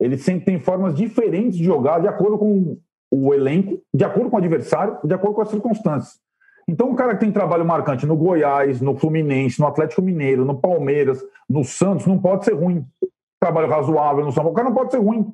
Ele 0.00 0.18
sempre 0.18 0.44
tem 0.44 0.58
formas 0.58 0.94
diferentes 0.94 1.56
de 1.56 1.64
jogar 1.64 2.00
de 2.00 2.08
acordo 2.08 2.36
com 2.36 2.76
o 3.12 3.32
elenco, 3.32 3.80
de 3.94 4.04
acordo 4.04 4.28
com 4.28 4.36
o 4.36 4.38
adversário, 4.38 4.98
de 5.04 5.14
acordo 5.14 5.36
com 5.36 5.42
as 5.42 5.50
circunstâncias. 5.50 6.20
Então, 6.66 6.90
o 6.90 6.96
cara 6.96 7.14
que 7.14 7.20
tem 7.20 7.30
trabalho 7.30 7.64
marcante 7.64 8.06
no 8.06 8.16
Goiás, 8.16 8.80
no 8.80 8.96
Fluminense, 8.96 9.60
no 9.60 9.66
Atlético 9.68 10.02
Mineiro, 10.02 10.44
no 10.44 10.58
Palmeiras, 10.58 11.22
no 11.48 11.62
Santos, 11.62 12.06
não 12.06 12.18
pode 12.18 12.44
ser 12.44 12.54
ruim. 12.54 12.84
Trabalho 13.38 13.68
razoável 13.68 14.24
no 14.24 14.32
São 14.32 14.42
Paulo, 14.42 14.52
o 14.52 14.56
cara 14.56 14.68
não 14.68 14.76
pode 14.76 14.90
ser 14.90 14.98
ruim. 14.98 15.32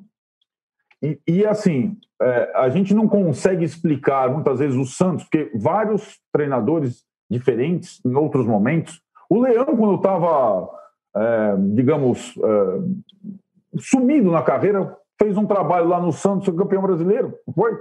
E, 1.01 1.19
e 1.27 1.45
assim, 1.45 1.97
é, 2.21 2.51
a 2.55 2.69
gente 2.69 2.93
não 2.93 3.07
consegue 3.07 3.63
explicar 3.63 4.29
muitas 4.29 4.59
vezes 4.59 4.75
o 4.75 4.85
Santos, 4.85 5.23
porque 5.23 5.51
vários 5.55 6.19
treinadores 6.31 7.03
diferentes 7.29 8.01
em 8.05 8.15
outros 8.15 8.45
momentos. 8.45 9.01
O 9.29 9.41
Leão, 9.41 9.77
quando 9.77 9.95
estava, 9.95 10.69
é, 11.15 11.55
digamos, 11.75 12.35
é, 12.37 13.77
sumido 13.77 14.31
na 14.31 14.41
carreira, 14.41 14.97
fez 15.21 15.37
um 15.37 15.45
trabalho 15.45 15.87
lá 15.87 16.01
no 16.01 16.11
Santos, 16.11 16.49
campeão 16.55 16.81
brasileiro, 16.81 17.35
foi? 17.53 17.77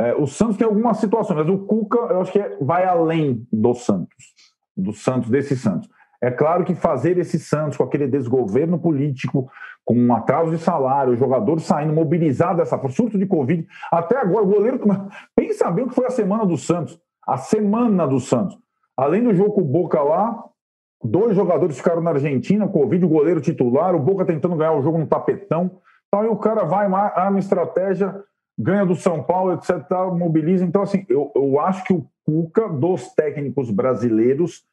É, 0.00 0.14
o 0.14 0.26
Santos 0.26 0.56
tem 0.56 0.66
algumas 0.66 0.98
situações, 0.98 1.38
mas 1.38 1.48
o 1.48 1.58
Cuca, 1.66 1.98
eu 1.98 2.20
acho 2.20 2.32
que 2.32 2.38
é, 2.38 2.56
vai 2.60 2.84
além 2.84 3.46
do 3.52 3.74
Santos, 3.74 4.34
do 4.76 4.92
Santos, 4.92 5.28
desse 5.28 5.56
Santos. 5.56 5.88
É 6.20 6.30
claro 6.30 6.64
que 6.64 6.74
fazer 6.74 7.18
esse 7.18 7.38
Santos 7.38 7.76
com 7.76 7.84
aquele 7.84 8.08
desgoverno 8.08 8.78
político, 8.78 9.48
com 9.84 9.94
um 9.94 10.14
atraso 10.14 10.50
de 10.50 10.58
salário, 10.58 11.12
o 11.12 11.16
jogador 11.16 11.60
saindo 11.60 11.92
mobilizado 11.92 12.58
dessa 12.58 12.78
surto 12.88 13.18
de 13.18 13.26
Covid, 13.26 13.66
até 13.90 14.18
agora 14.18 14.44
o 14.44 14.48
goleiro. 14.48 14.80
Pensa 15.34 15.70
bem 15.70 15.84
o 15.84 15.88
que 15.88 15.94
foi 15.94 16.06
a 16.06 16.10
semana 16.10 16.44
do 16.44 16.56
Santos 16.56 17.00
a 17.28 17.36
semana 17.36 18.06
do 18.06 18.18
Santos. 18.18 18.58
Além 18.96 19.22
do 19.22 19.34
jogo 19.34 19.52
com 19.52 19.60
o 19.60 19.64
Boca 19.64 20.00
lá, 20.00 20.42
dois 21.04 21.36
jogadores 21.36 21.76
ficaram 21.76 22.00
na 22.00 22.12
Argentina, 22.12 22.66
Covid, 22.66 23.04
o 23.04 23.08
goleiro 23.08 23.40
titular, 23.40 23.94
o 23.94 24.00
Boca 24.00 24.24
tentando 24.24 24.56
ganhar 24.56 24.72
o 24.72 24.82
jogo 24.82 24.96
no 24.96 25.06
tapetão. 25.06 25.70
Então, 26.06 26.20
aí 26.22 26.28
o 26.28 26.36
cara 26.36 26.64
vai, 26.64 26.86
arma 26.86 27.38
estratégia, 27.38 28.24
ganha 28.58 28.86
do 28.86 28.96
São 28.96 29.22
Paulo, 29.22 29.52
etc., 29.52 29.74
mobiliza. 30.16 30.64
Então, 30.64 30.82
assim, 30.82 31.04
eu, 31.06 31.30
eu 31.36 31.60
acho 31.60 31.84
que 31.84 31.92
o 31.92 32.06
Cuca, 32.24 32.66
dos 32.68 33.12
técnicos 33.14 33.70
brasileiros, 33.70 34.64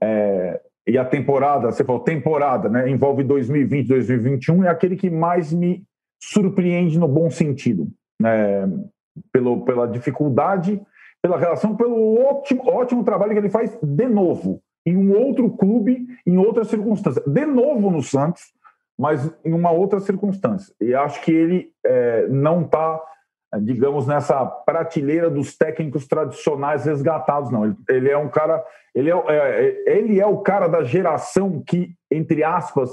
é, 0.00 0.60
e 0.86 0.98
a 0.98 1.04
temporada, 1.04 1.72
você 1.72 1.82
falou 1.82 2.02
temporada, 2.02 2.68
né, 2.68 2.90
envolve 2.90 3.24
2020, 3.24 3.88
2021, 3.88 4.64
é 4.64 4.68
aquele 4.68 4.94
que 4.94 5.08
mais 5.08 5.52
me 5.54 5.82
surpreende 6.22 6.98
no 6.98 7.08
bom 7.08 7.30
sentido. 7.30 7.88
É, 8.22 8.68
pelo, 9.32 9.64
pela 9.64 9.86
dificuldade 9.86 10.80
pela 11.24 11.38
relação, 11.38 11.74
pelo 11.74 12.20
ótimo, 12.22 12.68
ótimo 12.68 13.02
trabalho 13.02 13.32
que 13.32 13.38
ele 13.38 13.48
faz 13.48 13.74
de 13.82 14.06
novo, 14.06 14.60
em 14.84 14.94
um 14.94 15.18
outro 15.18 15.48
clube, 15.48 16.06
em 16.26 16.36
outra 16.36 16.64
circunstância. 16.64 17.22
De 17.26 17.46
novo 17.46 17.90
no 17.90 18.02
Santos, 18.02 18.42
mas 18.98 19.34
em 19.42 19.54
uma 19.54 19.70
outra 19.70 20.00
circunstância. 20.00 20.74
E 20.78 20.94
acho 20.94 21.22
que 21.22 21.32
ele 21.32 21.70
é, 21.82 22.28
não 22.28 22.60
está, 22.60 23.00
digamos, 23.62 24.06
nessa 24.06 24.44
prateleira 24.44 25.30
dos 25.30 25.56
técnicos 25.56 26.06
tradicionais 26.06 26.84
resgatados, 26.84 27.50
não. 27.50 27.64
Ele, 27.64 27.76
ele 27.88 28.10
é 28.10 28.18
um 28.18 28.28
cara. 28.28 28.62
Ele 28.94 29.10
é, 29.10 29.14
é, 29.26 29.96
ele 29.96 30.20
é 30.20 30.26
o 30.26 30.42
cara 30.42 30.68
da 30.68 30.84
geração 30.84 31.62
que, 31.66 31.94
entre 32.10 32.44
aspas, 32.44 32.90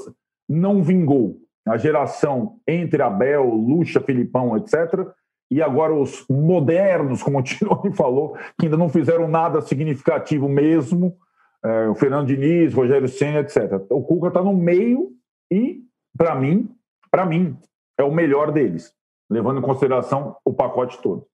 não 0.47 0.81
vingou. 0.81 1.35
A 1.67 1.75
geração 1.75 2.59
entre 2.65 3.03
Abel, 3.03 3.43
Lucha, 3.43 3.99
Filipão, 3.99 4.55
etc., 4.55 5.05
e 5.51 5.61
agora 5.61 5.93
os 5.93 6.25
modernos, 6.29 7.21
como 7.21 7.39
o 7.39 7.43
Tironi 7.43 7.91
falou, 7.93 8.37
que 8.57 8.67
ainda 8.67 8.77
não 8.77 8.87
fizeram 8.87 9.27
nada 9.27 9.61
significativo 9.61 10.47
mesmo, 10.47 11.17
é, 11.63 11.89
o 11.89 11.93
Fernando 11.93 12.27
Diniz, 12.27 12.73
Rogério 12.73 13.09
Senna, 13.09 13.41
etc. 13.41 13.83
O 13.89 14.01
Cuca 14.01 14.29
está 14.29 14.41
no 14.41 14.53
meio 14.53 15.11
e, 15.51 15.81
para 16.17 16.33
mim, 16.35 16.69
para 17.11 17.25
mim, 17.25 17.57
é 17.97 18.03
o 18.03 18.13
melhor 18.13 18.53
deles, 18.53 18.93
levando 19.29 19.59
em 19.59 19.61
consideração 19.61 20.37
o 20.45 20.53
pacote 20.53 20.97
todo. 21.01 21.27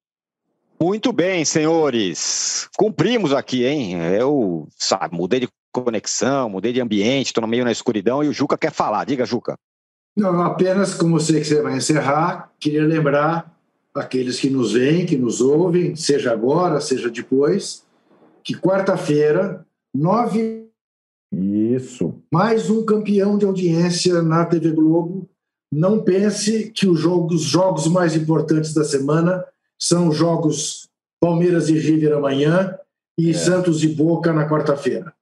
Muito 0.82 1.14
bem, 1.14 1.46
senhores. 1.46 2.68
Cumprimos 2.76 3.34
aqui, 3.34 3.66
hein? 3.66 4.00
Eu 4.16 4.68
sabe, 4.76 5.16
mudei 5.16 5.42
de 5.42 5.50
conexão, 5.72 6.50
mudei 6.50 6.74
de 6.74 6.82
ambiente, 6.82 7.28
estou 7.28 7.42
no 7.42 7.48
meio 7.48 7.64
na 7.64 7.72
escuridão 7.72 8.24
e 8.24 8.28
o 8.28 8.34
Juca 8.34 8.58
quer 8.58 8.72
falar. 8.72 9.06
Diga, 9.06 9.26
Juca. 9.26 9.56
Não, 10.16 10.42
apenas 10.42 10.96
como 10.96 11.20
sei 11.20 11.40
que 11.40 11.46
você 11.46 11.62
vai 11.62 11.78
encerrar, 11.78 12.52
queria 12.60 12.84
lembrar 12.84 13.57
aqueles 13.98 14.40
que 14.40 14.50
nos 14.50 14.74
veem, 14.74 15.06
que 15.06 15.18
nos 15.18 15.42
ouvem, 15.42 15.96
seja 15.96 16.32
agora, 16.32 16.80
seja 16.80 17.10
depois, 17.10 17.86
que 18.44 18.56
quarta-feira, 18.56 19.66
nove. 19.94 20.68
Isso. 21.34 22.16
Mais 22.32 22.70
um 22.70 22.86
campeão 22.86 23.38
de 23.38 23.46
audiência 23.46 24.22
na 24.22 24.46
TV 24.46 24.72
Globo. 24.72 25.30
Não 25.72 26.02
pense 26.02 26.72
que 26.72 26.88
os 26.88 27.00
jogos, 27.00 27.42
os 27.42 27.48
jogos 27.48 27.88
mais 27.88 28.16
importantes 28.16 28.74
da 28.74 28.86
semana 28.86 29.44
são 29.80 30.12
jogos 30.12 30.88
Palmeiras 31.20 31.68
e 31.70 31.78
River 31.78 32.14
amanhã 32.14 32.78
e 33.18 33.32
é. 33.32 33.34
Santos 33.34 33.84
e 33.84 33.88
Boca 33.88 34.32
na 34.32 34.48
quarta-feira. 34.48 35.14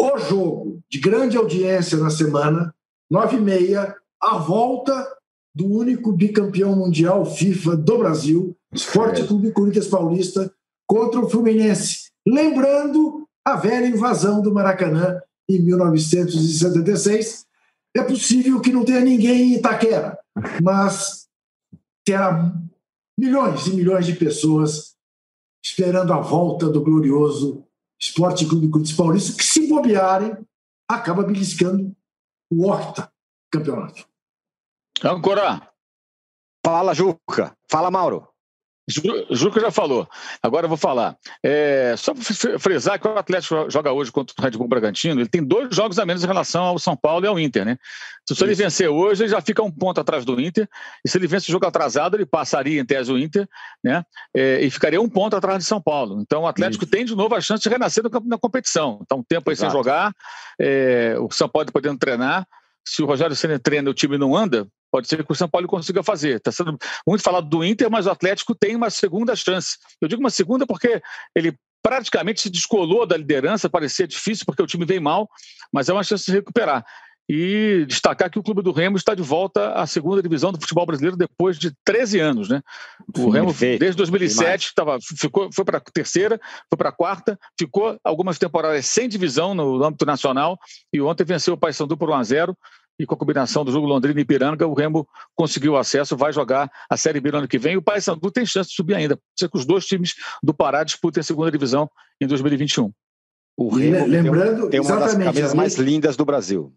O 0.00 0.16
jogo 0.18 0.80
de 0.88 0.98
grande 0.98 1.36
audiência 1.36 1.98
na 1.98 2.10
semana, 2.10 2.74
nove 3.10 3.36
e 3.36 3.40
meia, 3.40 3.94
a 4.20 4.38
volta 4.38 5.06
do 5.54 5.66
único 5.66 6.12
bicampeão 6.12 6.74
mundial 6.74 7.24
FIFA 7.24 7.76
do 7.76 7.98
Brasil, 7.98 8.56
Esporte. 8.72 9.24
Clube 9.24 9.52
Corinthians 9.52 9.86
Paulista, 9.86 10.52
contra 10.86 11.20
o 11.20 11.30
Fluminense. 11.30 12.10
Lembrando 12.26 13.28
a 13.44 13.56
velha 13.56 13.86
invasão 13.86 14.42
do 14.42 14.52
Maracanã 14.52 15.20
em 15.48 15.60
1976. 15.60 17.46
É 17.96 18.02
possível 18.02 18.60
que 18.60 18.72
não 18.72 18.84
tenha 18.84 19.00
ninguém 19.00 19.52
em 19.52 19.54
Itaquera, 19.54 20.18
mas 20.60 21.28
terá 22.04 22.52
milhões 23.16 23.66
e 23.68 23.74
milhões 23.74 24.06
de 24.06 24.14
pessoas 24.14 24.94
esperando 25.64 26.12
a 26.12 26.20
volta 26.20 26.68
do 26.68 26.82
glorioso 26.82 27.64
Esporte 28.00 28.44
Clube 28.44 28.68
Corinthians 28.68 28.96
Paulista, 28.96 29.36
que 29.36 29.44
se 29.44 29.66
bobearem, 29.68 30.36
acaba 30.88 31.22
beliscando 31.22 31.94
o 32.52 32.68
octa 32.68 33.10
campeonato. 33.50 34.06
Âncora. 35.02 35.68
Fala, 36.64 36.94
Juca. 36.94 37.56
Fala, 37.70 37.90
Mauro. 37.90 38.28
Juca 39.30 39.60
já 39.60 39.70
falou. 39.70 40.06
Agora 40.42 40.66
eu 40.66 40.68
vou 40.68 40.76
falar. 40.76 41.16
É, 41.42 41.94
só 41.96 42.12
para 42.12 42.58
frisar 42.58 43.00
que 43.00 43.08
o 43.08 43.16
Atlético 43.16 43.70
joga 43.70 43.90
hoje 43.90 44.12
contra 44.12 44.34
o 44.38 44.42
Red 44.42 44.50
Bull 44.52 44.68
Bragantino, 44.68 45.20
ele 45.20 45.28
tem 45.28 45.42
dois 45.42 45.74
jogos 45.74 45.98
a 45.98 46.04
menos 46.04 46.22
em 46.22 46.26
relação 46.26 46.64
ao 46.64 46.78
São 46.78 46.94
Paulo 46.94 47.24
e 47.24 47.28
ao 47.28 47.40
Inter, 47.40 47.64
né? 47.64 47.78
Se, 48.28 48.34
se 48.34 48.44
ele 48.44 48.54
vencer 48.54 48.88
hoje, 48.88 49.22
ele 49.22 49.30
já 49.30 49.40
fica 49.40 49.62
um 49.62 49.70
ponto 49.70 50.00
atrás 50.00 50.24
do 50.24 50.38
Inter. 50.38 50.68
E 51.04 51.08
se 51.08 51.16
ele 51.16 51.26
vence 51.26 51.48
o 51.48 51.52
jogo 51.52 51.66
atrasado, 51.66 52.16
ele 52.16 52.26
passaria 52.26 52.78
em 52.78 52.84
tese 52.84 53.10
o 53.10 53.18
Inter, 53.18 53.48
né? 53.82 54.04
É, 54.36 54.60
e 54.60 54.70
ficaria 54.70 55.00
um 55.00 55.08
ponto 55.08 55.34
atrás 55.34 55.58
de 55.58 55.64
São 55.64 55.80
Paulo. 55.80 56.20
Então 56.20 56.42
o 56.42 56.46
Atlético 56.46 56.84
Isso. 56.84 56.90
tem 56.90 57.06
de 57.06 57.14
novo 57.14 57.34
a 57.34 57.40
chance 57.40 57.62
de 57.62 57.68
renascer 57.70 58.04
no, 58.04 58.10
na 58.26 58.38
competição. 58.38 58.98
Está 59.02 59.14
um 59.14 59.22
tempo 59.22 59.48
aí 59.48 59.54
Exato. 59.54 59.72
sem 59.72 59.78
jogar, 59.78 60.12
é, 60.60 61.16
o 61.18 61.30
São 61.30 61.48
Paulo 61.48 61.72
podendo 61.72 61.98
treinar 61.98 62.46
se 62.86 63.02
o 63.02 63.06
Rogério 63.06 63.34
Senna 63.34 63.58
treina 63.58 63.88
e 63.88 63.90
o 63.90 63.94
time 63.94 64.18
não 64.18 64.36
anda, 64.36 64.68
pode 64.90 65.08
ser 65.08 65.24
que 65.24 65.32
o 65.32 65.34
São 65.34 65.48
Paulo 65.48 65.66
consiga 65.66 66.02
fazer. 66.02 66.36
Está 66.36 66.52
sendo 66.52 66.78
muito 67.06 67.22
falado 67.22 67.48
do 67.48 67.64
Inter, 67.64 67.90
mas 67.90 68.06
o 68.06 68.10
Atlético 68.10 68.54
tem 68.54 68.76
uma 68.76 68.90
segunda 68.90 69.34
chance. 69.34 69.76
Eu 70.00 70.08
digo 70.08 70.20
uma 70.20 70.30
segunda 70.30 70.66
porque 70.66 71.02
ele 71.34 71.56
praticamente 71.82 72.40
se 72.40 72.50
descolou 72.50 73.06
da 73.06 73.16
liderança, 73.16 73.68
parecia 73.68 74.06
difícil 74.06 74.46
porque 74.46 74.62
o 74.62 74.66
time 74.66 74.86
vem 74.86 75.00
mal, 75.00 75.28
mas 75.72 75.88
é 75.88 75.92
uma 75.92 76.02
chance 76.02 76.24
de 76.24 76.32
recuperar. 76.32 76.84
E 77.28 77.86
destacar 77.88 78.30
que 78.30 78.38
o 78.38 78.42
Clube 78.42 78.62
do 78.62 78.70
Remo 78.70 78.98
está 78.98 79.14
de 79.14 79.22
volta 79.22 79.72
à 79.72 79.86
segunda 79.86 80.22
divisão 80.22 80.52
do 80.52 80.60
futebol 80.60 80.84
brasileiro 80.84 81.16
depois 81.16 81.58
de 81.58 81.72
13 81.82 82.20
anos, 82.20 82.48
né? 82.50 82.60
O 83.16 83.30
Remo, 83.30 83.52
desde 83.54 83.96
2007, 83.96 84.72
tava, 84.74 84.98
ficou, 85.00 85.50
foi 85.50 85.64
para 85.64 85.78
a 85.78 85.80
terceira, 85.80 86.38
foi 86.68 86.76
para 86.76 86.90
a 86.90 86.92
quarta, 86.92 87.38
ficou 87.58 87.98
algumas 88.04 88.38
temporadas 88.38 88.84
sem 88.84 89.08
divisão 89.08 89.54
no 89.54 89.82
âmbito 89.82 90.04
nacional 90.04 90.58
e 90.92 91.00
ontem 91.00 91.24
venceu 91.24 91.54
o 91.54 91.56
Paysandu 91.56 91.96
por 91.96 92.10
1 92.10 92.14
a 92.14 92.22
0 92.22 92.58
e 92.98 93.06
com 93.06 93.14
a 93.14 93.18
combinação 93.18 93.64
do 93.64 93.72
jogo 93.72 93.86
Londrina 93.86 94.20
e 94.20 94.24
Piranga, 94.24 94.66
o 94.66 94.74
Remo 94.74 95.08
conseguiu 95.34 95.76
acesso, 95.76 96.16
vai 96.16 96.32
jogar 96.32 96.70
a 96.88 96.96
Série 96.96 97.20
B 97.20 97.32
no 97.32 97.38
ano 97.38 97.48
que 97.48 97.58
vem. 97.58 97.74
E 97.74 97.76
o 97.76 97.82
Paysandu 97.82 98.30
tem 98.30 98.46
chance 98.46 98.70
de 98.70 98.76
subir 98.76 98.94
ainda. 98.94 99.16
Pode 99.16 99.26
ser 99.36 99.48
que 99.48 99.56
os 99.56 99.64
dois 99.64 99.84
times 99.84 100.14
do 100.42 100.54
Pará 100.54 100.84
disputem 100.84 101.20
a 101.20 101.24
segunda 101.24 101.50
divisão 101.50 101.90
em 102.20 102.26
2021. 102.26 102.92
O 103.56 103.68
Remo 103.68 104.06
lembrando, 104.06 104.68
tem 104.68 104.80
uma 104.80 104.96
das 104.96 105.14
camisas 105.14 105.54
mais 105.54 105.74
lindas 105.76 106.16
do 106.16 106.24
Brasil. 106.24 106.72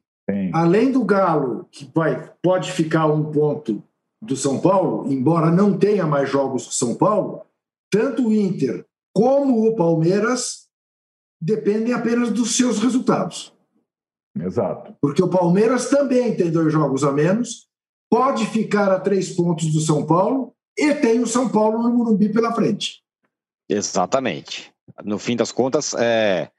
Além 0.53 0.91
do 0.91 1.05
Galo, 1.05 1.67
que 1.71 1.89
vai, 1.93 2.33
pode 2.41 2.71
ficar 2.71 3.05
um 3.07 3.31
ponto 3.31 3.81
do 4.21 4.35
São 4.35 4.59
Paulo, 4.59 5.11
embora 5.11 5.49
não 5.49 5.77
tenha 5.77 6.05
mais 6.05 6.29
jogos 6.29 6.67
que 6.67 6.75
São 6.75 6.95
Paulo, 6.95 7.45
tanto 7.89 8.27
o 8.27 8.33
Inter 8.33 8.85
como 9.13 9.67
o 9.67 9.75
Palmeiras 9.75 10.67
dependem 11.41 11.93
apenas 11.93 12.31
dos 12.31 12.55
seus 12.55 12.79
resultados. 12.79 13.53
Exato. 14.37 14.95
Porque 15.01 15.23
o 15.23 15.29
Palmeiras 15.29 15.89
também 15.89 16.35
tem 16.35 16.51
dois 16.51 16.71
jogos 16.71 17.03
a 17.03 17.11
menos, 17.11 17.67
pode 18.09 18.45
ficar 18.47 18.91
a 18.91 18.99
três 18.99 19.33
pontos 19.33 19.71
do 19.71 19.79
São 19.79 20.05
Paulo 20.05 20.53
e 20.77 20.93
tem 20.95 21.19
o 21.19 21.27
São 21.27 21.49
Paulo 21.49 21.81
no 21.81 21.89
Morumbi 21.89 22.29
pela 22.29 22.53
frente. 22.53 23.01
Exatamente. 23.69 24.71
No 25.03 25.17
fim 25.17 25.35
das 25.35 25.51
contas, 25.51 25.93
é... 25.93 26.49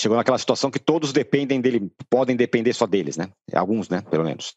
chegou 0.00 0.16
naquela 0.16 0.38
situação 0.38 0.70
que 0.70 0.78
todos 0.78 1.12
dependem 1.12 1.60
dele, 1.60 1.90
podem 2.08 2.34
depender 2.34 2.72
só 2.72 2.86
deles, 2.86 3.16
né? 3.16 3.28
Alguns, 3.52 3.88
né? 3.88 4.02
Pelo 4.10 4.24
menos. 4.24 4.54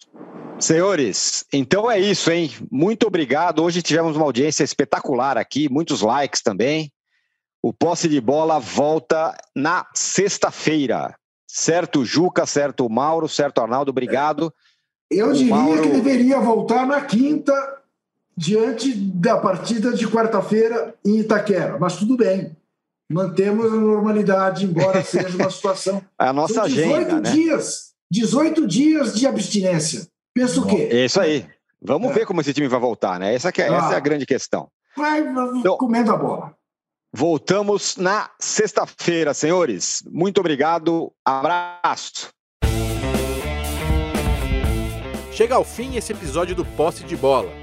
Senhores, 0.60 1.45
então 1.52 1.90
é 1.90 1.99
isso, 1.99 2.32
hein? 2.32 2.52
Muito 2.72 3.07
obrigado. 3.07 3.61
Hoje 3.61 3.82
tivemos 3.82 4.15
uma 4.15 4.26
audiência 4.26 4.64
espetacular 4.64 5.38
aqui, 5.38 5.68
muitos 5.70 6.02
likes 6.02 6.41
também. 6.41 6.91
O 7.61 7.74
posse 7.74 8.07
de 8.07 8.20
bola 8.22 8.60
volta 8.60 9.36
na 9.56 9.86
sexta-feira. 9.94 11.15
Certo, 11.48 12.03
Juca, 12.03 12.45
certo, 12.45 12.90
Mauro, 12.90 13.28
certo, 13.28 13.61
Arnaldo, 13.61 13.91
obrigado. 13.91 14.53
Eu 15.10 15.30
o 15.30 15.34
diria 15.34 15.56
Mauro... 15.56 15.82
que 15.82 15.90
deveria 15.90 16.40
voltar 16.40 16.86
na 16.86 17.02
quinta, 17.02 17.53
diante 18.36 18.94
da 18.94 19.38
partida 19.38 19.94
de 19.94 20.07
quarta-feira 20.07 20.95
em 21.06 21.20
Itaquera, 21.20 21.78
mas 21.80 21.98
tudo 21.98 22.18
bem. 22.18 22.56
Mantemos 23.14 23.72
a 23.72 23.76
normalidade, 23.76 24.65
embora 24.65 25.03
seja 25.06 25.38
uma 25.38 25.52
situação. 25.52 26.03
É 26.19 26.26
a 26.26 26.34
nossa 26.34 26.56
São 26.56 26.68
18 26.68 26.95
agenda. 26.95 27.22
Né? 27.22 27.31
dias, 27.31 27.94
18 28.11 28.68
dias 28.68 29.14
de 29.14 29.27
abstinência. 29.27 30.07
Pensa 30.34 30.60
o 30.60 30.65
quê? 30.65 30.90
É 30.91 31.06
isso 31.06 31.22
aí. 31.22 31.45
Vamos 31.80 32.11
é. 32.11 32.14
ver 32.14 32.26
como 32.26 32.41
esse 32.41 32.53
time 32.53 32.68
vai 32.68 32.80
voltar, 32.80 33.19
né? 33.19 33.35
Essa, 33.35 33.49
é, 33.49 33.69
ah, 33.69 33.76
essa 33.76 33.94
é 33.94 33.95
a 33.95 33.99
grande 33.99 34.26
questão. 34.26 34.68
Vai 34.98 35.22
então, 35.22 35.77
comendo 35.77 36.11
a 36.11 36.18
bola. 36.18 36.56
Voltamos 37.15 37.98
na 37.98 38.31
sexta-feira, 38.40 39.34
senhores. 39.34 40.03
Muito 40.10 40.40
obrigado. 40.40 41.11
Abraço. 41.23 42.30
Chega 45.31 45.56
ao 45.56 45.64
fim 45.64 45.95
esse 45.95 46.11
episódio 46.11 46.56
do 46.56 46.65
Posse 46.65 47.03
de 47.03 47.15
Bola. 47.15 47.62